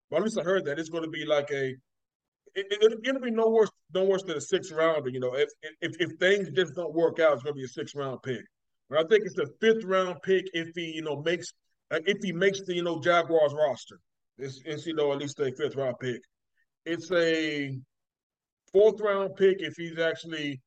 well, 0.09 0.19
at 0.19 0.23
least 0.23 0.39
I 0.39 0.43
heard 0.43 0.65
that 0.65 0.79
it's 0.79 0.89
going 0.89 1.03
to 1.03 1.09
be 1.09 1.25
like 1.25 1.49
a 1.51 1.75
it, 2.53 2.65
it, 2.69 2.99
it'll 3.03 3.21
be 3.21 3.31
no 3.31 3.49
worse 3.49 3.69
no 3.93 4.03
worse 4.03 4.23
than 4.23 4.37
a 4.37 4.41
six 4.41 4.71
rounder. 4.71 5.09
You 5.09 5.19
know, 5.19 5.35
if 5.35 5.49
if 5.81 5.95
if 5.99 6.17
things 6.19 6.49
just 6.51 6.75
don't 6.75 6.93
work 6.93 7.19
out, 7.19 7.33
it's 7.33 7.43
going 7.43 7.55
to 7.55 7.59
be 7.59 7.65
a 7.65 7.69
six 7.69 7.95
round 7.95 8.21
pick. 8.23 8.41
But 8.89 8.99
I 8.99 9.03
think 9.07 9.23
it's 9.25 9.37
a 9.37 9.47
fifth 9.59 9.83
round 9.83 10.21
pick 10.23 10.49
if 10.53 10.69
he 10.75 10.93
you 10.95 11.01
know 11.01 11.21
makes 11.21 11.53
if 11.91 12.17
he 12.21 12.31
makes 12.31 12.61
the 12.61 12.75
you 12.75 12.83
know 12.83 12.99
Jaguars 12.99 13.53
roster. 13.53 13.99
It's, 14.37 14.61
it's 14.65 14.85
you 14.85 14.93
know 14.93 15.11
at 15.11 15.19
least 15.19 15.39
a 15.39 15.51
fifth 15.53 15.75
round 15.75 15.95
pick. 15.99 16.21
It's 16.85 17.11
a 17.11 17.77
fourth 18.73 18.99
round 19.01 19.35
pick 19.35 19.61
if 19.61 19.75
he's 19.75 19.99
actually. 19.99 20.61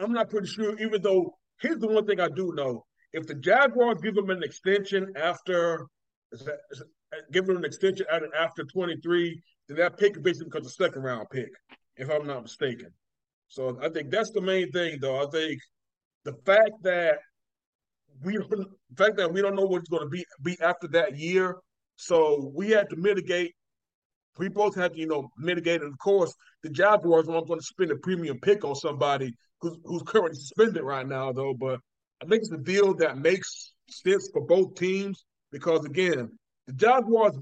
I'm 0.00 0.12
not 0.12 0.30
pretty 0.30 0.46
sure, 0.46 0.78
even 0.78 1.02
though 1.02 1.34
here's 1.60 1.78
the 1.78 1.88
one 1.88 2.06
thing 2.06 2.18
I 2.18 2.28
do 2.28 2.52
know. 2.54 2.84
If 3.12 3.26
the 3.26 3.34
Jaguars 3.34 3.98
give 4.02 4.16
him 4.16 4.30
an 4.30 4.42
extension 4.42 5.12
after 5.14 5.86
give 7.32 7.48
him 7.48 7.56
an 7.56 7.64
extension 7.64 8.06
after 8.36 8.64
23, 8.64 9.40
then 9.68 9.76
that 9.76 9.98
pick 9.98 10.20
basically 10.22 10.46
becomes 10.46 10.66
a 10.66 10.70
second 10.70 11.02
round 11.02 11.28
pick, 11.30 11.50
if 11.96 12.10
I'm 12.10 12.26
not 12.26 12.42
mistaken. 12.42 12.88
So 13.48 13.78
I 13.82 13.88
think 13.88 14.10
that's 14.10 14.30
the 14.30 14.40
main 14.40 14.70
thing, 14.72 14.98
though. 15.00 15.22
I 15.22 15.30
think 15.30 15.60
the 16.24 16.34
fact 16.44 16.72
that 16.82 17.18
we 18.22 18.36
the 18.36 18.66
fact 18.96 19.16
that 19.16 19.32
we 19.32 19.42
don't 19.42 19.56
know 19.56 19.66
what 19.66 19.80
it's 19.80 19.90
going 19.90 20.02
to 20.02 20.08
be 20.08 20.24
be 20.42 20.56
after 20.60 20.88
that 20.88 21.16
year, 21.16 21.56
so 21.96 22.50
we 22.54 22.70
had 22.70 22.88
to 22.90 22.96
mitigate. 22.96 23.54
We 24.38 24.48
both 24.48 24.74
had 24.74 24.94
to, 24.94 24.98
you 24.98 25.06
know, 25.06 25.30
mitigate. 25.38 25.82
And 25.82 25.92
of 25.92 25.98
course, 25.98 26.34
the 26.62 26.70
Jaguars 26.70 27.28
aren't 27.28 27.46
going 27.46 27.60
to 27.60 27.66
spend 27.66 27.90
a 27.90 27.96
premium 27.96 28.38
pick 28.40 28.64
on 28.64 28.74
somebody 28.74 29.34
who's 29.60 29.76
who's 29.84 30.02
currently 30.02 30.38
suspended 30.38 30.82
right 30.82 31.06
now, 31.06 31.32
though. 31.32 31.54
But 31.54 31.80
I 32.22 32.26
think 32.26 32.42
it's 32.42 32.52
a 32.52 32.58
deal 32.58 32.94
that 32.94 33.18
makes 33.18 33.72
sense 33.88 34.28
for 34.32 34.44
both 34.44 34.74
teams 34.74 35.24
because 35.52 35.84
again, 35.84 36.30
the 36.66 36.72
Jaguars 36.72 37.34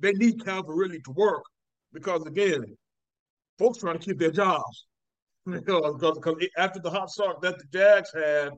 they 0.00 0.12
need 0.12 0.44
Cal 0.44 0.62
Ridley 0.62 1.00
to 1.02 1.12
work 1.12 1.44
because 1.92 2.26
again, 2.26 2.64
folks 3.58 3.78
trying 3.78 3.98
to 3.98 4.04
keep 4.04 4.18
their 4.18 4.30
jobs. 4.30 4.86
Because, 5.48 5.98
after 6.58 6.78
the 6.78 6.90
hot 6.90 7.08
start 7.08 7.40
that 7.40 7.56
the 7.56 7.64
Jags 7.72 8.12
had, 8.12 8.50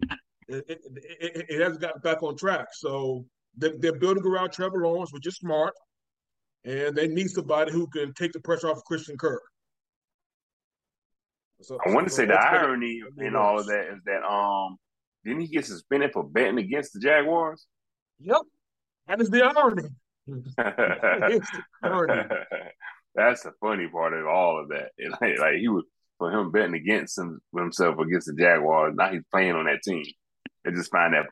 it, 0.48 0.64
it, 0.68 0.80
it, 1.20 1.46
it 1.48 1.60
hasn't 1.60 1.80
gotten 1.80 2.00
back 2.00 2.20
on 2.24 2.36
track. 2.36 2.66
So 2.72 3.24
they're, 3.56 3.78
they're, 3.78 3.98
building 3.98 4.26
around 4.26 4.50
Trevor 4.50 4.82
Lawrence, 4.82 5.12
which 5.12 5.28
is 5.28 5.36
smart, 5.36 5.72
and 6.64 6.94
they 6.94 7.08
need 7.08 7.30
somebody 7.30 7.72
who 7.72 7.86
can 7.86 8.12
take 8.14 8.32
the 8.32 8.40
pressure 8.40 8.68
off 8.68 8.78
of 8.78 8.84
Christian 8.84 9.16
Kirk. 9.16 9.42
So, 11.62 11.78
I 11.86 11.92
want 11.92 12.06
to 12.06 12.12
so 12.12 12.18
say 12.18 12.26
the 12.26 12.40
irony 12.40 13.02
in 13.18 13.36
all 13.36 13.60
of 13.60 13.66
that 13.66 13.88
is 13.92 14.00
that 14.06 14.24
um 14.24 14.76
didn't 15.24 15.42
he 15.42 15.48
get 15.48 15.66
suspended 15.66 16.12
for 16.12 16.24
betting 16.24 16.58
against 16.58 16.94
the 16.94 17.00
Jaguars? 17.00 17.66
Yep, 18.20 18.42
that 19.08 19.20
is 19.20 19.28
the 19.28 19.42
irony. 19.42 19.88
That's 23.14 23.42
the 23.42 23.52
funny 23.60 23.88
part 23.88 24.14
of 24.14 24.26
all 24.26 24.60
of 24.62 24.68
that. 24.68 24.92
like, 25.20 25.38
like 25.38 25.56
he 25.56 25.68
was 25.68 25.84
for 26.18 26.30
him 26.30 26.50
betting 26.50 26.74
against 26.74 27.18
him, 27.18 27.40
himself 27.54 27.98
against 27.98 28.28
the 28.28 28.34
Jaguars. 28.34 28.94
Now 28.96 29.10
he's 29.10 29.22
playing 29.30 29.52
on 29.52 29.66
that 29.66 29.82
team. 29.82 30.04
I 30.66 30.70
just 30.70 30.90
find 30.90 31.14
that 31.14 31.26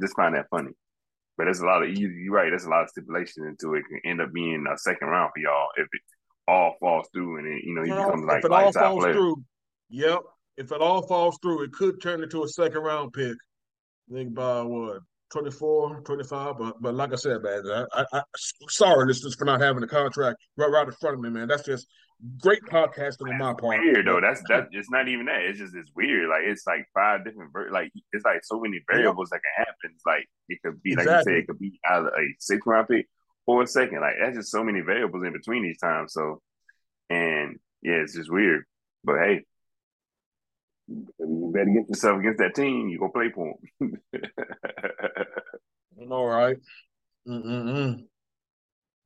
just 0.00 0.16
find 0.16 0.34
that 0.34 0.46
funny. 0.50 0.70
But 1.36 1.44
there's 1.44 1.60
a 1.60 1.66
lot 1.66 1.82
of 1.82 1.90
you 1.90 2.08
you're 2.08 2.32
right. 2.32 2.50
There's 2.50 2.64
a 2.64 2.70
lot 2.70 2.82
of 2.82 2.90
stipulation 2.90 3.44
into 3.44 3.74
it. 3.74 3.80
it. 3.80 3.84
Can 3.88 4.10
end 4.10 4.20
up 4.20 4.32
being 4.32 4.64
a 4.72 4.78
second 4.78 5.08
round 5.08 5.30
for 5.34 5.40
y'all 5.40 5.68
if 5.76 5.86
it 5.92 6.00
all 6.46 6.74
falls 6.80 7.08
through 7.12 7.38
and 7.38 7.46
it, 7.46 7.64
you 7.64 7.74
know 7.74 7.82
you 7.82 7.94
become 7.94 8.26
like 8.26 8.38
if 8.38 8.44
it 8.44 8.52
all 8.52 8.72
falls 8.72 9.02
player. 9.02 9.12
through. 9.14 9.44
Yep. 9.90 10.20
If 10.56 10.70
it 10.70 10.80
all 10.80 11.02
falls 11.06 11.36
through, 11.42 11.64
it 11.64 11.72
could 11.72 12.00
turn 12.00 12.22
into 12.22 12.44
a 12.44 12.48
second 12.48 12.80
round 12.80 13.12
pick. 13.12 13.36
I 14.10 14.14
think 14.14 14.34
by 14.34 14.62
what 14.62 15.00
24, 15.32 16.02
25. 16.02 16.58
But 16.58 16.80
but 16.80 16.94
like 16.94 17.12
I 17.12 17.16
said, 17.16 17.42
man, 17.42 17.62
I, 17.66 17.84
I, 17.92 18.04
I 18.12 18.22
sorry, 18.68 19.06
listeners, 19.06 19.34
for 19.34 19.44
not 19.44 19.60
having 19.60 19.82
a 19.82 19.88
contract 19.88 20.38
right 20.56 20.70
right 20.70 20.86
in 20.86 20.92
front 20.92 21.16
of 21.16 21.20
me, 21.20 21.30
man. 21.30 21.48
That's 21.48 21.64
just 21.64 21.86
great 22.40 22.62
podcasting 22.62 23.28
on 23.28 23.38
my 23.38 23.54
part. 23.54 23.80
Weird 23.80 24.06
though. 24.06 24.20
That's 24.20 24.42
that. 24.48 24.68
It's 24.72 24.90
not 24.90 25.08
even 25.08 25.26
that. 25.26 25.42
It's 25.42 25.58
just 25.58 25.74
it's 25.74 25.90
weird. 25.94 26.28
Like 26.28 26.42
it's 26.44 26.66
like 26.66 26.86
five 26.94 27.24
different 27.24 27.52
like 27.72 27.92
it's 28.12 28.24
like 28.24 28.44
so 28.44 28.60
many 28.60 28.80
variables 28.90 29.30
that 29.30 29.40
can 29.42 29.64
happen. 29.66 29.90
It's 29.94 30.06
like 30.06 30.26
it 30.48 30.58
could 30.62 30.82
be 30.82 30.92
exactly. 30.92 31.12
like 31.12 31.26
you 31.26 31.32
say 31.32 31.38
it 31.38 31.46
could 31.46 31.58
be 31.58 31.80
either 31.90 32.08
a 32.08 32.34
six 32.38 32.66
round 32.66 32.88
pick 32.88 33.06
or 33.46 33.62
a 33.62 33.66
second. 33.66 34.00
Like 34.00 34.14
that's 34.20 34.36
just 34.36 34.50
so 34.50 34.64
many 34.64 34.80
variables 34.80 35.24
in 35.24 35.32
between 35.32 35.64
each 35.64 35.80
time. 35.80 36.08
So 36.08 36.40
and 37.10 37.58
yeah, 37.82 37.96
it's 38.02 38.14
just 38.14 38.32
weird. 38.32 38.64
But 39.04 39.16
hey, 39.18 39.44
you 40.88 41.50
better 41.52 41.66
get 41.66 41.88
yourself 41.88 42.20
against 42.20 42.38
that 42.38 42.54
team. 42.54 42.88
You 42.88 42.98
gonna 42.98 43.12
play 43.12 43.30
for 43.30 43.54
them. 43.80 43.92
All 46.10 46.26
right. 46.28 46.56
Mm-mm-mm. 47.26 48.04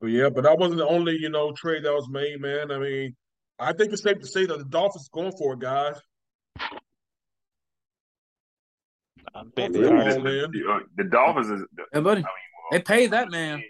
But 0.01 0.07
yeah, 0.07 0.29
but 0.29 0.43
that 0.43 0.57
wasn't 0.57 0.77
the 0.77 0.87
only 0.87 1.17
you 1.19 1.29
know 1.29 1.51
trade 1.51 1.83
that 1.83 1.93
was 1.93 2.07
made, 2.09 2.39
man. 2.39 2.71
I 2.71 2.79
mean, 2.79 3.15
I 3.59 3.73
think 3.73 3.91
it's 3.91 4.03
safe 4.03 4.19
to 4.19 4.27
say 4.27 4.45
that 4.45 4.57
the 4.57 4.65
Dolphins 4.65 5.09
going 5.11 5.33
for 5.37 5.53
it, 5.53 5.59
guys. 5.59 5.95
I 9.35 9.43
think 9.55 9.73
they 9.73 9.83
are. 9.83 10.03
The, 10.21 10.79
the, 10.95 11.03
Dolphins 11.03 11.49
is. 11.49 11.61
The, 11.75 11.83
hey, 11.93 11.99
buddy, 11.99 12.21
I 12.21 12.23
mean, 12.23 12.23
well, 12.23 12.71
they 12.71 12.81
paid 12.81 13.11
that 13.11 13.29
man. 13.29 13.61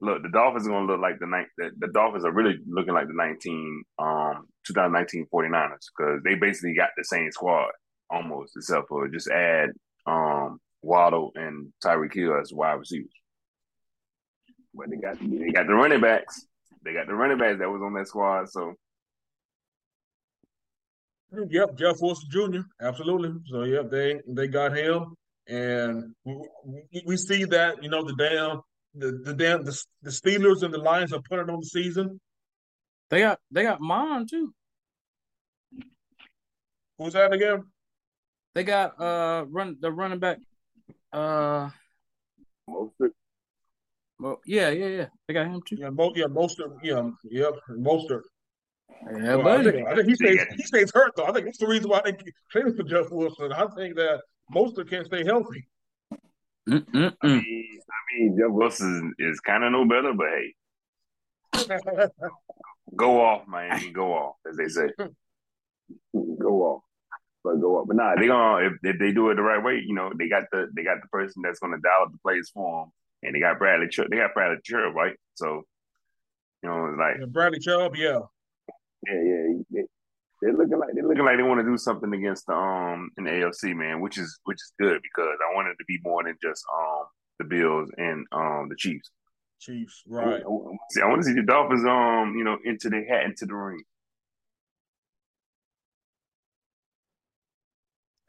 Look, 0.00 0.22
the 0.22 0.28
Dolphins 0.28 0.66
are 0.66 0.70
going 0.70 0.86
to 0.86 0.92
look 0.92 1.02
like 1.02 1.18
the 1.18 1.26
night. 1.26 1.46
The, 1.56 1.70
the, 1.78 1.88
Dolphins 1.88 2.24
are 2.24 2.32
really 2.32 2.58
looking 2.66 2.92
like 2.92 3.06
the 3.06 3.14
nineteen, 3.14 3.82
um, 3.98 4.46
2019 4.66 5.26
49ers 5.32 5.78
because 5.96 6.20
they 6.24 6.34
basically 6.34 6.74
got 6.74 6.90
the 6.96 7.04
same 7.04 7.30
squad 7.30 7.70
almost, 8.10 8.52
except 8.56 8.88
for 8.88 9.08
just 9.08 9.30
add 9.30 9.70
um 10.06 10.60
Waddle 10.82 11.32
and 11.36 11.72
Tyreek 11.84 12.14
Hill 12.14 12.38
as 12.40 12.52
wide 12.52 12.72
receivers. 12.72 13.21
But 14.74 14.90
they 14.90 14.96
got 14.96 15.18
they 15.20 15.50
got 15.52 15.66
the 15.66 15.74
running 15.74 16.00
backs. 16.00 16.46
They 16.84 16.92
got 16.92 17.06
the 17.06 17.14
running 17.14 17.38
backs 17.38 17.58
that 17.58 17.70
was 17.70 17.82
on 17.82 17.94
that 17.94 18.08
squad. 18.08 18.48
So 18.50 18.74
Yep, 21.32 21.78
Jeff 21.78 22.00
Wilson 22.00 22.28
Jr. 22.30 22.60
Absolutely. 22.80 23.32
So 23.46 23.62
yep, 23.62 23.90
they 23.90 24.20
they 24.28 24.48
got 24.48 24.76
him, 24.76 25.14
and 25.48 26.14
we, 26.24 27.02
we 27.06 27.16
see 27.16 27.44
that 27.44 27.82
you 27.82 27.88
know 27.88 28.04
the 28.04 28.14
damn 28.16 28.60
the 28.94 29.18
the 29.24 29.32
damn 29.32 29.64
the, 29.64 29.82
the 30.02 30.10
Steelers 30.10 30.62
and 30.62 30.74
the 30.74 30.78
Lions 30.78 31.12
are 31.12 31.22
putting 31.22 31.48
on 31.48 31.60
the 31.60 31.66
season. 31.66 32.20
They 33.08 33.20
got 33.20 33.38
they 33.50 33.62
got 33.62 33.80
Mon 33.80 34.26
too. 34.26 34.52
Who's 36.98 37.14
that 37.14 37.32
again? 37.32 37.64
They 38.54 38.64
got 38.64 39.00
uh 39.00 39.46
run 39.48 39.78
the 39.80 39.90
running 39.90 40.18
back 40.18 40.38
uh 41.14 41.70
Mostert. 42.68 43.12
Well, 44.22 44.40
yeah, 44.46 44.70
yeah, 44.70 44.86
yeah. 44.86 45.06
They 45.26 45.34
got 45.34 45.46
him 45.48 45.60
too. 45.66 45.76
Yeah, 45.80 45.90
both. 45.90 46.16
Yeah, 46.16 46.26
Mostert. 46.26 46.76
Yeah, 46.80 47.10
yep, 47.24 47.54
Mostert. 47.70 48.22
Yeah, 49.12 49.34
well, 49.34 49.48
I 49.48 49.64
think, 49.64 49.88
I 49.88 49.96
think, 49.96 50.08
he 50.08 50.14
stays. 50.14 50.38
He 50.56 50.62
stays 50.62 50.92
hurt 50.94 51.10
though. 51.16 51.24
I 51.24 51.32
think 51.32 51.46
that's 51.46 51.58
the 51.58 51.66
reason 51.66 51.90
why 51.90 52.02
they 52.04 52.16
traded 52.48 52.76
for 52.76 52.84
Jeff 52.84 53.10
Wilson. 53.10 53.52
I 53.52 53.66
think 53.74 53.96
that 53.96 54.20
Mostert 54.54 54.88
can't 54.88 55.06
stay 55.06 55.24
healthy. 55.24 55.66
I 56.68 56.82
mean, 56.92 57.12
I 57.20 57.26
mean, 57.26 58.38
Jeff 58.38 58.50
Wilson 58.50 59.12
is 59.18 59.40
kind 59.40 59.64
of 59.64 59.72
no 59.72 59.84
better, 59.86 60.12
but 60.12 61.66
hey, 61.66 62.06
go 62.94 63.20
off, 63.20 63.48
man. 63.48 63.92
Go 63.92 64.12
off, 64.12 64.36
as 64.48 64.56
they 64.56 64.68
say. 64.68 64.86
go 66.38 66.62
off, 66.62 66.82
but 67.42 67.60
go 67.60 67.78
off. 67.78 67.88
But 67.88 67.96
nah, 67.96 68.14
they 68.14 68.28
gonna 68.28 68.68
if, 68.68 68.74
if 68.84 69.00
they 69.00 69.10
do 69.10 69.30
it 69.30 69.34
the 69.34 69.42
right 69.42 69.64
way, 69.64 69.82
you 69.84 69.96
know, 69.96 70.12
they 70.16 70.28
got 70.28 70.44
the 70.52 70.68
they 70.76 70.84
got 70.84 71.02
the 71.02 71.08
person 71.08 71.42
that's 71.42 71.58
gonna 71.58 71.78
dial 71.82 72.04
up 72.04 72.12
the 72.12 72.18
plays 72.18 72.52
for 72.54 72.82
them 72.84 72.92
and 73.22 73.34
they 73.34 73.40
got 73.40 73.58
Bradley. 73.58 73.88
Chubb. 73.88 74.06
They 74.10 74.16
got 74.16 74.34
Bradley 74.34 74.58
Chubb, 74.64 74.94
right? 74.94 75.14
So, 75.34 75.62
you 76.62 76.68
know, 76.68 76.86
it's 76.86 76.98
like 76.98 77.16
yeah, 77.18 77.26
Bradley 77.26 77.58
Chubb, 77.58 77.96
yeah, 77.96 78.20
yeah, 79.06 79.14
yeah. 79.14 79.52
They, 79.70 79.82
they're 80.40 80.52
looking 80.52 80.78
like 80.78 80.90
they're 80.94 81.06
looking 81.06 81.24
like 81.24 81.36
they 81.36 81.42
want 81.42 81.60
to 81.60 81.66
do 81.66 81.78
something 81.78 82.12
against 82.12 82.46
the 82.46 82.54
um 82.54 83.10
in 83.16 83.24
the 83.24 83.30
AFC, 83.30 83.74
man, 83.76 84.00
which 84.00 84.18
is 84.18 84.40
which 84.44 84.56
is 84.56 84.72
good 84.78 85.00
because 85.02 85.38
I 85.40 85.54
wanted 85.54 85.74
to 85.78 85.84
be 85.86 85.98
more 86.02 86.24
than 86.24 86.36
just 86.42 86.64
um 86.72 87.04
the 87.38 87.44
Bills 87.44 87.90
and 87.96 88.26
um 88.32 88.68
the 88.68 88.76
Chiefs. 88.76 89.10
Chiefs, 89.60 90.02
right? 90.08 90.42
I, 90.42 90.76
see, 90.90 91.00
I 91.00 91.06
want 91.06 91.22
to 91.22 91.28
see 91.28 91.34
the 91.34 91.42
Dolphins, 91.42 91.84
um, 91.84 92.34
you 92.36 92.42
know, 92.42 92.58
into 92.64 92.90
the 92.90 93.04
hat 93.08 93.24
into 93.24 93.46
the 93.46 93.54
ring. 93.54 93.82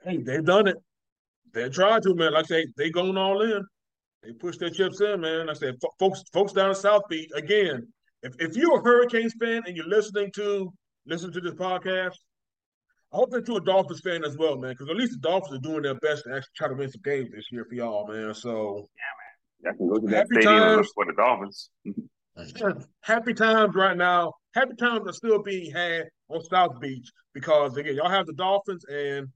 Hey, 0.04 0.18
they've 0.18 0.46
done 0.46 0.68
it. 0.68 0.78
They 1.54 1.70
tried 1.70 2.04
to, 2.04 2.14
man. 2.14 2.34
Like 2.34 2.46
say, 2.46 2.68
they 2.78 2.92
going 2.92 3.18
all 3.18 3.42
in. 3.42 3.66
They 4.24 4.32
push 4.32 4.58
their 4.58 4.70
chips 4.70 5.02
in, 5.02 5.22
man. 5.22 5.50
I 5.50 5.54
said, 5.54 5.76
folks, 6.00 6.24
folks 6.32 6.54
down 6.54 6.70
in 6.70 6.76
South 6.76 7.04
Beach, 7.10 7.30
again, 7.36 7.88
if, 8.22 8.34
if 8.40 8.56
you're 8.56 8.80
a 8.80 8.84
Hurricanes 8.84 9.34
fan 9.40 9.64
and 9.66 9.76
you're 9.76 9.88
listening 9.88 10.32
to 10.36 10.72
listen 11.06 11.32
to 11.34 11.42
this 11.42 11.54
podcast, 11.54 12.16
I 13.12 13.18
hope 13.18 13.32
that 13.32 13.48
you're 13.48 13.58
a 13.58 13.64
Dolphins 13.64 14.00
fan 14.00 14.24
as 14.24 14.38
well, 14.38 14.58
man, 14.58 14.72
because 14.72 14.90
at 14.90 14.96
least 14.96 15.14
the 15.14 15.30
Dolphins 15.30 15.58
are 15.58 15.62
doing 15.62 15.84
their 15.84 15.96
best 15.96 16.24
to 16.24 16.36
actually 16.36 16.52
try 16.56 16.68
to 16.70 16.74
win 16.74 16.90
some 16.90 17.02
games 17.04 17.32
this 17.32 17.52
year 17.52 17.66
for 17.68 17.76
y'all, 17.76 18.08
man. 18.08 18.34
So 18.34 18.90
yeah, 18.96 19.70
man, 19.70 19.74
I 19.74 19.78
can 19.78 19.88
go 19.88 20.00
to 20.00 20.08
that 20.08 20.28
stadium 20.28 20.60
times, 20.60 20.90
for 20.96 21.06
the 21.06 21.14
Dolphins. 21.14 21.70
happy 23.02 23.34
times 23.34 23.76
right 23.76 23.98
now. 23.98 24.34
Happy 24.56 24.76
times 24.76 25.08
are 25.08 25.14
still 25.14 25.44
being 25.44 25.72
had 25.72 26.06
on 26.30 26.44
South 26.46 26.80
Beach 26.80 27.12
because 27.34 27.76
again, 27.78 27.96
y'all 27.96 28.10
have 28.10 28.26
the 28.26 28.34
Dolphins 28.34 28.86
and 28.86 29.28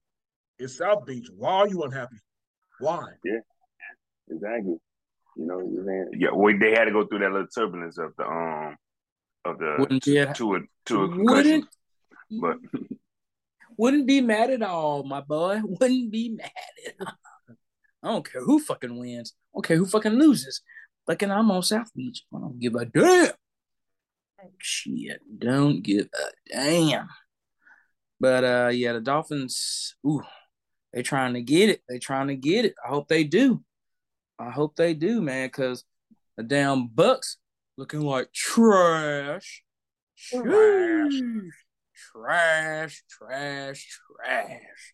it's 0.57 0.77
South 0.77 1.05
Beach. 1.05 1.27
Why 1.35 1.51
are 1.51 1.67
you 1.67 1.83
unhappy? 1.83 2.17
Why? 2.79 3.03
Yeah. 3.23 3.39
Exactly. 4.29 4.77
You 5.37 5.45
know 5.45 5.57
what 5.57 5.65
I'm 5.65 5.85
saying? 5.85 6.09
Yeah, 6.17 6.29
well, 6.33 6.57
they 6.59 6.71
had 6.71 6.85
to 6.85 6.91
go 6.91 7.05
through 7.05 7.19
that 7.19 7.31
little 7.31 7.47
turbulence 7.47 7.97
of 7.97 8.13
the 8.17 8.25
um 8.25 8.75
of 9.45 9.59
the 9.59 9.75
wouldn't 9.77 10.03
to, 10.03 10.25
be 10.25 10.33
to 10.33 10.55
a 10.55 10.59
to 10.85 11.03
a 11.03 11.09
concussion. 11.09 11.67
But 12.41 12.57
wouldn't 13.77 14.07
be 14.07 14.21
mad 14.21 14.49
at 14.49 14.63
all, 14.63 15.03
my 15.03 15.21
boy. 15.21 15.61
Wouldn't 15.63 16.11
be 16.11 16.29
mad 16.29 16.51
at 16.85 16.95
all. 16.99 17.13
I 18.03 18.07
don't 18.07 18.31
care 18.31 18.43
who 18.43 18.59
fucking 18.59 18.97
wins. 18.97 19.33
I 19.35 19.57
don't 19.57 19.65
care 19.65 19.77
who 19.77 19.85
fucking 19.85 20.13
loses. 20.13 20.61
Fucking 21.05 21.31
I'm 21.31 21.51
on 21.51 21.63
South 21.63 21.93
Beach. 21.95 22.23
I 22.33 22.39
don't 22.39 22.59
give 22.59 22.75
a 22.75 22.85
damn. 22.85 23.33
Shit, 24.57 25.21
don't 25.37 25.81
give 25.81 26.07
a 26.13 26.51
damn. 26.51 27.07
But 28.19 28.43
uh 28.43 28.69
yeah, 28.73 28.93
the 28.93 29.01
Dolphins, 29.01 29.95
ooh, 30.05 30.23
they 30.93 31.03
trying 31.03 31.35
to 31.35 31.41
get 31.41 31.69
it. 31.69 31.81
They 31.87 31.99
trying 31.99 32.27
to 32.27 32.35
get 32.35 32.65
it. 32.65 32.73
I 32.83 32.89
hope 32.89 33.07
they 33.07 33.23
do. 33.23 33.63
I 34.39 34.51
hope 34.51 34.75
they 34.75 34.93
do, 34.93 35.21
man, 35.21 35.47
because 35.47 35.83
The 36.37 36.43
damn 36.43 36.87
Bucks 36.87 37.37
looking 37.77 38.01
like 38.01 38.31
trash. 38.31 39.63
Trash. 40.29 41.21
Trash, 42.11 43.03
trash, 43.09 43.99
trash. 44.23 44.93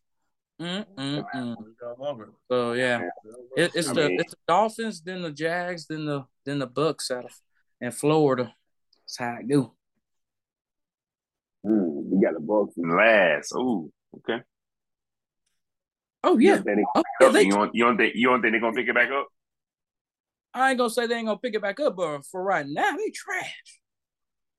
Mm-mm-mm. 0.61 1.55
So 2.49 2.73
yeah, 2.73 3.01
it, 3.57 3.71
it's 3.75 3.91
the 3.91 4.13
it's 4.13 4.31
the 4.31 4.37
Dolphins, 4.47 5.01
then 5.01 5.21
the 5.21 5.31
Jags, 5.31 5.87
then 5.87 6.05
the 6.05 6.25
then 6.45 6.59
the 6.59 6.67
Bucks 6.67 7.11
out 7.11 7.25
of 7.25 7.31
in 7.81 7.91
Florida. 7.91 8.53
That's 9.03 9.17
how 9.17 9.37
I 9.39 9.41
do. 9.45 9.73
Mm, 11.65 12.03
we 12.05 12.23
got 12.23 12.35
the 12.35 12.39
Bucks 12.39 12.77
in 12.77 12.95
last. 12.95 13.51
Oh, 13.53 13.91
okay. 14.17 14.43
Oh 16.23 16.37
yeah. 16.37 16.61
You, 16.65 16.85
oh, 16.95 17.03
yeah 17.21 17.29
they, 17.29 17.41
you, 17.43 17.51
don't, 17.51 17.75
you 17.75 17.83
don't 17.83 17.97
think 17.97 18.15
you 18.15 18.29
don't 18.29 18.41
think 18.41 18.53
they're 18.53 18.61
gonna 18.61 18.75
pick 18.75 18.87
it 18.87 18.95
back 18.95 19.11
up? 19.11 19.27
I 20.53 20.69
ain't 20.69 20.77
gonna 20.77 20.89
say 20.89 21.07
they 21.07 21.15
ain't 21.15 21.27
gonna 21.27 21.39
pick 21.39 21.55
it 21.55 21.61
back 21.61 21.79
up, 21.79 21.95
but 21.95 22.25
for 22.25 22.43
right 22.43 22.65
now, 22.67 22.95
they 22.95 23.09
trash. 23.09 23.79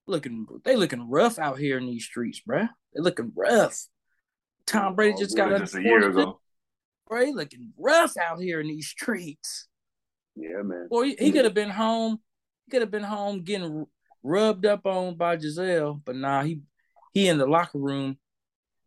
Looking, 0.06 0.46
they 0.64 0.76
looking 0.76 1.08
rough 1.08 1.38
out 1.38 1.58
here 1.58 1.78
in 1.78 1.86
these 1.86 2.04
streets, 2.04 2.42
bruh. 2.46 2.68
They 2.94 3.00
looking 3.00 3.32
rough. 3.34 3.86
Tom 4.66 4.94
Brady 4.94 5.14
oh, 5.16 5.20
just 5.20 5.36
got 5.36 5.58
just 5.58 5.74
a 5.76 5.82
year 5.82 6.08
ago. 6.08 6.40
Bro, 7.06 7.26
he 7.26 7.32
looking 7.32 7.72
rough 7.78 8.16
out 8.16 8.40
here 8.40 8.60
in 8.60 8.68
these 8.68 8.88
streets. 8.88 9.68
Yeah, 10.36 10.62
man. 10.62 10.88
Boy, 10.90 11.04
he, 11.04 11.16
he 11.18 11.32
could 11.32 11.44
have 11.44 11.54
been 11.54 11.70
home. 11.70 12.18
He 12.64 12.70
could 12.70 12.82
have 12.82 12.90
been 12.90 13.02
home 13.02 13.42
getting 13.42 13.86
rubbed 14.22 14.66
up 14.66 14.86
on 14.86 15.16
by 15.16 15.36
Gisele, 15.36 16.00
but 16.04 16.16
nah, 16.16 16.42
he 16.42 16.60
he 17.12 17.28
in 17.28 17.38
the 17.38 17.46
locker 17.46 17.78
room. 17.78 18.18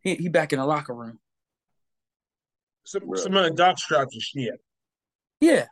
He 0.00 0.14
he 0.14 0.28
back 0.28 0.52
in 0.52 0.58
the 0.58 0.66
locker 0.66 0.94
room. 0.94 1.18
Some 2.88 3.02
some 3.16 3.36
of 3.36 3.44
the 3.44 3.50
doc 3.50 3.78
straps 3.78 4.14
and 4.14 4.22
shit. 4.22 4.54
Yeah, 5.42 5.66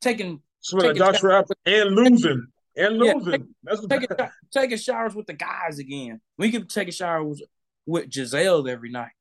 taking 0.00 0.42
some 0.60 0.80
of 0.80 0.86
the 0.88 0.92
doc 0.92 1.14
straps 1.14 1.50
and 1.64 1.94
losing 1.94 2.46
and 2.76 2.98
losing. 2.98 3.48
Yeah, 3.66 3.76
take, 3.88 4.00
taking, 4.10 4.28
taking 4.50 4.76
showers 4.76 5.14
with 5.14 5.26
the 5.26 5.32
guys 5.32 5.78
again. 5.78 6.20
We 6.36 6.52
could 6.52 6.68
take 6.68 6.88
a 6.88 6.92
shower 6.92 7.24
with, 7.24 7.40
with 7.86 8.10
Gisele 8.10 8.68
every 8.68 8.90
night. 8.90 9.12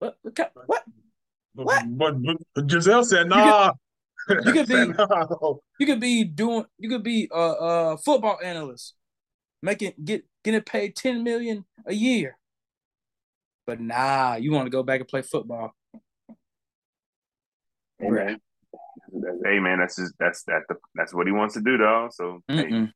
What? 0.00 0.16
What? 0.22 0.52
What? 0.66 0.84
But, 1.54 2.22
but, 2.22 2.36
but 2.56 2.66
Gisele 2.66 3.04
said, 3.04 3.28
"Nah." 3.28 3.70
You 4.28 4.52
could 4.52 4.66
be, 4.68 4.88
no. 4.88 5.60
you 5.78 5.86
could 5.86 6.00
be 6.00 6.24
doing, 6.24 6.64
you 6.76 6.88
could 6.88 7.04
be 7.04 7.28
a 7.32 7.36
uh, 7.36 7.38
uh, 7.38 7.96
football 7.98 8.38
analyst, 8.42 8.94
making 9.62 9.92
get 10.04 10.24
getting 10.42 10.60
paid 10.62 10.96
ten 10.96 11.22
million 11.22 11.64
a 11.86 11.94
year. 11.94 12.36
But 13.68 13.80
nah, 13.80 14.36
you 14.36 14.50
want 14.50 14.64
to 14.64 14.70
go 14.70 14.82
back 14.82 15.00
and 15.00 15.06
play 15.06 15.20
football. 15.20 15.74
Hey 17.98 18.08
man, 18.08 18.40
hey 19.44 19.58
man, 19.58 19.80
that's 19.80 19.96
just 19.96 20.14
that's 20.18 20.42
that 20.44 20.62
that's 20.94 21.12
what 21.12 21.26
he 21.26 21.34
wants 21.34 21.52
to 21.52 21.60
do, 21.60 21.76
though. 21.76 22.08
So 22.10 22.40
hey, 22.48 22.88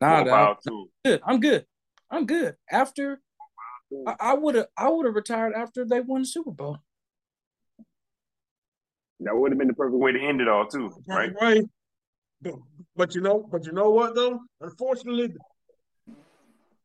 nah, 0.00 0.24
dog. 0.24 0.56
I'm 0.64 0.80
good. 1.04 1.20
I'm 1.26 1.40
good. 1.40 1.66
I'm 2.10 2.24
good. 2.24 2.56
After 2.70 3.20
I 4.18 4.32
would 4.32 4.54
have 4.54 4.68
I 4.78 4.88
would 4.88 5.04
have 5.04 5.14
retired 5.14 5.52
after 5.52 5.84
they 5.84 6.00
won 6.00 6.22
the 6.22 6.26
Super 6.26 6.52
Bowl. 6.52 6.78
That 9.20 9.36
would 9.36 9.52
have 9.52 9.58
been 9.58 9.68
the 9.68 9.74
perfect 9.74 9.98
way 9.98 10.12
to 10.12 10.20
end 10.20 10.40
it 10.40 10.48
all, 10.48 10.66
too, 10.66 10.90
right? 11.06 11.32
Right. 11.38 11.64
But, 12.40 12.54
but 12.96 13.14
you 13.14 13.20
know, 13.20 13.46
but 13.52 13.66
you 13.66 13.72
know 13.72 13.90
what 13.90 14.14
though? 14.14 14.40
Unfortunately, 14.62 15.34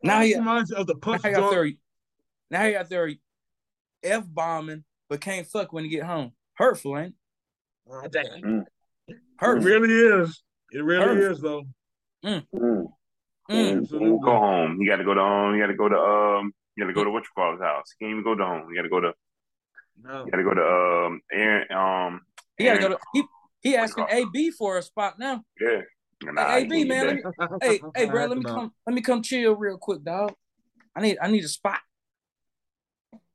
now 0.03 0.19
he 0.19 0.35
reminds 0.35 0.73
of 0.73 0.87
the 0.87 0.95
punch. 0.95 1.23
Now 1.23 1.29
he 1.29 1.35
out 1.37 1.51
there, 1.51 1.71
now 2.51 2.65
he 2.65 2.75
out 2.75 2.89
there 2.89 3.11
f 4.03 4.23
bombing, 4.27 4.83
but 5.09 5.21
can't 5.21 5.47
fuck 5.47 5.73
when 5.73 5.83
he 5.83 5.89
get 5.89 6.03
home. 6.03 6.33
Hurtful, 6.55 6.97
ain't? 6.97 7.15
Oh, 7.89 8.07
damn. 8.07 8.41
Mm. 8.41 8.65
Hurtful. 9.37 9.67
It 9.67 9.71
really 9.71 10.21
is. 10.21 10.43
It 10.71 10.83
really 10.83 11.05
Hurtful. 11.05 11.31
is 11.31 11.41
though. 11.41 11.63
Mm. 12.25 12.45
Mm. 12.53 12.87
Mm. 13.49 14.21
Go 14.21 14.31
home. 14.31 14.81
You 14.81 14.89
got 14.89 14.97
to 14.97 15.03
go 15.03 15.13
to 15.13 15.21
home. 15.21 15.55
You 15.55 15.61
got 15.61 15.67
to 15.67 15.75
go 15.75 15.89
to 15.89 15.97
um. 15.97 16.53
You 16.75 16.83
got 16.83 16.87
to 16.87 16.93
go 16.93 17.03
to 17.03 17.11
what 17.11 17.23
you 17.23 17.29
call 17.35 17.53
his 17.53 17.61
house. 17.61 17.85
You 17.99 18.05
can't 18.05 18.11
even 18.11 18.23
go 18.23 18.35
to 18.35 18.45
home. 18.45 18.69
You 18.69 18.75
got 18.75 18.83
to 18.83 18.89
go 18.89 18.99
to. 19.01 19.13
No. 20.01 20.25
You 20.25 20.31
got 20.31 20.37
to 20.37 20.43
go 20.43 20.53
to 20.53 21.05
um 21.05 21.21
Aaron. 21.31 21.71
Um. 21.71 22.21
He 22.57 22.65
got 22.65 22.75
to 22.75 22.79
go 22.79 22.89
to. 22.89 22.97
He, 23.13 23.23
he 23.61 23.75
asking 23.75 24.05
AB 24.09 24.51
for 24.51 24.77
a 24.77 24.81
spot 24.81 25.19
now. 25.19 25.43
Yeah. 25.59 25.81
Nah, 26.23 26.47
hey, 26.49 26.61
AB 26.63 26.83
man, 26.85 27.15
me, 27.15 27.21
hey, 27.61 27.81
hey, 27.95 28.05
bro, 28.09 28.25
let 28.25 28.37
me 28.37 28.43
come, 28.43 28.73
let 28.85 28.93
me 28.93 29.01
come 29.01 29.21
chill 29.21 29.55
real 29.55 29.77
quick, 29.77 30.03
dog. 30.03 30.33
I 30.93 31.01
need, 31.01 31.17
I 31.21 31.29
need 31.29 31.45
a 31.45 31.47
spot. 31.47 31.79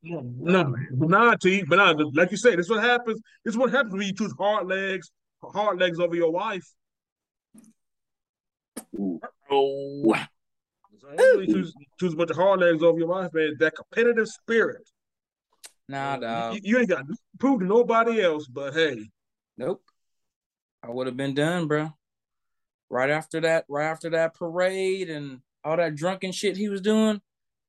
No, 0.07 0.21
no, 0.21 0.63
no, 0.91 1.07
nah, 1.07 1.35
T, 1.37 1.63
but 1.67 1.77
nah, 1.77 1.95
like 2.13 2.31
you 2.31 2.37
said, 2.37 2.59
this 2.59 2.67
is 2.67 2.71
what 2.71 2.85
happens. 2.85 3.23
This 3.43 3.55
is 3.55 3.59
what 3.59 3.71
happens 3.71 3.95
when 3.95 4.03
you 4.03 4.13
choose 4.13 4.35
hard 4.39 4.67
legs, 4.67 5.11
hard 5.43 5.81
legs 5.81 5.99
over 5.99 6.15
your 6.15 6.31
wife. 6.31 6.65
Oh, 9.51 10.15
you 11.11 11.47
choose, 11.47 11.73
choose 11.99 12.13
a 12.13 12.17
bunch 12.17 12.31
of 12.31 12.37
hard 12.37 12.61
legs 12.61 12.83
over 12.83 12.99
your 12.99 13.09
wife, 13.09 13.31
man. 13.33 13.57
That 13.61 13.75
competitive 13.77 14.29
spirit. 14.29 14.89
Nah, 15.89 16.19
dog. 16.19 16.55
You, 16.55 16.61
you 16.63 16.79
ain't 16.79 16.89
got 16.89 17.07
to 17.07 17.17
prove 17.39 17.61
to 17.61 17.67
nobody 17.67 18.23
else, 18.23 18.47
but 18.47 18.75
hey. 18.75 19.09
Nope. 19.57 19.83
I 20.83 20.91
would 20.91 21.07
have 21.07 21.17
been 21.17 21.35
done, 21.35 21.67
bro. 21.67 21.93
Right 22.91 23.11
after 23.11 23.41
that, 23.41 23.65
right 23.69 23.87
after 23.87 24.11
that 24.11 24.35
parade 24.35 25.09
and 25.09 25.41
all 25.65 25.79
that 25.79 25.95
drunken 25.95 26.33
shit 26.33 26.59
he 26.59 26.69
was 26.69 26.83
doing, 26.83 27.23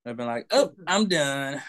I've 0.05 0.17
been 0.17 0.27
like, 0.27 0.47
oh, 0.51 0.71
I'm 0.85 1.07
done. 1.07 1.61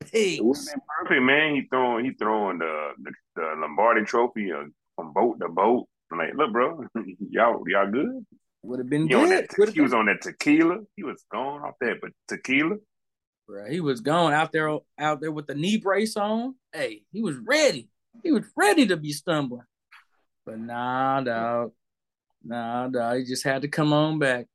Peace. 0.00 0.38
It 0.38 0.44
would 0.44 0.56
have 0.56 0.66
been 0.66 0.82
perfect, 1.00 1.22
man. 1.22 1.54
He 1.54 1.62
throwing, 1.68 2.04
he 2.04 2.12
throwing 2.12 2.58
the 2.58 2.90
the, 3.02 3.12
the 3.36 3.54
Lombardi 3.58 4.04
Trophy 4.04 4.52
uh, 4.52 4.64
from 4.96 5.12
boat 5.12 5.38
to 5.40 5.48
boat. 5.48 5.86
I'm 6.10 6.18
like, 6.18 6.34
look, 6.34 6.52
bro, 6.52 6.84
y'all, 7.30 7.62
y'all 7.66 7.90
good? 7.90 8.24
Would 8.62 8.78
have 8.78 8.88
been 8.88 9.08
he 9.08 9.14
good. 9.14 9.48
Te- 9.50 9.72
he 9.72 9.80
was 9.80 9.92
on 9.92 10.06
that 10.06 10.22
tequila. 10.22 10.78
He 10.96 11.04
was 11.04 11.24
gone 11.30 11.62
off 11.62 11.74
that, 11.80 11.96
but 12.00 12.10
tequila. 12.28 12.76
Right, 13.48 13.72
he 13.72 13.80
was 13.80 14.00
gone 14.00 14.32
out 14.32 14.52
there, 14.52 14.78
out 14.98 15.20
there 15.20 15.32
with 15.32 15.46
the 15.46 15.54
knee 15.54 15.78
brace 15.78 16.16
on. 16.16 16.54
Hey, 16.72 17.02
he 17.12 17.22
was 17.22 17.36
ready. 17.36 17.88
He 18.22 18.30
was 18.30 18.44
ready 18.56 18.86
to 18.88 18.96
be 18.96 19.12
stumbling. 19.12 19.62
But 20.44 20.58
nah, 20.58 21.20
dog. 21.22 21.72
Nah, 22.44 22.88
dog. 22.88 23.18
He 23.18 23.24
just 23.24 23.44
had 23.44 23.62
to 23.62 23.68
come 23.68 23.92
on 23.92 24.18
back. 24.18 24.46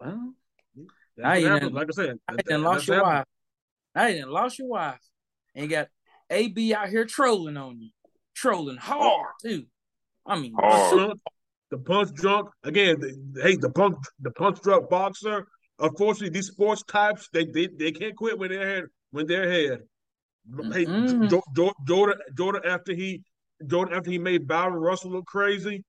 Well, 0.00 0.34
now 1.16 1.34
you 1.34 1.48
done, 1.48 1.72
like 1.72 1.88
I 1.90 1.92
said, 1.92 2.18
I 2.28 2.36
done 2.36 2.62
lost 2.62 2.88
your 2.88 3.02
wife. 3.02 3.24
Now 3.94 4.06
you 4.06 4.20
done 4.20 4.30
lost 4.30 4.58
your 4.58 4.68
wife, 4.68 5.00
and 5.54 5.64
you 5.64 5.70
got 5.70 5.88
AB 6.30 6.74
out 6.74 6.88
here 6.88 7.04
trolling 7.04 7.56
on 7.56 7.80
you, 7.80 7.90
trolling 8.34 8.76
hard 8.76 9.34
too. 9.42 9.66
I 10.26 10.38
mean, 10.38 10.54
hard 10.56 11.18
the 11.70 11.78
punch 11.78 12.12
drunk 12.14 12.50
again. 12.64 13.00
The, 13.00 13.42
hey, 13.42 13.56
the 13.56 13.70
punch 13.70 13.96
the 14.20 14.30
punch 14.30 14.60
drunk 14.62 14.90
boxer. 14.90 15.46
Unfortunately, 15.78 16.28
these 16.28 16.48
sports 16.48 16.82
types 16.82 17.28
they 17.32 17.44
they, 17.44 17.68
they 17.68 17.92
can't 17.92 18.16
quit 18.16 18.38
when 18.38 18.50
they're 18.50 18.62
ahead. 18.62 18.84
When 19.12 19.26
they're 19.26 19.48
ahead. 19.48 19.80
Mm-hmm. 20.50 20.72
Hey, 20.72 21.28
Jordan 21.86 22.20
Jordan 22.36 22.62
after 22.66 22.94
he 22.94 23.22
Jordan 23.66 23.94
after 23.94 24.10
he 24.10 24.18
made 24.18 24.46
Bryon 24.46 24.72
Russell 24.72 25.12
look 25.12 25.26
crazy. 25.26 25.84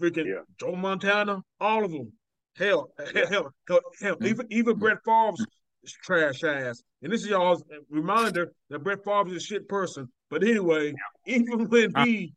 Freaking 0.00 0.26
yeah. 0.26 0.42
Joe 0.60 0.76
Montana, 0.76 1.42
all 1.60 1.84
of 1.84 1.90
them. 1.90 2.12
Hell, 2.56 2.90
yeah. 2.98 3.26
hell, 3.28 3.52
hell, 3.68 3.80
hell, 4.00 4.14
mm-hmm. 4.14 4.26
even 4.26 4.46
even 4.50 4.78
Brett 4.78 4.98
Favre's 5.04 5.44
trash 5.92 6.44
ass. 6.44 6.82
And 7.02 7.12
this 7.12 7.22
is 7.22 7.28
y'all's 7.28 7.62
reminder 7.90 8.52
that 8.70 8.80
Brett 8.80 9.04
Favre 9.04 9.28
is 9.28 9.36
a 9.36 9.40
shit 9.40 9.68
person. 9.68 10.08
But 10.30 10.42
anyway, 10.42 10.94
even 11.26 11.68
when 11.68 11.92
uh. 11.94 12.04
he 12.04 12.34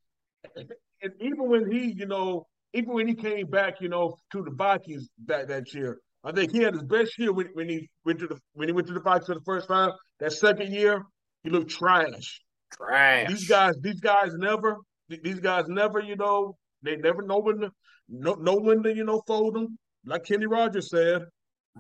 and 1.02 1.11
even 1.19 1.49
when 1.49 1.72
he, 1.72 1.94
you 1.94 2.06
know, 2.06 2.45
even 2.73 2.94
when 2.94 3.07
he 3.07 3.15
came 3.15 3.48
back, 3.48 3.82
you 3.82 3.90
know, 3.90 4.18
to 4.32 4.44
the 4.44 4.52
Vikings 4.52 5.10
back 5.19 5.48
that 5.48 5.73
year, 5.73 5.99
I 6.23 6.32
think 6.32 6.52
he 6.52 6.60
had 6.60 6.73
his 6.73 6.84
best 6.84 7.18
year 7.18 7.34
when, 7.34 7.48
when 7.53 7.68
he 7.68 7.90
went 8.06 8.19
to 8.19 8.28
the 8.28 8.38
when 8.53 8.68
he 8.68 8.73
went 8.73 8.88
to 8.88 8.94
the 8.94 8.99
Vikings 8.99 9.28
for 9.28 9.36
the 9.36 9.41
first 9.41 9.68
time. 9.68 9.91
That 10.19 10.32
second 10.32 10.72
year, 10.72 11.03
he 11.44 11.49
looked 11.49 11.72
trash. 11.72 12.41
Trash. 12.73 13.28
These 13.30 13.49
guys, 13.49 13.76
these 13.82 13.99
guys 13.99 14.34
never, 14.36 14.78
these 15.10 15.40
guys 15.40 15.65
never, 15.68 15.99
you 15.99 16.15
know, 16.15 16.56
they 16.84 16.95
never 16.95 17.22
know 17.23 17.40
when 17.40 17.60
to 17.61 17.72
know, 18.07 18.36
know 18.36 18.56
when 18.56 18.84
to, 18.84 18.95
you 18.95 19.03
know, 19.03 19.22
fold 19.26 19.56
them. 19.56 19.78
Like 20.06 20.26
Kenny 20.26 20.45
Rogers 20.45 20.90
said 20.90 21.23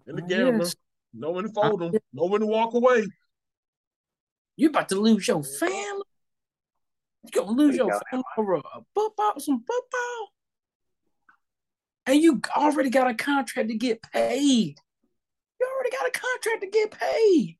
in 0.07 0.15
the 0.15 0.21
gambler, 0.21 0.57
yes. 0.59 0.75
Know 1.13 1.31
one 1.31 1.43
to 1.43 1.49
fold 1.49 1.81
them, 1.81 1.93
No 2.13 2.25
one 2.25 2.41
to 2.41 2.45
walk 2.45 2.73
away. 2.73 3.07
You 4.55 4.69
about 4.69 4.89
to 4.89 4.95
lose 4.95 5.27
your 5.27 5.43
family. 5.43 6.03
You 7.23 7.31
gonna 7.33 7.51
lose 7.51 7.75
your 7.75 7.91
family 8.09 8.23
over 8.37 8.55
a 8.55 8.61
football, 8.95 9.39
some 9.39 9.59
football, 9.59 10.29
and 12.07 12.21
you 12.21 12.41
already 12.55 12.89
got 12.89 13.09
a 13.09 13.13
contract 13.13 13.69
to 13.69 13.75
get 13.75 14.01
paid. 14.01 14.77
You 15.59 15.67
already 15.75 15.95
got 15.95 16.07
a 16.07 16.11
contract 16.11 16.61
to 16.61 16.67
get 16.67 16.91
paid, 16.91 17.57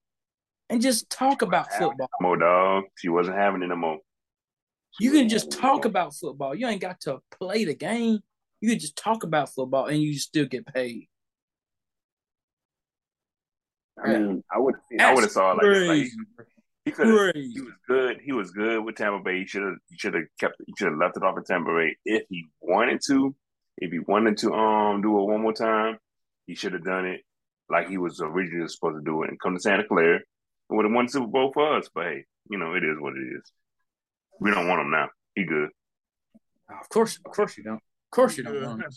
and 0.69 0.82
just 0.82 1.10
talk 1.10 1.44
about 1.44 1.72
football. 1.72 2.10
No 2.19 2.28
more 2.28 2.38
dog. 2.38 2.86
She 2.98 3.10
wasn't 3.10 3.38
having 3.38 3.61
it 3.61 3.68
no 3.68 3.76
more. 3.76 3.99
You 4.99 5.11
can 5.11 5.30
just 5.30 5.52
talk 5.52 5.86
about 5.86 6.15
football. 6.15 6.56
You 6.56 6.68
ain't 6.68 6.82
got 6.82 6.99
to 7.02 7.19
play 7.32 7.65
the 7.65 7.76
game. 7.76 8.19
You 8.60 8.69
can 8.69 8.80
just 8.80 8.95
talk 8.95 9.23
about 9.23 9.53
football, 9.53 9.86
and 9.86 10.02
you 10.02 10.18
still 10.18 10.45
get 10.45 10.65
paid. 10.65 11.07
I 14.04 14.08
mean, 14.10 14.44
I 14.54 14.60
would 14.60 14.76
I 15.00 15.14
would 15.14 15.24
have 15.24 15.32
saw 15.32 15.52
like, 15.52 15.66
like 15.66 16.08
he 16.86 16.92
could 16.92 17.08
have. 17.08 17.36
He 17.36 17.62
was 17.62 17.74
good. 17.88 18.20
He 18.24 18.32
was 18.32 18.52
good 18.52 18.84
with 18.84 18.96
Tampa 18.96 19.24
Bay. 19.24 19.40
He 19.40 19.48
should 19.48 19.64
have. 19.64 19.76
He 19.90 19.98
should 19.98 20.14
have 20.14 20.24
kept. 20.40 20.56
He 20.66 20.74
should 20.78 20.90
have 20.90 20.98
left 20.98 21.18
it 21.18 21.24
off 21.24 21.38
at 21.38 21.46
Tampa 21.46 21.72
Bay 21.72 21.96
if 22.06 22.24
he 22.30 22.48
wanted 22.60 23.02
to, 23.08 23.36
if 23.78 23.92
he 23.92 24.00
wanted 24.00 24.38
to 24.40 24.54
um 24.54 25.02
do 25.02 25.20
it 25.20 25.26
one 25.26 25.42
more 25.42 25.54
time, 25.54 25.98
he 26.48 26.56
should 26.56 26.74
have 26.74 26.84
done 26.84 27.06
it 27.06 27.22
like 27.70 27.88
he 27.88 27.98
was 27.98 28.20
originally 28.22 28.68
supposed 28.68 28.98
to 28.98 29.10
do 29.10 29.24
it 29.24 29.30
and 29.30 29.40
come 29.40 29.56
to 29.56 29.62
Santa 29.62 29.84
Clara 29.84 30.16
and 30.16 30.78
would 30.78 30.86
have 30.86 30.94
won 30.94 31.08
Super 31.08 31.28
Bowl 31.28 31.52
for 31.54 31.78
us. 31.78 31.90
But 31.94 32.06
hey, 32.06 32.26
you 32.50 32.58
know, 32.58 32.74
it 32.74 32.84
is 32.84 32.98
what 33.00 33.14
it 33.14 33.38
is. 33.38 33.52
We 34.40 34.52
don't 34.52 34.68
want 34.68 34.82
him 34.82 34.92
now. 34.92 35.10
He 35.36 35.46
good. 35.46 35.70
Of 36.70 36.90
course, 36.90 37.20
of 37.26 37.32
course 37.32 37.58
you 37.58 37.64
don't. 37.64 37.76
Of 37.76 38.12
course 38.12 38.38
you 38.38 38.44
don't 38.44 38.64
want 38.64 38.82
him. 38.82 38.90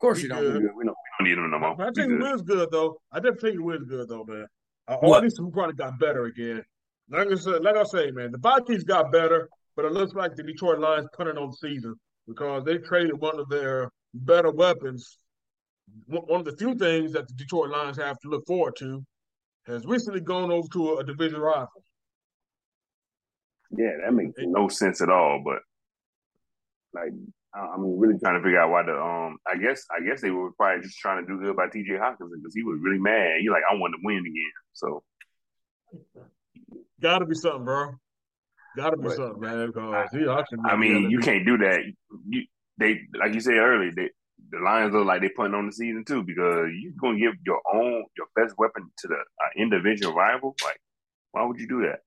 course 0.00 0.18
He 0.18 0.22
you 0.24 0.28
don't. 0.28 0.42
We, 0.44 0.52
we 0.52 0.60
don't, 0.60 0.72
we 0.78 0.84
don't 0.84 1.28
need 1.28 1.38
him 1.38 1.50
no 1.50 1.58
more. 1.58 1.80
I 1.80 1.90
think 1.92 2.08
good. 2.08 2.20
Will's 2.20 2.42
good 2.42 2.68
though. 2.70 2.98
I 3.12 3.18
definitely 3.20 3.50
think 3.52 3.64
Will's 3.64 3.84
good 3.84 4.08
though, 4.08 4.24
man. 4.24 4.46
Uh, 4.88 4.94
or 4.96 5.10
What? 5.10 5.16
at 5.18 5.22
least 5.24 5.40
we 5.40 5.50
probably 5.50 5.74
got 5.74 5.98
better 5.98 6.24
again. 6.26 6.62
Like 7.10 7.28
I 7.30 7.34
said, 7.36 7.62
like 7.62 7.76
I 7.76 7.84
say, 7.84 8.10
man, 8.10 8.32
the 8.32 8.38
Vikings 8.38 8.84
got 8.84 9.12
better, 9.12 9.48
but 9.76 9.84
it 9.84 9.92
looks 9.92 10.14
like 10.14 10.34
the 10.36 10.42
Detroit 10.42 10.78
Lions 10.78 11.08
punted 11.16 11.36
on 11.38 11.50
the 11.50 11.56
season 11.56 11.94
because 12.26 12.64
they 12.64 12.78
traded 12.78 13.18
one 13.20 13.38
of 13.38 13.48
their 13.48 13.90
better 14.14 14.50
weapons. 14.50 15.18
One 16.06 16.22
one 16.22 16.40
of 16.40 16.46
the 16.46 16.56
few 16.56 16.74
things 16.74 17.12
that 17.12 17.28
the 17.28 17.34
Detroit 17.34 17.70
Lions 17.70 17.96
have 17.98 18.18
to 18.20 18.28
look 18.28 18.46
forward 18.46 18.74
to 18.78 19.04
has 19.66 19.84
recently 19.86 20.20
gone 20.20 20.50
over 20.50 20.66
to 20.72 20.96
a 20.98 21.04
division 21.04 21.40
rival. 21.40 21.68
Yeah, 23.76 23.90
that 24.04 24.12
makes 24.12 24.32
no 24.38 24.68
sense 24.68 25.00
at 25.00 25.08
all. 25.10 25.42
But 25.44 25.58
like, 26.94 27.10
I- 27.12 27.12
I'm 27.54 27.98
really 27.98 28.18
trying 28.18 28.34
to 28.34 28.42
figure 28.42 28.60
out 28.60 28.70
why 28.70 28.82
the 28.82 28.94
um. 29.00 29.38
I 29.46 29.56
guess 29.56 29.84
I 29.90 30.04
guess 30.04 30.20
they 30.20 30.30
were 30.30 30.50
probably 30.52 30.82
just 30.82 30.98
trying 30.98 31.24
to 31.24 31.26
do 31.26 31.40
good 31.40 31.56
by 31.56 31.68
T.J. 31.68 31.92
Hockenson 31.92 32.30
because 32.36 32.54
he 32.54 32.62
was 32.64 32.78
really 32.82 32.98
mad. 32.98 33.40
He 33.40 33.48
like, 33.48 33.62
I 33.70 33.74
want 33.76 33.94
to 33.94 34.00
win 34.02 34.18
again. 34.18 34.52
So 34.72 35.02
Got 37.00 37.18
to 37.18 37.26
be 37.26 37.34
something, 37.34 37.64
bro. 37.64 37.92
Got 38.76 38.90
to 38.90 38.96
be 38.96 39.04
But- 39.04 39.16
something, 39.16 39.40
man. 39.40 39.66
Because 39.68 40.10
he 40.12 40.26
auctioned 40.26 40.62
I 40.66 40.76
mean, 40.76 41.10
you 41.10 41.20
can't 41.20 41.46
do 41.46 41.58
that. 41.58 41.80
You 42.28 42.42
they 42.78 43.00
like 43.18 43.34
you 43.34 43.40
said 43.40 43.54
earlier. 43.54 43.92
They, 43.94 44.10
the 44.50 44.58
Lions 44.58 44.92
look 44.92 45.06
like 45.06 45.20
they're 45.20 45.30
putting 45.34 45.54
on 45.54 45.66
the 45.66 45.72
season 45.72 46.04
too 46.04 46.22
because 46.24 46.68
you're 46.80 46.92
gonna 47.00 47.18
give 47.18 47.34
your 47.46 47.60
own 47.72 48.04
your 48.16 48.26
best 48.34 48.54
weapon 48.58 48.90
to 48.98 49.08
the 49.08 49.14
uh, 49.14 49.48
individual 49.56 50.14
rival. 50.14 50.56
Like, 50.64 50.80
why 51.32 51.44
would 51.44 51.60
you 51.60 51.68
do 51.68 51.82
that? 51.82 52.00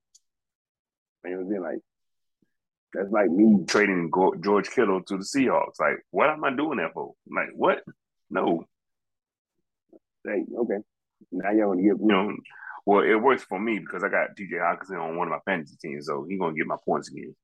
And 1.24 1.32
it 1.32 1.36
what 1.38 1.56
I'm? 1.56 1.62
Like, 1.62 1.78
that's 2.92 3.10
like 3.10 3.30
me 3.30 3.64
trading 3.66 4.10
Go- 4.10 4.34
George 4.36 4.70
Kittle 4.70 5.02
to 5.04 5.18
the 5.18 5.24
Seahawks. 5.24 5.80
Like, 5.80 6.04
what 6.10 6.30
am 6.30 6.44
I 6.44 6.54
doing 6.54 6.78
that 6.78 6.92
for? 6.94 7.14
Like, 7.30 7.48
what? 7.54 7.82
No. 8.30 8.64
Hey, 10.24 10.44
okay. 10.56 10.78
Now 11.32 11.50
you're 11.52 11.68
gonna 11.68 11.82
give 11.82 12.00
you 12.00 12.06
know. 12.06 12.36
Well, 12.86 13.02
it 13.02 13.14
works 13.14 13.42
for 13.42 13.58
me 13.58 13.78
because 13.78 14.02
I 14.02 14.08
got 14.08 14.36
DJ 14.36 14.54
Hockenson 14.54 15.02
on 15.02 15.16
one 15.16 15.28
of 15.28 15.32
my 15.32 15.40
fantasy 15.44 15.76
teams, 15.80 16.06
so 16.06 16.24
he's 16.28 16.38
gonna 16.38 16.54
get 16.54 16.66
my 16.66 16.76
points 16.84 17.10
again. 17.10 17.34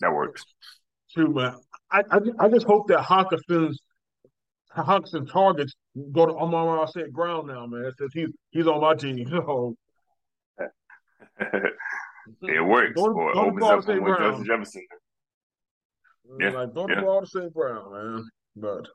That 0.00 0.12
works. 0.12 0.44
True, 1.12 1.32
man. 1.32 1.56
I, 1.90 2.02
I 2.10 2.18
I 2.40 2.48
just 2.48 2.66
hope 2.66 2.88
that 2.88 3.00
Hockenson's 3.00 3.80
Hockenson 4.76 5.30
targets 5.30 5.74
go 6.12 6.26
to 6.26 6.32
Amon-Ra 6.32 6.86
St. 6.86 7.12
Brown 7.12 7.46
now, 7.46 7.66
man. 7.66 7.92
Since 7.98 8.12
he's 8.12 8.28
he's 8.50 8.66
on 8.66 8.80
my 8.80 8.94
team. 8.94 9.26
So 9.30 9.76
it 12.42 12.64
works. 12.64 12.92
Go 12.94 13.08
to- 13.08 13.14
or 13.14 13.32
go 13.34 13.42
to 13.42 13.48
opens 13.48 13.64
up 13.64 13.84
St. 13.84 14.02
with 14.02 14.16
Brown. 14.16 14.30
Justin 14.30 14.46
Jefferson. 14.46 14.86
Yeah, 16.40 16.50
like 16.50 16.72
throw 16.72 16.88
yeah. 16.88 16.94
the 16.96 17.02
ball 17.02 17.20
to 17.20 17.26
St. 17.26 17.52
Brown, 17.52 17.92
man. 17.92 18.30
But 18.56 18.88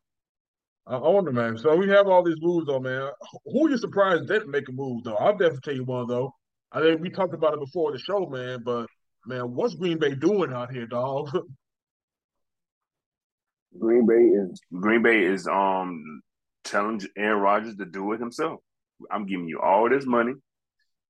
I, 0.88 0.96
I 0.96 1.10
wonder, 1.10 1.32
man. 1.32 1.58
So 1.58 1.76
we 1.76 1.88
have 1.90 2.08
all 2.08 2.24
these 2.24 2.42
moves, 2.42 2.68
though, 2.68 2.80
man. 2.80 3.10
Who 3.46 3.68
are 3.68 3.70
you 3.70 3.78
surprised 3.78 4.28
didn't 4.28 4.50
make 4.50 4.68
a 4.68 4.72
move, 4.72 5.04
though? 5.04 5.16
I'll 5.16 5.34
definitely 5.34 5.60
tell 5.64 5.76
you 5.76 5.86
one, 5.86 6.08
though. 6.08 6.34
I 6.72 6.82
think 6.82 7.02
we 7.02 7.10
talked 7.10 7.34
about 7.34 7.54
it 7.54 7.60
before 7.60 7.92
the 7.92 8.00
show, 8.00 8.28
man. 8.28 8.62
But 8.64 8.88
man, 9.26 9.54
what's 9.54 9.76
Green 9.76 10.00
Bay 10.00 10.16
doing 10.16 10.54
out 10.54 10.72
here, 10.72 10.88
dog? 10.88 11.30
Green 13.80 14.06
Bay 14.08 14.16
is 14.16 14.60
Green 14.74 15.04
Bay 15.04 15.24
is 15.24 15.48
um 15.48 16.22
telling 16.64 17.02
Aaron 17.18 17.40
Rodgers 17.40 17.76
to 17.76 17.86
do 17.86 18.12
it 18.14 18.20
himself. 18.20 18.60
I'm 19.12 19.26
giving 19.26 19.48
you 19.48 19.60
all 19.62 19.90
this 19.90 20.06
money. 20.06 20.34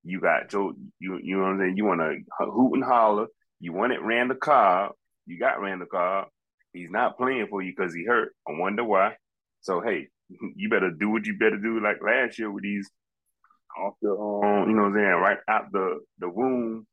You 0.03 0.19
got 0.21 0.49
Joe. 0.49 0.73
You 0.99 1.19
you 1.21 1.38
know 1.38 1.43
what 1.43 1.49
I'm 1.49 1.59
saying. 1.59 1.77
You 1.77 1.85
want 1.85 2.01
to 2.01 2.45
hoot 2.45 2.73
and 2.73 2.84
holler. 2.84 3.27
You 3.59 3.73
want 3.73 3.91
wanted 3.91 4.05
Randall 4.05 4.38
Cobb. 4.38 4.93
You 5.26 5.39
got 5.39 5.59
Randall 5.61 5.88
Cobb. 5.88 6.27
He's 6.73 6.91
not 6.91 7.17
playing 7.17 7.47
for 7.49 7.61
you 7.61 7.73
because 7.76 7.93
he 7.93 8.05
hurt. 8.05 8.34
I 8.47 8.53
wonder 8.53 8.84
why. 8.84 9.15
So 9.61 9.81
hey, 9.81 10.07
you 10.55 10.69
better 10.69 10.91
do 10.91 11.09
what 11.09 11.26
you 11.26 11.38
better 11.38 11.57
do 11.57 11.81
like 11.81 12.01
last 12.01 12.39
year 12.39 12.51
with 12.51 12.63
these 12.63 12.89
off 13.77 13.93
the 14.01 14.11
um, 14.11 14.69
you 14.69 14.76
know 14.76 14.84
what 14.84 14.89
I'm 14.89 14.95
saying, 14.95 15.07
right 15.07 15.38
out 15.47 15.71
the 15.71 15.99
the 16.19 16.30
womb 16.30 16.88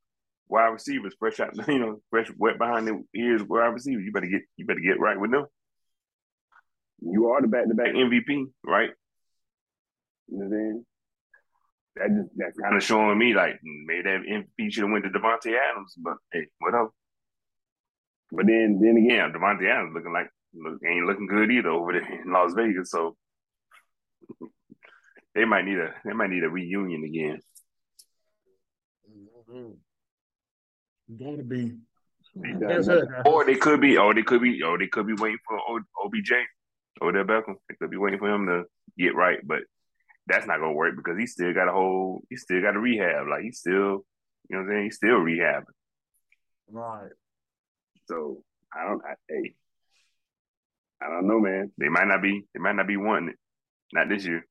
wide 0.49 0.69
receivers, 0.69 1.15
fresh 1.19 1.41
out, 1.41 1.57
you 1.69 1.79
know, 1.79 2.01
fresh 2.11 2.31
wet 2.39 2.59
behind 2.59 2.87
the 2.87 3.03
ears 3.15 3.43
wide 3.43 3.67
receivers. 3.67 4.05
You 4.05 4.13
better 4.13 4.27
get 4.27 4.43
you 4.57 4.67
better 4.67 4.81
get 4.81 5.01
right 5.01 5.19
with 5.19 5.31
them. 5.31 5.47
You 7.01 7.29
are 7.29 7.41
the 7.41 7.49
back 7.49 7.69
to 7.69 7.75
back 7.75 7.93
MVP, 7.93 8.47
right? 8.65 8.91
You 10.29 10.39
know 10.39 10.45
what 10.45 10.45
I'm 10.45 10.51
saying? 10.51 10.87
That 11.97 12.09
just 12.15 12.31
that's 12.37 12.59
kind 12.59 12.77
of 12.77 12.83
showing 12.83 13.19
me 13.19 13.35
like 13.35 13.59
maybe 13.63 14.03
that 14.03 14.21
MVP 14.21 14.73
should 14.73 14.85
have 14.85 14.93
went 14.93 15.05
to 15.05 15.11
Davante 15.11 15.55
Adams, 15.57 15.95
but 15.97 16.17
hey, 16.33 16.47
whatever. 16.59 16.91
But 18.31 18.47
then 18.47 18.81
then 18.83 18.97
again, 18.97 19.33
Davante 19.33 19.71
Adams 19.71 19.95
looking 19.95 20.13
like 20.13 20.29
look, 20.55 20.79
ain't 20.87 21.07
looking 21.07 21.27
good 21.27 21.51
either 21.51 21.71
over 21.71 21.93
there 21.93 22.23
in 22.23 22.31
Las 22.31 22.53
Vegas, 22.55 22.91
so 22.91 23.17
they 25.35 25.45
might 25.45 25.65
need 25.65 25.79
a 25.79 25.95
they 26.05 26.13
might 26.13 26.31
need 26.31 26.45
a 26.45 26.51
reunion 26.51 27.05
again. 27.05 27.41
Going 31.17 31.39
to 31.39 31.45
be. 31.45 31.77
Or 33.25 33.45
they 33.45 33.55
could 33.55 33.81
be, 33.81 33.97
or 33.97 34.13
they 34.13 34.23
could 34.23 34.43
be, 34.43 34.63
or 34.63 34.77
they 34.77 34.89
could 34.89 35.07
be 35.07 35.15
waiting 35.15 35.39
for 35.47 35.59
OBJ, 36.05 36.33
Odell 37.01 37.25
Beckham. 37.25 37.55
They 37.69 37.77
could 37.81 37.91
be 37.91 37.97
waiting 37.97 38.19
for 38.19 38.29
him 38.29 38.47
to 38.47 38.65
get 38.99 39.15
right, 39.15 39.39
but 39.45 39.61
that's 40.27 40.47
not 40.47 40.59
gonna 40.59 40.73
work 40.73 40.97
because 40.97 41.19
he 41.19 41.27
still 41.27 41.53
got 41.55 41.69
a 41.69 41.73
whole, 41.73 42.23
he 42.29 42.37
still 42.37 42.61
got 42.61 42.77
a 42.77 42.81
rehab. 42.81 43.27
Like 43.29 43.43
he's 43.43 43.59
still, 43.59 43.73
you 43.73 44.57
know, 44.57 44.59
what 44.59 44.63
I'm 44.63 44.69
saying 44.71 44.85
he's 44.85 44.97
still 44.97 45.21
rehabbing. 45.21 45.65
Right. 46.71 47.11
So 48.09 48.43
I 48.75 48.85
don't, 48.89 49.03
I, 49.05 49.15
hey, 49.29 49.55
I 51.01 51.09
don't 51.09 51.27
know, 51.27 51.41
man. 51.41 51.73
They 51.79 51.89
might 51.89 52.09
not 52.09 52.23
be, 52.23 52.45
they 52.55 52.61
might 52.61 52.77
not 52.77 52.87
be 52.87 52.97
wanting 52.97 53.31
it, 53.31 53.37
not 53.93 54.09
this 54.09 54.25
year. 54.25 54.47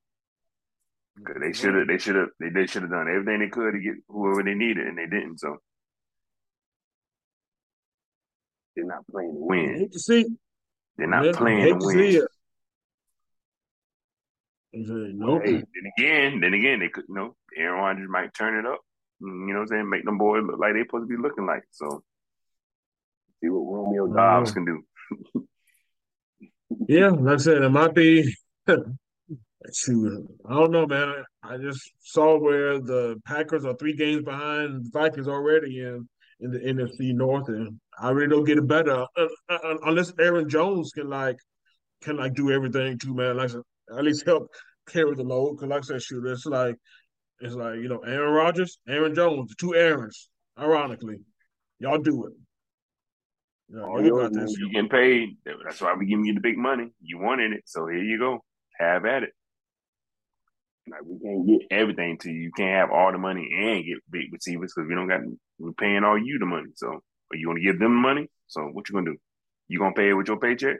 Cause 1.26 1.38
they 1.40 1.54
should 1.54 1.76
have, 1.76 1.88
they 1.88 1.98
should 1.98 2.16
have, 2.16 2.28
they, 2.40 2.50
they 2.50 2.68
should 2.68 2.82
have 2.82 2.92
done 2.92 3.08
everything 3.08 3.40
they 3.40 3.48
could 3.48 3.72
to 3.72 3.80
get 3.80 3.94
whoever 4.10 4.44
they 4.44 4.54
needed, 4.54 4.86
and 4.86 4.98
they 4.98 5.06
didn't. 5.06 5.40
So 5.40 5.58
they're 8.76 8.86
not 8.86 9.08
playing 9.10 9.34
to 9.34 9.40
win. 9.40 9.76
Hate 9.80 9.92
to 9.94 10.00
see. 10.00 10.26
They're 10.98 11.08
not 11.08 11.36
playing 11.36 11.80
to 11.80 11.86
win. 11.86 11.96
see 11.98 12.00
it. 12.00 12.12
He 12.12 12.18
said, 12.18 12.28
Nope. 14.76 15.42
Hey, 15.46 15.52
then 15.54 15.92
again, 15.98 16.40
then 16.42 16.54
again, 16.54 16.80
they 16.80 16.90
could, 16.90 17.06
you 17.08 17.16
know, 17.16 17.36
Aaron 17.58 17.80
Rodgers 17.80 18.10
might 18.10 18.34
turn 18.34 18.60
it 18.60 18.70
up. 18.70 18.82
You 19.22 19.28
know 19.30 19.54
what 19.54 19.62
I'm 19.62 19.68
saying? 19.68 19.90
Make 19.90 20.04
them 20.06 20.18
boys 20.18 20.44
look 20.46 20.60
like 20.60 20.74
they 20.74 20.82
supposed 20.82 21.10
to 21.10 21.16
be 21.16 21.22
looking 21.22 21.46
like. 21.46 21.64
So, 21.72 22.04
see 23.42 23.50
what 23.50 23.74
Romeo 23.74 24.08
Doubs 24.08 24.52
can 24.52 24.66
do. 24.66 24.84
Yeah, 26.88 27.10
like 27.10 27.36
I 27.36 27.38
said, 27.38 27.62
it 27.62 27.70
might 27.70 27.94
be. 27.94 28.36
Shoot, 29.74 30.28
I 30.48 30.54
don't 30.54 30.72
know, 30.72 30.86
man. 30.86 31.24
I, 31.42 31.58
just 31.58 31.92
saw 32.00 32.38
where 32.38 32.80
the 32.80 33.20
Packers 33.26 33.66
are 33.66 33.76
three 33.76 33.96
games 33.96 34.24
behind 34.24 34.86
the 34.86 34.90
Vikings 34.92 35.28
already 35.28 35.80
in 35.80 36.08
in 36.40 36.52
the 36.52 36.60
NFC 36.60 37.14
North, 37.16 37.48
and 37.48 37.80
I 38.00 38.10
really 38.12 38.30
don't 38.30 38.44
get 38.44 38.58
it 38.58 38.68
better 38.68 39.06
uh, 39.18 39.28
uh, 39.50 39.78
unless 39.86 40.14
Aaron 40.20 40.50
Jones 40.50 40.92
can 40.92 41.10
like 41.10 41.38
can 42.04 42.18
like 42.18 42.34
do 42.34 42.52
everything 42.52 43.00
too, 43.00 43.16
man. 43.16 43.38
Like 43.38 43.52
at 43.90 44.04
least 44.04 44.26
help 44.26 44.50
carry 44.88 45.16
the 45.16 45.24
load. 45.24 45.56
Because 45.56 45.70
like 45.70 45.84
I 45.84 45.86
said, 45.86 46.02
shoot, 46.02 46.26
it's 46.26 46.46
like 46.46 46.76
it's 47.40 47.56
like 47.56 47.76
you 47.76 47.90
know 47.90 48.00
Aaron 48.00 48.34
Rodgers, 48.34 48.80
Aaron 48.88 49.16
Jones, 49.16 49.50
the 49.50 49.56
two 49.60 49.76
Aarons. 49.76 50.30
Ironically, 50.58 51.18
y'all 51.80 51.98
do 51.98 52.26
it. 52.28 52.34
You 53.70 53.78
know, 53.78 53.86
All 53.86 54.04
you 54.04 54.12
got 54.12 54.34
this. 54.34 54.56
You 54.58 54.72
getting 54.72 54.90
paid. 54.90 55.38
That's 55.46 55.82
why 55.82 55.96
we 55.98 56.06
giving 56.06 56.26
you 56.26 56.36
the 56.36 56.40
big 56.40 56.58
money. 56.58 56.92
You 57.02 57.20
wanted 57.20 57.52
it, 57.54 57.64
so 57.66 57.88
here 57.88 58.04
you 58.04 58.20
go. 58.20 58.44
Have 58.80 59.06
at 59.06 59.24
it. 59.24 59.32
Like 60.88 61.02
we 61.04 61.20
can't 61.20 61.48
get 61.48 61.62
everything 61.72 62.18
to 62.20 62.32
you. 62.32 62.42
You 62.42 62.52
can't 62.56 62.76
have 62.76 62.92
all 62.92 63.12
the 63.12 63.18
money 63.18 63.50
and 63.54 63.84
get 63.84 63.98
big 64.12 64.32
receivers 64.32 64.72
because 64.76 64.88
we 64.88 64.96
don't 64.96 65.08
got. 65.08 65.22
We're 65.58 65.72
paying 65.74 66.04
all 66.04 66.18
you 66.18 66.38
the 66.38 66.46
money. 66.46 66.70
So, 66.76 66.88
are 66.88 67.36
you 67.36 67.48
going 67.48 67.58
to 67.58 67.64
give 67.64 67.80
them 67.80 67.96
money? 67.96 68.30
So, 68.48 68.62
what 68.66 68.88
you 68.88 68.94
going 68.94 69.06
to 69.06 69.12
do? 69.14 69.18
You 69.68 69.80
going 69.80 69.96
to 69.96 70.00
pay 70.00 70.10
it 70.10 70.14
with 70.14 70.28
your 70.28 70.40
paycheck? 70.40 70.78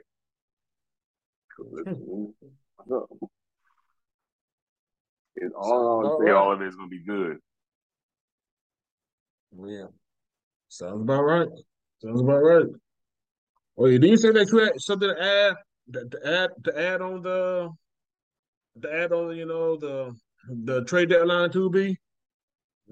Up? 2.92 3.08
It's 5.36 5.54
all 5.54 6.06
All 6.06 6.20
say 6.20 6.30
right. 6.30 6.36
all 6.36 6.52
of 6.52 6.60
it's 6.62 6.76
gonna 6.76 6.88
be 6.88 7.02
good. 7.04 7.38
Yeah. 9.64 9.86
Sounds 10.68 11.02
about 11.02 11.22
right. 11.22 11.48
Sounds 12.02 12.20
about 12.20 12.42
right. 12.42 12.66
Oh, 13.78 13.86
yeah. 13.86 13.98
Did 13.98 14.10
you 14.10 14.16
say 14.16 14.30
that 14.30 14.50
you 14.50 14.58
had 14.58 14.80
something 14.80 15.08
to 15.08 15.22
add? 15.22 15.54
To 15.92 16.18
add 16.24 16.50
to 16.64 16.78
add 16.78 17.00
on 17.00 17.22
the 17.22 17.70
to 18.82 18.92
add 18.92 19.12
on, 19.12 19.36
you 19.36 19.46
know, 19.46 19.76
the 19.76 20.14
the 20.64 20.84
trade 20.84 21.10
deadline 21.10 21.50
to 21.52 21.70
be. 21.70 21.96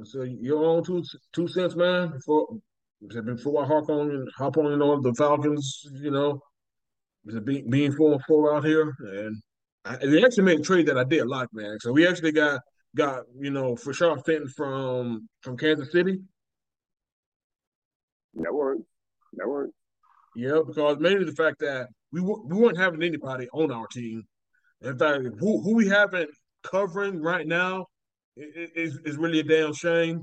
So 0.04 0.22
your 0.22 0.64
own 0.64 0.84
two 0.84 1.02
two 1.32 1.48
cents, 1.48 1.74
man. 1.76 2.12
Before 2.12 2.48
before 3.24 3.64
I 3.64 3.66
hop 3.66 3.88
on 3.90 4.26
hop 4.36 4.56
on, 4.58 4.70
you 4.70 4.76
know, 4.76 5.00
the 5.00 5.12
Falcons, 5.14 5.86
you 5.94 6.10
know, 6.10 6.40
being, 7.44 7.68
being 7.68 7.92
four 7.92 8.12
and 8.12 8.22
four 8.24 8.54
out 8.54 8.64
here, 8.64 8.94
and 9.00 9.42
I, 9.84 9.96
they 9.96 10.24
actually 10.24 10.44
made 10.44 10.60
a 10.60 10.62
trade 10.62 10.86
that 10.86 10.98
I 10.98 11.04
did 11.04 11.26
like, 11.26 11.48
man. 11.52 11.78
So 11.80 11.92
we 11.92 12.06
actually 12.06 12.32
got 12.32 12.60
got 12.96 13.24
you 13.38 13.50
know 13.50 13.76
for 13.76 13.92
sure 13.92 14.16
Fenton 14.18 14.48
from 14.48 15.28
from 15.40 15.56
Kansas 15.56 15.92
City. 15.92 16.20
That 18.34 18.52
works. 18.52 18.82
That 19.34 19.48
works. 19.48 19.72
Yeah, 20.34 20.60
because 20.66 20.98
mainly 20.98 21.24
the 21.24 21.32
fact 21.32 21.60
that 21.60 21.88
we 22.12 22.20
we 22.20 22.56
weren't 22.56 22.78
having 22.78 23.02
anybody 23.02 23.48
on 23.52 23.70
our 23.70 23.86
team. 23.88 24.22
In 24.80 24.98
fact, 24.98 25.24
who 25.38 25.62
who 25.62 25.74
we 25.74 25.88
haven't 25.88 26.30
covering 26.62 27.20
right 27.20 27.46
now 27.46 27.86
is 28.36 28.98
is 29.04 29.16
really 29.16 29.40
a 29.40 29.44
damn 29.44 29.72
shame. 29.74 30.22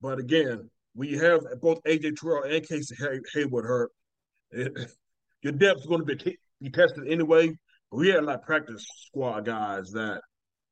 But 0.00 0.18
again, 0.18 0.70
we 0.94 1.12
have 1.12 1.40
both 1.60 1.82
AJ 1.84 2.16
Terrell 2.16 2.44
and 2.44 2.66
Casey 2.66 2.94
Hay- 2.98 3.20
Hayward 3.34 3.64
hurt. 3.64 3.90
It, 4.50 4.72
your 5.42 5.52
depth 5.52 5.80
is 5.80 5.86
going 5.86 6.00
to 6.00 6.06
be, 6.06 6.16
t- 6.16 6.38
be 6.60 6.70
tested 6.70 7.08
anyway. 7.08 7.56
We 7.92 8.08
had 8.08 8.24
like 8.24 8.42
practice 8.42 8.86
squad 9.06 9.46
guys 9.46 9.90
that 9.92 10.20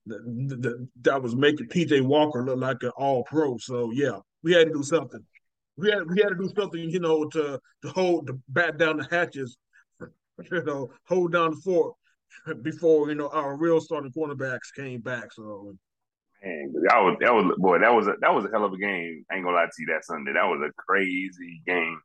that, 0.07 0.23
that, 0.63 0.89
that 1.03 1.23
was 1.23 1.35
making 1.35 1.69
PJ 1.69 2.03
Walker 2.03 2.45
look 2.45 2.59
like 2.59 2.83
an 2.83 2.91
all 2.97 3.25
pro. 3.25 3.59
So 3.59 3.91
yeah, 3.93 4.19
we 4.43 4.53
had 4.53 4.69
to 4.69 4.73
do 4.73 4.83
something. 4.83 5.21
We 5.77 5.91
had 5.91 6.09
we 6.09 6.21
had 6.21 6.31
to 6.31 6.35
do 6.35 6.51
something, 6.57 6.81
you 6.81 7.01
know, 7.01 7.27
to 7.31 7.61
to 7.83 7.89
hold 7.89 8.27
to 8.29 8.39
bat 8.49 8.79
down 8.79 8.99
the 8.99 9.09
hatches, 9.11 9.57
you 10.01 10.63
know, 10.65 10.91
hold 11.05 11.33
down 11.33 11.51
the 11.51 11.57
fort 11.57 11.95
before 12.63 13.09
you 13.09 13.15
know 13.15 13.29
our 13.29 13.57
real 13.57 13.81
starting 13.81 14.13
cornerbacks 14.13 14.75
came 14.77 15.01
back. 15.01 15.33
So 15.33 15.75
Man, 16.43 16.73
that 16.89 16.99
was 16.99 17.17
that 17.21 17.35
was 17.35 17.57
boy, 17.59 17.79
that 17.81 17.93
was 17.93 18.07
a 18.07 18.15
that 18.21 18.33
was 18.33 18.45
a 18.45 18.49
hell 18.51 18.65
of 18.65 18.73
a 18.73 18.79
game. 18.79 19.25
I 19.31 19.37
ain't 19.37 19.45
gonna 19.45 19.57
lie 19.57 19.65
to 19.65 19.83
you 19.83 19.87
that 19.87 20.05
Sunday. 20.05 20.33
That 20.35 20.47
was 20.47 20.61
a 20.63 20.73
crazy 20.77 21.63
game 21.67 22.01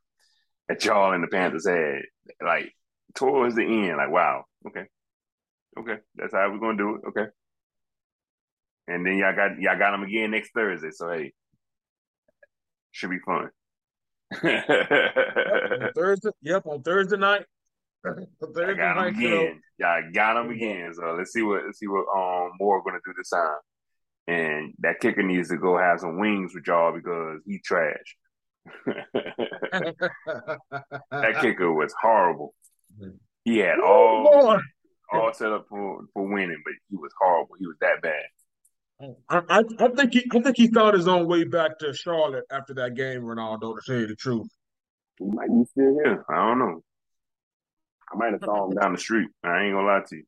that 0.68 0.84
y'all 0.84 1.12
and 1.12 1.22
the 1.22 1.28
Panthers 1.28 1.68
had. 1.68 2.02
Like 2.44 2.72
towards 3.14 3.54
the 3.54 3.62
end, 3.62 3.96
like 3.96 4.10
wow, 4.10 4.44
okay, 4.66 4.86
okay, 5.78 5.96
that's 6.14 6.32
how 6.32 6.50
we're 6.50 6.58
gonna 6.58 6.78
do 6.78 6.96
it. 6.96 7.02
Okay, 7.08 7.26
and 8.88 9.06
then 9.06 9.16
y'all 9.16 9.34
got 9.34 9.60
y'all 9.60 9.78
got 9.78 9.92
them 9.92 10.02
again 10.02 10.30
next 10.30 10.52
Thursday. 10.52 10.90
So 10.90 11.10
hey, 11.10 11.32
should 12.92 13.10
be 13.10 13.18
fun. 13.20 13.50
yep, 14.42 14.68
on 14.68 15.92
Thursday, 15.94 16.30
yep, 16.42 16.66
on 16.66 16.82
Thursday 16.82 17.16
night. 17.16 17.44
Thursday 18.04 18.64
I 18.64 18.74
got 18.74 18.96
night, 18.96 19.14
them 19.14 19.24
again. 19.24 19.62
Y'all 19.78 20.02
got 20.12 20.34
them 20.34 20.50
again. 20.50 20.92
So 20.94 21.14
let's 21.16 21.32
see 21.32 21.42
what 21.42 21.64
let's 21.64 21.78
see 21.78 21.88
what 21.88 22.06
um 22.16 22.52
Moore 22.60 22.82
gonna 22.82 22.98
do 23.04 23.14
this 23.16 23.30
time. 23.30 23.56
And 24.26 24.72
that 24.78 25.00
kicker 25.00 25.22
needs 25.22 25.50
to 25.50 25.58
go 25.58 25.76
have 25.76 26.00
some 26.00 26.18
wings 26.18 26.54
with 26.54 26.66
y'all 26.66 26.92
because 26.92 27.40
he 27.46 27.58
trash. 27.58 28.16
that 28.86 29.06
kicker 31.40 31.72
was 31.72 31.94
horrible. 32.00 32.54
He 33.44 33.58
had 33.58 33.80
all 33.80 34.58
all 35.12 35.32
set 35.32 35.52
up 35.52 35.66
for, 35.68 36.04
for 36.12 36.26
winning, 36.26 36.60
but 36.64 36.74
he 36.90 36.96
was 36.96 37.12
horrible. 37.20 37.56
He 37.58 37.66
was 37.66 37.76
that 37.80 38.02
bad. 38.02 38.24
I, 39.28 39.42
I, 39.48 39.62
I, 39.80 39.88
think 39.88 40.12
he 40.12 40.24
I 40.32 40.40
think 40.40 40.56
he 40.56 40.68
found 40.68 40.94
his 40.94 41.08
own 41.08 41.26
way 41.26 41.44
back 41.44 41.78
to 41.80 41.92
Charlotte 41.92 42.44
after 42.50 42.74
that 42.74 42.94
game, 42.94 43.22
Ronaldo, 43.22 43.76
to 43.76 43.80
tell 43.84 44.00
you 44.00 44.06
the 44.06 44.14
truth. 44.14 44.48
He 45.18 45.26
might 45.26 45.48
be 45.48 45.64
still 45.64 45.94
here. 46.02 46.24
I 46.30 46.36
don't 46.36 46.58
know. 46.58 46.82
I 48.12 48.16
might 48.16 48.32
have 48.32 48.40
saw 48.44 48.66
him 48.66 48.76
down 48.76 48.92
the 48.92 48.98
street. 48.98 49.28
I 49.42 49.64
ain't 49.64 49.74
gonna 49.74 49.86
lie 49.86 50.02
to 50.08 50.16
you. 50.16 50.24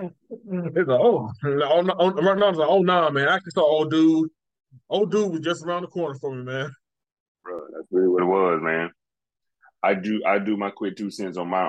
It's 0.00 0.88
like, 0.88 1.00
oh, 1.00 1.30
right 1.42 2.38
now 2.38 2.48
it's 2.48 2.58
like, 2.58 2.68
oh 2.68 2.82
nah, 2.82 3.10
man. 3.10 3.28
I 3.28 3.36
actually 3.36 3.52
saw 3.52 3.62
old 3.62 3.90
dude. 3.90 4.30
Old 4.88 5.10
dude 5.10 5.32
was 5.32 5.40
just 5.40 5.64
around 5.64 5.82
the 5.82 5.88
corner 5.88 6.14
for 6.20 6.34
me, 6.34 6.44
man. 6.44 6.70
Bro, 7.44 7.60
that's 7.72 7.86
really 7.90 8.08
what 8.08 8.22
it 8.22 8.26
was, 8.26 8.60
man. 8.62 8.90
I 9.82 9.94
do 9.94 10.22
I 10.26 10.38
do 10.38 10.56
my 10.56 10.70
quick 10.70 10.96
two 10.96 11.10
cents 11.10 11.36
on 11.36 11.48
my 11.48 11.64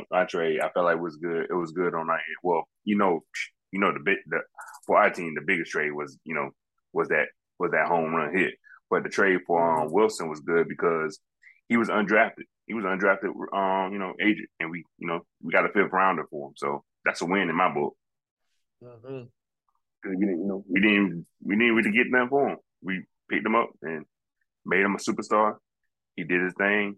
um 0.00 0.26
trade. 0.26 0.60
I 0.60 0.68
felt 0.70 0.86
like 0.86 0.96
it 0.96 1.02
was 1.02 1.16
good. 1.16 1.46
It 1.48 1.54
was 1.54 1.72
good 1.72 1.94
on 1.94 2.06
my 2.06 2.14
end. 2.14 2.36
Well, 2.42 2.64
you 2.84 2.96
know, 2.96 3.20
you 3.70 3.80
know 3.80 3.92
the 3.92 4.00
bit 4.00 4.18
the 4.26 4.38
for 4.86 4.98
our 4.98 5.10
team 5.10 5.34
the 5.34 5.42
biggest 5.46 5.70
trade 5.70 5.92
was 5.92 6.18
you 6.24 6.34
know 6.34 6.50
was 6.92 7.08
that 7.08 7.26
was 7.58 7.70
that 7.72 7.88
home 7.88 8.14
run 8.14 8.36
hit. 8.36 8.54
But 8.90 9.04
the 9.04 9.08
trade 9.08 9.40
for 9.46 9.80
um, 9.80 9.90
Wilson 9.90 10.28
was 10.28 10.40
good 10.40 10.68
because 10.68 11.18
he 11.68 11.78
was 11.78 11.88
undrafted. 11.88 12.44
He 12.66 12.74
was 12.74 12.84
undrafted, 12.84 13.32
um, 13.54 13.92
you 13.92 13.98
know, 13.98 14.12
agent, 14.20 14.48
and 14.60 14.70
we, 14.70 14.84
you 14.98 15.08
know, 15.08 15.20
we 15.42 15.52
got 15.52 15.64
a 15.64 15.72
fifth 15.72 15.92
rounder 15.92 16.24
for 16.30 16.48
him. 16.48 16.54
So 16.56 16.84
that's 17.04 17.22
a 17.22 17.26
win 17.26 17.48
in 17.48 17.56
my 17.56 17.72
book. 17.72 17.96
Mm-hmm. 18.84 19.22
We 20.10 20.16
didn't, 20.16 20.40
you 20.40 20.46
know, 20.46 20.64
we 20.68 20.80
didn't, 20.80 21.26
we 21.42 21.56
didn't 21.56 21.74
really 21.74 21.92
get 21.92 22.10
nothing 22.10 22.28
for 22.28 22.48
him. 22.50 22.58
We 22.82 23.04
picked 23.30 23.46
him 23.46 23.54
up 23.54 23.70
and 23.82 24.04
made 24.66 24.82
him 24.82 24.94
a 24.94 24.98
superstar. 24.98 25.56
He 26.16 26.24
did 26.24 26.42
his 26.42 26.54
thing. 26.58 26.96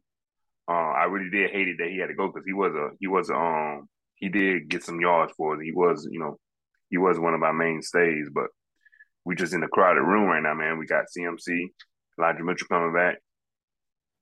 Uh, 0.69 0.73
I 0.73 1.05
really 1.05 1.31
did 1.31 1.51
hate 1.51 1.69
it 1.69 1.77
that 1.79 1.91
he 1.91 1.99
had 1.99 2.07
to 2.07 2.15
go 2.15 2.29
because 2.29 2.47
he 2.47 2.55
was 2.55 2.73
a, 2.75 2.91
he 2.99 3.07
was 3.07 3.29
a, 3.31 3.35
um, 3.35 3.89
he 4.15 4.29
did 4.29 4.69
get 4.69 4.83
some 4.83 5.01
yards 5.01 5.33
for 5.37 5.55
us. 5.55 5.61
He 5.63 5.73
was, 5.73 6.09
you 6.11 6.19
know, 6.19 6.39
he 6.89 6.97
was 6.99 7.19
one 7.19 7.35
of 7.35 7.43
our 7.43 7.53
mainstays, 7.53 8.29
but 8.33 8.47
we 9.25 9.35
just 9.35 9.53
in 9.53 9.63
a 9.63 9.69
crowded 9.69 10.03
room 10.03 10.25
right 10.25 10.43
now, 10.43 10.55
man. 10.55 10.79
We 10.79 10.87
got 10.87 11.07
CMC, 11.07 11.67
Elijah 12.19 12.45
Mitchell 12.45 12.69
coming 12.69 12.95
back, 12.95 13.19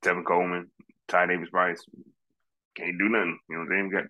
Tevin 0.04 0.24
Coleman, 0.24 0.70
Ty 1.08 1.26
Davis 1.26 1.50
Price. 1.50 1.84
Can't 2.76 2.98
do 2.98 3.08
nothing. 3.08 3.38
You 3.48 3.56
know 3.56 3.64
what 3.64 3.76
I'm 3.76 3.90
got 3.90 4.04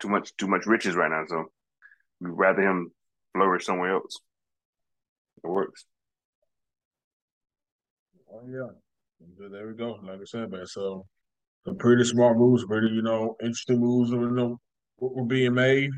too 0.00 0.08
much 0.08 0.36
too 0.36 0.46
much 0.46 0.66
riches 0.66 0.94
right 0.94 1.10
now, 1.10 1.24
so 1.26 1.46
we'd 2.20 2.30
rather 2.30 2.62
him 2.62 2.90
flourish 3.32 3.64
somewhere 3.64 3.94
else. 3.94 4.20
It 5.42 5.48
works. 5.48 5.86
Oh 8.30 8.42
yeah. 8.46 9.48
There 9.50 9.66
we 9.68 9.74
go. 9.74 9.98
Like 10.02 10.20
I 10.20 10.24
said, 10.24 10.50
man. 10.50 10.66
So 10.66 11.06
pretty 11.74 12.04
smart 12.04 12.36
moves, 12.36 12.64
pretty, 12.64 12.88
you 12.88 13.02
know, 13.02 13.36
interesting 13.42 13.80
moves, 13.80 14.10
you 14.10 14.30
know, 14.30 14.58
what 14.96 15.14
were 15.14 15.24
being 15.24 15.54
made. 15.54 15.90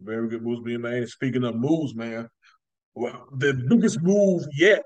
Very 0.00 0.28
good 0.28 0.42
moves 0.42 0.62
being 0.62 0.82
made. 0.82 0.98
And 0.98 1.08
speaking 1.08 1.44
of 1.44 1.56
moves, 1.56 1.94
man, 1.94 2.28
well, 2.94 3.26
the 3.36 3.54
biggest 3.54 4.00
move 4.02 4.44
yet 4.52 4.82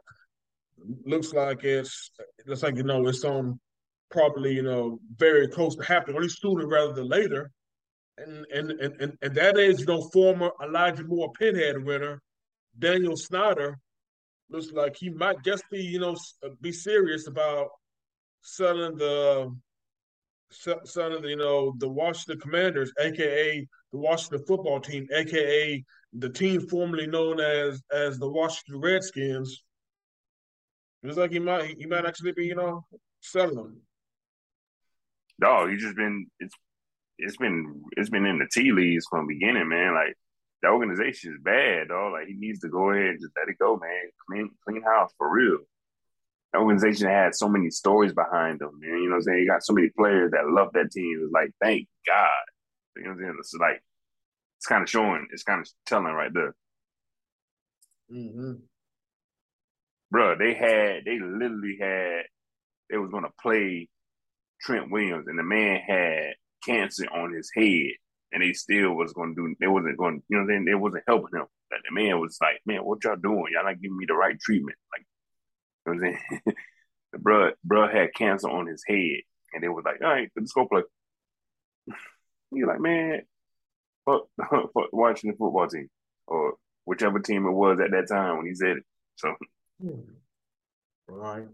looks 1.05 1.33
like 1.33 1.65
it's 1.65 2.11
looks 2.47 2.63
like 2.63 2.77
you 2.77 2.83
know 2.83 3.07
it's 3.07 3.25
on 3.25 3.61
probably 4.11 4.55
you 4.55 4.63
know 4.63 4.99
very 5.17 5.49
close 5.49 5.77
to 5.77 5.85
happening, 5.85 6.17
or 6.17 6.21
at 6.21 6.23
least 6.23 6.41
sooner 6.41 6.67
rather 6.67 6.93
than 6.93 7.09
later. 7.09 7.51
And 8.19 8.47
and 8.53 8.71
and 8.73 9.17
and, 9.23 9.35
that 9.35 9.57
is 9.57 9.81
you 9.81 9.87
know 9.87 10.03
former 10.13 10.51
Elijah 10.63 11.05
Moore 11.05 11.33
Pinhead 11.33 11.83
winner 11.85 12.21
Daniel 12.79 13.17
Snyder 13.17 13.79
looks 14.51 14.73
like 14.73 14.97
he 14.97 15.11
might 15.11 15.43
just 15.45 15.65
be 15.71 15.83
you 15.83 16.01
know 16.01 16.17
be 16.61 16.73
serious 16.73 17.29
about 17.29 17.69
selling 18.43 18.97
the 18.97 19.55
selling 20.85 21.23
the 21.23 21.29
you 21.29 21.37
know 21.37 21.75
the 21.79 21.89
Washington 21.89 22.41
Commanders, 22.41 22.93
aka 23.01 23.67
the 23.93 23.99
Washington 23.99 24.45
football 24.47 24.81
team, 24.81 25.07
aka 25.13 25.85
the 26.13 26.29
team 26.29 26.61
formerly 26.69 27.07
known 27.07 27.41
as 27.41 27.83
as 27.93 28.19
the 28.19 28.29
Washington 28.29 28.81
Redskins. 28.81 29.63
It's 31.03 31.17
like 31.17 31.33
he 31.33 31.39
might 31.39 31.77
he 31.79 31.87
might 31.87 32.05
actually 32.05 32.33
be, 32.33 32.47
you 32.47 32.55
know, 32.55 32.85
selling 33.21 33.57
them. 33.57 33.81
No, 35.39 35.67
he's 35.69 35.81
just 35.81 35.97
been 35.97 36.27
it's 36.41 36.55
it's 37.19 37.37
been 37.37 37.83
it's 37.97 38.11
been 38.11 38.27
in 38.27 38.39
the 38.39 38.49
tea 38.53 38.73
leaves 38.73 39.07
from 39.09 39.27
the 39.27 39.35
beginning, 39.35 39.69
man. 39.69 39.95
Like 39.95 40.15
the 40.63 40.69
organization 40.69 41.33
is 41.33 41.43
bad, 41.43 41.89
dog. 41.89 42.13
Like 42.13 42.27
he 42.27 42.35
needs 42.35 42.61
to 42.61 42.69
go 42.69 42.91
ahead 42.91 43.11
and 43.11 43.21
just 43.21 43.33
let 43.37 43.49
it 43.49 43.59
go, 43.59 43.79
man. 43.79 44.11
Clean 44.29 44.51
clean 44.67 44.83
house 44.83 45.13
for 45.17 45.31
real. 45.31 45.59
Organization 46.55 47.09
had 47.09 47.35
so 47.35 47.49
many 47.49 47.71
stories 47.71 48.13
behind 48.13 48.59
them, 48.59 48.79
man. 48.81 48.99
You 48.99 49.05
know 49.05 49.11
what 49.11 49.17
I'm 49.17 49.23
saying? 49.23 49.39
You 49.39 49.49
got 49.49 49.65
so 49.65 49.73
many 49.73 49.89
players 49.91 50.33
that 50.33 50.49
love 50.49 50.73
that 50.75 50.91
team. 50.91 51.21
It's 51.23 51.33
like, 51.33 51.51
thank 51.63 51.87
God. 52.07 52.27
You 52.97 53.05
know 53.05 53.11
what 53.11 53.15
I'm 53.15 53.21
saying? 53.21 53.37
It's 53.39 53.55
like 53.55 53.83
it's 54.59 54.67
kind 54.67 54.83
of 54.83 54.91
showing, 54.91 55.27
it's 55.33 55.43
kind 55.43 55.61
of 55.61 55.69
telling 55.87 56.13
right 56.13 56.33
there. 56.35 56.55
Mm-hmm. 58.13 58.55
Bro, 60.11 60.39
they 60.39 60.55
had, 60.55 61.05
they 61.05 61.19
literally 61.19 61.79
had, 61.81 62.25
they 62.91 62.99
was 62.99 63.11
gonna 63.11 63.31
play 63.41 63.89
Trent 64.61 64.91
Williams, 64.91 65.29
and 65.29 65.39
the 65.39 65.43
man 65.43 65.81
had 65.81 66.35
cancer 66.65 67.07
on 67.07 67.33
his 67.33 67.51
head, 67.55 67.93
and 68.33 68.43
they 68.43 68.53
still 68.53 68.93
was 68.93 69.13
gonna 69.13 69.35
do. 69.35 69.55
They 69.61 69.67
wasn't 69.67 69.97
gonna 69.97 70.19
you 70.29 70.37
know, 70.37 70.39
what 70.39 70.43
I'm 70.43 70.49
saying 70.49 70.65
they 70.67 70.75
wasn't 70.75 71.05
helping 71.07 71.39
him. 71.39 71.47
Like 71.71 71.81
the 71.89 71.95
man 71.95 72.21
was 72.21 72.37
like, 72.41 72.61
"Man, 72.67 72.85
what 72.85 73.03
y'all 73.05 73.17
doing? 73.17 73.53
Y'all 73.53 73.65
not 73.65 73.81
giving 73.81 73.97
me 73.97 74.05
the 74.07 74.15
right 74.15 74.39
treatment." 74.41 74.77
Like, 74.93 75.07
you 75.87 75.95
know 75.95 75.99
what 76.01 76.07
I'm 76.09 76.19
saying? 76.45 76.57
the 77.13 77.19
bro, 77.19 77.51
bro 77.65 77.89
had 77.89 78.15
cancer 78.15 78.49
on 78.49 78.67
his 78.67 78.83
head, 78.87 79.21
and 79.53 79.63
they 79.63 79.69
was 79.69 79.85
like, 79.85 80.01
"All 80.03 80.09
right, 80.09 80.31
let's 80.37 80.53
go 80.53 80.67
play." 80.67 80.83
You're 82.53 82.69
like, 82.69 82.81
man, 82.81 83.23
fuck, 84.05 84.27
fuck 84.75 84.93
watching 84.93 85.31
the 85.31 85.37
football 85.37 85.69
team 85.69 85.89
or 86.27 86.55
whichever 86.85 87.21
team 87.21 87.47
it 87.47 87.53
was 87.53 87.79
at 87.81 87.91
that 87.93 88.09
time 88.09 88.39
when 88.39 88.47
he 88.47 88.55
said 88.55 88.79
it. 88.79 88.85
So, 89.17 89.35
right. 91.09 91.47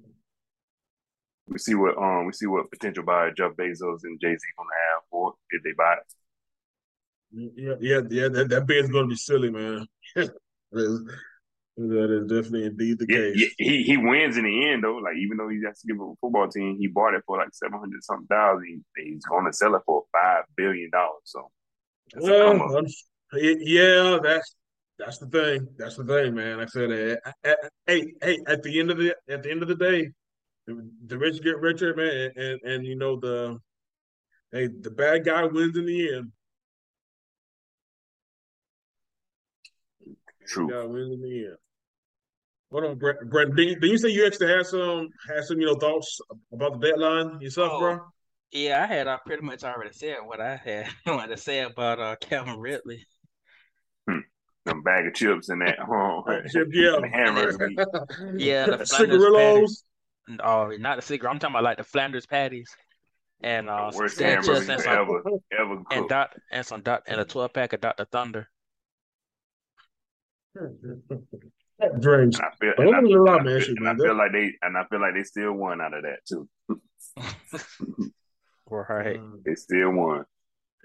We 1.49 1.59
see 1.59 1.75
what 1.75 1.97
um 1.97 2.27
we 2.27 2.33
see 2.33 2.47
what 2.47 2.71
potential 2.71 3.05
buyer 3.05 3.33
Jeff 3.33 3.53
Bezos 3.53 4.01
and 4.05 4.21
Jay 4.21 4.33
Z 4.33 4.39
gonna 4.59 4.71
have 4.93 5.03
for 5.11 5.35
if 5.51 5.63
they 5.63 5.73
buy 5.73 5.95
it. 5.95 6.15
Yeah, 7.57 7.75
yeah, 7.81 8.01
yeah. 8.09 8.29
That 8.29 8.49
that 8.49 8.67
bid's 8.67 8.91
gonna 8.91 9.07
be 9.07 9.17
silly, 9.17 9.51
man. 9.51 9.87
That 11.79 12.11
is 12.11 12.27
definitely 12.27 12.65
indeed 12.65 12.99
the 12.99 13.07
Yeah, 13.07 13.19
case. 13.19 13.37
yeah, 13.37 13.49
he 13.59 13.83
he 13.83 13.97
wins 13.99 14.39
in 14.39 14.45
the 14.45 14.69
end 14.71 14.83
though. 14.83 14.97
Like 14.97 15.17
even 15.17 15.37
though 15.37 15.49
he 15.49 15.61
has 15.67 15.79
to 15.81 15.87
give 15.87 16.01
up 16.01 16.09
a 16.09 16.15
football 16.23 16.49
team, 16.49 16.79
he 16.79 16.87
bought 16.87 17.13
it 17.13 17.23
for 17.27 17.37
like 17.37 17.53
seven 17.53 17.79
hundred 17.79 18.03
something 18.03 18.27
thousand. 18.29 18.83
He, 18.97 19.05
he's 19.11 19.27
going 19.27 19.45
to 19.45 19.53
sell 19.53 19.75
it 19.75 19.83
for 19.85 20.05
five 20.11 20.45
billion 20.57 20.89
dollars. 20.91 21.21
So 21.25 21.51
that's 22.13 22.29
a 22.29 22.35
come 22.35 22.63
up. 22.63 22.71
Well, 22.71 22.85
yeah, 23.35 24.19
that's 24.23 24.57
that's 24.99 25.19
the 25.19 25.27
thing. 25.27 25.69
That's 25.77 25.97
the 25.97 26.05
thing, 26.05 26.35
man. 26.35 26.57
Like 26.57 26.69
I 26.69 26.71
said, 26.71 26.91
eh, 26.91 27.17
eh, 27.27 27.33
eh, 27.45 27.69
hey, 27.87 28.15
hey, 28.23 28.39
at 28.47 28.63
the 28.63 28.81
end 28.81 28.91
of 28.91 28.97
the 28.97 29.15
at 29.29 29.43
the 29.43 29.51
end 29.51 29.61
of 29.61 29.69
the 29.69 29.77
day, 29.77 30.11
the, 30.67 30.91
the 31.07 31.19
rich 31.19 31.43
get 31.43 31.59
richer, 31.59 31.95
man, 31.95 32.09
and, 32.09 32.37
and 32.39 32.61
and 32.63 32.87
you 32.87 32.97
know 32.97 33.21
the 33.21 33.59
hey, 34.51 34.69
the 34.69 34.91
bad 34.91 35.27
guy 35.27 35.45
wins 35.45 35.77
in 35.77 35.85
the 35.85 36.15
end. 36.15 36.33
True. 40.47 40.69
The 40.69 40.73
guy 40.73 40.85
wins 40.87 41.13
in 41.13 41.21
the 41.21 41.47
end. 41.49 41.57
Hold 42.73 42.85
on, 42.85 42.99
Brent. 42.99 43.31
Brent, 43.31 43.57
did 43.57 43.69
you, 43.69 43.81
did 43.81 43.91
you 43.91 43.99
say 43.99 44.09
you 44.09 44.27
actually 44.27 44.49
had 44.49 44.67
some 44.67 45.09
had 45.29 45.45
some 45.45 45.61
you 45.61 45.67
know 45.67 45.77
thoughts 45.77 46.21
about 46.53 46.81
the 46.81 46.89
deadline 46.89 47.41
yourself, 47.41 47.73
Oh, 47.75 47.79
bro? 47.79 48.01
Yeah, 48.53 48.83
I 48.83 48.87
had 48.87 49.07
I 49.07 49.19
pretty 49.25 49.43
much 49.43 49.63
already 49.65 49.93
said 49.93 50.17
what 50.25 50.41
I 50.41 50.57
had 50.57 50.89
wanted 51.07 51.37
to 51.37 51.43
say 51.43 51.61
about 51.61 52.01
uh 52.01 52.17
Calvin 52.21 52.59
Ridley. 52.59 53.07
Some 54.67 54.83
bag 54.83 55.07
of 55.07 55.15
chips 55.15 55.49
in 55.49 55.61
that. 55.61 55.79
Chip, 56.51 56.69
yeah. 56.73 56.97
the. 57.01 58.35
Yeah, 58.37 58.67
the 58.67 58.85
cigarillos. 58.85 59.85
Oh, 60.43 60.73
not 60.79 60.97
the 60.97 61.03
cigarette. 61.03 61.33
I'm 61.33 61.39
talking 61.39 61.55
about 61.55 61.63
like 61.63 61.79
the 61.79 61.85
Flanders 61.85 62.27
patties 62.27 62.75
and 63.43 63.69
uh 63.69 63.91
some 63.91 64.01
Worst 64.01 64.17
steak 64.17 64.27
hamburger 64.27 64.55
chips 64.55 64.67
you 64.67 64.73
and 64.73 64.83
some 64.83 64.93
ever 64.93 65.23
ever 65.57 65.83
and 65.91 66.09
dot 66.09 66.31
and 66.51 66.67
some 66.67 66.81
dot 66.81 67.03
and 67.07 67.21
a 67.21 67.25
12 67.25 67.53
pack 67.53 67.73
of 67.75 67.81
Dr. 67.81 68.07
Thunder. 68.07 68.49
Drinks. 72.01 72.39
And 72.39 72.47
I 72.47 72.51
feel, 72.61 72.73
But 72.77 72.87
and 72.87 72.95
I, 72.95 72.99
let 72.99 73.05
me 73.05 73.17
lie, 73.17 73.37
and 73.37 73.41
I 73.41 73.43
man, 73.45 73.45
feel, 73.45 73.61
shit, 73.61 73.77
and 73.79 73.89
I 73.89 73.95
feel 73.95 74.17
like 74.17 74.33
they 74.33 74.53
and 74.63 74.79
I 74.79 74.85
feel 74.85 75.01
like 75.01 75.15
they 75.15 75.23
still 75.23 75.53
won 75.53 75.81
out 75.81 75.95
of 75.95 76.03
that 76.03 76.25
too. 76.27 76.49
Right. 78.69 79.21
Mm. 79.21 79.45
They 79.45 79.55
still 79.55 79.93
won. 79.93 80.25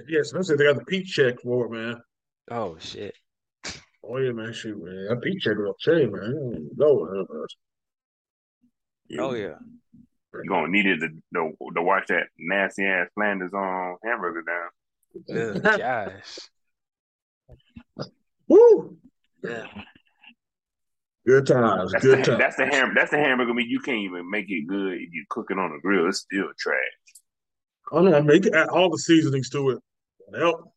Yes, 0.08 0.34
I 0.34 0.42
said 0.42 0.58
they 0.58 0.66
got 0.66 0.78
the 0.78 0.86
peak 0.86 1.06
check 1.06 1.42
for 1.42 1.66
it, 1.66 1.72
man. 1.72 2.02
Oh 2.50 2.78
shit. 2.80 3.16
Oh 4.04 4.18
yeah, 4.18 4.32
man, 4.32 4.52
shoot, 4.52 4.84
man. 4.84 5.06
That 5.10 5.22
peak 5.22 5.40
check 5.42 5.58
was 5.58 5.76
chain, 5.80 6.12
man. 6.12 6.70
No, 6.76 7.06
man. 7.06 7.26
Oh 9.20 9.36
yeah. 9.36 9.54
You're 10.34 10.44
gonna 10.50 10.70
need 10.70 10.88
it 10.88 11.00
to, 11.02 11.10
to 11.36 11.54
to 11.76 11.82
watch 11.84 12.08
that 12.08 12.24
nasty 12.40 12.84
ass 12.84 13.10
Flanders 13.14 13.54
on 13.54 13.98
hamburger 14.04 14.42
down. 14.42 14.70
Ugh, 15.38 15.62
gosh. 15.78 16.40
Woo! 18.48 18.98
Yeah. 19.44 19.68
Good 21.28 21.46
times, 21.46 21.92
That's 21.92 22.04
good 22.04 22.20
the 22.20 22.24
times. 22.24 22.40
that's 22.40 22.56
the 22.56 22.66
ham 22.66 22.94
that's 22.96 23.12
the 23.12 23.18
hamburger 23.18 23.54
meat. 23.54 23.68
You 23.68 23.80
can't 23.80 24.00
even 24.00 24.30
make 24.30 24.46
it 24.50 24.66
good 24.68 24.94
if 24.94 25.10
you 25.14 25.24
cook 25.30 25.52
it 25.52 25.60
on 25.60 25.72
the 25.72 25.80
grill. 25.80 26.08
It's 26.08 26.20
still 26.20 26.48
trash. 26.58 26.78
Oh 27.92 28.02
no, 28.02 28.22
make 28.24 28.46
it 28.48 28.56
add 28.56 28.70
all 28.70 28.90
the 28.90 28.98
seasonings 28.98 29.50
to 29.52 29.70
it. 29.72 29.80
Help. 30.36 30.72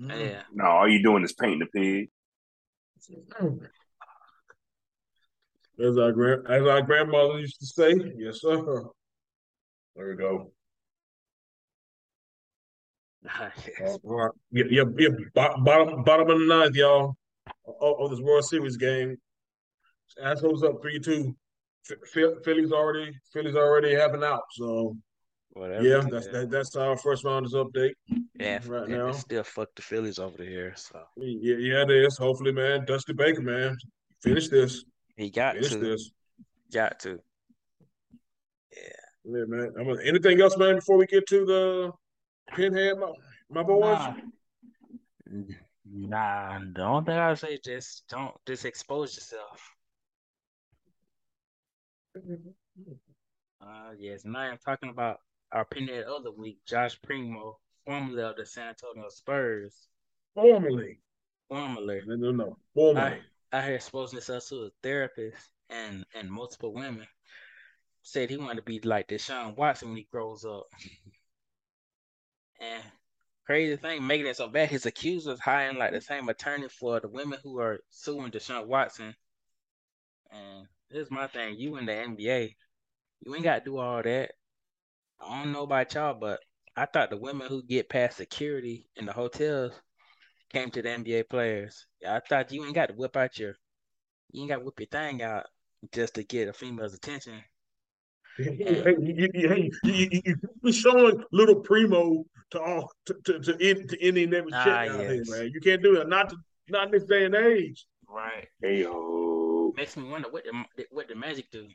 Mm. 0.00 0.18
Yeah. 0.30 0.42
No, 0.52 0.64
all 0.64 0.88
you 0.88 1.02
doing 1.02 1.22
is 1.22 1.34
painting 1.34 1.60
the 1.60 1.66
pig. 1.66 2.08
Mm. 3.40 3.60
As 5.84 5.98
our 5.98 6.12
grand, 6.12 6.46
as 6.48 6.62
our 6.62 6.82
grandmother 6.82 7.38
used 7.38 7.60
to 7.60 7.66
say, 7.66 7.94
yes, 8.16 8.40
sir. 8.40 8.84
There 9.96 10.08
we 10.08 10.16
go. 10.16 10.50
yes. 13.24 13.98
All 14.04 14.16
right. 14.16 14.30
Yeah, 14.50 14.64
yeah, 14.70 14.84
yeah. 14.98 15.08
Bottom, 15.34 16.02
bottom 16.04 16.30
of 16.30 16.38
the 16.40 16.46
ninth, 16.46 16.74
y'all. 16.74 17.16
Of, 17.66 18.00
of 18.00 18.10
this 18.10 18.20
World 18.20 18.44
Series 18.44 18.76
game. 18.76 19.16
Astros 20.22 20.62
up 20.64 20.82
three 20.82 20.98
two. 21.00 21.34
Philly's 22.44 22.70
already, 22.70 23.12
Philly's 23.32 23.56
already 23.56 23.94
having 23.94 24.22
out. 24.22 24.42
So 24.52 24.96
Whatever. 25.54 25.82
yeah, 25.86 26.00
that's 26.10 26.28
that, 26.28 26.48
that's 26.50 26.76
our 26.76 26.96
first 26.96 27.24
rounders 27.24 27.54
update. 27.54 27.92
yeah, 28.38 28.60
right 28.66 28.84
and 28.84 28.92
now. 28.92 29.12
still 29.12 29.42
fuck 29.42 29.68
the 29.74 29.82
Phillies 29.82 30.18
over 30.18 30.42
here. 30.42 30.74
So 30.76 31.02
Yeah, 31.16 31.56
yeah, 31.58 31.82
it 31.82 31.90
is. 31.90 32.16
Hopefully, 32.18 32.52
man. 32.52 32.84
Dusty 32.84 33.12
Baker, 33.14 33.42
man. 33.42 33.76
Finish 34.22 34.48
this. 34.48 34.84
he 35.16 35.30
got 35.30 35.54
Finish 35.56 35.70
to. 35.72 35.78
this. 35.78 36.10
Got 36.72 37.00
to. 37.00 37.18
Yeah, 38.72 38.78
Yeah, 39.24 39.44
man. 39.48 39.72
I'm 39.78 39.86
gonna, 39.86 40.02
anything 40.04 40.40
else, 40.40 40.56
man, 40.56 40.76
before 40.76 40.96
we 40.96 41.06
get 41.06 41.26
to 41.28 41.44
the 41.44 41.90
pinhead, 42.54 42.98
my, 42.98 43.12
my 43.50 43.62
boys? 43.62 43.98
Nah. 43.98 45.54
Nah, 45.94 46.58
the 46.74 46.82
only 46.82 47.04
thing 47.04 47.18
I 47.18 47.28
would 47.28 47.38
say 47.38 47.58
just 47.62 48.08
don't 48.08 48.34
just 48.46 48.64
expose 48.64 49.14
yourself. 49.14 49.76
Uh 53.60 53.90
yes, 53.98 54.24
and 54.24 54.34
I 54.34 54.48
am 54.48 54.58
talking 54.64 54.88
about 54.88 55.18
our 55.52 55.66
pinhead 55.66 56.04
of 56.04 56.24
the 56.24 56.32
week, 56.32 56.60
Josh 56.66 56.98
Primo, 57.02 57.58
formerly 57.84 58.22
of 58.22 58.36
the 58.36 58.46
San 58.46 58.68
Antonio 58.68 59.10
Spurs. 59.10 59.88
Formally. 60.34 60.98
Formerly. 61.50 62.00
No, 62.06 62.16
no, 62.16 62.30
no. 62.30 62.56
Formally. 62.74 63.20
I, 63.52 63.58
I 63.58 63.60
heard 63.60 63.74
exposing 63.74 64.16
himself 64.16 64.48
to 64.48 64.64
a 64.64 64.70
therapist 64.82 65.36
and 65.68 66.06
and 66.14 66.30
multiple 66.30 66.72
women. 66.72 67.06
Said 68.00 68.30
he 68.30 68.38
wanted 68.38 68.56
to 68.56 68.62
be 68.62 68.80
like 68.80 69.08
Deshaun 69.08 69.56
Watson 69.56 69.88
when 69.88 69.98
he 69.98 70.08
grows 70.10 70.46
up. 70.46 70.64
And 72.60 72.84
crazy 73.44 73.76
thing, 73.76 74.06
making 74.06 74.26
it 74.26 74.36
so 74.36 74.48
bad, 74.48 74.68
his 74.68 74.86
accusers 74.86 75.40
hiring 75.40 75.78
like 75.78 75.92
the 75.92 76.00
same 76.00 76.28
attorney 76.28 76.68
for 76.68 77.00
the 77.00 77.08
women 77.08 77.38
who 77.42 77.58
are 77.58 77.80
suing 77.90 78.30
Deshaun 78.30 78.66
Watson. 78.66 79.14
And 80.30 80.66
this 80.90 81.06
is 81.06 81.10
my 81.10 81.26
thing, 81.26 81.56
you 81.56 81.76
in 81.76 81.86
the 81.86 81.92
NBA, 81.92 82.54
you 83.20 83.34
ain't 83.34 83.44
got 83.44 83.58
to 83.58 83.64
do 83.64 83.78
all 83.78 84.02
that. 84.02 84.32
I 85.20 85.42
don't 85.42 85.52
know 85.52 85.62
about 85.62 85.94
y'all, 85.94 86.14
but 86.14 86.40
I 86.76 86.86
thought 86.86 87.10
the 87.10 87.16
women 87.16 87.46
who 87.46 87.62
get 87.62 87.88
past 87.88 88.16
security 88.16 88.86
in 88.96 89.06
the 89.06 89.12
hotels 89.12 89.72
came 90.52 90.70
to 90.70 90.82
the 90.82 90.88
NBA 90.88 91.28
players. 91.28 91.86
I 92.06 92.20
thought 92.20 92.52
you 92.52 92.64
ain't 92.64 92.74
got 92.74 92.88
to 92.88 92.94
whip 92.94 93.16
out 93.16 93.38
your, 93.38 93.54
you 94.30 94.42
ain't 94.42 94.50
got 94.50 94.58
to 94.58 94.64
whip 94.64 94.80
your 94.80 94.86
thing 94.88 95.22
out 95.22 95.46
just 95.92 96.14
to 96.14 96.24
get 96.24 96.48
a 96.48 96.52
female's 96.52 96.94
attention. 96.94 97.42
Hey, 98.38 98.94
you, 98.98 99.28
you, 99.34 99.48
hey, 99.48 99.70
you, 99.84 100.22
you, 100.62 100.72
showing 100.72 101.22
little 101.32 101.56
primo 101.56 102.24
to 102.50 102.60
all 102.60 102.90
to 103.06 103.14
to, 103.24 103.38
to, 103.40 103.52
any, 103.60 103.84
to 103.84 104.02
any 104.02 104.24
and 104.24 104.34
every 104.34 104.52
chick 104.52 104.60
Ah, 104.66 104.86
out 104.88 105.00
yes. 105.00 105.28
man. 105.28 105.50
You 105.52 105.60
can't 105.60 105.82
do 105.82 106.00
it. 106.00 106.08
Not 106.08 106.30
to, 106.30 106.36
not 106.70 106.86
in 106.86 106.92
this 106.92 107.04
day 107.04 107.24
and 107.26 107.34
age. 107.34 107.84
Right. 108.08 108.48
Hey 108.62 108.80
yo, 108.82 109.72
Makes 109.76 109.96
me 109.96 110.08
wonder 110.08 110.28
what 110.30 110.44
the 110.44 110.64
what 110.90 111.08
the 111.08 111.14
magic 111.14 111.50
do. 111.50 111.66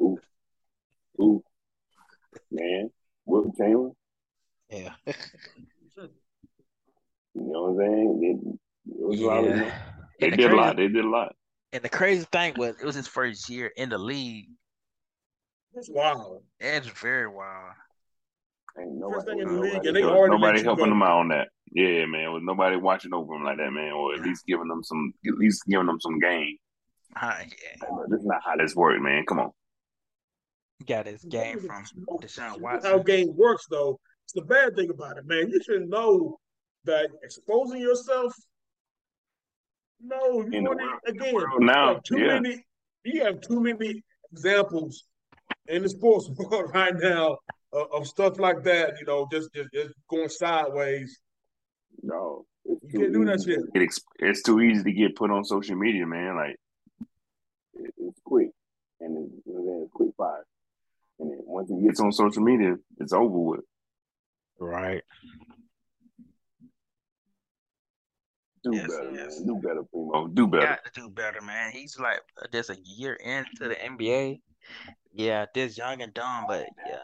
ooh, 0.00 0.18
ooh, 1.20 1.42
man, 2.50 2.90
Wilt 3.26 3.56
Chamberlain. 3.56 3.92
Yeah. 4.70 4.92
You 5.06 5.14
know 7.34 7.62
what 7.62 7.70
I'm 7.70 7.78
saying? 7.78 8.20
It, 8.22 8.36
it 9.00 9.06
was 9.06 9.20
a 9.20 9.26
lot 9.26 9.44
of, 9.44 9.56
Yeah. 9.56 9.72
they 10.20 10.26
And 10.26 10.32
the 10.32 10.36
did 10.38 10.52
a 10.52 10.56
lot. 10.56 10.76
They 10.76 10.88
did 10.88 11.04
a 11.04 11.08
lot. 11.08 11.36
And 11.72 11.82
the 11.82 11.88
crazy 11.88 12.24
thing 12.32 12.54
was, 12.56 12.76
it 12.80 12.86
was 12.86 12.94
his 12.94 13.06
first 13.06 13.48
year 13.50 13.70
in 13.76 13.88
the 13.90 13.98
league. 13.98 14.46
That's 15.76 15.90
wild. 15.90 16.42
It's 16.58 16.88
very 16.88 17.28
wild. 17.28 17.74
Ain't 18.80 18.98
First 19.12 19.26
thing 19.26 19.40
in 19.40 19.46
the 19.46 19.52
nobody, 19.52 19.72
league, 19.74 19.86
and 19.86 19.96
they 19.96 20.00
there 20.00 20.10
was 20.10 20.16
already 20.18 20.34
nobody 20.34 20.62
helping 20.62 20.88
them 20.88 21.02
out 21.02 21.18
on 21.20 21.28
that. 21.28 21.48
Yeah, 21.70 22.06
man, 22.06 22.32
with 22.32 22.42
nobody 22.42 22.76
watching 22.76 23.12
over 23.12 23.34
them 23.34 23.44
like 23.44 23.58
that, 23.58 23.70
man, 23.70 23.92
or 23.92 24.14
at 24.14 24.22
least 24.22 24.46
giving 24.46 24.68
them 24.68 24.82
some, 24.82 25.12
at 25.26 25.34
least 25.34 25.64
giving 25.68 25.86
them 25.86 26.00
some 26.00 26.18
game. 26.18 26.56
Huh, 27.14 27.34
yeah. 27.40 27.86
This 28.08 28.20
is 28.20 28.26
not 28.26 28.40
how 28.44 28.56
this 28.56 28.74
works, 28.74 29.00
man. 29.02 29.24
Come 29.26 29.38
on. 29.40 29.50
He 30.78 30.86
got 30.86 31.06
his 31.06 31.22
game 31.24 31.60
from 31.60 31.84
Deshaun 32.22 32.58
That's 32.62 32.86
how 32.86 32.98
game 32.98 33.36
works, 33.36 33.66
though. 33.70 34.00
It's 34.24 34.32
the 34.32 34.42
bad 34.42 34.76
thing 34.76 34.88
about 34.90 35.18
it, 35.18 35.26
man. 35.26 35.50
You 35.50 35.60
should 35.62 35.88
know 35.88 36.38
that 36.84 37.08
exposing 37.22 37.80
yourself. 37.82 38.34
No, 40.00 40.40
you 40.40 40.50
In 40.52 40.64
the 40.64 40.70
want 40.70 40.80
world- 40.80 41.00
it 41.04 41.16
again. 41.16 41.34
now, 41.60 41.94
like 41.94 42.02
too 42.02 42.18
yeah. 42.18 42.40
many. 42.40 42.64
You 43.04 43.24
have 43.24 43.40
too 43.42 43.60
many 43.60 44.02
examples 44.32 45.04
in 45.68 45.82
the 45.82 45.88
sports 45.88 46.28
world 46.38 46.70
right 46.74 46.94
now 46.96 47.38
of, 47.72 47.86
of 47.92 48.06
stuff 48.06 48.38
like 48.38 48.62
that. 48.64 48.94
You 49.00 49.06
know, 49.06 49.28
just 49.30 49.52
just, 49.54 49.72
just 49.72 49.94
going 50.08 50.28
sideways. 50.28 51.18
No, 52.02 52.44
You 52.64 52.78
can't 52.92 53.12
do 53.12 53.24
that 53.24 53.42
shit. 53.42 53.60
to 53.74 53.82
ex- 53.82 54.00
It's 54.18 54.42
too 54.42 54.60
easy 54.60 54.84
to 54.84 54.92
get 54.92 55.16
put 55.16 55.30
on 55.30 55.44
social 55.44 55.76
media, 55.76 56.06
man. 56.06 56.36
Like 56.36 56.56
it's 57.74 58.20
quick, 58.24 58.50
and 59.00 59.16
it's, 59.18 59.46
you 59.46 59.54
know, 59.54 59.60
what 59.60 59.60
I'm 59.60 59.66
saying, 59.66 59.82
it's 59.84 59.92
quick 59.92 60.10
fire. 60.16 60.44
And 61.18 61.30
then 61.30 61.38
once 61.44 61.70
it 61.70 61.82
gets 61.82 62.00
on 62.00 62.12
social 62.12 62.42
media, 62.42 62.76
it's 62.98 63.12
over 63.14 63.38
with. 63.38 63.60
Right. 64.60 65.02
Do 68.62 68.74
Yes, 68.74 68.88
better, 68.88 69.10
yes. 69.12 69.38
man. 69.38 69.46
Do 69.46 69.54
better, 69.68 69.82
Primo. 69.84 70.26
Do 70.28 70.46
better. 70.46 70.66
Got 70.66 70.84
to 70.92 71.00
do 71.00 71.08
better, 71.10 71.40
man. 71.40 71.72
He's 71.72 71.98
like 71.98 72.20
uh, 72.42 72.46
just 72.52 72.70
a 72.70 72.76
year 72.84 73.14
into 73.14 73.68
the 73.68 73.76
NBA. 73.76 74.40
Yeah, 75.12 75.46
this 75.54 75.78
young 75.78 76.02
and 76.02 76.12
dumb, 76.12 76.44
but 76.46 76.66
yeah. 76.86 77.00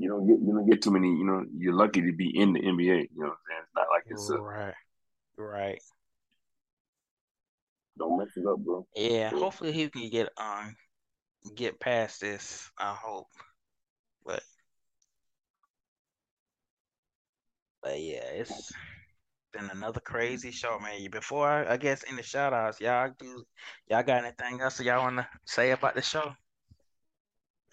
You 0.00 0.08
don't 0.08 0.26
get 0.28 0.38
you 0.38 0.52
don't 0.52 0.68
get 0.68 0.82
too 0.82 0.90
many. 0.90 1.08
You 1.08 1.24
know, 1.24 1.44
you're 1.56 1.74
lucky 1.74 2.00
to 2.02 2.12
be 2.12 2.30
in 2.38 2.52
the 2.52 2.60
NBA. 2.60 2.60
You 2.60 3.08
know 3.16 3.28
what 3.28 3.30
I'm 3.30 3.36
saying? 3.48 3.62
It's 3.62 3.74
not 3.74 3.86
like 3.90 4.04
it's 4.06 4.30
a 4.30 4.38
Right. 4.38 4.74
Right. 5.36 5.82
Don't 7.98 8.18
mess 8.18 8.28
it 8.36 8.46
up, 8.46 8.58
bro. 8.58 8.86
Yeah, 8.94 9.30
hopefully 9.30 9.72
he 9.72 9.88
can 9.88 10.08
get 10.08 10.28
on, 10.38 10.76
get 11.56 11.80
past 11.80 12.20
this. 12.20 12.70
I 12.78 12.94
hope, 12.94 13.26
but 14.24 14.42
but 17.82 18.00
yeah, 18.00 18.24
it's 18.24 18.72
been 19.52 19.68
another 19.70 20.00
crazy 20.00 20.52
show, 20.52 20.78
man. 20.78 21.10
Before 21.10 21.48
I, 21.48 21.72
I 21.72 21.76
guess 21.76 22.04
in 22.04 22.16
the 22.16 22.22
shout 22.22 22.52
outs, 22.52 22.80
y'all 22.80 23.10
do 23.18 23.44
y'all 23.88 24.02
got 24.02 24.24
anything 24.24 24.60
else 24.60 24.80
y'all 24.80 25.02
wanna 25.02 25.28
say 25.44 25.72
about 25.72 25.96
the 25.96 26.02
show? 26.02 26.32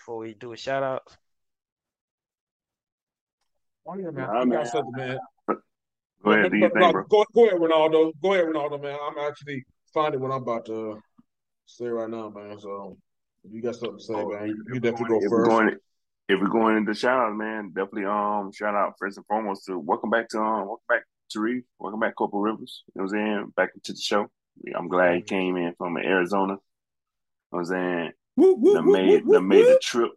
Before 0.05 0.19
we 0.19 0.35
do 0.35 0.53
a 0.53 0.57
shout 0.57 0.83
out? 0.83 1.01
Oh 3.87 3.97
yeah, 3.97 4.11
man. 4.11 4.29
I 4.29 4.45
got 4.45 4.67
something, 4.67 4.91
man. 4.95 5.17
Go 6.23 6.29
ahead, 6.29 6.51
do 6.51 6.57
your 6.57 6.69
thing. 6.69 6.91
Go, 7.09 7.25
go 7.33 7.47
ahead, 7.47 7.59
Ronaldo. 7.59 8.11
Go 8.21 8.33
ahead, 8.35 8.45
Ronaldo, 8.45 8.79
man. 8.83 8.99
I'm 9.01 9.17
actually 9.17 9.65
finding 9.95 10.21
what 10.21 10.29
I'm 10.29 10.43
about 10.43 10.67
to 10.67 11.01
say 11.65 11.87
right 11.87 12.07
now, 12.07 12.29
man. 12.29 12.59
So 12.59 12.99
if 13.45 13.51
you 13.51 13.63
got 13.63 13.77
something 13.77 13.97
to 13.97 14.03
say, 14.03 14.13
oh, 14.13 14.29
man, 14.29 14.49
you, 14.49 14.63
you 14.75 14.79
definitely 14.79 15.07
go 15.07 15.17
if 15.17 15.29
first. 15.31 15.31
We're 15.31 15.43
going, 15.43 15.75
if 16.29 16.39
we're 16.39 16.49
going 16.49 16.77
into 16.77 16.93
shout 16.93 17.17
out, 17.17 17.35
man, 17.35 17.69
definitely 17.69 18.05
um 18.05 18.51
shout 18.51 18.75
out 18.75 18.93
first 18.99 19.17
and 19.17 19.25
foremost 19.25 19.65
to 19.65 19.79
welcome 19.79 20.11
back 20.11 20.29
to 20.29 20.37
um 20.37 20.67
welcome 20.67 20.85
back 20.87 21.01
Tariq, 21.35 21.63
welcome 21.79 21.99
back 21.99 22.13
Corporal 22.15 22.43
Rivers. 22.43 22.83
You 22.93 23.01
know 23.01 23.07
what 23.07 23.17
I'm 23.17 23.25
saying? 23.25 23.53
Back 23.55 23.69
into 23.73 23.93
the 23.93 23.99
show. 23.99 24.27
I'm 24.77 24.87
glad 24.87 25.15
he 25.15 25.23
came 25.23 25.57
in 25.57 25.73
from 25.79 25.97
Arizona. 25.97 26.53
You 26.53 26.57
know 26.57 26.59
what 27.49 27.59
I'm 27.61 27.65
saying? 27.65 28.11
Woo, 28.37 28.55
woo, 28.55 28.81
made 28.81 29.25
woo, 29.25 29.41
made 29.41 29.65
the 29.65 29.79
trip. 29.81 30.11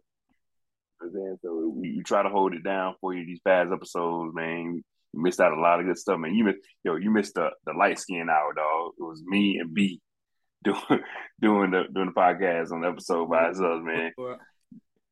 You 1.01 1.07
know 1.07 1.07
I'm 1.07 1.13
saying? 1.13 1.37
So 1.41 1.73
we, 1.75 1.95
we, 1.97 2.03
try 2.03 2.23
to 2.23 2.29
hold 2.29 2.53
it 2.53 2.63
down 2.63 2.95
for 2.99 3.13
you 3.13 3.25
these 3.25 3.39
past 3.39 3.71
episodes, 3.73 4.35
man. 4.35 4.81
You 5.13 5.21
missed 5.21 5.39
out 5.39 5.57
a 5.57 5.59
lot 5.59 5.79
of 5.79 5.85
good 5.85 5.97
stuff, 5.97 6.19
man. 6.19 6.35
You 6.35 6.43
missed 6.43 6.59
yo, 6.83 6.97
you 6.97 7.11
missed 7.11 7.35
the, 7.35 7.49
the 7.65 7.73
light 7.73 7.99
skin 7.99 8.29
hour, 8.29 8.53
dog. 8.53 8.93
It 8.99 9.03
was 9.03 9.23
me 9.25 9.57
and 9.59 9.73
B 9.73 10.01
doing 10.63 11.03
doing 11.39 11.71
the 11.71 11.83
doing 11.93 12.07
the 12.07 12.19
podcast 12.19 12.71
on 12.71 12.81
the 12.81 12.89
episode 12.89 13.29
by 13.29 13.45
ourselves, 13.45 13.83
man. 13.83 14.11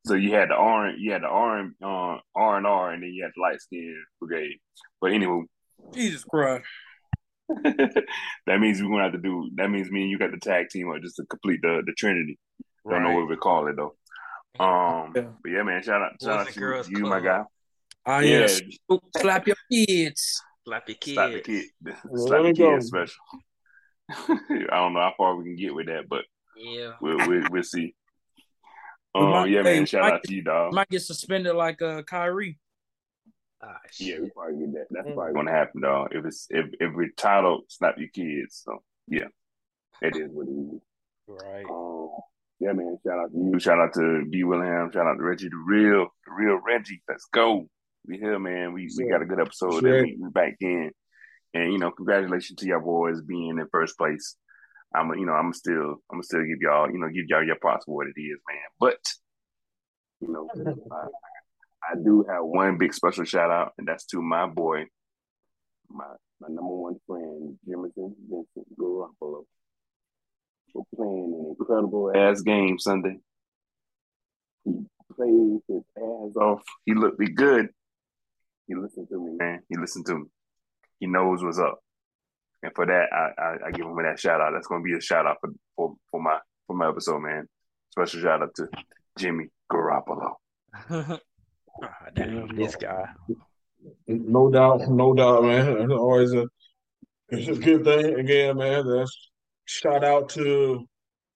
So 0.06 0.14
you 0.14 0.34
had 0.34 0.50
the 0.50 0.54
R 0.54 0.90
you 0.90 1.12
had 1.12 1.22
the 1.22 1.28
R 1.28 1.58
and 1.58 1.74
uh, 1.82 2.18
R 2.34 2.56
and 2.58 2.66
R, 2.66 2.92
and 2.92 3.02
then 3.02 3.10
you 3.10 3.24
had 3.24 3.32
the 3.34 3.40
light 3.40 3.60
skin 3.60 4.02
brigade. 4.20 4.58
But 5.00 5.12
anyway, 5.12 5.44
Jesus 5.94 6.24
Christ. 6.24 6.64
that 7.64 8.60
means 8.60 8.82
we're 8.82 8.90
gonna 8.90 9.04
have 9.04 9.12
to 9.12 9.18
do. 9.18 9.50
That 9.54 9.70
means 9.70 9.90
me 9.90 10.02
and 10.02 10.10
you 10.10 10.18
got 10.18 10.32
the 10.32 10.38
tag 10.38 10.68
team 10.68 10.90
up 10.90 11.00
just 11.02 11.16
to 11.16 11.24
complete 11.24 11.60
the 11.62 11.82
the 11.84 11.92
Trinity. 11.92 12.38
Right. 12.88 12.94
Don't 12.94 13.04
know 13.04 13.20
what 13.20 13.28
we 13.28 13.36
call 13.36 13.66
it 13.68 13.76
though. 13.76 13.94
Um, 14.58 15.12
yeah. 15.14 15.22
but 15.42 15.50
yeah, 15.50 15.62
man, 15.62 15.82
shout 15.82 16.02
out, 16.02 16.12
shout 16.20 16.48
out 16.48 16.84
to 16.84 16.90
you, 16.90 17.04
my 17.04 17.20
guy. 17.20 17.44
Oh 18.06 18.18
yeah, 18.20 18.48
slap 19.16 19.46
your 19.46 19.56
kids. 19.70 20.42
Slap 20.68 20.86
your 20.86 20.96
kids. 20.96 21.14
Slap 21.14 21.32
the 21.32 21.40
kid. 21.40 21.64
Slap 22.14 22.42
the 22.42 22.52
kids 22.52 22.86
special. 22.88 23.14
I 24.10 24.66
don't 24.70 24.92
know 24.92 25.00
how 25.00 25.14
far 25.16 25.34
we 25.34 25.44
can 25.44 25.56
get 25.56 25.74
with 25.74 25.86
that, 25.86 26.06
but 26.10 26.24
yeah, 26.58 26.92
we'll 27.00 27.16
we'll, 27.26 27.44
we'll 27.50 27.62
see. 27.62 27.94
Oh 29.14 29.32
uh, 29.32 29.44
yeah, 29.44 29.62
man! 29.62 29.86
Shout 29.86 30.12
out 30.12 30.22
to 30.24 30.34
you, 30.34 30.42
dog. 30.42 30.74
Might 30.74 30.90
get 30.90 31.00
suspended 31.00 31.54
like 31.54 31.80
uh 31.80 32.02
Kyrie. 32.02 32.58
Ah, 33.62 33.78
yeah, 33.98 34.18
we 34.20 34.28
probably 34.28 34.58
get 34.58 34.72
that. 34.74 34.86
That's 34.90 35.08
mm. 35.08 35.14
probably 35.14 35.32
gonna 35.32 35.52
happen, 35.52 35.80
dog. 35.80 36.08
If 36.12 36.26
it's 36.26 36.46
if 36.50 36.66
if 36.80 36.94
we're 36.94 37.12
titled 37.16 37.64
"Slap 37.68 37.96
Your 37.96 38.08
Kids," 38.08 38.62
so 38.62 38.82
yeah, 39.06 39.28
it 40.02 40.16
is 40.16 40.28
what 40.30 40.48
it 40.48 40.76
is. 40.76 40.82
Right. 41.26 41.64
Um, 41.64 42.10
yeah, 42.60 42.72
man. 42.72 42.98
Shout 43.06 43.18
out 43.18 43.32
to 43.32 43.38
you. 43.38 43.60
Shout 43.60 43.78
out 43.78 43.94
to 43.94 44.24
B. 44.28 44.44
William. 44.44 44.90
Shout 44.92 45.06
out 45.06 45.16
to 45.16 45.22
Reggie, 45.22 45.48
the 45.48 45.56
real, 45.56 46.08
the 46.26 46.32
real 46.32 46.60
Reggie. 46.64 47.02
Let's 47.08 47.26
go. 47.32 47.68
We 48.06 48.18
here, 48.18 48.38
man. 48.38 48.72
We 48.72 48.88
we 48.96 49.08
got 49.08 49.22
a 49.22 49.26
good 49.26 49.40
episode. 49.40 49.80
Sure. 49.80 50.02
We, 50.02 50.18
we 50.20 50.30
back 50.30 50.56
in, 50.60 50.90
and 51.54 51.72
you 51.72 51.78
know, 51.78 51.90
congratulations 51.90 52.58
to 52.58 52.66
y'all 52.66 52.80
boys 52.80 53.20
being 53.20 53.58
in 53.58 53.68
first 53.70 53.96
place. 53.96 54.36
I'm, 54.94 55.10
you 55.18 55.26
know, 55.26 55.34
I'm 55.34 55.52
still, 55.52 55.96
I'm 56.10 56.22
still 56.22 56.44
give 56.44 56.62
y'all, 56.62 56.90
you 56.90 56.98
know, 56.98 57.08
give 57.08 57.26
y'all 57.28 57.44
your 57.44 57.56
props 57.56 57.84
for 57.84 57.94
what 57.94 58.06
it 58.06 58.18
is, 58.18 58.38
man. 58.48 58.58
But 58.80 58.98
you 60.20 60.32
know, 60.32 60.48
I, 60.90 61.92
I 61.92 61.94
do 62.02 62.24
have 62.28 62.44
one 62.44 62.78
big 62.78 62.94
special 62.94 63.24
shout 63.24 63.50
out, 63.50 63.74
and 63.78 63.86
that's 63.86 64.06
to 64.06 64.22
my 64.22 64.46
boy, 64.46 64.86
my 65.90 66.06
my 66.40 66.48
number 66.48 66.74
one 66.74 66.96
friend, 67.06 67.58
Jimerson 67.68 68.14
Vincent 68.28 68.78
Garoppolo, 68.78 69.44
for 70.72 70.84
playing 70.94 71.34
an 71.34 71.56
incredible 71.58 72.12
ass 72.14 72.40
game 72.42 72.78
Sunday. 72.78 73.18
He 74.64 74.72
played 75.14 75.60
his 75.68 75.82
ass 75.96 76.36
off. 76.36 76.62
He 76.84 76.94
looked 76.94 77.20
good. 77.34 77.68
He 78.66 78.74
listened 78.74 79.08
to 79.08 79.18
me, 79.18 79.32
man. 79.36 79.62
He 79.68 79.76
listened 79.78 80.06
to 80.06 80.16
me. 80.16 80.24
He 81.00 81.06
knows 81.06 81.42
what's 81.42 81.58
up. 81.58 81.78
And 82.62 82.72
for 82.74 82.86
that, 82.86 83.06
I, 83.12 83.40
I, 83.40 83.56
I 83.66 83.70
give 83.70 83.86
him 83.86 83.96
that 84.02 84.18
shout 84.18 84.40
out. 84.40 84.52
That's 84.52 84.66
gonna 84.66 84.82
be 84.82 84.94
a 84.94 85.00
shout 85.00 85.26
out 85.26 85.38
for, 85.40 85.50
for, 85.76 85.94
for 86.10 86.20
my 86.20 86.38
for 86.66 86.76
my 86.76 86.88
episode, 86.88 87.20
man. 87.20 87.48
Special 87.90 88.20
shout 88.20 88.42
out 88.42 88.54
to 88.56 88.68
Jimmy 89.16 89.46
Garoppolo. 89.70 90.34
Oh, 90.90 91.18
damn, 92.14 92.54
this 92.56 92.76
guy. 92.76 93.04
No 94.06 94.50
doubt, 94.50 94.88
no 94.88 95.14
doubt, 95.14 95.44
man. 95.44 95.82
It's 95.82 95.92
always 95.92 96.32
a 96.32 96.46
it's 97.28 97.48
a 97.48 97.60
good 97.60 97.84
thing 97.84 98.18
again, 98.18 98.56
man. 98.56 98.86
That's 98.86 99.30
shout 99.68 100.02
out 100.02 100.28
to 100.30 100.86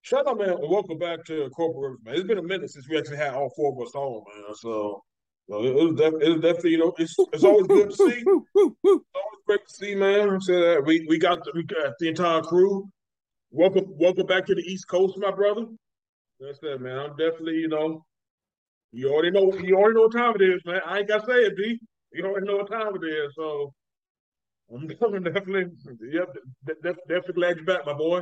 shout 0.00 0.26
out, 0.26 0.38
man. 0.38 0.56
Welcome 0.60 0.98
back 0.98 1.24
to 1.26 1.50
Corporate 1.50 2.04
man. 2.04 2.14
It's 2.14 2.24
been 2.24 2.38
a 2.38 2.42
minute 2.42 2.70
since 2.70 2.88
we 2.88 2.98
actually 2.98 3.18
had 3.18 3.34
all 3.34 3.50
four 3.54 3.72
of 3.72 3.86
us 3.86 3.94
on, 3.94 4.24
man. 4.26 4.54
So, 4.56 5.02
so 5.48 5.64
it, 5.64 5.74
was 5.74 5.94
def- 5.96 6.22
it 6.22 6.30
was 6.30 6.40
definitely, 6.40 6.70
you 6.70 6.78
know, 6.78 6.94
it's 6.98 7.14
it's 7.32 7.44
always 7.44 7.66
good 7.66 7.90
to 7.90 7.96
see. 7.96 8.24
It's 8.24 9.06
always 9.14 9.42
great 9.46 9.60
to 9.68 9.74
see, 9.74 9.94
man. 9.94 10.40
So 10.40 10.58
that 10.60 10.84
we 10.84 11.06
we 11.08 11.18
got 11.18 11.44
the, 11.44 11.52
we 11.54 11.64
got 11.64 11.92
the 11.98 12.08
entire 12.08 12.40
crew. 12.40 12.88
Welcome, 13.50 13.84
welcome 13.98 14.26
back 14.26 14.46
to 14.46 14.54
the 14.54 14.62
East 14.62 14.88
Coast, 14.88 15.18
my 15.18 15.30
brother. 15.30 15.66
That's 16.40 16.58
it, 16.62 16.80
man. 16.80 16.98
I'm 16.98 17.10
definitely, 17.10 17.56
you 17.56 17.68
know, 17.68 18.02
you 18.92 19.12
already 19.12 19.30
know. 19.30 19.52
You 19.58 19.76
already 19.76 19.94
know 19.94 20.02
what 20.02 20.12
time 20.12 20.34
it 20.36 20.42
is, 20.42 20.60
man. 20.64 20.80
I 20.86 21.00
ain't 21.00 21.08
gotta 21.08 21.26
say 21.26 21.42
it, 21.44 21.56
D. 21.56 21.78
You 22.14 22.24
already 22.24 22.46
know 22.46 22.56
what 22.56 22.70
time 22.70 22.94
it 22.94 23.06
is. 23.06 23.32
So 23.36 23.74
I'm 24.74 24.86
definitely, 24.86 25.64
yep, 26.10 26.34
definitely 26.82 27.34
glad 27.34 27.56
you're 27.56 27.64
back, 27.64 27.84
my 27.84 27.92
boy. 27.92 28.20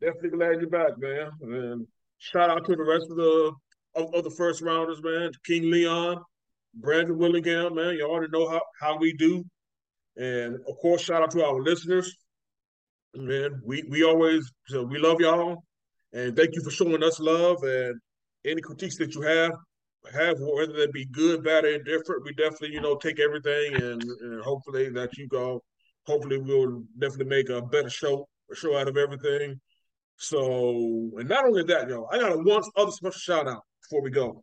Definitely 0.00 0.30
glad 0.30 0.60
you're 0.60 0.70
back, 0.70 0.98
man. 0.98 1.30
And 1.42 1.86
shout 2.18 2.48
out 2.48 2.64
to 2.64 2.76
the 2.76 2.82
rest 2.82 3.06
of 3.10 3.16
the 3.16 3.52
of, 3.94 4.14
of 4.14 4.24
the 4.24 4.30
first 4.30 4.62
rounders, 4.62 5.02
man. 5.02 5.30
King 5.44 5.70
Leon, 5.70 6.22
Brandon 6.74 7.18
Willingham, 7.18 7.74
man. 7.74 7.94
You 7.94 8.06
already 8.06 8.30
know 8.32 8.48
how 8.48 8.62
how 8.80 8.96
we 8.96 9.12
do. 9.12 9.44
And 10.16 10.56
of 10.66 10.78
course, 10.80 11.02
shout 11.02 11.22
out 11.22 11.30
to 11.32 11.44
our 11.44 11.60
listeners. 11.60 12.16
Man, 13.14 13.60
we 13.64 13.84
we 13.90 14.02
always 14.02 14.50
we 14.72 14.98
love 14.98 15.20
y'all, 15.20 15.62
and 16.14 16.34
thank 16.34 16.54
you 16.54 16.62
for 16.62 16.70
showing 16.70 17.02
us 17.02 17.20
love. 17.20 17.62
And 17.64 18.00
any 18.46 18.62
critiques 18.62 18.96
that 18.96 19.14
you 19.14 19.20
have, 19.20 19.52
have 20.14 20.36
whether 20.40 20.74
it 20.76 20.92
be 20.94 21.04
good, 21.04 21.44
bad, 21.44 21.64
or 21.64 21.74
indifferent, 21.74 22.24
we 22.24 22.32
definitely, 22.32 22.72
you 22.72 22.80
know, 22.80 22.96
take 22.96 23.20
everything 23.20 23.74
and, 23.74 24.02
and 24.02 24.42
hopefully 24.42 24.88
that 24.88 25.18
you 25.18 25.28
go 25.28 25.62
hopefully 26.06 26.38
we'll 26.38 26.82
definitely 26.98 27.26
make 27.26 27.48
a 27.48 27.62
better 27.62 27.90
show, 27.90 28.28
a 28.50 28.56
show 28.56 28.76
out 28.76 28.88
of 28.88 28.96
everything. 28.96 29.60
So 30.16 31.10
and 31.18 31.28
not 31.28 31.46
only 31.46 31.64
that, 31.64 31.88
yo, 31.88 32.06
I 32.10 32.18
got 32.18 32.32
a 32.32 32.38
one 32.38 32.62
other 32.76 32.92
special 32.92 33.18
shout 33.18 33.48
out 33.48 33.62
before 33.82 34.02
we 34.02 34.10
go. 34.10 34.42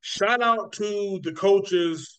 Shout 0.00 0.42
out 0.42 0.72
to 0.74 1.20
the 1.22 1.32
coaches, 1.32 2.18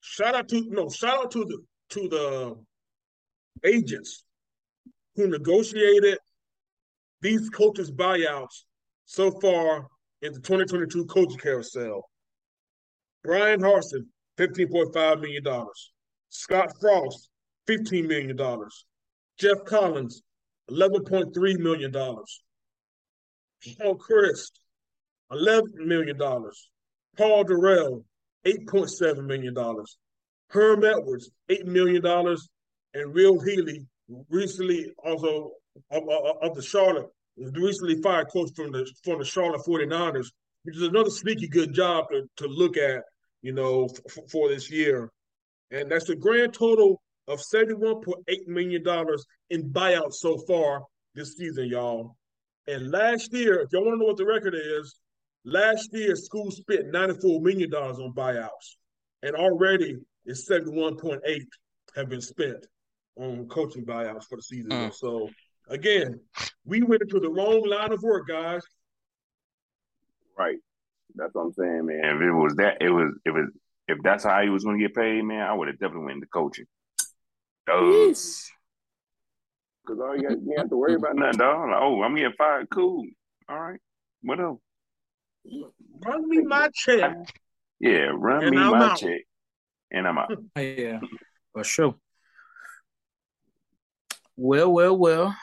shout 0.00 0.34
out 0.34 0.48
to 0.48 0.64
no, 0.68 0.88
shout 0.88 1.24
out 1.24 1.30
to 1.32 1.44
the 1.44 1.58
to 1.90 2.08
the 2.08 2.56
agents 3.64 4.24
who 5.16 5.28
negotiated 5.28 6.18
these 7.20 7.48
coaches' 7.50 7.90
buyouts 7.90 8.64
so 9.06 9.30
far 9.40 9.86
in 10.22 10.32
the 10.32 10.40
2022 10.40 11.06
coaching 11.06 11.38
carousel. 11.38 12.08
Bryan 13.22 13.60
Harsin, 13.60 14.06
$15.5 14.38 15.20
million. 15.20 15.44
Scott 16.28 16.72
Frost, 16.80 17.30
$15 17.68 18.06
million. 18.06 18.36
Geoff 19.38 19.64
Collins, 19.64 20.22
$11.3 20.70 21.58
million. 21.58 21.92
Paul 21.92 22.26
Chryst, 23.96 24.52
$11 25.32 25.62
million. 25.76 26.18
Paul 26.18 27.44
Dorrell, 27.44 28.04
$8.7 28.46 29.24
million. 29.24 29.54
Herm 30.50 30.84
Edwards, 30.84 31.30
$8 31.50 31.64
million. 31.64 32.04
And 32.94 33.14
Will 33.14 33.40
Healy, 33.40 33.86
recently 34.28 34.92
also 35.04 35.52
of, 35.90 36.02
of, 36.02 36.36
of 36.42 36.54
the 36.54 36.62
Charlotte, 36.62 37.06
recently 37.36 38.00
fired 38.00 38.28
coach 38.32 38.50
from 38.54 38.70
the 38.70 38.88
from 39.02 39.18
the 39.18 39.24
Charlotte 39.24 39.62
49ers, 39.66 40.28
which 40.62 40.76
is 40.76 40.82
another 40.82 41.10
sneaky 41.10 41.48
good 41.48 41.74
job 41.74 42.04
to, 42.10 42.22
to 42.36 42.46
look 42.46 42.76
at 42.76 43.02
you 43.44 43.52
know, 43.52 43.84
f- 43.84 44.30
for 44.30 44.48
this 44.48 44.70
year. 44.70 45.12
And 45.70 45.90
that's 45.90 46.06
the 46.06 46.16
grand 46.16 46.54
total 46.54 47.00
of 47.28 47.40
$71.8 47.40 48.46
million 48.46 48.82
in 49.50 49.70
buyouts 49.70 50.14
so 50.14 50.38
far 50.46 50.82
this 51.14 51.36
season, 51.36 51.68
y'all. 51.68 52.16
And 52.66 52.90
last 52.90 53.32
year, 53.32 53.60
if 53.60 53.72
y'all 53.72 53.84
want 53.84 53.94
to 53.94 53.98
know 53.98 54.06
what 54.06 54.16
the 54.16 54.26
record 54.26 54.54
is, 54.54 54.98
last 55.44 55.88
year 55.92 56.16
school 56.16 56.50
spent 56.50 56.92
$94 56.92 57.40
million 57.42 57.72
on 57.72 58.12
buyouts. 58.12 58.76
And 59.22 59.34
already 59.34 59.96
it's 60.26 60.48
71.8 60.48 61.20
have 61.96 62.08
been 62.08 62.20
spent 62.20 62.66
on 63.16 63.46
coaching 63.48 63.84
buyouts 63.84 64.24
for 64.24 64.36
the 64.36 64.42
season. 64.42 64.70
Mm. 64.70 64.94
So 64.94 65.30
again, 65.68 66.20
we 66.64 66.82
went 66.82 67.02
into 67.02 67.20
the 67.20 67.30
wrong 67.30 67.62
line 67.66 67.92
of 67.92 68.02
work, 68.02 68.28
guys. 68.28 68.62
Right. 70.36 70.58
That's 71.14 71.34
what 71.34 71.42
I'm 71.42 71.52
saying, 71.52 71.86
man. 71.86 72.16
If 72.16 72.22
it 72.22 72.32
was 72.32 72.56
that, 72.56 72.78
it 72.80 72.90
was 72.90 73.14
it 73.24 73.30
was 73.30 73.48
if 73.86 73.98
that's 74.02 74.24
how 74.24 74.42
he 74.42 74.48
was 74.48 74.64
going 74.64 74.78
to 74.78 74.84
get 74.84 74.96
paid, 74.96 75.22
man, 75.22 75.42
I 75.42 75.54
would 75.54 75.68
have 75.68 75.78
definitely 75.78 76.06
went 76.06 76.16
into 76.16 76.26
coaching. 76.26 76.64
Because 77.66 78.40
all 79.90 80.16
you, 80.16 80.28
got, 80.28 80.42
you 80.42 80.54
have 80.56 80.68
to 80.70 80.76
worry 80.76 80.94
about 80.94 81.16
nothing, 81.16 81.38
dog. 81.38 81.70
Like, 81.70 81.80
oh, 81.80 82.02
I'm 82.02 82.14
getting 82.14 82.32
fired. 82.36 82.68
Cool. 82.70 83.06
All 83.48 83.60
right. 83.60 83.80
What 84.22 84.40
else? 84.40 84.60
Run 86.04 86.28
me 86.28 86.42
my 86.42 86.68
check. 86.74 87.16
Yeah, 87.80 88.10
run 88.14 88.50
me 88.50 88.58
I'm 88.58 88.70
my 88.70 88.90
out. 88.90 88.98
check. 88.98 89.20
And 89.90 90.06
I'm 90.08 90.18
out. 90.18 90.30
yeah, 90.56 91.00
for 91.52 91.64
sure. 91.64 91.94
Well, 94.36 94.72
well, 94.72 94.96
well. 94.96 95.36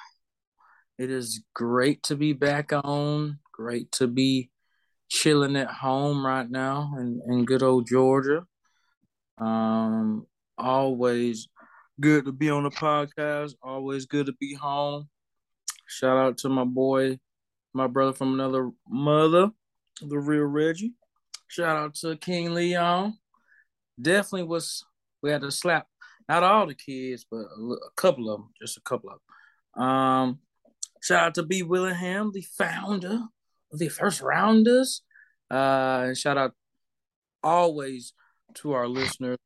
It 0.98 1.10
is 1.10 1.44
great 1.56 2.04
to 2.04 2.16
be 2.16 2.34
back 2.34 2.72
on. 2.74 3.40
Great 3.52 3.92
to 3.94 4.08
be 4.08 4.52
chilling 5.10 5.56
at 5.56 5.70
home 5.70 6.26
right 6.26 6.50
now 6.50 6.94
in, 6.98 7.22
in 7.28 7.46
good 7.46 7.64
old 7.64 7.88
Georgia. 7.88 8.46
Um, 9.38 10.28
always 10.58 11.48
good 12.02 12.26
to 12.26 12.32
be 12.32 12.50
on 12.50 12.64
the 12.64 12.72
podcast. 12.72 13.54
Always 13.62 14.06
good 14.06 14.26
to 14.26 14.34
be 14.34 14.56
home. 14.56 15.08
Shout 15.88 16.18
out 16.18 16.38
to 16.40 16.50
my 16.50 16.64
boy, 16.64 17.20
my 17.74 17.88
brother 17.88 18.14
from 18.14 18.34
another 18.34 18.72
mother, 18.90 19.52
the 20.02 20.18
real 20.18 20.44
Reggie. 20.44 20.94
Shout 21.48 21.78
out 21.78 21.96
to 21.96 22.18
King 22.18 22.54
Leon. 22.54 23.18
Definitely 24.02 24.48
was 24.48 24.84
we 25.22 25.30
had 25.30 25.42
to 25.42 25.52
slap 25.52 25.88
not 26.28 26.44
all 26.44 26.66
the 26.66 26.74
kids, 26.74 27.26
but 27.30 27.40
a, 27.40 27.76
couple 27.96 28.32
of 28.32 28.40
them, 28.40 28.50
just 28.60 28.78
a 28.78 28.82
couple 28.82 29.10
of 29.10 29.20
them. 29.76 29.84
Um, 29.84 30.40
shout 31.04 31.28
out 31.28 31.36
to 31.36 31.44
B 31.44 31.62
Willingham, 31.62 32.32
the 32.34 32.46
founder 32.58 33.20
of 33.72 33.80
the 33.80 33.90
first 33.90 34.22
rounders. 34.22 35.02
Uh, 35.52 36.06
and 36.08 36.18
shout 36.18 36.38
out 36.38 36.54
always 37.44 38.14
to 38.56 38.72
our 38.72 38.88
listeners 38.88 39.38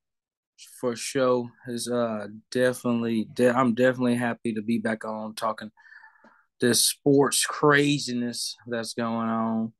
for 0.80 0.96
show 0.96 1.50
is 1.68 1.90
uh 1.90 2.28
definitely 2.52 3.28
de- 3.34 3.56
I'm 3.56 3.74
definitely 3.74 4.16
happy 4.16 4.54
to 4.54 4.62
be 4.62 4.78
back 4.78 5.06
on 5.06 5.36
talking 5.36 5.72
this 6.62 6.88
sports 6.88 7.46
craziness 7.46 8.56
that's 8.68 8.94
going 8.94 9.30
on. 9.30 9.74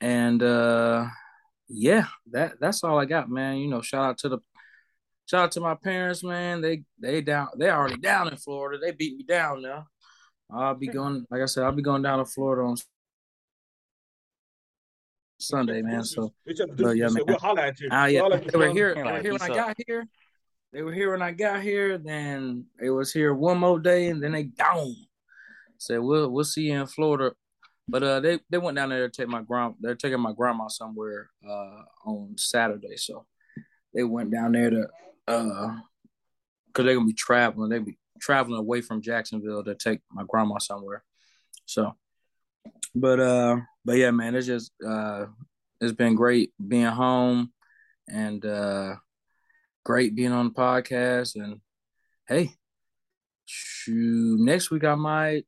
And 0.00 0.42
uh 0.42 1.06
yeah, 1.68 2.06
that 2.32 2.54
that's 2.60 2.82
all 2.84 2.98
I 2.98 3.04
got, 3.04 3.30
man. 3.30 3.58
You 3.58 3.68
know, 3.68 3.80
shout 3.80 4.04
out 4.04 4.18
to 4.18 4.28
the 4.28 4.38
shout 5.26 5.44
out 5.44 5.52
to 5.52 5.60
my 5.60 5.74
parents, 5.74 6.22
man. 6.22 6.60
They 6.60 6.82
they 7.00 7.20
down 7.20 7.48
they 7.56 7.70
already 7.70 7.96
down 7.96 8.28
in 8.28 8.36
Florida. 8.36 8.78
They 8.80 8.92
beat 8.92 9.16
me 9.16 9.24
down 9.24 9.62
now. 9.62 9.86
I'll 10.52 10.74
be 10.74 10.88
going 10.88 11.26
like 11.30 11.42
I 11.42 11.46
said, 11.46 11.64
I'll 11.64 11.72
be 11.72 11.82
going 11.82 12.02
down 12.02 12.18
to 12.18 12.24
Florida 12.24 12.62
on 12.62 12.76
Sunday, 15.40 15.82
man. 15.82 16.04
So, 16.04 16.32
but 16.76 16.96
yeah, 16.96 17.08
man. 17.08 17.24
Uh, 17.90 18.06
yeah, 18.06 18.28
they 18.28 18.58
were 18.58 18.70
here. 18.70 18.94
They 18.94 19.02
were 19.02 19.20
here 19.20 19.32
when 19.32 19.42
I 19.42 19.48
got 19.48 19.76
here. 19.86 20.06
They 20.72 20.82
were 20.82 20.92
here 20.92 21.10
when 21.10 21.22
I 21.22 21.32
got 21.32 21.62
here. 21.62 21.98
Then 21.98 22.66
it 22.80 22.90
was 22.90 23.12
here 23.12 23.34
one 23.34 23.58
more 23.58 23.78
day, 23.78 24.08
and 24.08 24.22
then 24.22 24.32
they 24.32 24.44
gone. 24.44 24.94
Said 25.78 25.98
we'll 25.98 26.30
we'll 26.30 26.44
see 26.44 26.70
you 26.70 26.80
in 26.80 26.86
Florida. 26.86 27.34
But 27.88 28.02
uh, 28.02 28.20
they 28.20 28.38
they 28.50 28.58
went 28.58 28.76
down 28.76 28.90
there 28.90 29.08
to 29.08 29.10
take 29.10 29.28
my 29.28 29.42
grand. 29.42 29.74
They're 29.80 29.94
taking 29.94 30.20
my 30.20 30.32
grandma 30.32 30.68
somewhere 30.68 31.30
uh 31.48 31.82
on 32.04 32.34
Saturday, 32.36 32.96
so 32.96 33.26
they 33.94 34.04
went 34.04 34.30
down 34.30 34.52
there 34.52 34.70
to 34.70 34.88
uh, 35.26 35.76
cause 36.72 36.84
they're 36.84 36.94
gonna 36.94 37.06
be 37.06 37.14
traveling. 37.14 37.70
They 37.70 37.78
be 37.78 37.98
traveling 38.20 38.58
away 38.58 38.80
from 38.82 39.02
Jacksonville 39.02 39.64
to 39.64 39.74
take 39.74 40.00
my 40.12 40.24
grandma 40.28 40.58
somewhere. 40.58 41.02
So, 41.64 41.96
but 42.94 43.18
uh, 43.18 43.56
but 43.84 43.96
yeah, 43.96 44.10
man, 44.10 44.34
it's 44.34 44.46
just 44.46 44.72
uh, 44.86 45.26
it's 45.80 45.92
been 45.92 46.14
great 46.14 46.52
being 46.66 46.84
home 46.86 47.52
and 48.08 48.44
uh, 48.44 48.96
great 49.84 50.14
being 50.14 50.32
on 50.32 50.46
the 50.46 50.54
podcast. 50.54 51.36
And 51.36 51.60
hey, 52.28 52.54
shoot, 53.46 54.40
next 54.40 54.70
week 54.70 54.84
I 54.84 54.94
might, 54.94 55.46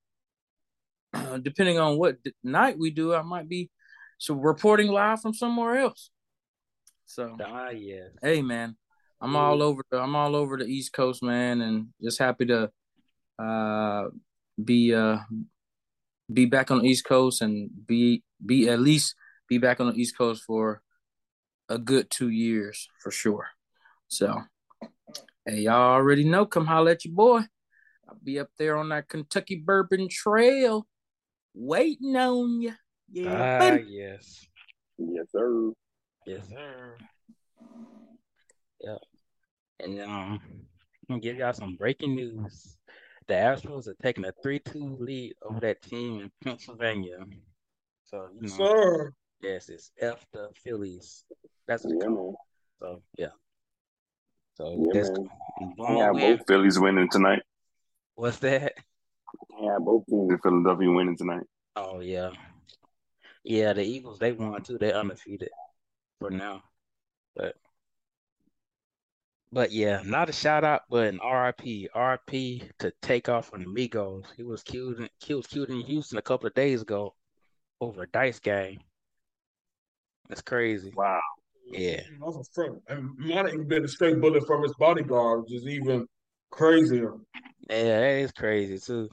depending 1.42 1.78
on 1.78 1.98
what 1.98 2.16
night 2.42 2.78
we 2.78 2.90
do, 2.90 3.14
I 3.14 3.22
might 3.22 3.48
be 3.48 3.70
so 4.18 4.34
reporting 4.34 4.88
live 4.88 5.20
from 5.20 5.34
somewhere 5.34 5.78
else. 5.78 6.10
So 7.06 7.36
ah, 7.44 7.70
yeah. 7.70 8.06
Hey, 8.22 8.40
man, 8.40 8.76
I'm 9.20 9.36
all 9.36 9.62
over. 9.62 9.82
The, 9.90 9.98
I'm 9.98 10.16
all 10.16 10.34
over 10.34 10.56
the 10.56 10.64
East 10.64 10.92
Coast, 10.94 11.22
man, 11.22 11.60
and 11.60 11.88
just 12.02 12.18
happy 12.18 12.46
to 12.46 12.70
uh, 13.38 14.04
be 14.62 14.94
uh, 14.94 15.18
be 16.30 16.46
back 16.46 16.70
on 16.70 16.80
the 16.80 16.88
East 16.88 17.04
Coast 17.04 17.42
and 17.42 17.70
be 17.86 18.22
be 18.44 18.68
at 18.68 18.80
least 18.80 19.14
be 19.48 19.58
back 19.58 19.80
on 19.80 19.88
the 19.88 20.00
East 20.00 20.16
Coast 20.16 20.42
for 20.44 20.82
a 21.68 21.78
good 21.78 22.10
two 22.10 22.28
years 22.28 22.88
for 23.02 23.10
sure. 23.10 23.48
So, 24.08 24.42
hey, 25.46 25.60
y'all 25.60 25.94
already 25.94 26.24
know. 26.24 26.44
Come 26.46 26.66
holler 26.66 26.92
at 26.92 27.04
your 27.04 27.14
boy. 27.14 27.40
I'll 28.08 28.18
be 28.22 28.38
up 28.38 28.48
there 28.58 28.76
on 28.76 28.90
that 28.90 29.08
Kentucky 29.08 29.56
Bourbon 29.56 30.08
Trail, 30.10 30.86
waiting 31.54 32.16
on 32.16 32.60
you. 32.60 32.74
Yeah, 33.10 33.58
ah, 33.72 33.78
yes, 33.86 34.46
yes, 34.98 35.26
sir. 35.32 35.72
Yes, 36.26 36.48
sir. 36.48 36.96
Yep. 38.80 38.98
And 39.80 40.00
um, 40.00 40.40
I'm 40.42 40.66
gonna 41.08 41.20
give 41.20 41.36
y'all 41.36 41.52
some 41.52 41.76
breaking 41.76 42.14
news 42.14 42.78
the 43.26 43.34
Astros 43.34 43.88
are 43.88 43.96
taking 44.02 44.24
a 44.24 44.32
three-two 44.42 44.96
lead 44.98 45.34
over 45.42 45.60
that 45.60 45.82
team 45.82 46.20
in 46.20 46.30
Pennsylvania. 46.42 47.18
So 48.04 48.28
you 48.34 48.48
know, 48.48 48.56
Sir. 48.56 49.12
yes, 49.40 49.68
it's 49.68 49.90
F 50.00 50.26
the 50.32 50.50
Phillies. 50.62 51.24
That's 51.66 51.84
what 51.84 51.94
yeah, 51.94 52.26
So 52.78 53.02
yeah. 53.16 53.28
So 54.54 54.76
yeah, 54.76 55.00
that's 55.00 55.10
yeah, 55.78 56.12
both 56.12 56.46
Phillies 56.46 56.78
winning 56.78 57.08
tonight. 57.10 57.42
What's 58.14 58.38
that? 58.38 58.74
Yeah, 59.60 59.78
both 59.80 60.04
teams 60.06 60.30
in 60.30 60.38
Philadelphia 60.38 60.90
winning 60.90 61.16
tonight. 61.16 61.44
Oh 61.76 62.00
yeah, 62.00 62.30
yeah. 63.44 63.72
The 63.72 63.82
Eagles 63.82 64.18
they 64.18 64.32
won 64.32 64.62
too. 64.62 64.78
They're 64.78 64.94
undefeated 64.94 65.50
for 66.20 66.30
now, 66.30 66.62
but 67.34 67.56
but 69.52 69.70
yeah, 69.70 70.00
not 70.04 70.30
a 70.30 70.32
shout 70.32 70.64
out, 70.64 70.82
but 70.88 71.08
an 71.08 71.20
RIP. 71.22 71.90
RIP 71.94 72.72
to 72.78 72.92
Takeoff 73.02 73.52
on 73.52 73.60
the 73.60 73.66
Migos. 73.66 74.24
He 74.36 74.42
was 74.42 74.62
killed, 74.62 74.96
he 75.18 75.34
was 75.34 75.46
killed 75.46 75.68
in 75.68 75.82
Houston 75.82 76.16
a 76.16 76.22
couple 76.22 76.46
of 76.46 76.54
days 76.54 76.80
ago 76.80 77.14
over 77.80 78.04
a 78.04 78.08
dice 78.08 78.38
game. 78.38 78.80
That's 80.28 80.40
crazy. 80.40 80.92
Wow. 80.96 81.20
Yeah. 81.70 82.00
Mm, 82.22 82.80
and 82.88 83.18
might 83.18 83.50
have 83.50 83.68
been 83.68 83.84
a 83.84 83.88
straight 83.88 84.20
bullet 84.20 84.46
from 84.46 84.62
his 84.62 84.74
bodyguard, 84.78 85.42
which 85.42 85.52
is 85.52 85.66
even 85.66 86.06
crazier. 86.50 87.14
Yeah, 87.68 88.00
that 88.00 88.18
is 88.20 88.32
crazy 88.32 88.78
too. 88.78 89.10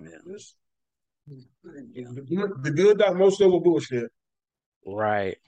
Yeah. 0.00 0.18
The 1.26 2.72
good 2.74 2.98
that 2.98 3.16
most 3.16 3.40
of 3.40 3.50
the 3.50 3.58
bullshit. 3.58 4.10
Right. 4.86 5.38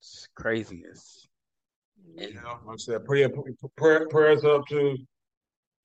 It's 0.00 0.26
craziness. 0.34 1.28
You 2.16 2.34
know, 2.34 2.58
like 2.66 2.74
I 2.74 2.76
said, 2.76 3.04
prayer, 3.04 3.30
prayer, 3.76 4.08
prayers 4.08 4.44
up 4.44 4.62
to, 4.68 4.96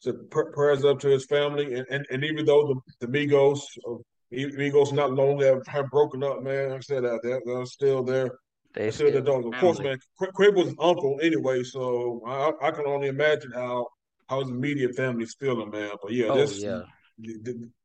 to 0.04 0.14
prayers 0.32 0.84
up 0.84 1.00
to 1.00 1.08
his 1.08 1.26
family, 1.26 1.76
and, 1.76 1.86
and, 1.90 2.06
and 2.10 2.24
even 2.24 2.46
though 2.46 2.82
the, 3.00 3.08
the 3.08 3.08
Migos, 3.08 3.62
uh, 3.88 3.96
Migos 4.34 4.92
not 4.92 5.14
long 5.14 5.40
have, 5.42 5.66
have 5.68 5.90
broken 5.90 6.24
up, 6.24 6.44
man. 6.44 6.70
Like 6.70 6.78
I 6.78 6.82
said 6.82 7.04
that 7.04 7.20
they're, 7.24 7.42
they're 7.46 7.66
still 7.66 8.04
there. 8.04 8.32
They 8.74 8.92
still 8.92 9.12
the 9.12 9.22
dogs. 9.22 9.46
Of 9.46 9.54
course, 9.54 9.80
man. 9.80 9.98
Quib 10.20 10.56
was 10.56 10.76
uncle 10.80 11.20
anyway, 11.22 11.64
so 11.64 12.22
I, 12.28 12.52
I 12.62 12.72
can 12.72 12.86
only 12.86 13.08
imagine 13.08 13.52
how 13.54 13.88
how 14.28 14.42
his 14.42 14.50
immediate 14.50 14.96
family's 14.96 15.36
feeling, 15.40 15.70
man. 15.70 15.92
But 16.02 16.12
yeah, 16.12 16.28
oh, 16.28 16.36
this 16.36 16.62
yeah. 16.62 16.82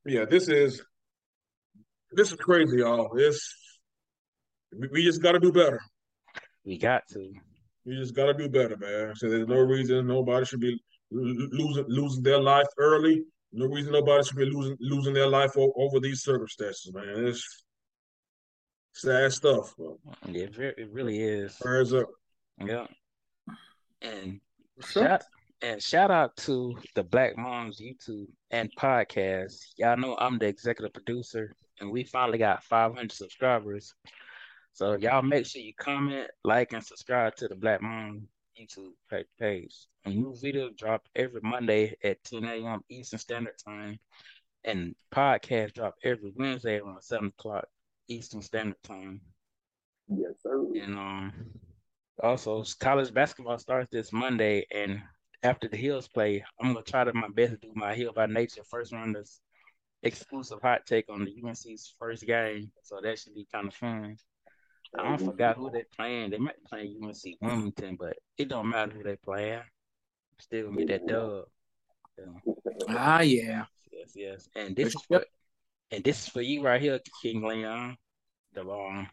yeah, 0.04 0.24
this 0.24 0.48
is 0.48 0.82
this 2.10 2.32
is 2.32 2.38
crazy, 2.38 2.78
y'all. 2.78 3.14
This 3.14 3.54
we 4.90 5.04
just 5.04 5.22
got 5.22 5.32
to 5.32 5.38
do 5.38 5.52
better. 5.52 5.80
We 6.64 6.76
got 6.76 7.02
to. 7.12 7.32
You 7.90 7.98
just 7.98 8.14
got 8.14 8.26
to 8.26 8.34
do 8.34 8.48
better, 8.48 8.76
man. 8.76 9.16
So 9.16 9.28
there's 9.28 9.48
no 9.48 9.58
reason 9.58 10.06
nobody 10.06 10.46
should 10.46 10.60
be 10.60 10.80
losing 11.10 11.86
losing 11.88 12.22
their 12.22 12.40
life 12.40 12.68
early. 12.78 13.24
No 13.52 13.66
reason 13.66 13.92
nobody 13.92 14.22
should 14.22 14.36
be 14.36 14.44
losing 14.44 14.76
losing 14.78 15.12
their 15.12 15.26
life 15.26 15.56
over 15.56 15.98
these 15.98 16.22
circumstances, 16.22 16.92
man. 16.94 17.26
It's 17.26 17.64
sad 18.94 19.32
stuff. 19.32 19.74
Yeah, 20.28 20.46
it 20.56 20.88
really 20.92 21.20
is. 21.20 21.56
Prayers 21.60 21.92
up. 21.92 22.06
Yeah. 22.64 22.86
And 24.02 24.40
shout 24.84 25.22
and 25.60 25.82
shout 25.82 26.12
out 26.12 26.36
to 26.36 26.76
the 26.94 27.02
Black 27.02 27.36
Moms 27.36 27.80
YouTube 27.80 28.28
and 28.52 28.70
podcast. 28.78 29.56
Y'all 29.78 29.96
know 29.96 30.16
I'm 30.16 30.38
the 30.38 30.46
executive 30.46 30.92
producer, 30.92 31.52
and 31.80 31.90
we 31.90 32.04
finally 32.04 32.38
got 32.38 32.62
500 32.62 33.10
subscribers. 33.10 33.94
So 34.72 34.96
y'all 34.96 35.22
make 35.22 35.46
sure 35.46 35.62
you 35.62 35.74
comment, 35.74 36.30
like, 36.44 36.72
and 36.72 36.84
subscribe 36.84 37.36
to 37.36 37.48
the 37.48 37.54
Black 37.54 37.82
Moon 37.82 38.28
YouTube 38.58 38.92
page. 39.38 39.74
A 40.04 40.10
new 40.10 40.34
video 40.40 40.70
drop 40.70 41.02
every 41.14 41.40
Monday 41.42 41.96
at 42.02 42.22
10 42.24 42.44
a.m. 42.44 42.80
Eastern 42.88 43.18
Standard 43.18 43.58
Time, 43.64 43.98
and 44.64 44.94
podcast 45.12 45.74
drop 45.74 45.96
every 46.02 46.32
Wednesday 46.34 46.78
around 46.78 47.02
7 47.02 47.28
o'clock 47.28 47.66
Eastern 48.08 48.42
Standard 48.42 48.82
Time. 48.82 49.20
Yes, 50.08 50.32
sir. 50.42 50.64
And 50.80 50.96
um, 50.96 51.32
also 52.22 52.64
college 52.78 53.12
basketball 53.12 53.58
starts 53.58 53.88
this 53.92 54.12
Monday, 54.12 54.66
and 54.74 55.02
after 55.42 55.68
the 55.68 55.76
Heels 55.76 56.08
play, 56.08 56.44
I'm 56.60 56.72
gonna 56.72 56.84
try 56.84 57.04
to 57.04 57.12
my 57.12 57.28
best 57.28 57.52
to 57.52 57.58
do 57.58 57.72
my 57.74 57.94
Hill 57.94 58.12
by 58.14 58.26
Nature 58.26 58.62
first 58.64 58.92
rounders 58.92 59.40
exclusive 60.02 60.60
hot 60.62 60.86
take 60.86 61.08
on 61.10 61.24
the 61.24 61.42
UNC's 61.44 61.94
first 61.98 62.26
game, 62.26 62.70
so 62.82 63.00
that 63.02 63.18
should 63.18 63.34
be 63.34 63.46
kind 63.52 63.68
of 63.68 63.74
fun. 63.74 64.16
I 64.98 65.04
don't 65.04 65.24
forgot 65.24 65.56
who 65.56 65.70
they 65.70 65.84
playing. 65.96 66.30
They 66.30 66.38
might 66.38 66.56
be 66.56 66.68
playing 66.68 67.00
UNC 67.02 67.36
Wilmington, 67.40 67.96
but 67.98 68.16
it 68.36 68.48
don't 68.48 68.68
matter 68.68 68.92
who 68.92 69.02
they 69.02 69.16
play. 69.16 69.60
Still 70.38 70.70
gonna 70.70 70.84
get 70.84 71.06
that 71.06 71.12
dub. 71.12 71.44
Ah, 72.88 73.20
yeah. 73.20 73.64
Yes, 73.92 74.12
yes. 74.14 74.48
And 74.56 74.74
this 74.74 74.94
is 74.94 75.02
for, 75.02 75.24
and 75.90 76.02
this 76.02 76.22
is 76.22 76.28
for 76.28 76.40
you 76.40 76.62
right 76.62 76.80
here, 76.80 76.98
King 77.22 77.42
Leon. 77.42 77.96
The 78.52 78.62
um, 78.62 79.08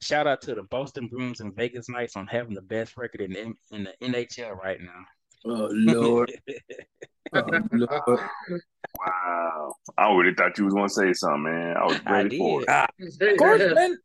shout 0.00 0.26
out 0.26 0.42
to 0.42 0.54
the 0.54 0.62
Boston 0.62 1.08
Bruins 1.08 1.40
and 1.40 1.54
Vegas 1.54 1.88
Knights 1.88 2.16
on 2.16 2.26
having 2.26 2.54
the 2.54 2.62
best 2.62 2.96
record 2.96 3.20
in 3.20 3.32
the, 3.32 3.76
in 3.76 3.84
the 3.84 3.94
NHL 4.00 4.56
right 4.56 4.80
now. 4.80 5.04
Oh 5.46 5.68
Lord. 5.70 6.32
oh, 7.34 7.44
Lord. 7.72 8.20
Wow. 8.98 9.74
I 9.98 10.04
already 10.04 10.34
thought 10.34 10.56
you 10.56 10.64
was 10.64 10.74
gonna 10.74 10.88
say 10.88 11.12
something, 11.12 11.42
man. 11.42 11.76
I 11.76 11.84
was 11.84 12.00
ready 12.06 12.36
I 12.36 12.38
for 12.38 12.62
it. 12.62 12.68
Ah, 12.68 12.86
of 12.98 13.36
course, 13.38 13.74
man. 13.74 13.98